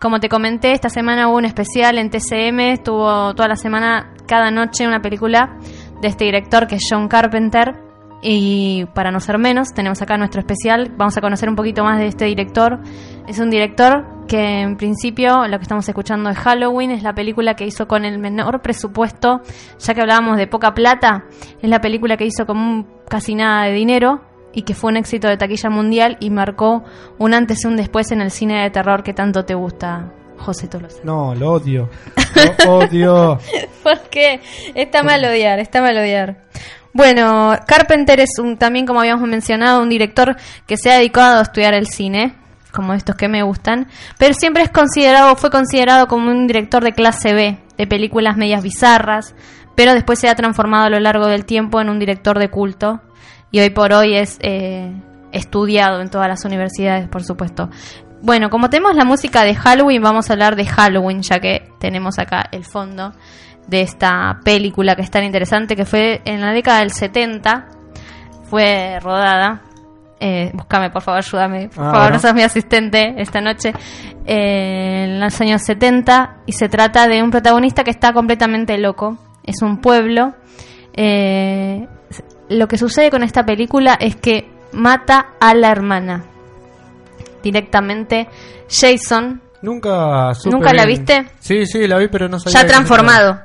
Como 0.00 0.20
te 0.20 0.28
comenté, 0.28 0.70
esta 0.70 0.88
semana 0.88 1.26
hubo 1.26 1.38
un 1.38 1.44
especial 1.44 1.98
en 1.98 2.08
TCM, 2.08 2.60
estuvo 2.70 3.34
toda 3.34 3.48
la 3.48 3.56
semana, 3.56 4.14
cada 4.24 4.52
noche, 4.52 4.86
una 4.86 5.02
película 5.02 5.58
de 6.00 6.06
este 6.06 6.26
director 6.26 6.68
que 6.68 6.76
es 6.76 6.86
John 6.88 7.08
Carpenter. 7.08 7.74
Y 8.22 8.86
para 8.94 9.10
no 9.10 9.18
ser 9.18 9.38
menos, 9.38 9.74
tenemos 9.74 10.00
acá 10.02 10.16
nuestro 10.16 10.38
especial. 10.38 10.92
Vamos 10.96 11.16
a 11.16 11.20
conocer 11.20 11.48
un 11.48 11.56
poquito 11.56 11.82
más 11.82 11.98
de 11.98 12.06
este 12.06 12.26
director. 12.26 12.78
Es 13.26 13.40
un 13.40 13.50
director 13.50 14.06
que 14.28 14.60
en 14.60 14.76
principio 14.76 15.48
lo 15.48 15.58
que 15.58 15.62
estamos 15.62 15.88
escuchando 15.88 16.30
es 16.30 16.38
Halloween, 16.38 16.92
es 16.92 17.02
la 17.02 17.12
película 17.12 17.54
que 17.54 17.66
hizo 17.66 17.88
con 17.88 18.04
el 18.04 18.20
menor 18.20 18.62
presupuesto, 18.62 19.40
ya 19.80 19.94
que 19.94 20.00
hablábamos 20.00 20.36
de 20.36 20.46
poca 20.46 20.74
plata, 20.74 21.24
es 21.60 21.68
la 21.68 21.80
película 21.80 22.16
que 22.16 22.24
hizo 22.24 22.46
con 22.46 22.86
casi 23.08 23.34
nada 23.34 23.64
de 23.64 23.72
dinero 23.72 24.20
y 24.54 24.62
que 24.62 24.74
fue 24.74 24.90
un 24.90 24.96
éxito 24.96 25.28
de 25.28 25.36
taquilla 25.36 25.70
mundial 25.70 26.16
y 26.20 26.30
marcó 26.30 26.84
un 27.18 27.34
antes 27.34 27.64
y 27.64 27.66
un 27.66 27.76
después 27.76 28.12
en 28.12 28.20
el 28.20 28.30
cine 28.30 28.62
de 28.62 28.70
terror 28.70 29.02
que 29.02 29.12
tanto 29.12 29.44
te 29.44 29.54
gusta, 29.54 30.12
José 30.38 30.68
Tolosa. 30.68 31.00
No, 31.04 31.34
lo 31.34 31.52
odio. 31.52 31.90
Lo 32.64 32.78
odio. 32.78 33.38
¿Por 33.82 34.00
qué? 34.10 34.40
Está 34.74 35.02
mal 35.02 35.24
odiar, 35.24 35.58
está 35.60 35.80
mal 35.80 35.96
odiar. 35.96 36.44
Bueno, 36.92 37.56
Carpenter 37.66 38.20
es 38.20 38.38
un, 38.38 38.56
también, 38.56 38.86
como 38.86 39.00
habíamos 39.00 39.28
mencionado, 39.28 39.82
un 39.82 39.88
director 39.88 40.36
que 40.66 40.76
se 40.76 40.90
ha 40.90 40.98
dedicado 40.98 41.38
a 41.38 41.42
estudiar 41.42 41.74
el 41.74 41.86
cine, 41.88 42.34
como 42.72 42.92
estos 42.92 43.16
que 43.16 43.28
me 43.28 43.42
gustan, 43.42 43.88
pero 44.18 44.34
siempre 44.34 44.62
es 44.62 44.70
considerado, 44.70 45.34
fue 45.36 45.50
considerado 45.50 46.06
como 46.06 46.30
un 46.30 46.46
director 46.46 46.84
de 46.84 46.92
clase 46.92 47.32
B, 47.32 47.58
de 47.76 47.86
películas 47.86 48.36
medias 48.36 48.62
bizarras, 48.62 49.34
pero 49.74 49.94
después 49.94 50.18
se 50.18 50.28
ha 50.28 50.34
transformado 50.34 50.84
a 50.84 50.90
lo 50.90 51.00
largo 51.00 51.26
del 51.26 51.44
tiempo 51.44 51.80
en 51.80 51.88
un 51.88 51.98
director 51.98 52.38
de 52.38 52.50
culto 52.50 53.00
y 53.54 53.60
hoy 53.60 53.70
por 53.70 53.92
hoy 53.92 54.16
es 54.16 54.36
eh, 54.42 54.92
estudiado 55.30 56.00
en 56.00 56.10
todas 56.10 56.26
las 56.26 56.44
universidades, 56.44 57.06
por 57.08 57.22
supuesto. 57.22 57.70
Bueno, 58.20 58.50
como 58.50 58.68
tenemos 58.68 58.96
la 58.96 59.04
música 59.04 59.44
de 59.44 59.54
Halloween, 59.54 60.02
vamos 60.02 60.28
a 60.28 60.32
hablar 60.32 60.56
de 60.56 60.66
Halloween, 60.66 61.22
ya 61.22 61.38
que 61.38 61.68
tenemos 61.78 62.18
acá 62.18 62.48
el 62.50 62.64
fondo 62.64 63.12
de 63.68 63.82
esta 63.82 64.40
película 64.44 64.96
que 64.96 65.02
es 65.02 65.10
tan 65.12 65.22
interesante, 65.22 65.76
que 65.76 65.84
fue 65.84 66.20
en 66.24 66.40
la 66.40 66.50
década 66.52 66.80
del 66.80 66.90
70, 66.90 67.66
fue 68.50 68.98
rodada. 69.00 69.62
Eh, 70.18 70.50
búscame, 70.52 70.90
por 70.90 71.02
favor, 71.02 71.18
ayúdame. 71.18 71.68
Por 71.68 71.84
Ah, 71.84 71.92
favor, 71.92 72.12
no 72.12 72.18
seas 72.18 72.34
mi 72.34 72.42
asistente 72.42 73.14
esta 73.18 73.40
noche. 73.40 73.72
Eh, 74.26 75.04
en 75.04 75.20
los 75.20 75.40
años 75.40 75.62
70, 75.62 76.38
y 76.46 76.52
se 76.54 76.68
trata 76.68 77.06
de 77.06 77.22
un 77.22 77.30
protagonista 77.30 77.84
que 77.84 77.92
está 77.92 78.12
completamente 78.12 78.76
loco. 78.78 79.16
Es 79.44 79.62
un 79.62 79.80
pueblo. 79.80 80.34
Eh, 80.92 81.86
lo 82.48 82.68
que 82.68 82.78
sucede 82.78 83.10
con 83.10 83.22
esta 83.22 83.44
película 83.44 83.94
es 84.00 84.16
que 84.16 84.48
mata 84.72 85.28
a 85.40 85.54
la 85.54 85.70
hermana. 85.70 86.24
Directamente, 87.42 88.28
Jason, 88.68 89.40
Nunca 89.62 90.34
supe 90.34 90.50
¿Nunca 90.54 90.74
la 90.74 90.84
bien. 90.84 90.98
viste? 91.06 91.26
Sí, 91.40 91.64
sí, 91.66 91.86
la 91.86 91.96
vi, 91.96 92.08
pero 92.08 92.28
no 92.28 92.38
sabía 92.38 92.60
ya 92.60 92.66
transformado. 92.66 93.40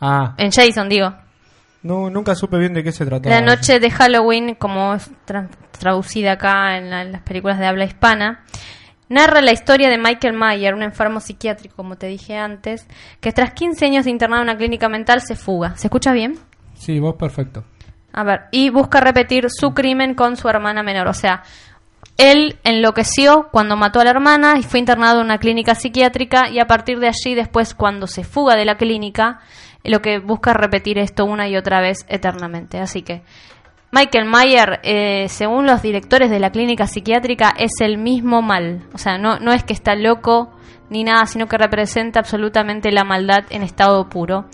Ah, 0.00 0.34
En 0.38 0.50
Jason, 0.50 0.88
digo. 0.88 1.12
no, 1.82 2.08
nunca 2.08 2.34
supe 2.34 2.56
bien 2.58 2.72
de 2.72 2.82
qué 2.82 2.90
se 2.90 3.04
trataba. 3.04 3.34
La 3.34 3.42
noche 3.42 3.78
de 3.78 3.90
Halloween, 3.90 4.54
como 4.54 4.94
es 4.94 5.10
tra- 5.26 5.48
traducida 5.78 6.32
acá 6.32 6.78
en, 6.78 6.88
la- 6.90 7.02
en 7.02 7.12
las 7.12 7.20
películas 7.22 7.58
de 7.58 7.66
habla 7.66 7.84
hispana, 7.84 8.44
narra 9.10 9.42
la 9.42 9.52
historia 9.52 9.90
de 9.90 9.98
Michael 9.98 10.32
Mayer, 10.34 10.74
un 10.74 10.82
enfermo 10.82 11.20
psiquiátrico, 11.20 11.76
como 11.76 11.96
te 11.96 12.06
dije 12.06 12.36
antes, 12.38 12.86
que 13.20 13.32
tras 13.32 13.52
15 13.52 13.84
años 13.84 14.04
de 14.06 14.10
internado 14.10 14.42
en 14.42 14.48
una 14.48 14.56
clínica 14.56 14.88
mental 14.88 15.20
se 15.20 15.36
fuga. 15.36 15.76
¿Se 15.76 15.88
escucha 15.88 16.12
bien? 16.12 16.38
Sí, 16.74 16.98
vos 16.98 17.14
perfecto. 17.18 17.64
A 18.12 18.24
ver, 18.24 18.42
y 18.50 18.70
busca 18.70 19.00
repetir 19.00 19.48
su 19.50 19.72
crimen 19.72 20.14
con 20.14 20.36
su 20.36 20.48
hermana 20.48 20.82
menor. 20.82 21.08
O 21.08 21.14
sea, 21.14 21.42
él 22.18 22.58
enloqueció 22.64 23.48
cuando 23.50 23.76
mató 23.76 24.00
a 24.00 24.04
la 24.04 24.10
hermana 24.10 24.54
y 24.58 24.62
fue 24.62 24.80
internado 24.80 25.20
en 25.20 25.26
una 25.26 25.38
clínica 25.38 25.74
psiquiátrica 25.74 26.48
y 26.50 26.58
a 26.58 26.66
partir 26.66 26.98
de 26.98 27.08
allí, 27.08 27.34
después, 27.34 27.74
cuando 27.74 28.06
se 28.06 28.24
fuga 28.24 28.54
de 28.54 28.64
la 28.64 28.76
clínica, 28.76 29.40
lo 29.84 30.02
que 30.02 30.18
busca 30.18 30.50
es 30.50 30.56
repetir 30.56 30.98
esto 30.98 31.24
una 31.24 31.48
y 31.48 31.56
otra 31.56 31.80
vez 31.80 32.04
eternamente. 32.08 32.78
Así 32.78 33.02
que 33.02 33.22
Michael 33.90 34.24
Mayer, 34.24 34.80
eh, 34.82 35.26
según 35.28 35.66
los 35.66 35.82
directores 35.82 36.30
de 36.30 36.38
la 36.38 36.50
clínica 36.50 36.86
psiquiátrica, 36.86 37.52
es 37.58 37.80
el 37.80 37.98
mismo 37.98 38.40
mal. 38.40 38.82
O 38.94 38.98
sea, 38.98 39.18
no, 39.18 39.38
no 39.38 39.52
es 39.52 39.64
que 39.64 39.72
está 39.72 39.94
loco 39.94 40.50
ni 40.88 41.04
nada, 41.04 41.26
sino 41.26 41.46
que 41.46 41.58
representa 41.58 42.20
absolutamente 42.20 42.92
la 42.92 43.04
maldad 43.04 43.44
en 43.50 43.62
estado 43.62 44.08
puro. 44.08 44.46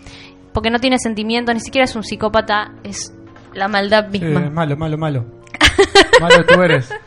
Porque 0.53 0.71
no 0.71 0.79
tiene 0.79 0.97
sentimientos, 0.97 1.53
ni 1.53 1.61
siquiera 1.61 1.85
es 1.85 1.95
un 1.95 2.03
psicópata, 2.03 2.71
es 2.83 3.13
la 3.53 3.67
maldad 3.67 4.07
misma. 4.09 4.49
malo, 4.49 4.77
malo, 4.77 4.97
malo. 4.97 5.25
malo 6.21 6.45
tú 6.45 6.61
eres. 6.61 6.89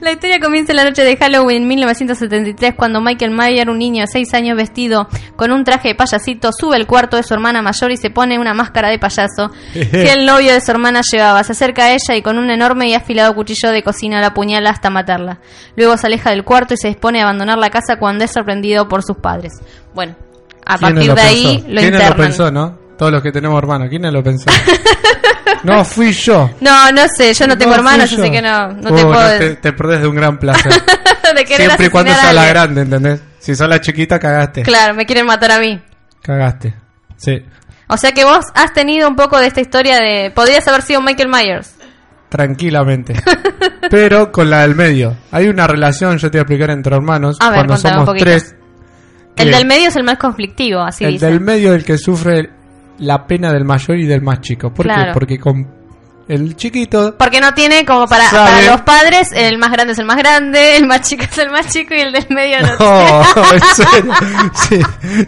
La 0.00 0.12
historia 0.12 0.38
comienza 0.38 0.72
en 0.72 0.76
la 0.76 0.84
noche 0.84 1.02
de 1.02 1.16
Halloween 1.16 1.62
en 1.62 1.68
1973 1.68 2.74
cuando 2.76 3.00
Michael 3.00 3.30
Mayer, 3.30 3.68
un 3.70 3.78
niño 3.78 4.02
de 4.02 4.06
6 4.06 4.34
años 4.34 4.56
vestido 4.56 5.08
con 5.36 5.50
un 5.50 5.64
traje 5.64 5.88
de 5.88 5.94
payasito, 5.94 6.50
sube 6.52 6.76
al 6.76 6.86
cuarto 6.86 7.16
de 7.16 7.22
su 7.22 7.34
hermana 7.34 7.62
mayor 7.62 7.90
y 7.90 7.96
se 7.96 8.10
pone 8.10 8.38
una 8.38 8.54
máscara 8.54 8.90
de 8.90 8.98
payaso 8.98 9.50
que 9.72 10.12
el 10.12 10.26
novio 10.26 10.52
de 10.52 10.60
su 10.60 10.70
hermana 10.70 11.00
llevaba. 11.10 11.42
Se 11.42 11.52
acerca 11.52 11.84
a 11.84 11.92
ella 11.92 12.16
y 12.16 12.22
con 12.22 12.38
un 12.38 12.50
enorme 12.50 12.88
y 12.88 12.94
afilado 12.94 13.34
cuchillo 13.34 13.70
de 13.70 13.82
cocina 13.82 14.20
la 14.20 14.28
apuñala 14.28 14.70
hasta 14.70 14.90
matarla. 14.90 15.40
Luego 15.76 15.96
se 15.96 16.06
aleja 16.06 16.30
del 16.30 16.44
cuarto 16.44 16.74
y 16.74 16.76
se 16.76 16.88
dispone 16.88 17.20
a 17.20 17.24
abandonar 17.24 17.58
la 17.58 17.70
casa 17.70 17.96
cuando 17.98 18.24
es 18.24 18.30
sorprendido 18.30 18.88
por 18.88 19.02
sus 19.02 19.16
padres. 19.16 19.54
Bueno, 19.94 20.16
a 20.66 20.76
¿Quién 20.76 20.94
partir 20.94 21.14
de 21.14 21.20
ahí 21.20 21.64
lo 21.66 21.80
¿Quién 21.80 21.94
internan. 21.94 22.10
lo 22.10 22.16
pensó, 22.16 22.50
no? 22.50 22.77
Todos 22.98 23.12
los 23.12 23.22
que 23.22 23.30
tenemos 23.30 23.56
hermanos. 23.58 23.88
¿Quién 23.88 24.12
lo 24.12 24.22
pensó? 24.22 24.50
no, 25.64 25.84
fui 25.84 26.12
yo. 26.12 26.50
No, 26.60 26.90
no 26.90 27.02
sé, 27.16 27.32
yo 27.32 27.46
no 27.46 27.56
tengo 27.56 27.74
hermanos, 27.74 28.12
así 28.12 28.30
que 28.30 28.42
no, 28.42 28.72
no 28.72 28.90
Uh, 28.90 28.96
te 28.96 29.02
puedo... 29.04 29.38
te, 29.38 29.56
te 29.56 29.72
perdés 29.72 30.02
de 30.02 30.08
un 30.08 30.16
gran 30.16 30.38
placer. 30.38 30.72
de 31.36 31.46
Siempre 31.46 31.86
y 31.86 31.90
cuando 31.90 32.12
sos 32.12 32.34
la 32.34 32.46
grande, 32.46 32.82
¿entendés? 32.82 33.22
Si 33.38 33.54
sos 33.54 33.68
la 33.68 33.80
chiquita, 33.80 34.18
cagaste. 34.18 34.62
Claro, 34.62 34.94
me 34.94 35.06
quieren 35.06 35.26
matar 35.26 35.52
a 35.52 35.60
mí. 35.60 35.80
Cagaste. 36.22 36.74
Sí. 37.16 37.44
O 37.88 37.96
sea 37.96 38.12
que 38.12 38.24
vos 38.24 38.44
has 38.54 38.72
tenido 38.72 39.08
un 39.08 39.16
poco 39.16 39.38
de 39.38 39.46
esta 39.46 39.60
historia 39.60 39.96
de... 39.98 40.30
Podrías 40.34 40.66
haber 40.66 40.82
sido 40.82 41.00
Michael 41.00 41.28
Myers. 41.28 41.74
Tranquilamente. 42.28 43.14
Pero 43.90 44.32
con 44.32 44.50
la 44.50 44.62
del 44.62 44.74
medio. 44.74 45.16
Hay 45.30 45.48
una 45.48 45.66
relación, 45.66 46.18
yo 46.18 46.30
te 46.30 46.38
voy 46.38 46.40
a 46.40 46.42
explicar, 46.42 46.70
entre 46.70 46.96
hermanos. 46.96 47.38
A 47.40 47.50
ver, 47.50 47.66
cuando 47.66 47.74
un 47.74 47.80
somos 47.80 48.16
tres. 48.18 48.54
El 49.36 49.52
del 49.52 49.66
medio 49.66 49.88
es 49.88 49.96
el 49.96 50.02
más 50.02 50.18
conflictivo, 50.18 50.80
así 50.80 51.04
el 51.04 51.18
del 51.18 51.40
medio 51.40 51.72
es 51.72 51.78
el 51.78 51.84
que 51.84 51.96
sufre 51.96 52.50
la 52.98 53.26
pena 53.26 53.52
del 53.52 53.64
mayor 53.64 53.98
y 53.98 54.06
del 54.06 54.22
más 54.22 54.40
chico. 54.40 54.72
¿Por 54.72 54.86
Claro. 54.86 55.06
qué? 55.06 55.12
Porque 55.14 55.38
con 55.38 55.78
el 56.28 56.56
chiquito 56.56 57.14
Porque 57.18 57.40
no 57.40 57.54
tiene 57.54 57.86
como 57.86 58.06
para, 58.06 58.28
para 58.30 58.60
los 58.70 58.82
padres, 58.82 59.30
el 59.34 59.56
más 59.56 59.72
grande 59.72 59.94
es 59.94 59.98
el 59.98 60.04
más 60.04 60.18
grande, 60.18 60.76
el 60.76 60.86
más 60.86 61.00
chico 61.08 61.22
es 61.24 61.38
el 61.38 61.48
más 61.50 61.68
chico 61.72 61.94
y 61.94 62.00
el 62.00 62.12
del 62.12 62.26
medio 62.28 62.58
no. 62.60 62.68
No. 62.78 63.22
Sí. 64.54 64.78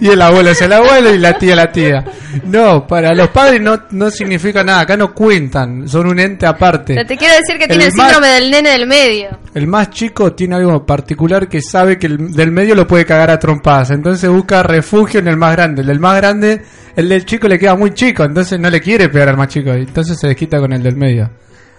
Y 0.00 0.08
el 0.08 0.20
abuelo 0.20 0.50
es 0.50 0.60
el 0.60 0.72
abuelo 0.72 1.14
y 1.14 1.18
la 1.18 1.38
tía 1.38 1.56
la 1.56 1.72
tía. 1.72 2.04
No, 2.44 2.86
para 2.86 3.14
los 3.14 3.28
padres 3.28 3.62
no, 3.62 3.80
no 3.92 4.10
significa 4.10 4.62
nada. 4.62 4.80
Acá 4.80 4.96
no 4.96 5.14
cuentan. 5.14 5.88
Son 5.88 6.06
un 6.06 6.18
ente 6.20 6.46
aparte. 6.46 6.94
Pero 6.94 7.06
te 7.06 7.16
quiero 7.16 7.34
decir 7.34 7.58
que 7.58 7.66
tiene 7.66 7.84
El 7.84 7.90
el 7.90 7.96
más- 7.96 8.06
síndrome 8.12 8.28
del 8.34 8.50
nene 8.50 8.68
del 8.70 8.86
medio. 8.86 9.38
El 9.54 9.66
más 9.66 9.88
chico 9.90 10.32
tiene 10.34 10.56
algo 10.56 10.84
particular 10.84 11.48
que 11.48 11.62
sabe 11.62 11.98
que 11.98 12.08
el 12.08 12.32
del 12.32 12.50
medio 12.52 12.74
lo 12.74 12.86
puede 12.86 13.06
cagar 13.06 13.30
a 13.30 13.38
trompadas. 13.38 13.90
Entonces 13.90 14.28
busca 14.28 14.62
refugio 14.62 15.20
en 15.20 15.28
el 15.28 15.36
más 15.38 15.52
grande. 15.52 15.80
El 15.80 15.86
del 15.88 15.98
más 16.00 16.16
grande, 16.16 16.62
el 16.96 17.08
del 17.08 17.24
chico 17.24 17.48
le 17.48 17.58
queda 17.58 17.74
muy 17.74 17.92
chico. 17.92 18.24
Entonces 18.24 18.58
no 18.58 18.70
le 18.70 18.80
quiere 18.80 19.08
pegar 19.08 19.30
al 19.30 19.36
más 19.36 19.48
chico. 19.48 19.70
y 19.76 19.82
Entonces 19.82 20.18
se 20.18 20.28
desquita 20.28 20.58
con 20.58 20.72
el 20.72 20.82
del 20.82 20.96
medio. 20.96 21.30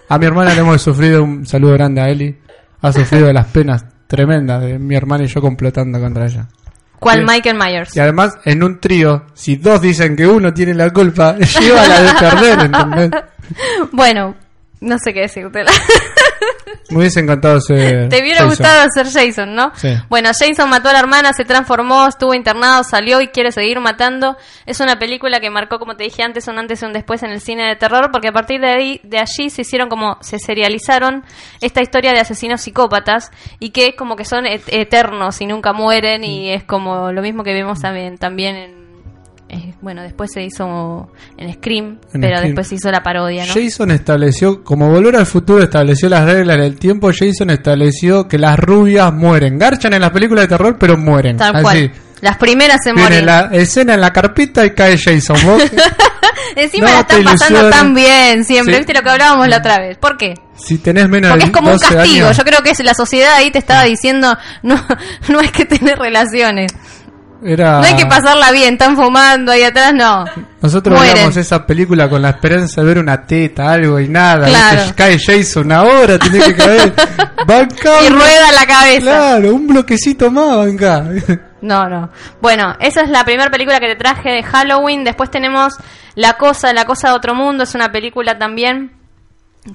A 0.10 0.18
mi 0.18 0.26
hermana 0.26 0.54
le 0.54 0.62
hemos 0.62 0.82
sufrido 0.82 1.24
un 1.24 1.46
saludo 1.46 1.74
grande 1.74 2.02
a 2.02 2.10
Eli. 2.10 2.38
Ha 2.82 2.92
sufrido 2.92 3.28
de 3.28 3.34
las 3.34 3.48
penas 3.48 3.86
tremendas 4.08 4.62
de 4.62 4.78
mi 4.78 4.96
hermana 4.96 5.24
y 5.24 5.28
yo 5.28 5.42
complotando 5.42 6.00
contra 6.00 6.26
ella. 6.26 6.48
¿Cuál. 7.00 7.26
Michael 7.26 7.58
Myers? 7.58 7.96
Y 7.96 8.00
además, 8.00 8.38
en 8.46 8.62
un 8.64 8.80
trío, 8.80 9.26
si 9.34 9.56
dos 9.56 9.82
dicen 9.82 10.16
que 10.16 10.28
uno 10.28 10.54
tiene 10.54 10.74
la 10.76 10.92
culpa, 10.92 11.36
lleva 11.60 11.88
la 11.88 12.02
de 12.02 12.14
perder, 12.20 12.60
¿entendés? 12.66 13.12
Bueno, 13.92 14.36
no 14.80 14.98
sé 14.98 15.14
qué 15.14 15.22
decirte. 15.22 15.64
Me 16.90 16.98
hubiese 17.00 17.20
encantado 17.22 17.60
ser. 17.62 18.10
Te 18.10 18.20
hubiera 18.22 18.40
Jason. 18.42 18.50
gustado 18.50 18.88
ser 18.94 19.08
Jason, 19.12 19.56
¿no? 19.56 19.72
Sí. 19.76 19.90
Bueno, 20.10 20.30
Jason 20.38 20.70
mató 20.70 20.90
a 20.90 20.94
la 20.94 21.00
hermana, 21.00 21.34
se 21.34 21.46
transformó, 21.46 22.08
estuvo 22.08 22.34
internado, 22.34 22.84
salió 22.84 23.22
y 23.22 23.28
quiere 23.30 23.52
seguir 23.52 23.80
matando. 23.80 24.38
Es 24.66 24.80
una 24.80 25.00
película 25.00 25.40
que 25.40 25.50
marcó, 25.50 25.80
como 25.80 25.96
te 25.96 26.04
dije 26.04 26.24
antes, 26.24 26.48
un 26.48 26.58
antes 26.60 26.82
y 26.82 26.86
un 26.86 26.94
después 26.94 27.24
en 27.24 27.32
el 27.32 27.42
cine 27.42 27.68
de 27.68 27.76
terror, 27.76 28.10
porque 28.12 28.28
a 28.30 28.34
partir 28.34 28.60
de 28.62 28.70
ahí, 28.72 29.02
de 29.04 29.20
allí 29.20 29.50
se 29.50 29.62
hicieron 29.62 29.90
como, 29.90 30.18
se 30.22 30.38
serializaron 30.40 31.24
esta 31.62 31.82
historia 31.82 32.12
de 32.14 32.20
asesinos 32.20 32.62
psicópatas 32.62 33.32
y 33.60 33.70
que 33.70 33.96
como 33.96 34.16
que 34.16 34.26
son 34.26 34.46
et- 34.46 34.64
eternos 34.68 35.40
y 35.42 35.46
nunca 35.48 35.74
mueren 35.74 36.24
y 36.24 36.52
es 36.52 36.64
como 36.64 37.12
lo 37.12 37.22
mismo 37.22 37.44
que 37.44 37.54
vemos 37.54 37.80
también, 37.82 38.18
también 38.18 38.56
en... 38.56 38.81
bueno, 39.82 40.02
después 40.04 40.30
se 40.34 40.44
hizo 40.44 41.10
en 41.38 41.54
Scream, 41.54 42.00
En 42.14 42.22
pero 42.22 42.36
Scream. 42.38 42.44
después 42.46 42.68
se 42.68 42.76
hizo 42.76 42.92
la 42.92 43.04
parodia, 43.04 43.46
¿no? 43.46 43.54
Jason 43.54 43.92
estableció, 43.92 44.64
como 44.64 44.90
Volver 44.90 45.16
al 45.18 45.26
Futuro 45.26 45.64
estableció 45.64 46.08
las 46.10 46.26
reglas 46.26 46.58
del 46.58 46.76
tiempo, 46.78 47.10
Jason 47.18 47.50
estableció 47.50 48.28
que 48.28 48.38
las 48.38 48.58
rubias 48.58 49.12
mueren. 49.14 49.58
Garchan 49.58 49.94
en 49.94 50.02
las 50.02 50.12
películas 50.12 50.44
de 50.46 50.48
terror, 50.50 50.78
pero 50.80 50.98
mueren. 50.98 51.38
Tal 51.38 51.56
Así. 51.56 51.64
cual. 51.64 51.92
Las 52.22 52.38
primeras 52.38 52.78
se 52.84 52.92
Viene 52.94 53.02
mueren. 53.22 53.26
la 53.26 53.50
escena 53.52 53.96
en 53.96 54.02
la 54.02 54.14
carpita 54.14 54.64
y 54.66 54.72
cae 54.76 54.98
Jason. 54.98 55.38
Vos- 55.46 55.64
Encima 56.56 56.88
No 56.88 56.94
la 56.94 57.00
están 57.02 57.24
pasando 57.24 57.60
ilusiones. 57.60 57.80
tan 57.80 57.94
bien 57.94 58.44
siempre, 58.46 58.74
Sí. 58.74 58.80
¿viste 58.80 58.94
lo 58.94 59.02
que 59.04 59.10
hablábamos 59.10 59.48
la 59.48 59.58
otra 59.58 59.80
vez? 59.80 59.98
¿Por 59.98 60.18
qué? 60.18 60.34
si 60.56 60.78
tenés 60.78 61.10
menos 61.10 61.32
Porque 61.32 61.46
es 61.46 61.52
como 61.52 61.68
un 61.72 61.74
12 61.78 61.96
castigo. 61.96 62.26
años, 62.28 62.38
Yo 62.38 62.44
creo 62.44 62.60
que 62.62 62.84
la 62.84 62.94
sociedad 62.94 63.34
ahí 63.34 63.50
te 63.50 63.58
estaba 63.58 63.84
diciendo, 63.86 64.38
no, 64.62 64.76
no 65.30 65.40
hay 65.40 65.48
que 65.50 65.66
tener 65.66 65.98
relaciones. 65.98 66.72
Era... 67.44 67.80
No 67.80 67.86
hay 67.86 67.96
que 67.96 68.06
pasarla 68.06 68.52
bien, 68.52 68.74
están 68.74 68.96
fumando 68.96 69.52
ahí 69.52 69.64
atrás, 69.64 69.94
no. 69.94 70.26
Nosotros 70.62 70.96
Mueren. 70.96 71.16
veíamos 71.16 71.38
esa 71.38 71.66
película 71.66 72.10
con 72.10 72.22
la 72.22 72.30
esperanza 72.30 72.82
de 72.82 72.88
ver 72.88 73.00
una 73.00 73.26
teta, 73.26 73.72
algo 73.72 74.00
y 74.00 74.08
nada. 74.08 74.48
Claro. 74.48 74.94
Cae 74.96 75.18
Jason 75.20 75.72
ahora, 75.72 76.20
tiene 76.20 76.40
que 76.40 76.56
caer. 76.56 76.94
Y 77.52 78.10
rueda 78.10 78.52
la 78.54 78.66
cabeza. 78.66 79.02
Claro, 79.02 79.56
un 79.56 79.68
bloquecito 79.68 80.32
más, 80.32 80.58
banca. 80.58 81.04
No, 81.62 81.90
no. 81.90 82.10
Bueno, 82.42 82.76
esa 82.80 83.02
es 83.02 83.10
la 83.10 83.24
primera 83.24 83.50
película 83.50 83.80
que 83.80 83.88
te 83.88 83.96
traje 83.96 84.30
de 84.30 84.44
Halloween. 84.44 85.04
Después 85.04 85.30
tenemos 85.30 85.74
La 86.16 86.34
Cosa, 86.34 86.72
La 86.72 86.86
Cosa 86.86 87.10
de 87.10 87.16
Otro 87.16 87.36
Mundo. 87.36 87.64
Es 87.64 87.76
una 87.76 87.92
película 87.92 88.38
también 88.38 88.94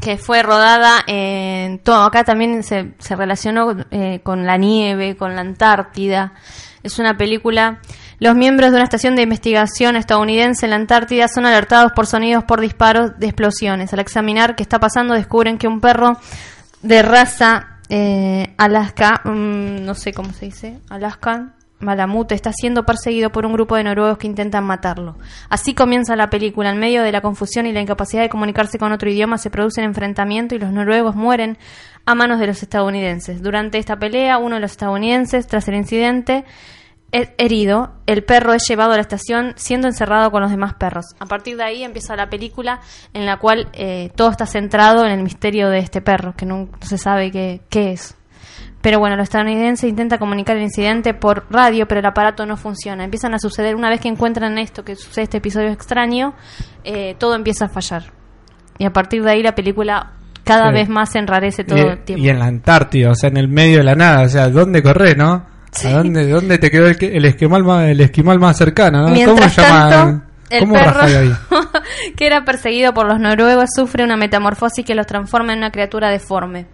que 0.01 0.17
fue 0.17 0.43
rodada 0.43 1.03
en 1.07 1.79
todo. 1.81 2.05
Acá 2.05 2.25
también 2.25 2.63
se, 2.63 2.95
se 2.99 3.15
relacionó 3.15 3.77
eh, 3.91 4.21
con 4.23 4.47
la 4.47 4.57
nieve, 4.57 5.17
con 5.17 5.35
la 5.35 5.43
Antártida. 5.43 6.33
Es 6.87 7.01
una 7.01 7.17
película. 7.17 7.81
Los 8.21 8.37
miembros 8.37 8.71
de 8.71 8.77
una 8.77 8.85
estación 8.85 9.17
de 9.17 9.23
investigación 9.23 9.97
estadounidense 9.97 10.67
en 10.67 10.71
la 10.71 10.77
Antártida 10.77 11.27
son 11.27 11.45
alertados 11.45 11.91
por 11.93 12.07
sonidos 12.07 12.45
por 12.45 12.61
disparos 12.61 13.19
de 13.19 13.27
explosiones. 13.27 13.93
Al 13.93 13.99
examinar 13.99 14.55
qué 14.55 14.63
está 14.63 14.79
pasando, 14.79 15.15
descubren 15.15 15.59
que 15.59 15.67
un 15.67 15.81
perro 15.81 16.17
de 16.83 17.03
raza 17.03 17.81
eh, 17.89 18.55
Alaska, 18.57 19.21
mm, 19.25 19.85
no 19.85 19.95
sé 19.95 20.13
cómo 20.13 20.33
se 20.33 20.47
dice, 20.47 20.79
Alaskan, 20.89 21.55
Malamute, 21.81 22.37
está 22.37 22.53
siendo 22.53 22.87
perseguido 22.87 23.31
por 23.31 23.45
un 23.45 23.53
grupo 23.53 23.75
de 23.75 23.83
noruegos 23.85 24.17
que 24.19 24.29
intentan 24.29 24.65
matarlo. 24.65 25.17
Así 25.51 25.75
comienza 25.75 26.17
la 26.17 26.31
película. 26.31 26.71
En 26.71 26.79
medio 26.79 27.03
de 27.03 27.13
la 27.13 27.21
confusión 27.21 27.67
y 27.67 27.73
la 27.73 27.81
incapacidad 27.81 28.23
de 28.23 28.29
comunicarse 28.29 28.79
con 28.79 28.93
otro 28.93 29.11
idioma 29.11 29.39
se 29.39 29.51
produce 29.51 29.81
un 29.81 29.89
enfrentamiento 29.89 30.55
y 30.55 30.59
los 30.59 30.73
noruegos 30.73 31.17
mueren 31.17 31.59
a 32.07 32.15
manos 32.15 32.39
de 32.39 32.47
los 32.47 32.63
estadounidenses. 32.63 33.43
Durante 33.43 33.79
esta 33.79 33.99
pelea, 33.99 34.39
uno 34.39 34.55
de 34.55 34.63
los 34.63 34.71
estadounidenses, 34.71 35.47
tras 35.49 35.69
el 35.69 35.75
incidente, 35.75 36.45
herido, 37.39 37.93
el 38.07 38.25
perro 38.25 38.53
es 38.53 38.65
llevado 38.69 38.93
a 38.93 38.97
la 38.97 39.01
estación 39.03 39.53
siendo 39.57 39.87
encerrado 39.89 40.31
con 40.31 40.43
los 40.43 40.51
demás 40.51 40.75
perros. 40.75 41.05
A 41.19 41.27
partir 41.27 41.57
de 41.57 41.65
ahí 41.65 41.83
empieza 41.85 42.17
la 42.17 42.29
película 42.29 42.81
en 43.15 43.27
la 43.27 43.39
cual 43.39 43.69
eh, 43.73 44.11
todo 44.17 44.31
está 44.31 44.47
centrado 44.47 45.05
en 45.05 45.13
el 45.13 45.23
misterio 45.23 45.69
de 45.71 45.79
este 45.79 46.01
perro, 46.01 46.35
que 46.37 46.47
no, 46.47 46.69
no 46.81 46.87
se 46.87 46.99
sabe 46.99 47.31
qué, 47.31 47.61
qué 47.71 47.93
es. 47.93 48.17
Pero 48.83 48.99
bueno, 49.01 49.17
los 49.17 49.25
estadounidenses 49.25 49.89
intentan 49.91 50.19
comunicar 50.19 50.57
el 50.57 50.63
incidente 50.63 51.13
por 51.15 51.47
radio, 51.51 51.89
pero 51.89 51.99
el 52.01 52.07
aparato 52.07 52.47
no 52.47 52.57
funciona. 52.57 53.03
Empiezan 53.03 53.35
a 53.35 53.39
suceder, 53.39 53.75
una 53.75 53.89
vez 53.91 54.01
que 54.01 54.09
encuentran 54.09 54.59
esto, 54.59 54.85
que 54.85 54.95
sucede 54.95 55.25
este 55.25 55.39
episodio 55.39 55.71
extraño, 55.71 56.35
eh, 56.85 57.17
todo 57.19 57.35
empieza 57.35 57.65
a 57.65 57.69
fallar. 57.69 58.05
Y 58.79 58.85
a 58.85 58.93
partir 58.93 59.23
de 59.25 59.31
ahí 59.33 59.43
la 59.43 59.55
película 59.57 60.13
cada 60.45 60.69
Sí. 60.69 60.75
vez 60.75 60.89
más 60.89 61.11
se 61.11 61.19
enrarece 61.19 61.65
todo 61.65 61.79
y, 61.79 61.81
el 61.81 62.05
tiempo. 62.05 62.25
y 62.25 62.29
en 62.29 62.39
la 62.39 62.45
Antártida, 62.45 63.11
o 63.11 63.15
sea, 63.17 63.31
en 63.31 63.39
el 63.39 63.49
medio 63.49 63.79
de 63.79 63.85
la 63.85 63.97
nada, 63.97 64.23
o 64.23 64.29
sea, 64.29 64.49
¿dónde 64.51 64.81
corres, 64.83 65.17
no? 65.17 65.45
¿A 65.85 65.91
dónde, 65.91 66.29
dónde 66.29 66.59
te 66.59 66.71
quedó 66.71 66.87
el, 66.87 67.25
esquimal 67.25 67.65
más, 67.65 67.89
el 67.89 68.01
esquimal 68.01 68.39
más 68.39 68.57
cercano, 68.57 69.03
no? 69.03 69.09
Mientras 69.09 69.55
¿Cómo 69.55 69.69
tanto, 69.69 70.27
el 70.51 70.61
¿Cómo 70.61 70.75
perro 70.75 71.03
ahí? 71.03 71.33
que 72.17 72.27
era 72.27 72.45
perseguido 72.45 72.95
por 72.95 73.07
los 73.07 73.19
noruegos 73.19 73.71
sufre 73.75 74.05
una 74.05 74.17
metamorfosis 74.17 74.85
que 74.85 74.95
los 74.95 75.07
transforma 75.07 75.53
en 75.53 75.59
una 75.59 75.71
criatura 75.71 76.09
deforme, 76.09 76.67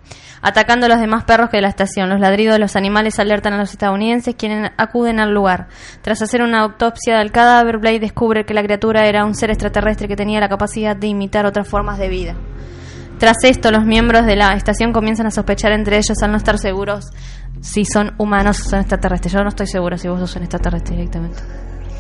atacando 0.43 0.87
a 0.87 0.89
los 0.89 1.01
demás 1.01 1.25
perros 1.25 1.51
que 1.51 1.57
de 1.57 1.63
la 1.63 1.69
estación. 1.69 2.11
Los 2.11 2.21
ladridos 2.21 2.55
de 2.55 2.59
los 2.59 2.77
animales 2.77 3.19
alertan 3.19 3.55
a 3.55 3.59
los 3.59 3.73
estadounidenses, 3.73 4.35
quienes 4.35 4.71
acuden 4.77 5.21
al 5.21 5.33
lugar. 5.33 5.69
Tras 6.03 6.21
hacer 6.23 6.43
una 6.43 6.61
autopsia 6.61 7.19
del 7.19 7.33
cadáver, 7.33 7.79
Blade 7.79 8.01
descubre 8.01 8.45
que 8.45 8.55
la 8.55 8.63
criatura 8.63 9.07
era 9.07 9.25
un 9.25 9.35
ser 9.35 9.51
extraterrestre 9.51 10.09
que 10.09 10.17
tenía 10.17 10.41
la 10.41 10.49
capacidad 10.49 10.95
de 10.95 11.07
imitar 11.07 11.47
otras 11.47 11.67
formas 11.67 11.99
de 11.99 12.09
vida. 12.09 12.37
Tras 13.19 13.45
esto, 13.45 13.71
los 13.71 13.85
miembros 13.85 14.27
de 14.27 14.35
la 14.35 14.53
estación 14.55 14.93
comienzan 14.93 15.27
a 15.27 15.31
sospechar 15.31 15.71
entre 15.73 15.97
ellos 15.97 16.21
al 16.23 16.33
no 16.33 16.37
estar 16.37 16.59
seguros 16.59 17.05
si 17.63 17.85
son 17.87 18.13
humanos 18.19 18.61
o 18.61 18.69
son 18.69 18.81
extraterrestres. 18.81 19.33
Yo 19.33 19.43
no 19.43 19.49
estoy 19.49 19.67
segura 19.67 19.97
si 19.97 20.09
vos 20.09 20.21
sos 20.21 20.37
un 20.37 20.43
extraterrestre 20.43 20.97
directamente. 20.97 21.41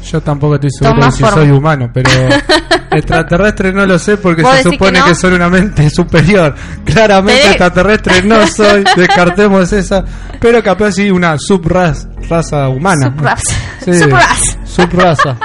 Yo 0.04 0.20
tampoco 0.20 0.56
estoy 0.56 0.70
seguro 0.76 1.06
de 1.06 1.12
si 1.12 1.22
forma. 1.22 1.36
soy 1.36 1.50
humano, 1.52 1.88
pero 1.94 2.10
extraterrestre 2.90 3.72
no 3.72 3.86
lo 3.86 3.98
sé 3.98 4.16
porque 4.16 4.42
¿Vos 4.42 4.56
se 4.56 4.64
supone 4.64 5.00
que 5.06 5.14
soy 5.14 5.34
una 5.34 5.48
mente 5.48 5.88
superior. 5.94 6.54
Claramente 6.84 7.46
extraterrestre 7.48 8.22
no 8.24 8.44
soy, 8.48 8.84
descartemos 8.96 9.72
esa, 9.72 10.04
pero 10.40 10.62
capaz 10.62 10.92
sí 10.92 11.10
una 11.10 11.38
subraza 11.38 12.08
raza 12.28 12.68
humana. 12.68 13.12
Subraza. 13.16 13.42
Sí, 13.84 13.94
Subraza. 13.98 14.58
subraza. 14.64 15.36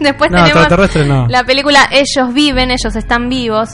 Después 0.00 0.30
No, 0.30 0.36
tenemos 0.38 0.48
extraterrestre 0.62 1.06
no. 1.06 1.26
la 1.28 1.44
película 1.44 1.88
Ellos 1.92 2.32
viven, 2.32 2.70
ellos 2.70 2.96
están 2.96 3.28
vivos, 3.28 3.70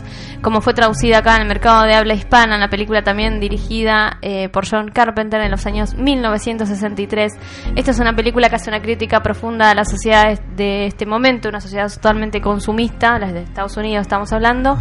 como 0.47 0.60
fue 0.60 0.74
traducida 0.74 1.18
acá 1.18 1.35
en 1.35 1.43
el 1.43 1.48
mercado 1.48 1.82
de 1.82 1.94
habla 1.97 2.14
hispana, 2.14 2.56
la 2.56 2.68
película 2.68 3.02
también 3.02 3.40
dirigida 3.40 4.18
eh, 4.23 4.48
por 4.48 4.64
John 4.64 4.93
Carpenter 4.93 5.40
en 5.40 5.51
los 5.51 5.66
años 5.66 5.97
1963. 5.97 7.32
Esta 7.74 7.90
es 7.90 7.98
una 7.98 8.14
película 8.14 8.48
que 8.48 8.55
hace 8.55 8.70
una 8.70 8.81
crítica 8.81 9.24
profunda 9.24 9.73
a 9.73 9.74
la 9.74 9.85
sociedad 9.85 10.40
de 10.55 10.86
este 10.86 11.05
momento, 11.05 11.48
una 11.48 11.60
sociedad 11.60 11.93
totalmente 11.93 12.40
consumista, 12.40 13.18
las 13.18 13.32
de 13.32 13.43
Estados 13.43 13.77
Unidos 13.77 14.02
estamos 14.02 14.32
hablando. 14.32 14.78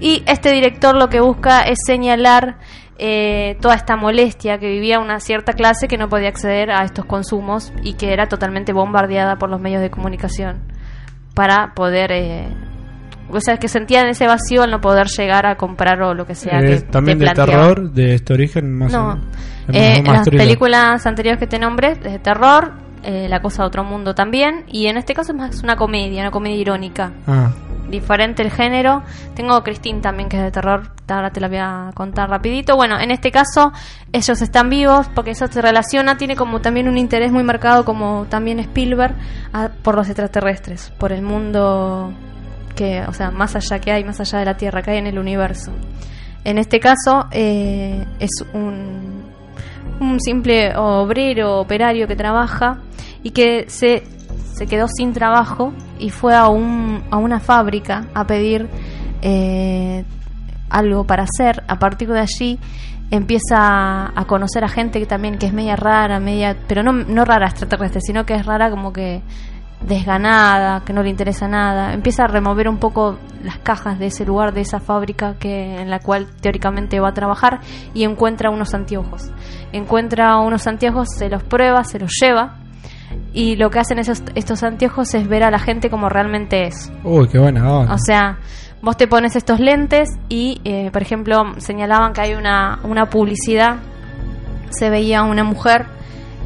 Y 0.00 0.22
este 0.26 0.50
director 0.52 0.96
lo 0.96 1.10
que 1.10 1.20
busca 1.20 1.60
es 1.64 1.80
señalar 1.84 2.56
eh, 2.96 3.58
toda 3.60 3.74
esta 3.74 3.96
molestia 3.96 4.56
que 4.56 4.68
vivía 4.68 5.00
una 5.00 5.20
cierta 5.20 5.52
clase 5.52 5.86
que 5.86 5.98
no 5.98 6.08
podía 6.08 6.30
acceder 6.30 6.70
a 6.70 6.82
estos 6.82 7.04
consumos 7.04 7.74
y 7.82 7.92
que 7.92 8.14
era 8.14 8.26
totalmente 8.26 8.72
bombardeada 8.72 9.36
por 9.36 9.50
los 9.50 9.60
medios 9.60 9.82
de 9.82 9.90
comunicación 9.90 10.62
para 11.34 11.74
poder... 11.74 12.10
Eh, 12.10 12.48
o 13.30 13.40
sea, 13.40 13.56
que 13.56 13.68
sentían 13.68 14.06
ese 14.08 14.26
vacío 14.26 14.62
al 14.62 14.70
no 14.70 14.80
poder 14.80 15.06
llegar 15.08 15.46
a 15.46 15.56
comprar 15.56 16.00
o 16.02 16.14
lo 16.14 16.26
que 16.26 16.34
sea. 16.34 16.60
Eh, 16.60 16.66
que 16.66 16.80
también 16.82 17.18
te 17.18 17.24
de 17.26 17.32
terror, 17.32 17.90
de 17.92 18.14
este 18.14 18.32
origen 18.34 18.72
más 18.72 18.92
No. 18.92 19.18
Eh, 19.72 20.02
más 20.02 20.16
las 20.18 20.24
thriller. 20.24 20.46
películas 20.46 21.06
anteriores 21.06 21.38
que 21.40 21.46
te 21.46 21.58
nombré, 21.58 21.94
de 21.94 22.18
terror, 22.18 22.72
eh, 23.02 23.28
La 23.28 23.40
Cosa 23.40 23.62
de 23.62 23.68
Otro 23.68 23.84
Mundo 23.84 24.14
también, 24.14 24.64
y 24.68 24.86
en 24.86 24.96
este 24.96 25.14
caso 25.14 25.32
es 25.32 25.38
más 25.38 25.62
una 25.62 25.76
comedia, 25.76 26.20
una 26.22 26.30
comedia 26.30 26.56
irónica. 26.56 27.12
Ah, 27.26 27.50
Diferente 27.88 28.42
el 28.42 28.50
género. 28.50 29.02
Tengo 29.34 29.62
Christine 29.62 30.00
también, 30.00 30.28
que 30.30 30.38
es 30.38 30.42
de 30.42 30.50
terror, 30.50 30.90
ahora 31.06 31.30
te 31.30 31.38
la 31.40 31.48
voy 31.48 31.58
a 31.58 31.90
contar 31.94 32.30
rapidito. 32.30 32.76
Bueno, 32.76 32.98
en 32.98 33.10
este 33.10 33.30
caso, 33.30 33.72
ellos 34.10 34.40
están 34.40 34.70
vivos 34.70 35.08
porque 35.14 35.32
eso 35.32 35.46
se 35.48 35.60
relaciona, 35.60 36.16
tiene 36.16 36.34
como 36.34 36.60
también 36.60 36.88
un 36.88 36.96
interés 36.96 37.30
muy 37.30 37.42
marcado, 37.44 37.84
como 37.84 38.24
también 38.30 38.58
Spielberg, 38.58 39.14
a- 39.52 39.68
por 39.82 39.96
los 39.96 40.08
extraterrestres, 40.08 40.92
por 40.98 41.12
el 41.12 41.20
mundo 41.22 42.12
que, 42.74 43.02
o 43.02 43.12
sea, 43.12 43.30
más 43.30 43.56
allá 43.56 43.78
que 43.78 43.92
hay, 43.92 44.04
más 44.04 44.20
allá 44.20 44.38
de 44.38 44.44
la 44.44 44.56
Tierra, 44.56 44.82
que 44.82 44.92
hay 44.92 44.98
en 44.98 45.06
el 45.06 45.18
universo. 45.18 45.72
En 46.44 46.58
este 46.58 46.78
caso 46.78 47.26
eh, 47.30 48.04
es 48.18 48.30
un, 48.52 49.22
un 50.00 50.20
simple 50.20 50.76
obrero, 50.76 51.58
operario 51.60 52.06
que 52.06 52.16
trabaja 52.16 52.78
y 53.22 53.30
que 53.30 53.64
se, 53.68 54.04
se 54.52 54.66
quedó 54.66 54.86
sin 54.88 55.12
trabajo 55.12 55.72
y 55.98 56.10
fue 56.10 56.34
a, 56.34 56.48
un, 56.48 57.02
a 57.10 57.16
una 57.16 57.40
fábrica 57.40 58.06
a 58.14 58.26
pedir 58.26 58.68
eh, 59.22 60.04
algo 60.68 61.04
para 61.04 61.24
hacer. 61.24 61.62
A 61.66 61.78
partir 61.78 62.08
de 62.08 62.20
allí 62.20 62.58
empieza 63.10 64.06
a 64.14 64.24
conocer 64.26 64.64
a 64.64 64.68
gente 64.68 65.00
que 65.00 65.06
también 65.06 65.38
que 65.38 65.46
es 65.46 65.52
media 65.52 65.76
rara, 65.76 66.20
media, 66.20 66.56
pero 66.66 66.82
no, 66.82 66.92
no 66.92 67.24
rara 67.24 67.46
extraterrestre, 67.46 68.00
sino 68.02 68.26
que 68.26 68.34
es 68.34 68.44
rara 68.44 68.70
como 68.70 68.92
que 68.92 69.22
desganada, 69.86 70.82
que 70.84 70.92
no 70.92 71.02
le 71.02 71.10
interesa 71.10 71.46
nada, 71.46 71.92
empieza 71.92 72.24
a 72.24 72.26
remover 72.26 72.68
un 72.68 72.78
poco 72.78 73.18
las 73.42 73.58
cajas 73.58 73.98
de 73.98 74.06
ese 74.06 74.24
lugar, 74.24 74.54
de 74.54 74.62
esa 74.62 74.80
fábrica 74.80 75.36
que 75.38 75.80
en 75.80 75.90
la 75.90 75.98
cual 75.98 76.26
teóricamente 76.40 77.00
va 77.00 77.08
a 77.08 77.14
trabajar 77.14 77.60
y 77.92 78.04
encuentra 78.04 78.50
unos 78.50 78.72
anteojos. 78.74 79.30
Encuentra 79.72 80.38
unos 80.38 80.66
anteojos, 80.66 81.08
se 81.16 81.28
los 81.28 81.42
prueba, 81.42 81.84
se 81.84 81.98
los 81.98 82.12
lleva 82.20 82.56
y 83.32 83.56
lo 83.56 83.70
que 83.70 83.78
hacen 83.78 83.98
esos, 83.98 84.22
estos 84.34 84.62
anteojos 84.62 85.14
es 85.14 85.28
ver 85.28 85.42
a 85.42 85.50
la 85.50 85.58
gente 85.58 85.90
como 85.90 86.08
realmente 86.08 86.66
es. 86.66 86.90
uy, 87.02 87.28
qué 87.28 87.38
buena 87.38 87.70
onda. 87.70 87.94
O 87.94 87.98
sea, 87.98 88.38
vos 88.80 88.96
te 88.96 89.06
pones 89.06 89.36
estos 89.36 89.60
lentes 89.60 90.08
y, 90.28 90.60
eh, 90.64 90.90
por 90.92 91.02
ejemplo, 91.02 91.42
señalaban 91.58 92.12
que 92.14 92.22
hay 92.22 92.34
una, 92.34 92.78
una 92.84 93.10
publicidad, 93.10 93.76
se 94.70 94.88
veía 94.88 95.22
una 95.24 95.44
mujer 95.44 95.86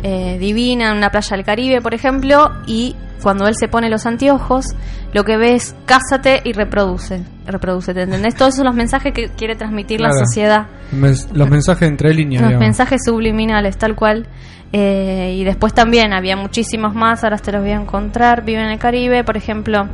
eh, 0.03 0.39
divina 0.39 0.91
en 0.91 0.97
una 0.97 1.11
playa 1.11 1.37
del 1.37 1.45
Caribe, 1.45 1.81
por 1.81 1.95
ejemplo, 1.95 2.51
y 2.67 2.97
cuando 3.23 3.47
él 3.47 3.55
se 3.59 3.69
pone 3.69 3.89
los 3.91 4.07
anteojos, 4.07 4.67
lo 5.13 5.25
que 5.25 5.37
ve 5.37 5.55
es 5.55 5.75
cásate 5.87 6.43
y 6.45 6.53
reproduce, 6.53 7.23
reproduce, 7.47 7.95
¿te 7.95 8.03
entendés? 8.03 8.35
Todos 8.35 8.51
esos 8.51 8.59
son 8.59 8.67
los 8.67 8.75
mensajes 8.75 9.13
que 9.13 9.29
quiere 9.31 9.57
transmitir 9.57 10.01
la 10.01 10.13
sociedad. 10.13 10.67
Los 10.93 11.49
mensajes 11.51 11.89
entre 11.89 12.15
líneas, 12.15 12.43
Los 12.43 12.51
digamos. 12.51 12.67
mensajes 12.67 13.03
subliminales, 13.05 13.77
tal 13.77 13.95
cual. 13.95 14.27
Eh, 14.73 15.35
y 15.39 15.45
después 15.45 15.73
también 15.73 16.13
había 16.13 16.37
muchísimos 16.37 16.95
más, 16.95 17.25
ahora 17.25 17.39
te 17.39 17.53
los 17.53 17.63
voy 17.63 17.71
a 17.71 17.81
encontrar. 17.81 18.45
Vive 18.45 18.61
en 18.61 18.71
el 18.71 18.79
Caribe, 18.79 19.25
por 19.25 19.37
ejemplo. 19.37 19.89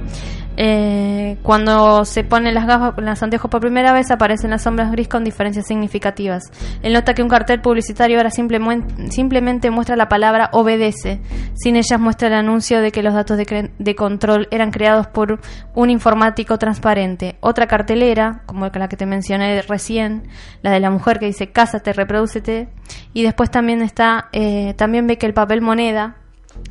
Eh, 0.56 1.36
cuando 1.42 2.04
se 2.04 2.24
ponen 2.24 2.54
las 2.54 2.66
gafas, 2.66 2.94
los 2.96 3.22
anteojos 3.22 3.50
por 3.50 3.60
primera 3.60 3.92
vez, 3.92 4.10
aparecen 4.10 4.50
las 4.50 4.62
sombras 4.62 4.90
gris 4.90 5.08
con 5.08 5.24
diferencias 5.24 5.66
significativas. 5.66 6.44
Él 6.82 6.92
nota 6.92 7.14
que 7.14 7.22
un 7.22 7.28
cartel 7.28 7.60
publicitario 7.60 8.16
ahora 8.18 8.30
simplemente, 8.30 9.70
muestra 9.70 9.96
la 9.96 10.08
palabra 10.08 10.50
obedece. 10.52 11.20
Sin 11.54 11.76
ellas 11.76 11.98
muestra 11.98 12.28
el 12.28 12.34
anuncio 12.34 12.80
de 12.80 12.92
que 12.92 13.02
los 13.02 13.14
datos 13.14 13.36
de, 13.36 13.70
de 13.78 13.94
control 13.94 14.48
eran 14.50 14.70
creados 14.70 15.06
por 15.06 15.40
un 15.74 15.90
informático 15.90 16.58
transparente. 16.58 17.36
Otra 17.40 17.66
cartelera, 17.66 18.42
como 18.46 18.66
la 18.66 18.88
que 18.88 18.96
te 18.96 19.06
mencioné 19.06 19.62
recién, 19.62 20.28
la 20.62 20.70
de 20.70 20.80
la 20.80 20.90
mujer 20.90 21.18
que 21.18 21.26
dice 21.26 21.50
cásate, 21.50 21.92
reprodúcete. 21.92 22.68
Y 23.12 23.22
después 23.22 23.50
también 23.50 23.82
está, 23.82 24.28
eh, 24.32 24.74
también 24.74 25.06
ve 25.06 25.18
que 25.18 25.26
el 25.26 25.34
papel 25.34 25.60
moneda, 25.60 26.16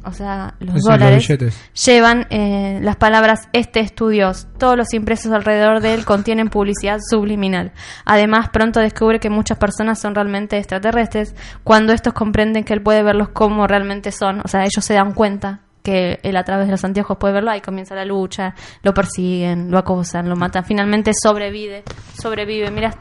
o 0.06 0.12
sea, 0.12 0.56
los 0.60 0.76
Esos, 0.76 0.84
dólares, 0.84 1.58
llevan 1.86 2.28
eh, 2.30 2.80
las 2.82 2.98
palabras 2.98 3.48
este 3.54 3.80
es 3.80 3.94
tu 3.94 4.10
Dios. 4.10 4.48
Todos 4.58 4.76
los 4.78 4.94
impresos 4.94 5.32
alrededor 5.32 5.82
de 5.82 5.94
él 5.94 6.06
contienen 6.06 6.50
publicidad 6.50 7.00
subliminal. 7.00 7.72
Además, 8.06 8.50
pronto 8.50 8.80
descubre 8.80 9.20
que 9.20 9.30
muchas 9.30 9.58
personas 9.58 10.00
son 10.00 10.16
realmente 10.16 10.58
extraterrestres 10.58 11.36
cuando 11.64 11.94
estos 11.94 12.14
comprenden 12.14 12.64
que 12.64 12.74
él 12.74 12.82
puede 12.82 13.04
verlos 13.04 13.30
como 13.30 13.68
realmente 13.68 14.12
son. 14.12 14.42
O 14.44 14.48
sea, 14.48 14.62
ellos 14.62 14.84
se 14.84 14.94
dan 14.94 15.14
cuenta 15.14 15.62
que 15.84 16.20
él 16.24 16.38
a 16.38 16.44
través 16.44 16.68
de 16.68 16.72
los 16.72 16.84
anteojos 16.84 17.18
puede 17.18 17.34
verlo, 17.34 17.52
ahí 17.52 17.62
comienza 17.62 17.94
la 17.94 18.06
lucha, 18.06 18.56
lo 18.84 18.94
persiguen, 18.94 19.70
lo 19.70 19.78
acosan, 19.78 20.30
lo 20.30 20.36
matan. 20.36 20.64
Finalmente 20.66 21.12
sobrevive, 21.14 21.84
sobrevive. 22.22 22.72
Mira, 22.72 22.94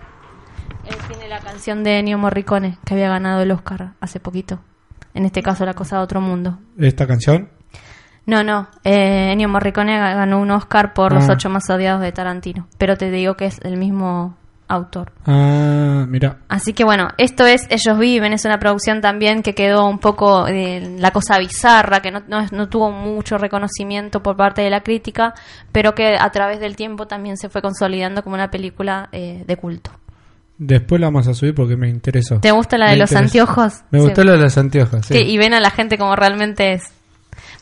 él 0.84 0.96
tiene 1.08 1.28
la 1.28 1.40
canción 1.40 1.84
de 1.84 1.98
Ennio 1.98 2.18
Morricone 2.18 2.78
que 2.84 2.94
había 2.94 3.08
ganado 3.08 3.42
el 3.42 3.52
Oscar 3.52 3.94
hace 4.00 4.18
poquito. 4.20 4.60
En 5.14 5.24
este 5.24 5.42
caso, 5.42 5.64
La 5.66 5.74
cosa 5.74 5.96
de 5.96 6.02
otro 6.02 6.20
mundo. 6.20 6.58
¿Esta 6.78 7.06
canción? 7.06 7.48
No, 8.24 8.42
no. 8.44 8.68
Eh, 8.84 9.32
Ennio 9.32 9.48
Morricone 9.48 9.98
ga- 9.98 10.14
ganó 10.14 10.40
un 10.40 10.50
Oscar 10.52 10.94
por 10.94 11.12
Los 11.12 11.28
Ah. 11.28 11.32
ocho 11.32 11.48
más 11.50 11.68
odiados 11.70 12.00
de 12.00 12.12
Tarantino. 12.12 12.68
Pero 12.78 12.96
te 12.96 13.10
digo 13.10 13.34
que 13.36 13.46
es 13.46 13.58
el 13.62 13.76
mismo 13.76 14.36
autor. 14.68 15.12
Ah, 15.26 16.06
mira. 16.08 16.38
Así 16.48 16.72
que 16.72 16.82
bueno, 16.84 17.08
esto 17.18 17.44
es 17.44 17.66
Ellos 17.68 17.98
Viven, 17.98 18.32
es 18.32 18.44
una 18.46 18.58
producción 18.58 19.00
también 19.02 19.42
que 19.42 19.54
quedó 19.54 19.86
un 19.86 19.98
poco 19.98 20.46
eh, 20.46 20.96
la 20.98 21.10
cosa 21.10 21.36
bizarra, 21.38 22.00
que 22.00 22.10
no, 22.10 22.22
no, 22.28 22.46
no 22.52 22.68
tuvo 22.70 22.90
mucho 22.90 23.36
reconocimiento 23.36 24.22
por 24.22 24.36
parte 24.36 24.62
de 24.62 24.70
la 24.70 24.80
crítica, 24.82 25.34
pero 25.72 25.94
que 25.94 26.16
a 26.18 26.30
través 26.30 26.58
del 26.60 26.74
tiempo 26.76 27.06
también 27.06 27.36
se 27.36 27.50
fue 27.50 27.60
consolidando 27.60 28.22
como 28.22 28.34
una 28.36 28.50
película 28.50 29.08
eh, 29.12 29.44
de 29.46 29.56
culto. 29.56 29.90
Después 30.64 31.00
la 31.00 31.08
vamos 31.08 31.26
a 31.28 31.34
subir 31.34 31.54
porque 31.54 31.76
me 31.76 31.88
interesó. 31.88 32.38
¿Te 32.40 32.52
gusta 32.52 32.78
la 32.78 32.86
de 32.86 32.92
Me 32.92 32.98
los 32.98 33.12
anteojos? 33.14 33.80
Me 33.90 33.98
Sí. 33.98 34.04
gustó 34.04 34.22
la 34.24 34.32
de 34.32 34.38
los 34.38 34.56
anteojos, 34.56 35.06
sí. 35.06 35.14
Y 35.18 35.36
ven 35.38 35.54
a 35.54 35.60
la 35.60 35.70
gente 35.70 35.98
como 35.98 36.14
realmente 36.14 36.72
es. 36.74 36.84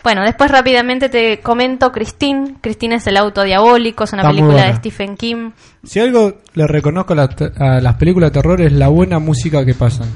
Bueno, 0.03 0.23
después 0.23 0.51
rápidamente 0.51 1.09
te 1.09 1.41
comento 1.41 1.93
Christine. 1.93 2.57
Christine 2.61 2.97
es 2.97 3.07
el 3.07 3.17
auto 3.17 3.43
diabólico, 3.43 4.05
es 4.05 4.13
una 4.13 4.23
Está 4.23 4.31
película 4.35 4.65
de. 4.67 4.75
Stephen 4.77 5.17
King. 5.17 5.51
Si 5.85 6.01
algo 6.01 6.39
le 6.55 6.67
reconozco 6.67 7.13
a, 7.13 7.17
la- 7.17 7.29
a 7.59 7.81
las 7.81 7.95
películas 7.97 8.33
de 8.33 8.41
terror 8.41 8.61
es 8.61 8.73
la 8.73 8.89
buena 8.89 9.19
música 9.19 9.65
que 9.65 9.75
pasan. 9.75 10.09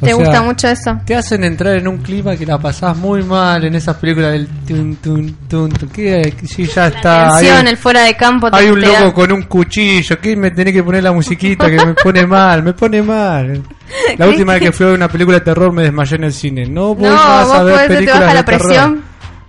O 0.00 0.04
¿Te 0.04 0.06
sea, 0.06 0.14
gusta 0.16 0.42
mucho 0.42 0.68
eso? 0.68 0.98
Te 1.04 1.14
hacen 1.16 1.44
entrar 1.44 1.76
en 1.76 1.88
un 1.88 1.98
clima 1.98 2.36
que 2.36 2.46
la 2.46 2.58
pasás 2.58 2.96
muy 2.96 3.22
mal 3.24 3.64
en 3.64 3.74
esas 3.74 3.96
películas 3.96 4.32
del 4.32 4.46
tun 4.66 4.96
tun 4.96 5.36
tun 5.48 5.68
tun. 5.70 5.88
Que 5.88 6.32
sí, 6.46 6.66
ya 6.66 6.86
está. 6.88 7.26
hay 7.36 7.40
Tensión, 7.44 7.60
un- 7.62 7.68
el 7.68 7.76
fuera 7.76 8.02
de 8.04 8.16
campo. 8.16 8.48
Hay 8.52 8.68
un 8.70 8.80
loco 8.80 9.12
con 9.14 9.32
un 9.32 9.42
cuchillo, 9.42 10.20
que 10.20 10.36
me 10.36 10.50
tenés 10.52 10.72
que 10.74 10.82
poner 10.82 11.02
la 11.02 11.12
musiquita 11.12 11.66
que 11.68 11.84
me 11.84 11.94
pone 11.94 12.26
mal, 12.26 12.62
me 12.62 12.72
pone 12.74 13.02
mal. 13.02 13.62
La 14.18 14.26
última 14.28 14.52
vez 14.54 14.62
que 14.62 14.72
fui 14.72 14.84
a 14.84 14.88
ver 14.90 14.96
una 14.98 15.08
película 15.08 15.38
de 15.38 15.44
terror 15.44 15.72
me 15.72 15.82
desmayé 15.82 16.16
en 16.16 16.24
el 16.24 16.32
cine. 16.32 16.66
No 16.66 16.94
voy 16.94 17.08
No, 17.08 17.16
a 17.18 17.62
ver 17.64 17.74
podés, 17.74 17.88
te 17.88 17.94
películas 17.94 18.20
baja 18.20 18.28
de 18.28 18.34
la 18.34 18.44
terror. 18.44 18.62
presión. 18.66 19.02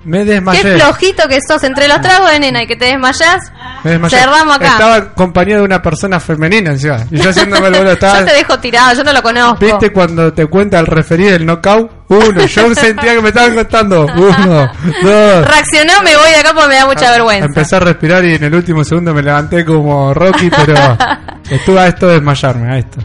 Me 0.06 0.20
Qué 0.20 0.26
desmayé. 0.26 0.80
flojito 0.80 1.28
que 1.28 1.40
sos 1.46 1.62
entre 1.66 1.88
los 1.90 2.00
tragos 2.00 2.32
de 2.32 2.40
nena 2.40 2.64
y 2.64 2.68
que 2.68 2.78
te 2.78 2.86
desmayás. 2.86 3.52
Me 3.84 3.92
desmayé. 3.92 4.18
Cerramos 4.18 4.56
acá. 4.56 4.68
Estaba 4.68 4.96
acompañado 4.96 5.60
de 5.62 5.66
una 5.66 5.82
persona 5.82 6.20
femenina 6.22 6.72
encima. 6.72 7.00
Y 7.12 7.18
yo 7.20 7.30
haciéndome 7.30 7.68
el 7.68 7.74
boludo. 7.74 7.92
Estaba, 7.92 8.20
Yo 8.20 8.26
te 8.26 8.34
dejo 8.34 8.60
tirado, 8.60 8.94
yo 8.96 9.04
no 9.04 9.12
lo 9.12 9.22
conozco. 9.22 9.66
¿Viste 9.66 9.92
cuando 9.92 10.32
te 10.32 10.46
cuenta 10.46 10.80
el 10.80 10.86
referir 10.88 11.32
del 11.32 11.46
knockout? 11.46 11.92
Uno. 12.08 12.46
Yo 12.46 12.76
sentía 12.76 13.14
que 13.16 13.22
me 13.22 13.30
estaban 13.30 13.56
contando. 13.56 14.06
Uno, 14.06 14.72
dos. 15.04 15.48
Reaccionó, 15.48 15.94
me 16.04 16.16
voy 16.16 16.30
de 16.30 16.36
acá 16.38 16.54
porque 16.54 16.70
me 16.70 16.76
da 16.76 16.86
mucha 16.86 17.12
vergüenza. 17.12 17.46
Empecé 17.46 17.76
a 17.76 17.80
respirar 17.82 18.24
y 18.24 18.36
en 18.36 18.44
el 18.46 18.56
último 18.56 18.84
segundo 18.86 19.14
me 19.14 19.22
levanté 19.22 19.66
como 19.66 20.14
Rocky, 20.14 20.50
pero 20.50 20.98
estuve 21.50 21.80
a 21.80 21.88
esto 21.88 22.08
de 22.08 22.14
desmayarme, 22.16 22.74
a 22.74 22.78
esto. 22.80 23.00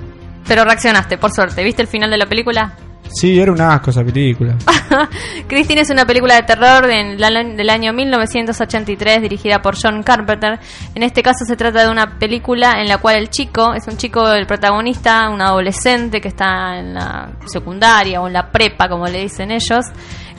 Pero 0.47 0.65
reaccionaste, 0.65 1.19
por 1.19 1.33
suerte. 1.33 1.65
¿Viste 1.65 1.83
el 1.83 1.89
final 1.89 2.11
de 2.11 2.19
la 2.19 2.27
película? 2.27 2.73
Sí, 3.09 3.39
era 3.39 3.53
un 3.53 3.61
asco 3.61 3.91
esa 3.91 4.03
película. 4.03 4.57
Christine 5.49 5.83
es 5.83 5.91
una 5.91 6.05
película 6.05 6.35
de 6.35 6.43
terror 6.43 6.87
del, 6.87 7.71
año 7.71 7.93
1983 7.93 9.23
dirigida 9.23 9.63
por 9.63 9.77
John 9.81 10.03
Carpenter. 10.03 10.59
En 10.95 11.03
este 11.03 11.23
caso 11.23 11.45
se 11.47 11.57
trata 11.57 11.85
de 11.85 11.91
una 11.91 12.19
película 12.19 12.81
en 12.81 12.89
la 12.89 12.99
cual 12.99 13.17
el 13.17 13.31
chico, 13.31 13.73
es 13.75 13.87
un 13.87 13.97
chico, 13.97 14.33
el 14.33 14.47
protagonista, 14.47 15.29
un 15.29 15.41
adolescente 15.41 16.21
que 16.21 16.29
está 16.29 16.79
en 16.79 16.95
la 16.95 17.31
secundaria 17.47 18.21
o 18.21 18.27
en 18.27 18.33
la 18.33 18.51
prepa, 18.51 18.89
como 18.89 19.07
le 19.07 19.21
dicen 19.21 19.51
ellos, 19.51 19.87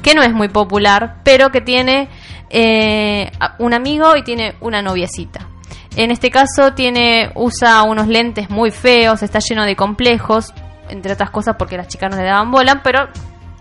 que 0.01 0.13
no 0.13 0.21
es 0.21 0.33
muy 0.33 0.49
popular, 0.49 1.21
pero 1.23 1.51
que 1.51 1.61
tiene 1.61 2.09
eh, 2.49 3.31
un 3.59 3.73
amigo 3.73 4.15
y 4.17 4.23
tiene 4.23 4.55
una 4.61 4.81
noviecita. 4.81 5.47
En 5.95 6.11
este 6.11 6.29
caso 6.29 6.73
tiene 6.73 7.31
usa 7.35 7.83
unos 7.83 8.07
lentes 8.07 8.49
muy 8.49 8.69
feos, 8.69 9.23
está 9.23 9.39
lleno 9.39 9.63
de 9.63 9.77
complejos, 9.77 10.53
entre 10.89 11.13
otras 11.13 11.29
cosas 11.31 11.55
porque 11.57 11.77
las 11.77 11.87
chicas 11.87 12.09
no 12.11 12.17
le 12.17 12.23
daban 12.27 12.51
bola, 12.51 12.81
pero 12.83 13.07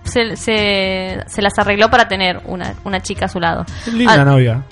se, 0.05 0.37
se, 0.37 1.19
se 1.27 1.43
las 1.43 1.59
arregló 1.59 1.91
para 1.91 2.09
tener 2.09 2.41
una, 2.47 2.75
una 2.85 3.01
chica 3.01 3.27
a 3.27 3.29
su 3.29 3.41
lado. 3.41 3.65
Linda 3.93 4.13
Al- 4.15 4.25
novia. 4.27 4.63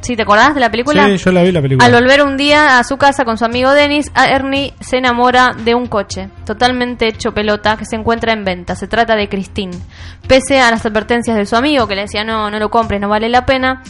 ¿Sí 0.00 0.16
te 0.16 0.22
acordás 0.22 0.52
de 0.52 0.58
la 0.60 0.68
película? 0.68 1.06
Sí, 1.06 1.16
yo 1.16 1.30
la 1.30 1.44
vi 1.44 1.52
la 1.52 1.62
película. 1.62 1.86
Al 1.86 1.92
volver 1.92 2.24
un 2.24 2.36
día 2.36 2.80
a 2.80 2.82
su 2.82 2.96
casa 2.96 3.24
con 3.24 3.38
su 3.38 3.44
amigo 3.44 3.70
Dennis, 3.70 4.10
Ernie 4.16 4.74
se 4.80 4.96
enamora 4.96 5.52
de 5.56 5.76
un 5.76 5.86
coche 5.86 6.28
totalmente 6.44 7.06
hecho 7.06 7.32
pelota 7.32 7.76
que 7.76 7.84
se 7.84 7.94
encuentra 7.94 8.32
en 8.32 8.44
venta. 8.44 8.74
Se 8.74 8.88
trata 8.88 9.14
de 9.14 9.28
Christine. 9.28 9.76
Pese 10.26 10.58
a 10.60 10.72
las 10.72 10.84
advertencias 10.84 11.36
de 11.36 11.46
su 11.46 11.54
amigo 11.54 11.86
que 11.86 11.94
le 11.94 12.00
decía 12.02 12.24
no, 12.24 12.50
no 12.50 12.58
lo 12.58 12.68
compres, 12.68 13.00
no 13.00 13.08
vale 13.08 13.28
la 13.28 13.46
pena, 13.46 13.80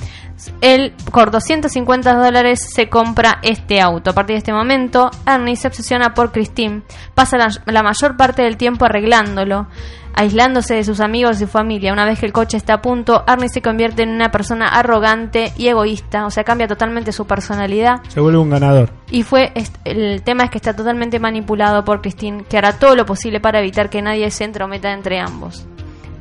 él 0.60 0.94
por 1.10 1.30
250 1.30 2.14
dólares 2.14 2.60
se 2.74 2.88
compra 2.88 3.38
este 3.42 3.80
auto. 3.80 4.10
A 4.10 4.14
partir 4.14 4.34
de 4.34 4.38
este 4.38 4.52
momento, 4.52 5.10
Ernie 5.26 5.56
se 5.56 5.68
obsesiona 5.68 6.14
por 6.14 6.32
Christine. 6.32 6.82
Pasa 7.14 7.36
la, 7.36 7.48
la 7.66 7.82
mayor 7.82 8.16
parte 8.16 8.42
del 8.42 8.56
tiempo 8.56 8.84
arreglándolo 8.84 9.66
aislándose 10.14 10.74
de 10.74 10.84
sus 10.84 11.00
amigos 11.00 11.36
y 11.36 11.40
su 11.40 11.48
familia. 11.48 11.92
Una 11.92 12.04
vez 12.04 12.18
que 12.20 12.26
el 12.26 12.32
coche 12.32 12.56
está 12.56 12.74
a 12.74 12.82
punto, 12.82 13.24
Ernie 13.26 13.48
se 13.48 13.62
convierte 13.62 14.02
en 14.02 14.10
una 14.10 14.30
persona 14.30 14.68
arrogante 14.68 15.52
y 15.56 15.68
egoísta, 15.68 16.26
o 16.26 16.30
sea, 16.30 16.44
cambia 16.44 16.68
totalmente 16.68 17.12
su 17.12 17.26
personalidad. 17.26 18.02
Se 18.08 18.20
vuelve 18.20 18.38
un 18.38 18.50
ganador. 18.50 18.90
Y 19.10 19.22
fue 19.22 19.52
el 19.84 20.22
tema 20.22 20.44
es 20.44 20.50
que 20.50 20.58
está 20.58 20.74
totalmente 20.74 21.18
manipulado 21.18 21.84
por 21.84 22.00
Christine, 22.00 22.44
que 22.44 22.58
hará 22.58 22.78
todo 22.78 22.96
lo 22.96 23.06
posible 23.06 23.40
para 23.40 23.60
evitar 23.60 23.90
que 23.90 24.02
nadie 24.02 24.30
se 24.30 24.44
entrometa 24.44 24.92
entre 24.92 25.20
ambos. 25.20 25.66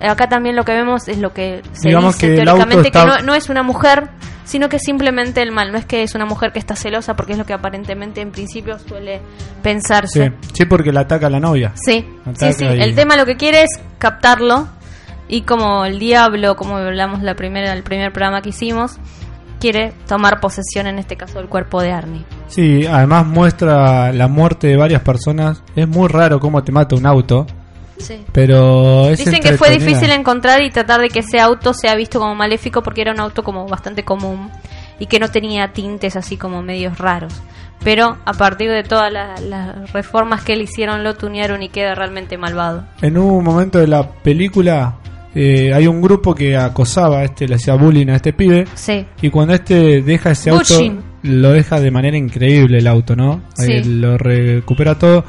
Acá 0.01 0.27
también 0.29 0.55
lo 0.55 0.63
que 0.65 0.73
vemos 0.73 1.07
es 1.07 1.17
lo 1.19 1.33
que 1.33 1.61
se 1.73 1.89
Digamos 1.89 2.15
dice 2.17 2.27
que 2.35 2.35
teóricamente 2.43 2.87
está- 2.87 3.01
que 3.01 3.07
no, 3.07 3.19
no 3.21 3.35
es 3.35 3.49
una 3.49 3.63
mujer, 3.63 4.09
sino 4.45 4.67
que 4.69 4.77
es 4.77 4.83
simplemente 4.83 5.41
el 5.41 5.51
mal. 5.51 5.71
No 5.71 5.77
es 5.77 5.85
que 5.85 6.03
es 6.03 6.15
una 6.15 6.25
mujer 6.25 6.51
que 6.51 6.59
está 6.59 6.75
celosa, 6.75 7.15
porque 7.15 7.33
es 7.33 7.37
lo 7.37 7.45
que 7.45 7.53
aparentemente 7.53 8.21
en 8.21 8.31
principio 8.31 8.79
suele 8.79 9.21
pensarse. 9.61 10.29
Sí, 10.41 10.47
sí, 10.53 10.65
porque 10.65 10.91
la 10.91 11.01
ataca 11.01 11.27
a 11.27 11.29
la 11.29 11.39
novia. 11.39 11.71
Sí, 11.75 12.05
Ataca 12.25 12.51
sí, 12.53 12.59
sí. 12.59 12.65
y- 12.65 12.81
El 12.81 12.95
tema 12.95 13.15
lo 13.15 13.25
que 13.25 13.37
quiere 13.37 13.63
es 13.63 13.69
captarlo 13.97 14.67
y 15.27 15.41
como 15.43 15.85
el 15.85 15.99
diablo, 15.99 16.55
como 16.55 16.77
hablamos 16.77 17.21
la 17.21 17.35
primera, 17.35 17.71
el 17.73 17.83
primer 17.83 18.11
programa 18.11 18.41
que 18.41 18.49
hicimos, 18.49 18.97
quiere 19.59 19.93
tomar 20.07 20.39
posesión 20.39 20.87
en 20.87 20.97
este 20.97 21.15
caso 21.15 21.37
del 21.37 21.47
cuerpo 21.47 21.81
de 21.81 21.91
Arnie. 21.91 22.25
Sí, 22.47 22.85
además 22.87 23.25
muestra 23.27 24.11
la 24.11 24.27
muerte 24.27 24.67
de 24.67 24.75
varias 24.75 25.03
personas. 25.03 25.63
Es 25.75 25.87
muy 25.87 26.07
raro 26.09 26.39
cómo 26.39 26.63
te 26.63 26.71
mata 26.71 26.95
un 26.95 27.05
auto. 27.05 27.45
Sí. 28.01 28.23
Pero 28.31 29.09
es 29.09 29.19
Dicen 29.19 29.41
que 29.41 29.57
fue 29.57 29.69
difícil 29.71 30.09
encontrar 30.11 30.61
y 30.61 30.69
tratar 30.69 30.99
de 31.01 31.09
que 31.09 31.19
ese 31.19 31.39
auto 31.39 31.73
sea 31.73 31.95
visto 31.95 32.19
como 32.19 32.35
maléfico 32.35 32.81
porque 32.83 33.01
era 33.01 33.11
un 33.13 33.19
auto 33.19 33.43
como 33.43 33.67
bastante 33.67 34.03
común 34.03 34.49
y 34.99 35.05
que 35.07 35.19
no 35.19 35.29
tenía 35.29 35.73
tintes 35.73 36.15
así 36.15 36.37
como 36.37 36.61
medios 36.61 36.97
raros. 36.97 37.33
Pero 37.83 38.17
a 38.25 38.33
partir 38.33 38.69
de 38.69 38.83
todas 38.83 39.11
la- 39.11 39.35
las 39.41 39.91
reformas 39.91 40.43
que 40.43 40.55
le 40.55 40.63
hicieron 40.63 41.03
lo 41.03 41.15
tunearon 41.15 41.63
y 41.63 41.69
queda 41.69 41.95
realmente 41.95 42.37
malvado. 42.37 42.85
En 43.01 43.17
un 43.17 43.43
momento 43.43 43.79
de 43.79 43.87
la 43.87 44.07
película 44.07 44.97
eh, 45.33 45.73
hay 45.73 45.87
un 45.87 46.01
grupo 46.01 46.35
que 46.35 46.55
acosaba 46.57 47.19
a 47.19 47.23
este, 47.23 47.47
le 47.47 47.55
hacía 47.55 47.73
bullying 47.75 48.09
a 48.09 48.17
este 48.17 48.33
pibe. 48.33 48.65
Sí. 48.75 49.05
Y 49.21 49.29
cuando 49.29 49.53
este 49.53 50.01
deja 50.01 50.31
ese 50.31 50.49
auto. 50.51 50.75
Bullying. 50.75 50.99
lo 51.23 51.51
deja 51.51 51.79
de 51.79 51.89
manera 51.91 52.17
increíble 52.17 52.79
el 52.79 52.87
auto, 52.87 53.15
¿no? 53.15 53.41
Sí. 53.55 53.71
Eh, 53.71 53.85
lo 53.85 54.17
recupera 54.17 54.95
todo. 54.99 55.23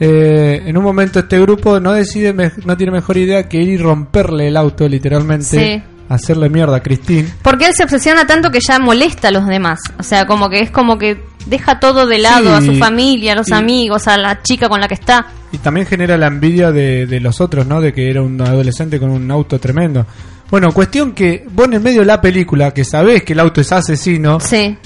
Eh, 0.00 0.62
en 0.66 0.76
un 0.76 0.82
momento 0.84 1.20
este 1.20 1.40
grupo 1.40 1.78
no 1.80 1.92
decide, 1.92 2.32
no 2.64 2.76
tiene 2.76 2.92
mejor 2.92 3.16
idea 3.16 3.48
que 3.48 3.58
ir 3.58 3.68
y 3.68 3.76
romperle 3.76 4.48
el 4.48 4.56
auto 4.56 4.88
literalmente, 4.88 5.44
Sí. 5.44 5.82
hacerle 6.08 6.48
mierda 6.48 6.76
a 6.78 6.82
Christine. 6.82 7.28
Porque 7.42 7.66
él 7.66 7.74
se 7.74 7.84
obsesiona 7.84 8.26
tanto 8.26 8.50
que 8.50 8.58
ya 8.60 8.78
molesta 8.78 9.28
a 9.28 9.30
los 9.30 9.46
demás. 9.46 9.80
O 9.98 10.02
sea, 10.02 10.26
como 10.26 10.50
que 10.50 10.60
es 10.60 10.70
como 10.70 10.98
que 10.98 11.22
deja 11.46 11.78
todo 11.78 12.06
de 12.06 12.18
lado, 12.18 12.58
Sí. 12.60 12.68
a 12.70 12.72
su 12.72 12.78
familia, 12.78 13.32
a 13.32 13.36
los 13.36 13.48
Y- 13.48 13.52
amigos, 13.54 14.08
a 14.08 14.16
la 14.16 14.42
chica 14.42 14.68
con 14.68 14.80
la 14.80 14.88
que 14.88 14.94
está. 14.94 15.26
Y 15.52 15.58
también 15.58 15.86
genera 15.86 16.16
la 16.18 16.26
envidia 16.26 16.72
de, 16.72 17.06
de 17.06 17.20
los 17.20 17.40
otros, 17.40 17.66
¿no? 17.66 17.80
De 17.80 17.92
que 17.92 18.10
era 18.10 18.20
un 18.22 18.40
adolescente 18.40 18.98
con 18.98 19.10
un 19.10 19.30
auto 19.30 19.60
tremendo. 19.60 20.04
Bueno, 20.50 20.72
cuestión 20.72 21.12
que 21.12 21.46
vos 21.52 21.66
en 21.66 21.74
el 21.74 21.80
medio 21.80 22.00
de 22.00 22.06
la 22.06 22.20
película, 22.20 22.72
que 22.72 22.84
sabés 22.84 23.22
que 23.22 23.32
el 23.32 23.40
auto 23.40 23.60
es 23.60 23.70
asesino, 23.72 24.40
Sí. 24.40 24.76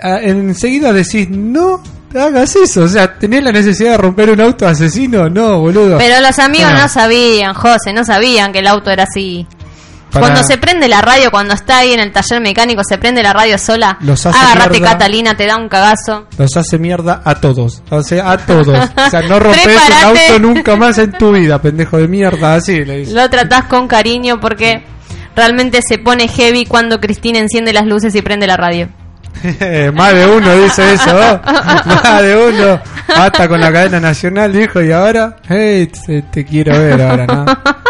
ah, 0.00 0.18
enseguida 0.22 0.92
decís, 0.92 1.28
no 1.28 1.82
hagas 2.14 2.54
eso. 2.56 2.82
O 2.82 2.88
sea, 2.88 3.18
¿tenés 3.18 3.42
la 3.42 3.52
necesidad 3.52 3.92
de 3.92 3.96
romper 3.98 4.30
un 4.30 4.40
auto 4.40 4.66
asesino? 4.66 5.28
No, 5.28 5.60
boludo. 5.60 5.98
Pero 5.98 6.20
los 6.20 6.38
amigos 6.38 6.70
Ah. 6.74 6.82
no 6.82 6.88
sabían, 6.88 7.54
José, 7.54 7.92
no 7.92 8.04
sabían 8.04 8.52
que 8.52 8.60
el 8.60 8.66
auto 8.66 8.90
era 8.90 9.04
así. 9.04 9.46
Para- 10.10 10.24
Cuando 10.26 10.42
se 10.42 10.56
prende 10.56 10.88
la 10.88 11.02
radio, 11.02 11.30
cuando 11.30 11.52
está 11.52 11.78
ahí 11.78 11.92
en 11.92 12.00
el 12.00 12.10
taller 12.12 12.40
mecánico, 12.40 12.80
se 12.82 12.96
prende 12.96 13.22
la 13.22 13.34
radio 13.34 13.58
sola. 13.58 13.98
Los 14.00 14.24
hace 14.24 14.38
mierda. 14.56 14.92
Catalina, 14.92 15.36
te 15.36 15.44
da 15.44 15.58
un 15.58 15.68
cagazo. 15.68 16.26
Los 16.38 16.56
hace 16.56 16.78
mierda 16.78 17.20
a 17.26 17.34
todos. 17.34 17.82
O 17.90 18.02
sea, 18.02 18.30
a 18.30 18.38
todos. 18.38 18.68
O 18.68 19.10
sea, 19.10 19.20
no 19.22 19.38
rompes 19.38 19.66
un 19.66 20.04
auto 20.06 20.38
nunca 20.38 20.76
más 20.76 20.96
en 20.96 21.12
tu 21.12 21.32
vida, 21.32 21.60
pendejo 21.60 21.98
de 21.98 22.08
mierda. 22.08 22.54
Así 22.54 22.84
le 22.86 23.00
dice. 23.00 23.12
Lo 23.12 23.28
tratás 23.28 23.64
con 23.64 23.86
cariño 23.86 24.40
porque 24.40 24.82
realmente 25.36 25.80
se 25.86 25.98
pone 25.98 26.26
heavy 26.26 26.64
cuando 26.64 27.00
Cristina 27.00 27.38
enciende 27.38 27.74
las 27.74 27.84
luces 27.84 28.14
y 28.14 28.22
prende 28.22 28.46
la 28.46 28.56
radio. 28.56 28.88
Más 29.94 30.14
de 30.14 30.26
uno 30.26 30.54
dice 30.56 30.94
eso. 30.94 31.12
¿no? 31.12 31.40
Más 32.04 32.22
de 32.22 32.36
uno. 32.36 32.80
Hasta 33.14 33.48
con 33.48 33.60
la 33.60 33.72
cadena 33.72 34.00
nacional, 34.00 34.52
dijo. 34.52 34.80
Y 34.82 34.92
ahora, 34.92 35.36
hey, 35.48 35.90
te, 36.06 36.22
te 36.22 36.44
quiero 36.44 36.78
ver 36.78 37.00
ahora, 37.02 37.26
¿no? 37.26 37.44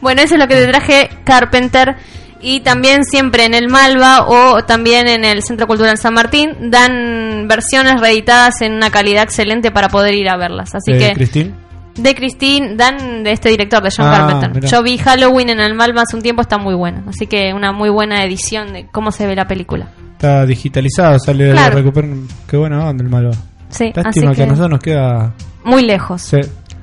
Bueno, 0.00 0.20
eso 0.22 0.34
es 0.34 0.40
lo 0.40 0.46
que 0.46 0.56
te 0.56 0.66
traje 0.66 1.08
Carpenter. 1.24 1.96
Y 2.40 2.60
también 2.60 3.02
siempre 3.04 3.46
en 3.46 3.54
el 3.54 3.68
Malva 3.68 4.26
o 4.28 4.62
también 4.64 5.08
en 5.08 5.24
el 5.24 5.42
Centro 5.42 5.66
Cultural 5.66 5.98
San 5.98 6.14
Martín 6.14 6.70
dan 6.70 7.48
versiones 7.48 8.00
reeditadas 8.00 8.60
en 8.60 8.74
una 8.74 8.90
calidad 8.90 9.24
excelente 9.24 9.70
para 9.72 9.88
poder 9.88 10.14
ir 10.14 10.28
a 10.28 10.36
verlas. 10.36 10.72
Así 10.74 10.92
Eh, 10.92 10.98
que 10.98 11.12
Cristín. 11.14 11.54
De 11.98 12.14
Christine 12.14 12.74
dan 12.76 13.22
de 13.24 13.32
este 13.32 13.48
director 13.50 13.82
de 13.82 13.90
John 13.96 14.06
Ah, 14.06 14.16
Carpenter. 14.18 14.54
mirá. 14.54 14.68
Yo 14.68 14.82
vi 14.82 14.98
Halloween 14.98 15.50
en 15.50 15.60
el 15.60 15.74
Malva 15.74 16.02
hace 16.02 16.16
un 16.16 16.22
tiempo, 16.22 16.42
está 16.42 16.58
muy 16.58 16.74
bueno. 16.74 17.02
Así 17.08 17.26
que 17.26 17.52
una 17.54 17.72
muy 17.72 17.90
buena 17.90 18.24
edición 18.24 18.72
de 18.72 18.86
cómo 18.90 19.10
se 19.12 19.26
ve 19.26 19.34
la 19.36 19.46
película. 19.46 19.88
Está 20.12 20.46
digitalizado, 20.46 21.18
sale 21.18 21.44
de 21.44 21.52
Claro. 21.52 21.76
recuperar. 21.76 22.10
Qué 22.48 22.56
buena 22.56 22.84
onda 22.88 23.04
el 23.04 23.10
malo. 23.10 23.30
Sí, 23.68 23.92
Lástima 23.94 24.08
así 24.08 24.20
que... 24.30 24.36
que 24.36 24.42
a 24.42 24.46
nosotros 24.46 24.70
nos 24.70 24.80
queda. 24.80 25.34
muy 25.64 25.82
lejos. 25.84 26.22
Sí. 26.22 26.38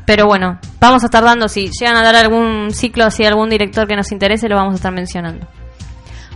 Pero 0.06 0.28
bueno, 0.28 0.60
vamos 0.80 1.02
a 1.02 1.08
estar 1.08 1.24
dando, 1.24 1.48
si 1.50 1.70
llegan 1.80 1.98
a 1.98 2.04
dar 2.04 2.16
algún 2.16 2.70
ciclo, 2.72 3.10
si 3.10 3.26
algún 3.26 3.50
director 3.50 3.88
que 3.88 3.96
nos 3.96 4.12
interese, 4.12 4.48
lo 4.48 4.56
vamos 4.56 4.74
a 4.74 4.76
estar 4.76 4.94
mencionando. 4.94 5.48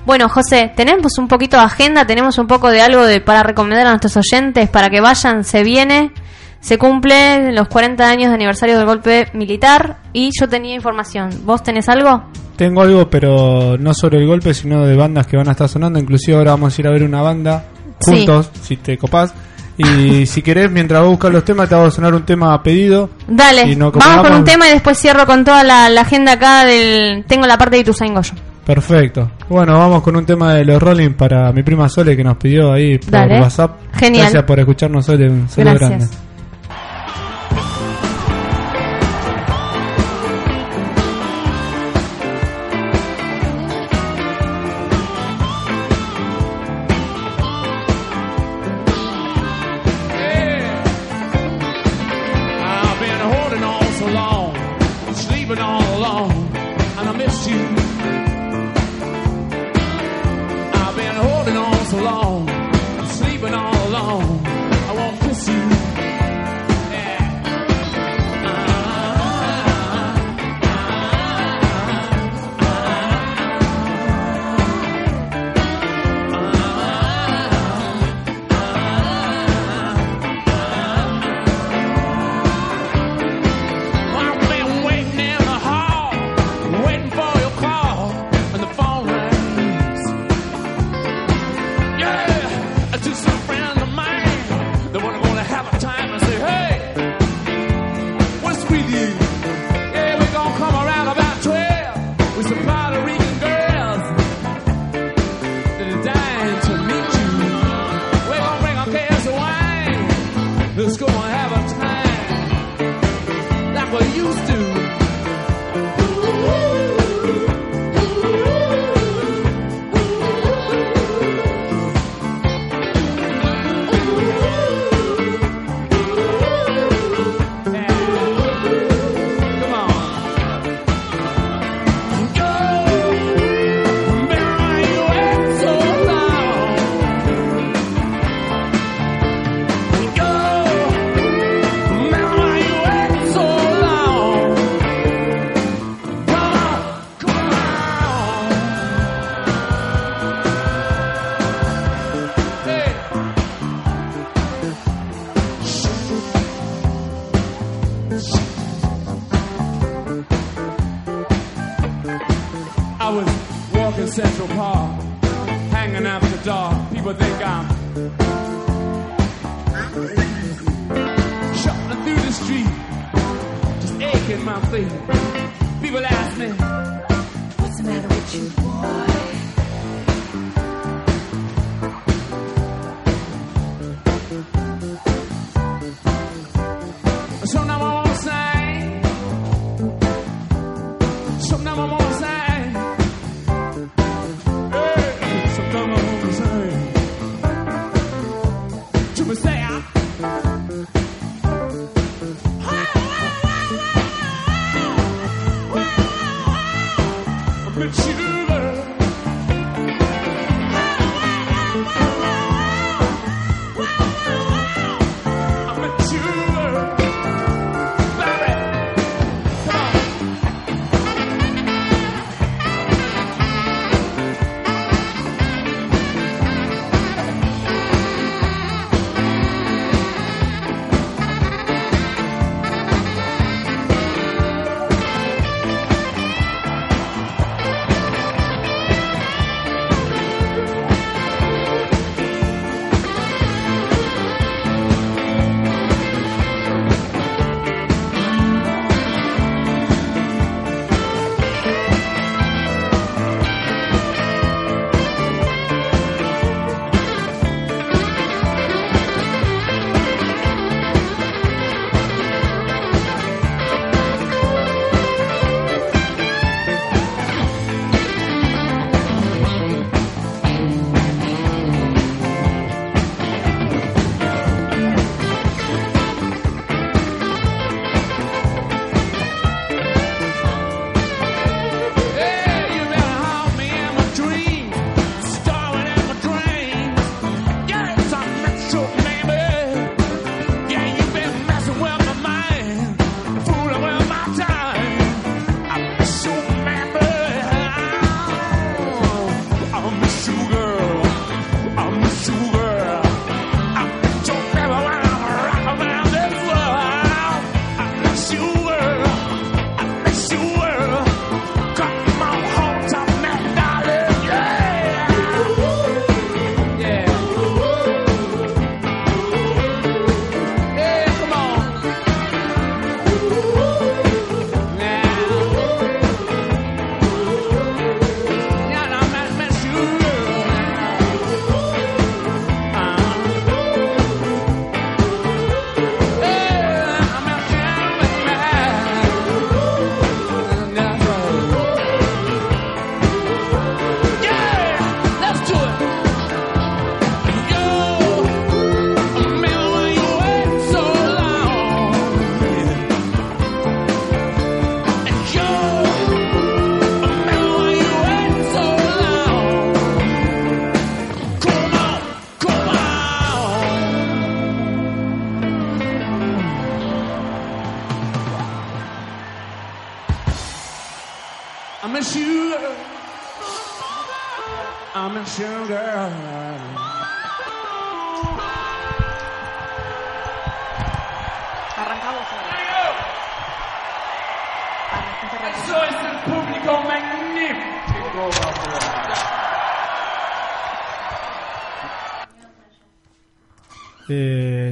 Bueno, 0.06 0.28
José, 0.28 0.72
tenemos 0.76 1.18
un 1.20 1.28
poquito 1.28 1.58
de 1.58 1.64
agenda, 1.64 2.06
tenemos 2.06 2.38
un 2.40 2.48
poco 2.48 2.72
de 2.72 2.82
algo 2.82 3.06
de 3.06 3.22
para 3.22 3.44
recomendar 3.44 3.86
a 3.86 3.90
nuestros 3.92 4.18
oyentes 4.18 4.68
para 4.70 4.90
que 4.90 5.02
vayan, 5.02 5.44
se 5.44 5.62
viene, 5.64 6.12
se 6.60 6.78
cumple 6.78 7.52
los 7.54 7.68
40 7.68 8.10
años 8.10 8.30
de 8.30 8.36
aniversario 8.36 8.78
del 8.78 8.86
golpe 8.86 9.28
militar 9.34 9.98
y 10.14 10.30
yo 10.40 10.48
tenía 10.48 10.76
información. 10.76 11.30
¿Vos 11.46 11.64
tenés 11.64 11.88
algo? 11.90 12.24
Tengo 12.58 12.82
algo, 12.82 13.10
pero 13.10 13.78
no 13.80 13.94
sobre 13.94 14.20
el 14.20 14.28
golpe, 14.28 14.54
sino 14.54 14.86
de 14.86 14.96
bandas 14.96 15.26
que 15.28 15.38
van 15.38 15.48
a 15.48 15.52
estar 15.52 15.70
sonando. 15.70 16.00
Inclusive 16.00 16.38
ahora 16.38 16.52
vamos 16.52 16.78
a 16.78 16.82
ir 16.82 16.88
a 16.88 16.92
ver 16.92 17.04
una 17.04 17.22
banda 17.22 17.64
Sí. 18.02 18.12
juntos, 18.12 18.50
si 18.62 18.78
te 18.78 18.98
copás. 18.98 19.34
Y 19.78 20.26
si 20.26 20.42
querés, 20.42 20.70
mientras 20.72 21.02
vos 21.02 21.12
buscas 21.12 21.32
los 21.32 21.44
temas, 21.46 21.70
te 21.70 21.76
a 21.76 21.90
sonar 21.92 22.14
un 22.14 22.24
tema 22.26 22.54
a 22.54 22.62
pedido. 22.62 23.10
Dale, 23.28 23.64
Y 23.64 23.76
no, 23.76 23.92
como 23.92 24.06
vamos 24.06 24.28
con 24.28 24.38
un 24.38 24.44
tema 24.44 24.68
y 24.68 24.72
después 24.74 24.98
cierro 24.98 25.26
con 25.26 25.44
toda 25.46 25.64
la, 25.64 25.90
la 25.90 26.02
agenda 26.02 26.34
acá 26.34 26.66
del... 26.66 27.24
Tengo 27.26 27.46
la 27.48 27.58
parte 27.58 27.78
de 27.78 27.82
Ituzaingó 27.84 28.16
Goyo. 28.16 28.34
Perfecto. 28.66 29.32
Bueno, 29.50 29.74
vamos 29.80 30.04
con 30.04 30.16
un 30.16 30.26
tema 30.26 30.54
de 30.54 30.64
los 30.66 30.82
Rolling 30.82 31.14
para 31.14 31.52
mi 31.52 31.64
prima 31.64 31.90
Sole 31.90 32.16
que 32.16 32.24
nos 32.24 32.38
pidió 32.38 32.72
ahí 32.74 32.98
por 33.00 33.10
Dale. 33.12 33.42
WhatsApp. 33.42 33.80
Genial. 33.94 34.24
Gracias 34.26 34.44
por 34.44 34.60
escucharnos, 34.60 35.06
Sole. 35.06 35.30
Un 35.30 35.50
saludo 35.50 35.74
Gracias. 35.76 35.90
grande. 35.90 36.29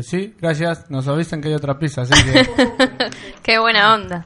Sí, 0.08 0.34
gracias. 0.40 0.90
Nos 0.90 1.08
avisan 1.08 1.42
que 1.42 1.50
hay 1.50 1.54
otra 1.56 1.78
pizza, 1.78 2.02
así 2.02 2.14
que 2.24 2.48
Qué 3.44 3.60
buena 3.60 3.94
onda. 3.94 4.26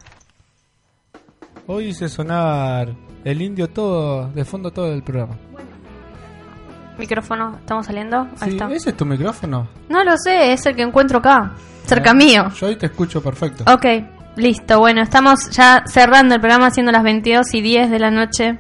hoy 1.68 1.86
hice 1.88 2.08
sonar 2.10 2.90
el 3.24 3.42
indio 3.42 3.68
todo, 3.70 4.28
de 4.30 4.46
fondo 4.46 4.72
todo 4.72 4.92
el 4.94 5.04
programa. 5.04 5.36
Micrófono, 6.98 7.56
¿estamos 7.60 7.86
saliendo? 7.86 8.28
Ahí 8.40 8.50
Sí, 8.52 8.58
está. 8.58 8.72
¿Ese 8.72 8.90
es 8.92 8.98
tu 8.98 9.06
micrófono? 9.06 9.68
No 9.90 10.04
lo 10.04 10.12
sé, 10.18 10.54
es 10.54 10.66
el 10.66 10.76
que 10.76 10.84
encuentro 10.84 11.20
acá, 11.20 11.54
cerca 11.86 12.14
mío. 12.14 12.50
Yo 12.60 12.68
ahí 12.68 12.76
te 12.76 12.88
escucho 12.88 13.24
perfecto. 13.24 13.64
Ok, 13.72 13.86
listo. 14.36 14.80
Bueno, 14.80 15.02
estamos 15.02 15.50
ya 15.52 15.84
cerrando 15.88 16.36
el 16.36 16.42
programa, 16.42 16.70
siendo 16.70 16.92
las 16.92 17.04
22 17.04 17.54
y 17.56 17.62
10 17.62 17.90
de 17.90 18.00
la 18.00 18.12
noche. 18.12 18.60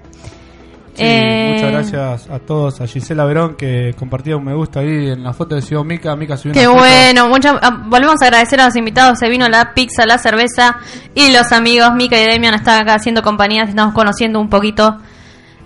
Sí, 0.93 1.03
Eh, 1.05 1.51
Muchas 1.53 1.71
gracias 1.71 2.29
a 2.29 2.39
todos, 2.39 2.81
a 2.81 2.87
Gisela 2.87 3.23
Verón 3.25 3.55
que 3.55 3.93
compartía 3.97 4.35
un 4.35 4.43
me 4.43 4.53
gusta 4.53 4.81
ahí 4.81 5.09
en 5.11 5.23
la 5.23 5.31
foto 5.33 5.55
de 5.55 5.61
Ciudad 5.61 5.83
Mica. 5.85 6.15
Mica 6.17 6.35
subió 6.35 6.53
Qué 6.53 6.67
una 6.67 6.79
foto. 6.79 6.89
bueno, 6.89 7.29
mucha- 7.29 7.59
ah, 7.61 7.83
volvemos 7.87 8.15
a 8.21 8.25
agradecer 8.25 8.59
a 8.59 8.65
los 8.65 8.75
invitados. 8.75 9.17
Se 9.19 9.29
vino 9.29 9.47
la 9.47 9.73
pizza, 9.73 10.05
la 10.05 10.17
cerveza 10.17 10.77
y 11.15 11.31
los 11.31 11.51
amigos 11.53 11.93
Mika 11.95 12.19
y 12.21 12.25
Demian 12.29 12.53
están 12.55 12.81
acá 12.81 12.95
haciendo 12.95 13.21
compañía. 13.21 13.63
Estamos 13.63 13.93
conociendo 13.93 14.39
un 14.41 14.49
poquito 14.49 14.97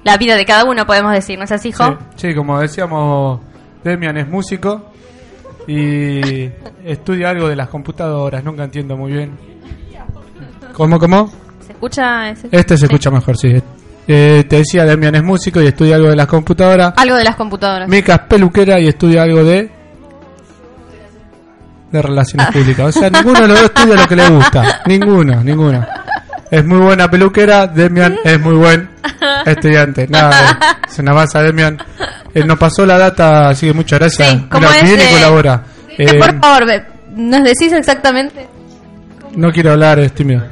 la 0.04 0.18
vida 0.18 0.36
de 0.36 0.46
cada 0.46 0.64
uno, 0.66 0.86
podemos 0.86 1.12
decir, 1.12 1.38
¿no 1.40 1.46
es 1.46 1.52
así, 1.52 1.70
hijo? 1.70 1.98
Sí, 2.16 2.28
sí, 2.30 2.36
como 2.36 2.60
decíamos, 2.60 3.40
Demian 3.84 4.18
es 4.18 4.28
músico 4.28 4.92
y 5.68 6.50
estudia 6.84 7.32
algo 7.32 7.48
de 7.50 7.56
las 7.56 7.70
computadoras, 7.70 8.44
nunca 8.44 8.64
entiendo 8.66 8.96
muy 8.96 9.12
bien. 9.12 9.32
¿Cómo, 10.74 11.00
cómo? 11.00 11.32
¿Se 11.66 11.72
escucha? 11.72 12.30
ese? 12.30 12.48
Este 12.52 12.76
se 12.78 12.82
Sí. 12.82 12.86
escucha 12.86 13.10
mejor, 13.10 13.38
sí. 13.38 13.54
Eh, 14.08 14.46
te 14.48 14.58
decía, 14.58 14.86
Demian 14.86 15.16
es 15.16 15.24
músico 15.24 15.62
y 15.62 15.68
estudia 15.68 15.96
algo 15.96 16.10
de 16.10 16.16
las 16.16 16.28
computadoras. 16.28 16.94
Algo 16.96 17.16
de 17.16 17.24
las 17.24 17.36
computadoras. 17.36 17.90
Mica 17.90 18.16
es 18.16 18.20
peluquera 18.22 18.80
y 18.80 18.88
estudia 18.88 19.24
algo 19.24 19.44
de... 19.44 19.72
De 21.92 22.02
relaciones 22.02 22.48
públicas. 22.48 22.96
O 22.96 23.00
sea, 23.00 23.10
ninguno 23.10 23.42
de 23.42 23.48
los 23.48 23.62
dos 23.62 23.72
estudia 23.74 23.96
lo 23.96 24.08
que 24.08 24.16
le 24.16 24.30
gusta. 24.30 24.82
Ninguno, 24.86 25.44
ninguno. 25.44 25.86
Es 26.52 26.64
muy 26.66 26.78
buena 26.78 27.10
peluquera, 27.10 27.68
Demian 27.68 28.18
es 28.24 28.40
muy 28.40 28.56
buen 28.56 28.90
estudiante. 29.46 30.08
Nada, 30.10 30.60
se 30.88 31.02
nada 31.02 31.18
más 31.22 31.36
a 31.36 31.42
Demian. 31.42 31.78
Eh, 32.34 32.44
nos 32.44 32.60
pasó 32.60 32.86
la 32.86 32.98
data, 32.98 33.50
así 33.50 33.68
que 33.68 33.74
muchas 33.74 34.00
gracias. 34.00 34.30
Sí, 34.30 34.48
¿cómo 34.50 34.68
Mira, 34.68 34.78
es, 34.78 34.84
viene 34.84 35.04
y 35.04 35.08
eh? 35.08 35.12
colabora. 35.14 35.64
Eh, 35.98 36.20
Por 36.20 36.40
favor, 36.40 36.66
¿nos 37.16 37.44
decís 37.44 37.72
exactamente? 37.72 38.48
no 39.36 39.52
quiero 39.52 39.72
hablar, 39.72 40.00
es 40.00 40.14
tímido. 40.14 40.44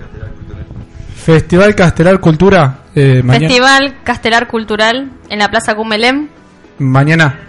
Festival 1.16 1.74
Castelar 1.76 2.20
Cultura, 2.20 2.80
eh. 2.96 3.24
Festival 3.26 3.96
Castelar 4.04 4.48
Cultural 4.48 5.12
en 5.30 5.40
la 5.40 5.50
Plaza 5.50 5.76
Cumelem. 5.76 6.30
Mañana. 6.80 7.40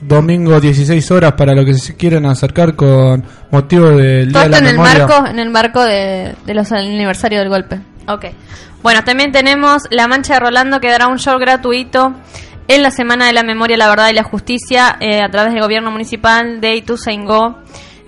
Domingo 0.00 0.60
16 0.60 1.10
horas 1.10 1.32
para 1.32 1.54
los 1.54 1.64
que 1.64 1.74
se 1.74 1.96
quieran 1.96 2.26
acercar 2.26 2.76
con 2.76 3.24
motivo 3.50 3.88
del 3.88 4.30
Todo 4.30 4.48
Día 4.48 4.50
de 4.50 4.50
la 4.50 4.58
en 4.58 4.66
el 4.66 4.78
marco, 4.78 5.26
en 5.26 5.38
el 5.38 5.50
marco 5.50 5.82
de, 5.82 6.34
de 6.44 6.54
los 6.54 6.70
aniversario 6.70 7.40
del 7.40 7.48
golpe. 7.48 7.80
Ok. 8.06 8.26
Bueno, 8.82 9.02
también 9.02 9.32
tenemos 9.32 9.82
La 9.90 10.06
Mancha 10.06 10.34
de 10.34 10.40
Rolando 10.40 10.80
que 10.80 10.90
dará 10.90 11.08
un 11.08 11.18
show 11.18 11.38
gratuito 11.38 12.14
en 12.68 12.82
la 12.82 12.90
Semana 12.90 13.26
de 13.26 13.32
la 13.32 13.42
Memoria, 13.42 13.76
la 13.76 13.88
Verdad 13.88 14.10
y 14.10 14.14
la 14.14 14.22
Justicia 14.22 14.96
eh, 15.00 15.20
a 15.22 15.28
través 15.28 15.52
del 15.52 15.62
gobierno 15.62 15.90
municipal 15.90 16.60
de 16.60 16.76
Ituzaingó. 16.76 17.58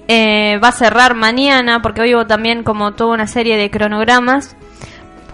Eh, 0.07 0.59
va 0.63 0.69
a 0.69 0.73
cerrar 0.73 1.15
mañana 1.15 1.83
porque 1.83 2.01
hoy 2.01 2.15
hubo 2.15 2.27
también 2.27 2.63
como 2.63 2.93
toda 2.93 3.15
una 3.15 3.27
serie 3.27 3.57
de 3.57 3.71
cronogramas 3.71 4.57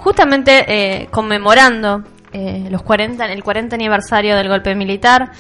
justamente 0.05 0.65
eh, 0.69 1.09
conmemorando 1.11 2.05
eh, 2.31 2.69
los 2.71 2.83
40, 2.83 3.25
el 3.25 3.43
40 3.43 3.75
aniversario 3.75 4.37
del 4.37 4.49
golpe 4.49 4.75
militar. 4.75 5.33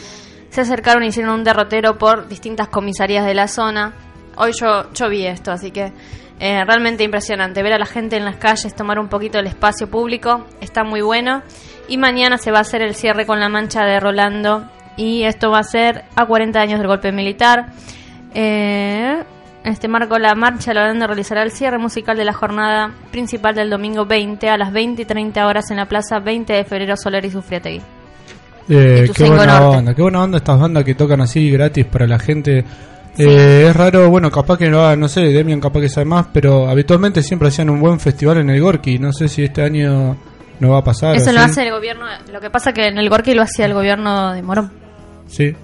Se 0.49 0.63
acercaron 0.63 1.05
y 1.05 1.09
hicieron 1.09 1.35
un 1.35 1.45
derrotero 1.45 1.99
por 1.99 2.29
distintas 2.29 2.69
comisarías 2.69 3.27
de 3.27 3.35
la 3.35 3.47
zona. 3.47 3.93
Hoy 4.37 4.53
yo, 4.59 4.91
yo 4.95 5.11
vi 5.11 5.27
esto, 5.27 5.53
así 5.53 5.71
que 5.71 5.93
eh, 6.41 6.65
realmente 6.65 7.05
impresionante. 7.05 7.63
Ver 7.63 7.75
a 7.75 7.79
la 7.79 7.85
gente 7.85 8.17
en 8.17 8.25
las 8.25 8.37
calles, 8.37 8.75
tomar 8.75 8.99
un 8.99 9.09
poquito 9.09 9.39
el 9.39 9.47
espacio 9.47 9.91
público, 9.91 10.47
está 10.63 10.83
muy 10.83 11.03
bueno. 11.03 11.43
Y 11.87 11.99
mañana 11.99 12.39
se 12.39 12.51
va 12.51 12.59
a 12.59 12.63
hacer 12.63 12.81
el 12.81 12.95
cierre 12.95 13.27
con 13.27 13.41
la 13.41 13.51
mancha 13.51 13.85
de 13.85 14.01
Rolando. 14.01 14.65
Y 14.97 15.25
esto 15.25 15.51
va 15.51 15.59
a 15.59 15.65
ser 15.65 16.05
a 16.17 16.25
40 16.25 16.59
años 16.59 16.79
del 16.79 16.89
golpe 16.89 17.13
militar. 17.13 17.67
Eh, 18.33 19.23
en 19.65 19.73
este 19.73 19.89
marco, 19.89 20.19
la 20.19 20.35
marcha 20.35 20.73
de 20.73 20.81
Rolando 20.81 21.07
realizará 21.07 21.43
el 21.43 21.51
cierre 21.51 21.79
musical 21.79 22.19
de 22.19 22.25
la 22.27 22.35
jornada 22.35 22.93
principal 23.11 23.55
del 23.55 23.71
domingo 23.71 24.05
20 24.05 24.51
a 24.51 24.59
las 24.59 24.71
20 24.71 25.01
y 25.01 25.05
30 25.07 25.47
horas 25.47 25.71
en 25.71 25.79
la 25.79 25.87
plaza 25.87 26.19
20 26.19 26.53
de 26.53 26.65
febrero 26.65 26.97
Soler 26.99 27.25
y 27.25 27.31
Sufriategui. 27.31 27.81
Eh, 28.69 29.11
qué 29.15 29.25
buena 29.25 29.61
Norte. 29.61 29.79
onda, 29.79 29.95
qué 29.95 30.03
buena 30.03 30.23
onda 30.23 30.37
estas 30.37 30.61
bandas 30.61 30.85
que 30.85 30.95
tocan 30.95 31.23
así 31.23 31.51
gratis 31.51 31.87
para 31.87 32.07
la 32.07 32.19
gente. 32.19 32.63
Eh, 33.17 33.67
es 33.69 33.75
raro, 33.75 34.11
bueno, 34.11 34.31
capaz 34.31 34.59
que 34.59 34.69
no 34.69 34.95
no 34.97 35.09
sé, 35.09 35.21
Demian 35.21 35.61
capaz 35.61 35.81
que 35.81 35.89
sabe 35.89 36.05
más, 36.05 36.27
pero 36.31 36.69
habitualmente 36.69 37.23
siempre 37.23 37.49
hacían 37.49 37.71
un 37.71 37.81
buen 37.81 37.99
festival 37.99 38.39
en 38.39 38.51
el 38.51 38.61
Gorky. 38.61 38.99
No 38.99 39.15
sé 39.15 39.29
si 39.29 39.45
este 39.45 39.63
año 39.63 40.15
no 40.61 40.71
va 40.71 40.79
a 40.81 40.85
pasar. 40.85 41.17
Eso 41.17 41.33
lo 41.33 41.39
sí. 41.39 41.45
hace 41.45 41.63
el 41.63 41.73
gobierno. 41.73 42.05
Lo 42.31 42.41
que 42.41 42.51
pasa 42.51 42.75
que 42.75 42.89
en 42.89 42.99
el 42.99 43.09
Gorky 43.09 43.33
lo 43.33 43.41
hacía 43.41 43.65
el 43.65 43.73
gobierno 43.73 44.35
de 44.35 44.43
Morón. 44.43 44.71
Sí. 45.27 45.55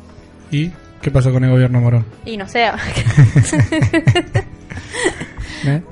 ¿Y 0.51 0.73
qué 1.01 1.11
pasa 1.11 1.31
con 1.31 1.45
el 1.45 1.51
gobierno 1.51 1.81
Morón? 1.81 2.05
Y 2.25 2.37
no 2.37 2.47
sé. 2.49 2.67
¿Eh? 5.67 5.83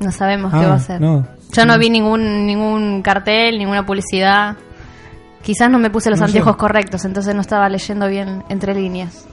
no 0.00 0.12
sabemos 0.12 0.52
Ah, 0.54 0.60
qué 0.60 0.66
va 0.66 0.72
a 0.72 0.76
hacer. 0.76 1.00
no. 1.00 1.26
Yo 1.52 1.64
no 1.64 1.78
vi 1.78 1.88
ningún 1.88 2.44
ningún 2.46 3.00
cartel, 3.02 3.56
ninguna 3.58 3.86
publicidad. 3.86 4.56
Quizás 5.42 5.70
no 5.70 5.78
me 5.78 5.90
puse 5.90 6.10
los 6.10 6.18
No 6.20 6.26
sé. 6.26 6.32
anteojos 6.32 6.56
correctos, 6.56 7.04
entonces 7.04 7.34
no 7.34 7.40
estaba 7.40 7.68
leyendo 7.68 8.08
bien 8.08 8.42
entre 8.48 8.74
líneas. 8.74 9.26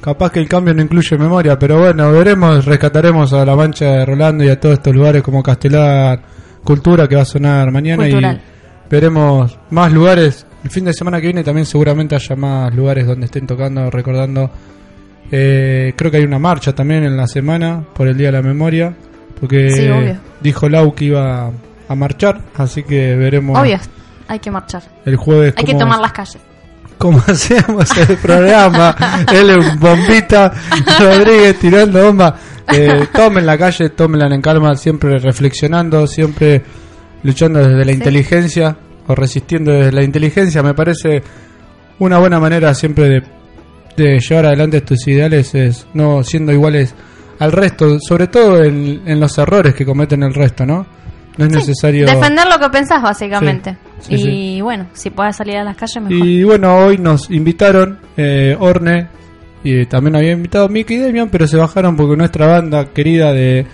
Capaz 0.00 0.30
que 0.30 0.38
el 0.38 0.48
cambio 0.48 0.72
no 0.72 0.80
incluye 0.82 1.18
memoria, 1.18 1.58
pero 1.58 1.78
bueno, 1.80 2.12
veremos, 2.12 2.64
rescataremos 2.64 3.32
a 3.32 3.44
la 3.44 3.56
mancha 3.56 3.86
de 3.86 4.06
Rolando 4.06 4.44
y 4.44 4.48
a 4.48 4.58
todos 4.60 4.74
estos 4.74 4.94
lugares 4.94 5.22
como 5.22 5.42
Castelar 5.42 6.22
Cultura 6.62 7.08
que 7.08 7.16
va 7.16 7.22
a 7.22 7.26
sonar 7.26 7.70
mañana 7.72 8.04
Cultural. 8.04 8.36
y 8.40 8.88
veremos 8.88 9.58
más 9.70 9.92
lugares. 9.92 10.46
El 10.68 10.72
fin 10.72 10.84
de 10.84 10.92
semana 10.92 11.18
que 11.18 11.28
viene 11.28 11.42
también 11.42 11.64
seguramente 11.64 12.14
haya 12.14 12.36
más 12.36 12.74
lugares 12.74 13.06
donde 13.06 13.24
estén 13.24 13.46
tocando, 13.46 13.90
recordando. 13.90 14.50
Eh, 15.32 15.94
creo 15.96 16.10
que 16.10 16.18
hay 16.18 16.24
una 16.24 16.38
marcha 16.38 16.74
también 16.74 17.04
en 17.04 17.16
la 17.16 17.26
semana 17.26 17.82
por 17.94 18.06
el 18.06 18.18
Día 18.18 18.26
de 18.26 18.32
la 18.32 18.42
Memoria, 18.42 18.94
porque 19.40 19.70
Sí, 19.70 19.88
dijo 20.42 20.68
Lau 20.68 20.94
que 20.94 21.06
iba 21.06 21.50
a 21.88 21.94
marchar, 21.94 22.42
así 22.54 22.82
que 22.82 23.16
veremos 23.16 23.58
Obvio, 23.58 23.78
hay 24.28 24.38
que 24.40 24.50
marchar. 24.50 24.82
el 25.06 25.16
jueves 25.16 25.54
Hay 25.56 25.64
que 25.64 25.72
tomar 25.74 26.00
las 26.00 26.12
calles. 26.12 26.36
cómo 26.98 27.18
hacemos 27.26 27.88
el 27.96 28.18
programa. 28.18 28.94
Él 29.32 29.48
es 29.48 29.80
bombita, 29.80 30.52
Rodríguez 31.00 31.58
tirando 31.60 32.04
bomba. 32.04 32.36
Eh, 32.70 33.06
tomen 33.14 33.46
la 33.46 33.56
calle, 33.56 33.88
tómenla 33.88 34.26
en 34.34 34.42
calma, 34.42 34.76
siempre 34.76 35.18
reflexionando, 35.18 36.06
siempre 36.06 36.62
luchando 37.22 37.60
desde 37.60 37.86
la 37.86 37.92
inteligencia 37.92 38.76
o 39.08 39.14
resistiendo 39.14 39.72
desde 39.72 39.92
la 39.92 40.04
inteligencia. 40.04 40.62
Me 40.62 40.74
parece 40.74 41.22
una 41.98 42.18
buena 42.18 42.38
manera 42.38 42.72
siempre 42.74 43.08
de, 43.08 43.22
de 43.96 44.20
llevar 44.20 44.46
adelante 44.46 44.82
tus 44.82 45.08
ideales, 45.08 45.54
es 45.54 45.86
no 45.94 46.22
siendo 46.22 46.52
iguales 46.52 46.94
al 47.40 47.52
resto, 47.52 47.98
sobre 48.00 48.28
todo 48.28 48.62
en, 48.62 49.02
en 49.06 49.18
los 49.18 49.36
errores 49.38 49.74
que 49.74 49.84
cometen 49.84 50.22
el 50.22 50.34
resto, 50.34 50.64
¿no? 50.64 50.86
No 51.36 51.44
es 51.44 51.52
necesario... 51.52 52.04
Defender 52.04 52.48
lo 52.48 52.58
que 52.58 52.68
pensás, 52.68 53.00
básicamente. 53.00 53.76
Sí, 54.00 54.14
y 54.16 54.60
bueno, 54.60 54.86
si 54.92 55.10
puedes 55.10 55.36
salir 55.36 55.56
a 55.56 55.62
las 55.62 55.76
calles, 55.76 56.02
mejor. 56.02 56.26
Y 56.26 56.42
bueno, 56.42 56.76
hoy 56.76 56.98
nos 56.98 57.30
invitaron 57.30 58.00
eh, 58.16 58.56
Orne 58.58 59.06
y 59.62 59.86
también 59.86 60.16
había 60.16 60.32
invitado 60.32 60.68
Mickey 60.68 60.96
y 60.96 61.00
Demian, 61.00 61.28
pero 61.30 61.46
se 61.46 61.56
bajaron 61.56 61.96
porque 61.96 62.16
nuestra 62.16 62.46
banda 62.48 62.86
querida 62.86 63.32
de 63.32 63.66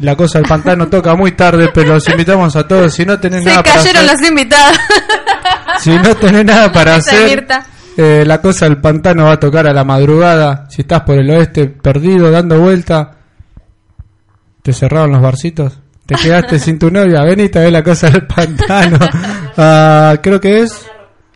La 0.00 0.16
Cosa 0.16 0.38
del 0.38 0.48
Pantano 0.48 0.88
toca 0.88 1.14
muy 1.14 1.32
tarde, 1.32 1.70
pero 1.72 1.94
los 1.94 2.08
invitamos 2.08 2.54
a 2.56 2.66
todos. 2.66 2.92
Si 2.94 3.04
no 3.06 3.18
tenés 3.20 3.44
Se 3.44 3.50
nada 3.50 3.62
para 3.62 3.76
cayeron 3.76 4.04
hacer, 4.04 4.20
los 4.20 4.28
invitados. 4.28 4.76
si 5.80 5.90
no 5.90 6.14
tenés 6.16 6.44
nada 6.44 6.72
para 6.72 6.96
hacer, 6.96 7.46
eh, 7.96 8.24
La 8.26 8.40
Cosa 8.40 8.64
del 8.66 8.78
Pantano 8.80 9.24
va 9.24 9.32
a 9.32 9.40
tocar 9.40 9.66
a 9.66 9.72
la 9.72 9.84
madrugada. 9.84 10.66
Si 10.68 10.82
estás 10.82 11.02
por 11.02 11.16
el 11.18 11.30
oeste 11.30 11.66
perdido, 11.68 12.30
dando 12.30 12.58
vuelta, 12.60 13.12
te 14.62 14.72
cerraron 14.72 15.12
los 15.12 15.22
barcitos. 15.22 15.78
Te 16.06 16.16
quedaste 16.16 16.58
sin 16.58 16.78
tu 16.78 16.90
novia, 16.90 17.22
venite 17.22 17.58
a 17.58 17.62
ver 17.62 17.72
la 17.72 17.82
cosa 17.82 18.10
del 18.10 18.26
pantano. 18.26 18.98
Ah, 19.56 20.16
creo 20.20 20.40
que 20.40 20.62
es 20.62 20.84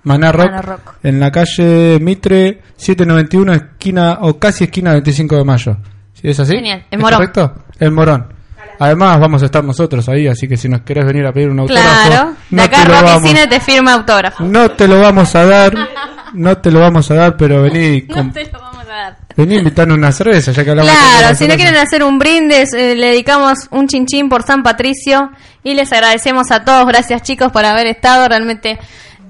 Maná 0.03 0.33
Rock, 0.33 0.47
Maná 0.51 0.63
Rock. 0.63 0.81
en 1.05 1.21
la 1.21 1.31
calle 1.31 1.99
Mitre 2.01 2.61
791, 2.77 3.53
esquina 3.55 4.19
o 4.23 4.37
casi 4.41 4.65
esquina 4.65 4.91
25 4.91 5.37
de 5.37 5.45
mayo. 5.45 5.77
¿Sí 6.15 6.29
¿Es 6.29 6.41
así? 6.41 6.55
Genial, 6.57 6.85
en 6.91 6.99
¿Es 6.99 7.01
Morón. 7.01 7.19
correcto? 7.21 7.55
En 7.79 7.95
Morón. 7.95 8.27
Además, 8.81 9.19
vamos 9.19 9.43
a 9.43 9.47
estar 9.47 9.65
nosotros 9.65 10.09
ahí, 10.09 10.29
así 10.29 10.47
que 10.47 10.57
si 10.57 10.69
nos 10.69 10.83
querés 10.83 11.05
venir 11.05 11.27
a 11.27 11.33
pedir 11.33 11.49
un 11.51 11.59
autógrafo, 11.61 12.09
Claro. 12.09 12.35
De 12.51 12.57
no 12.57 12.63
acá 12.63 12.83
te, 12.85 12.89
lo 12.89 13.03
vamos, 13.03 13.29
Cine 13.29 13.47
te 13.49 13.61
firma 13.61 13.93
autógrafo. 13.95 14.45
no 14.45 14.71
te 14.71 14.87
lo 14.89 15.01
vamos 15.01 15.35
a 15.35 15.45
dar, 15.45 15.75
no 16.35 16.59
te 16.59 16.71
lo 16.71 16.81
vamos 16.81 17.11
a 17.11 17.15
dar, 17.15 17.37
pero 17.37 17.63
vení, 17.63 18.03
No 18.09 18.15
con- 18.15 18.33
te 18.33 18.45
lo 18.45 18.61
vamos 18.61 18.85
a 18.85 18.89
dar. 18.89 19.17
vení 19.37 19.57
a 19.57 19.59
invitarnos 19.59 19.99
una 19.99 20.13
cerveza, 20.13 20.53
ya 20.53 20.63
que 20.65 20.71
hablamos 20.71 20.93
de 20.93 20.99
Claro, 20.99 21.29
la 21.31 21.35
si 21.35 21.49
no 21.49 21.55
quieren 21.57 21.77
hacer 21.77 22.05
un 22.05 22.19
brindis, 22.19 22.73
eh, 22.75 22.95
le 22.95 23.07
dedicamos 23.09 23.67
un 23.73 23.89
chinchín 23.89 24.29
por 24.29 24.43
San 24.45 24.63
Patricio 24.63 25.31
y 25.65 25.75
les 25.75 25.93
agradecemos 25.93 26.51
a 26.53 26.65
todos. 26.65 26.87
Gracias 26.87 27.23
chicos 27.23 27.51
por 27.51 27.65
haber 27.65 27.87
estado, 27.89 28.29
realmente 28.29 28.79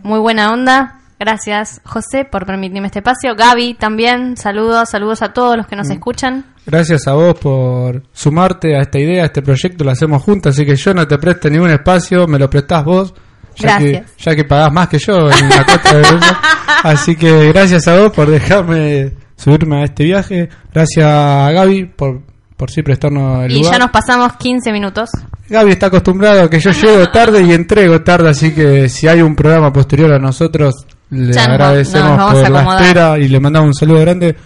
muy 0.02 0.18
buena 0.18 0.52
onda. 0.52 0.94
Gracias 1.18 1.80
José 1.84 2.24
por 2.24 2.46
permitirme 2.46 2.86
este 2.86 3.00
espacio. 3.00 3.34
Gaby 3.34 3.74
también, 3.74 4.36
saludos, 4.36 4.90
saludos 4.90 5.22
a 5.22 5.32
todos 5.32 5.56
los 5.56 5.66
que 5.66 5.74
Mm. 5.74 5.78
nos 5.78 5.90
escuchan. 5.90 6.44
Gracias 6.70 7.08
a 7.08 7.14
vos 7.14 7.34
por 7.38 8.02
sumarte 8.12 8.76
a 8.76 8.82
esta 8.82 8.98
idea, 8.98 9.22
a 9.22 9.26
este 9.26 9.40
proyecto, 9.40 9.84
lo 9.84 9.90
hacemos 9.90 10.22
juntos, 10.22 10.54
así 10.54 10.66
que 10.66 10.76
yo 10.76 10.92
no 10.92 11.06
te 11.08 11.16
presto 11.16 11.48
ningún 11.48 11.70
espacio, 11.70 12.26
me 12.26 12.38
lo 12.38 12.50
prestás 12.50 12.84
vos, 12.84 13.14
ya, 13.56 13.78
que, 13.78 13.92
Gracias. 13.92 14.12
ya 14.18 14.36
que 14.36 14.44
pagás 14.44 14.72
más 14.72 14.88
que 14.88 14.98
yo 14.98 15.30
en 15.30 15.48
la 15.48 15.64
costa 15.64 15.96
de 15.96 16.02
Bello. 16.02 16.18
Así 16.84 17.16
que 17.16 17.48
gracias 17.52 17.88
a 17.88 17.98
vos 17.98 18.12
por 18.12 18.30
dejarme 18.30 19.12
subirme 19.34 19.80
a 19.80 19.84
este 19.84 20.04
viaje, 20.04 20.48
gracias 20.72 21.04
a 21.06 21.50
Gaby 21.50 21.86
por, 21.86 22.20
por 22.56 22.70
sí 22.70 22.82
prestarnos 22.82 23.46
el 23.46 23.50
Y 23.52 23.58
lugar. 23.58 23.72
ya 23.72 23.78
nos 23.80 23.90
pasamos 23.90 24.32
15 24.34 24.70
minutos. 24.70 25.10
Gaby 25.48 25.72
está 25.72 25.86
acostumbrado 25.86 26.42
a 26.44 26.50
que 26.50 26.60
yo 26.60 26.70
llego 26.70 27.08
tarde 27.10 27.42
y 27.42 27.52
entrego 27.52 28.00
tarde, 28.02 28.28
así 28.28 28.52
que 28.54 28.88
si 28.88 29.08
hay 29.08 29.22
un 29.22 29.34
programa 29.34 29.72
posterior 29.72 30.12
a 30.12 30.18
nosotros, 30.20 30.86
le 31.10 31.32
Ya 31.32 31.44
agradecemos 31.46 32.32
por 32.32 32.50
la 32.50 32.80
espera 32.80 33.18
y 33.18 33.26
le 33.28 33.40
mandamos 33.40 33.68
un 33.68 33.74
saludo 33.74 34.00
grande. 34.02 34.36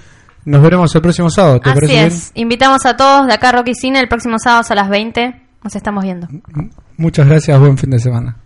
Nos 0.44 0.60
veremos 0.60 0.92
el 0.94 1.02
próximo 1.02 1.30
sábado, 1.30 1.60
¿te 1.60 1.70
Así 1.70 1.80
parece 1.80 2.06
es. 2.06 2.32
Invitamos 2.34 2.84
a 2.84 2.96
todos 2.96 3.26
de 3.26 3.34
acá 3.34 3.50
a 3.50 3.52
Rocky 3.52 3.74
Cine 3.74 4.00
el 4.00 4.08
próximo 4.08 4.38
sábado 4.38 4.64
a 4.68 4.74
las 4.74 4.88
20. 4.88 5.40
Nos 5.62 5.76
estamos 5.76 6.02
viendo. 6.02 6.26
Muchas 6.96 7.28
gracias, 7.28 7.58
buen 7.60 7.78
fin 7.78 7.90
de 7.90 8.00
semana. 8.00 8.36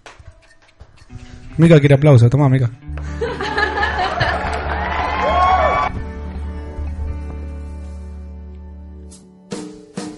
Mica 1.57 1.81
quiere 1.81 1.95
aplauso, 1.95 2.29
toma 2.29 2.51
Mica. 2.51 2.71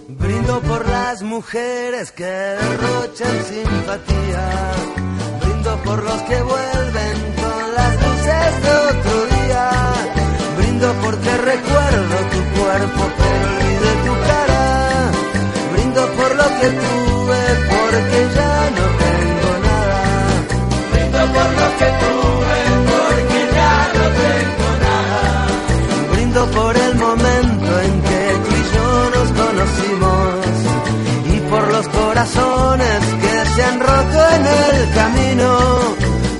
Brindo 0.08 0.60
por 0.62 0.88
las 0.88 1.22
mujeres 1.22 2.10
que 2.10 2.24
derrochan 2.24 3.44
simpatía. 3.44 4.50
Brindo 5.40 5.76
por 5.84 6.02
los 6.02 6.22
que 6.22 6.42
vuelven 6.42 7.16
con 7.36 7.74
las 7.76 7.94
luces 7.94 8.62
de 8.62 8.98
otro 8.98 9.26
día. 9.36 9.97
Brindo 10.78 10.94
porque 11.02 11.36
recuerdo 11.38 12.16
tu 12.30 12.60
cuerpo 12.60 13.02
pero 13.18 13.36
olvidé 13.50 13.92
tu 14.06 14.14
cara. 14.28 15.10
Brindo 15.72 16.06
por 16.12 16.36
lo 16.36 16.46
que 16.60 16.68
tuve 16.82 17.40
porque 17.74 18.18
ya 18.36 18.54
no 18.76 18.84
tengo 19.02 19.50
nada. 19.66 20.00
Brindo 20.92 21.18
por 21.34 21.50
lo 21.60 21.68
que 21.80 21.88
tuve 22.02 22.60
porque 22.92 23.38
ya 23.58 23.74
no 23.96 24.04
tengo 24.22 24.68
nada. 24.86 25.20
Brindo 26.12 26.46
por 26.46 26.76
el 26.76 26.94
momento 26.94 27.80
en 27.80 28.02
que 28.02 28.22
tú 28.44 28.50
y 28.54 28.64
yo 28.76 28.88
nos 29.16 29.28
conocimos 29.42 30.30
y 31.34 31.40
por 31.50 31.72
los 31.72 31.88
corazones 31.88 33.00
que 33.20 33.46
se 33.52 33.64
han 33.64 33.80
roto 33.80 34.18
en 34.36 34.46
el 34.46 34.94
camino. 34.94 35.58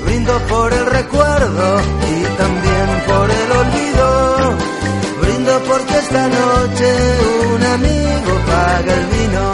Brindo 0.05 0.39
por 0.49 0.73
el 0.73 0.87
recuerdo 0.87 1.81
y 2.07 2.23
también 2.37 3.03
por 3.09 3.29
el 3.29 3.51
olvido. 3.51 4.18
Porque 5.67 5.99
esta 5.99 6.29
noche 6.29 6.89
un 7.55 7.63
amigo 7.63 8.33
paga 8.47 8.93
el 8.95 9.07
vino. 9.07 9.45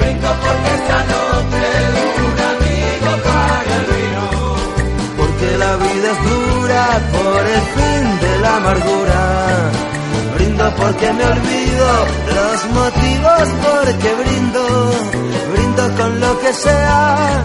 Brindo 0.00 0.28
porque 0.44 0.70
esta 0.80 0.98
noche 1.12 1.64
un 2.28 2.38
amigo 2.52 3.10
paga 3.28 3.72
el 3.80 3.86
vino. 3.94 4.24
Porque 5.18 5.58
la 5.58 5.76
vida 5.76 6.08
es 6.14 6.20
dura 6.30 6.84
por 7.12 7.40
el 7.56 7.62
fin 7.76 8.20
de 8.20 8.38
la 8.40 8.56
amargura. 8.56 9.20
Porque 10.68 11.12
me 11.12 11.24
olvido 11.24 11.88
los 12.36 12.58
motivos 12.80 13.48
porque 13.64 14.14
brindo. 14.14 14.92
Brindo 15.52 15.96
con 15.96 16.20
lo 16.20 16.40
que 16.40 16.52
sea 16.52 17.44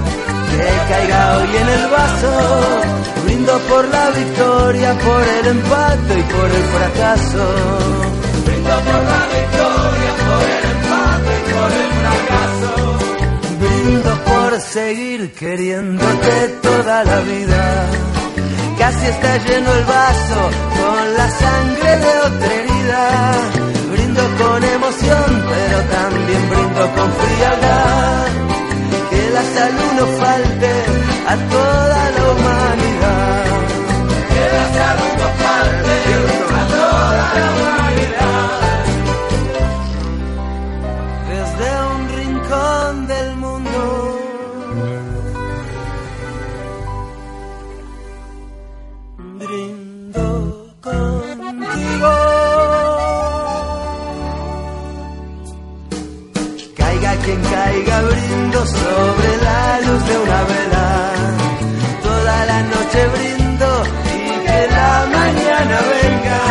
que 0.52 0.94
caiga 0.94 1.38
hoy 1.38 1.56
en 1.56 1.70
el 1.70 1.88
vaso. 1.90 2.34
Brindo 3.24 3.58
por 3.70 3.88
la 3.88 4.10
victoria, 4.12 4.94
por 5.00 5.24
el 5.38 5.48
empate 5.48 6.14
y 6.20 6.24
por 6.24 6.50
el 6.60 6.66
fracaso. 6.76 7.44
Brindo 8.46 8.76
por 8.88 9.02
la 9.12 9.22
victoria, 9.36 10.12
por 10.28 10.44
el 10.56 10.64
empate 10.76 11.32
y 11.40 11.54
por 11.54 11.72
el 11.82 11.92
fracaso. 12.02 12.72
Brindo 13.62 14.12
por 14.26 14.62
seguir 14.62 15.34
queriéndote 15.34 16.48
toda 16.62 17.04
la 17.04 17.20
vida. 17.22 17.88
Casi 18.78 19.06
está 19.08 19.38
lleno 19.38 19.74
el 19.74 19.86
vaso 19.86 20.42
con 20.80 21.18
la 21.18 21.30
sangre 21.30 21.98
de 21.98 22.20
otra 22.28 22.54
herida. 22.54 23.04
Brindo 23.92 24.22
con 24.38 24.64
emoción, 24.64 25.44
pero 25.50 25.78
también 25.98 26.50
brindo 26.50 26.84
con 26.96 27.10
frialdad. 27.14 28.28
Que 29.10 29.30
la 29.30 29.44
salud 29.58 29.92
no 30.00 30.06
falte 30.22 30.72
a 31.28 31.36
toda 31.56 32.12
la 32.16 32.24
humanidad. 32.32 33.46
Que 34.32 34.44
la 34.58 34.66
salud 34.80 35.14
no 35.22 35.28
falte 35.44 35.96
a 36.60 36.68
toda 36.68 37.24
la 37.36 37.46
humanidad. 37.56 38.25
Sobre 58.68 59.38
la 59.48 59.82
luz 59.86 60.02
de 60.08 60.18
una 60.18 60.44
vela. 60.44 60.88
Toda 62.04 62.46
la 62.46 62.60
noche 62.64 63.00
brindo 63.16 63.84
y 64.16 64.46
que 64.46 64.68
la 64.78 64.92
mañana 65.18 65.78
venga. 65.96 66.42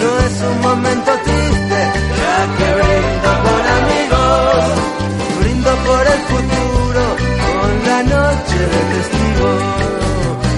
No 0.00 0.10
es 0.26 0.34
un 0.50 0.60
momento 0.60 1.10
triste, 1.24 1.78
ya 2.20 2.38
que 2.56 2.68
brindo 2.78 3.30
con 3.46 3.62
amigos. 3.80 4.62
Brindo 5.40 5.70
por 5.88 6.04
el 6.14 6.20
futuro, 6.30 7.02
con 7.46 7.72
la 7.90 8.00
noche 8.14 8.58
de 8.72 8.80
testigos. 8.94 9.60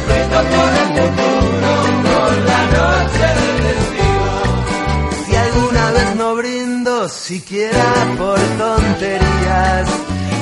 Brindo 0.09 0.39
por 0.53 0.71
el 0.83 0.89
futuro, 0.99 1.71
con 2.09 2.35
la 2.51 2.61
noche 2.77 3.27
de 3.39 3.49
testigos. 3.65 5.27
Si 5.27 5.33
alguna 5.37 5.85
vez 5.93 6.17
no 6.17 6.35
brindo, 6.37 7.09
siquiera 7.09 7.87
por 8.19 8.39
tonterías, 8.59 9.89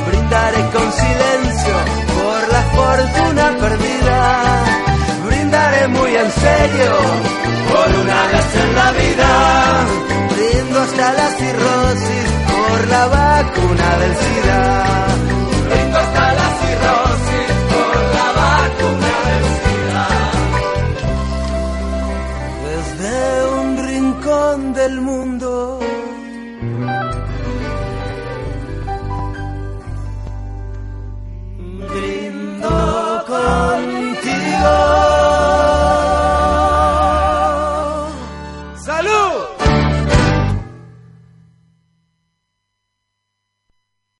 brindaré 0.09 0.60
con 0.74 0.93
silencio 0.93 1.74
por 2.18 2.40
la 2.55 2.62
fortuna 2.78 3.44
perdida. 3.59 4.18
Brindaré 5.27 5.89
muy 5.89 6.14
en 6.14 6.31
serio 6.31 6.93
por 7.72 7.89
una 8.02 8.20
vez 8.32 8.48
en 8.62 8.74
la 8.81 8.89
vida. 9.02 9.31
Brindo 10.32 10.81
hasta 10.81 11.12
la 11.12 11.28
cirrosis 11.40 12.28
por 12.52 12.89
la 12.89 13.06
vacuna 13.06 13.89
del 14.01 14.14
SIDA. 14.22 14.85
Brindo 15.68 15.98
hasta 15.98 16.24
la 16.40 16.48
cirrosis 16.60 17.51
por 17.72 17.97
la 18.16 18.28
vacuna 18.43 19.12
del 19.31 19.44
SIDA. 19.62 20.06
Desde 22.68 23.14
un 23.60 23.68
rincón 23.89 24.72
del 24.74 25.01
mundo 25.01 25.81
Oh. 33.52 33.80